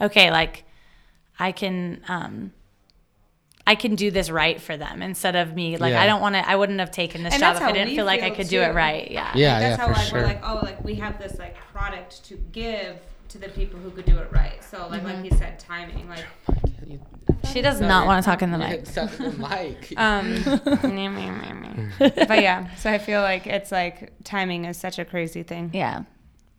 okay, 0.00 0.30
like 0.30 0.62
I 1.38 1.52
can, 1.52 2.00
um, 2.08 2.52
I 3.66 3.74
can 3.74 3.96
do 3.96 4.10
this 4.12 4.30
right 4.30 4.60
for 4.60 4.76
them 4.76 5.02
instead 5.02 5.34
of 5.34 5.54
me. 5.54 5.76
Like 5.76 5.90
Yeah. 5.92 6.02
I 6.02 6.06
don't 6.06 6.20
want 6.20 6.36
to. 6.36 6.48
I 6.48 6.54
wouldn't 6.54 6.78
have 6.78 6.92
taken 6.92 7.24
this 7.24 7.34
And 7.34 7.40
job 7.40 7.56
if 7.56 7.62
I 7.62 7.72
didn't 7.72 7.94
feel 7.96 8.04
like 8.04 8.20
I 8.22 8.28
feel, 8.28 8.36
could 8.36 8.48
do 8.48 8.62
it 8.62 8.72
right. 8.74 9.10
Yeah. 9.10 9.32
Yeah, 9.34 9.58
that's 9.58 9.78
yeah, 9.78 9.86
how 9.86 9.92
for 9.92 9.98
like 9.98 10.08
sure. 10.08 10.20
we're 10.20 10.26
like, 10.26 10.40
oh, 10.44 10.60
like 10.62 10.84
we 10.84 10.94
have 10.96 11.18
this 11.18 11.36
like 11.38 11.56
product 11.72 12.24
to 12.26 12.36
give 12.52 12.98
to 13.30 13.38
the 13.38 13.48
people 13.48 13.80
who 13.80 13.90
could 13.90 14.04
do 14.04 14.16
it 14.18 14.28
right. 14.30 14.62
So 14.62 14.86
like 14.88 15.02
Mm-hmm. 15.02 15.22
like 15.22 15.32
he 15.32 15.36
said, 15.36 15.58
timing. 15.58 16.08
Like 16.08 16.24
She 17.52 17.60
does 17.60 17.80
not 17.80 18.06
want 18.06 18.22
to 18.24 18.30
talk 18.30 18.40
in 18.42 18.52
the 18.52 18.58
mic. 18.58 18.86
Stop 18.94 19.10
the 19.10 19.32
mic. 19.32 19.92
um 19.96 20.42
but 22.28 22.40
yeah, 22.40 22.72
so 22.76 22.88
I 22.90 22.98
feel 22.98 23.20
like 23.20 23.48
it's 23.48 23.72
like 23.72 24.12
timing 24.22 24.64
is 24.64 24.76
such 24.78 25.00
a 25.00 25.04
crazy 25.04 25.42
thing. 25.42 25.70
Yeah. 25.74 26.02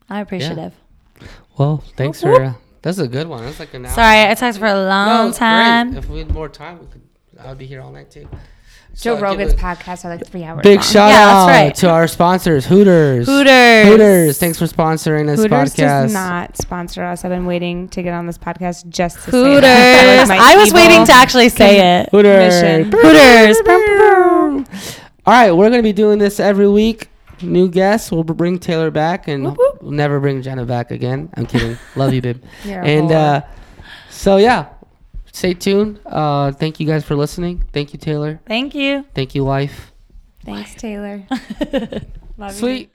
I'm 0.10 0.22
appreciative. 0.24 0.74
well, 1.58 1.84
thanks 1.96 2.22
for. 2.22 2.44
Uh, 2.44 2.54
that's 2.88 3.00
a 3.00 3.08
good 3.08 3.28
one. 3.28 3.44
That's 3.44 3.60
like 3.60 3.74
an 3.74 3.86
hour. 3.86 3.92
Sorry, 3.94 4.22
I 4.32 4.34
talked 4.34 4.58
for 4.60 4.66
a 4.66 4.86
long 4.86 5.30
it's 5.30 5.38
time. 5.38 5.92
Great. 5.92 6.04
If 6.04 6.10
we 6.10 6.20
had 6.20 6.32
more 6.32 6.48
time, 6.48 6.80
we 6.80 6.86
could. 6.88 7.02
I 7.38 7.50
would 7.50 7.58
be 7.58 7.66
here 7.66 7.82
all 7.82 7.92
night 7.92 8.10
too. 8.10 8.30
Joe 8.96 9.16
So 9.18 9.20
Rogan's 9.20 9.52
a 9.54 9.58
podcasts 9.58 10.06
are 10.06 10.10
like 10.10 10.26
three 10.26 10.44
hours. 10.46 10.64
Big 10.64 10.78
long. 10.78 10.84
shout 10.84 11.10
Yeah, 11.12 11.30
out 11.30 11.48
right. 11.48 11.76
to 11.76 11.90
our 11.90 12.08
sponsors, 12.08 12.66
Hooters. 12.66 13.28
Hooters. 13.28 13.88
Hooters. 13.88 14.40
Thanks 14.40 14.58
for 14.58 14.66
sponsoring 14.66 15.28
this 15.28 15.42
Hooters 15.42 15.76
podcast. 15.76 15.78
does 15.78 16.14
not 16.14 16.58
sponsor 16.58 17.04
us. 17.04 17.26
I've 17.26 17.30
been 17.30 17.46
waiting 17.46 17.90
to 17.90 18.02
get 18.02 18.14
on 18.14 18.26
this 18.26 18.38
podcast 18.38 18.88
just 18.88 19.18
to 19.26 19.32
Hooters. 19.32 19.56
say 19.56 19.62
that. 19.62 20.28
That 20.30 20.40
I 20.40 20.56
was 20.58 20.74
waiting 20.74 21.06
to 21.06 21.12
actually 21.12 21.50
say 21.50 22.00
it. 22.00 22.10
Hooters. 22.10 22.54
mission. 22.64 22.92
Hooters. 22.92 23.58
All 25.26 25.34
right, 25.34 25.52
we're 25.52 25.70
gonna 25.70 25.84
be 25.84 25.94
doing 25.94 26.20
this 26.20 26.40
every 26.40 26.70
week. 26.70 27.10
New 27.42 27.70
guests. 27.70 28.12
We'll 28.12 28.24
bring 28.24 28.60
Taylor 28.60 28.92
back, 28.92 29.28
and 29.28 29.56
we'll 29.82 29.92
never 29.92 30.20
bring 30.20 30.42
Jenna 30.42 30.66
back 30.66 30.92
again. 30.92 31.30
I'm 31.36 31.46
kidding. 31.46 31.78
Love 31.96 32.14
you, 32.14 32.22
babe. 32.22 32.44
You're 32.64 32.84
and 32.84 33.12
uh, 33.12 33.42
so 34.10 34.38
yeah, 34.38 34.70
stay 35.32 35.54
tuned. 35.54 36.00
Uh, 36.06 36.52
thank 36.52 36.80
you 36.80 36.88
guys 36.88 37.04
for 37.06 37.16
listening. 37.16 37.64
Thank 37.74 37.94
you, 37.94 38.00
Taylor. 38.00 38.40
Thank 38.46 38.74
you. 38.76 39.06
Thank 39.14 39.36
you, 39.36 39.44
wife. 39.46 39.92
Thanks, 40.44 40.76
Taylor. 40.76 41.26
Love 42.38 42.52
you. 42.54 42.58
Sweet. 42.58 42.92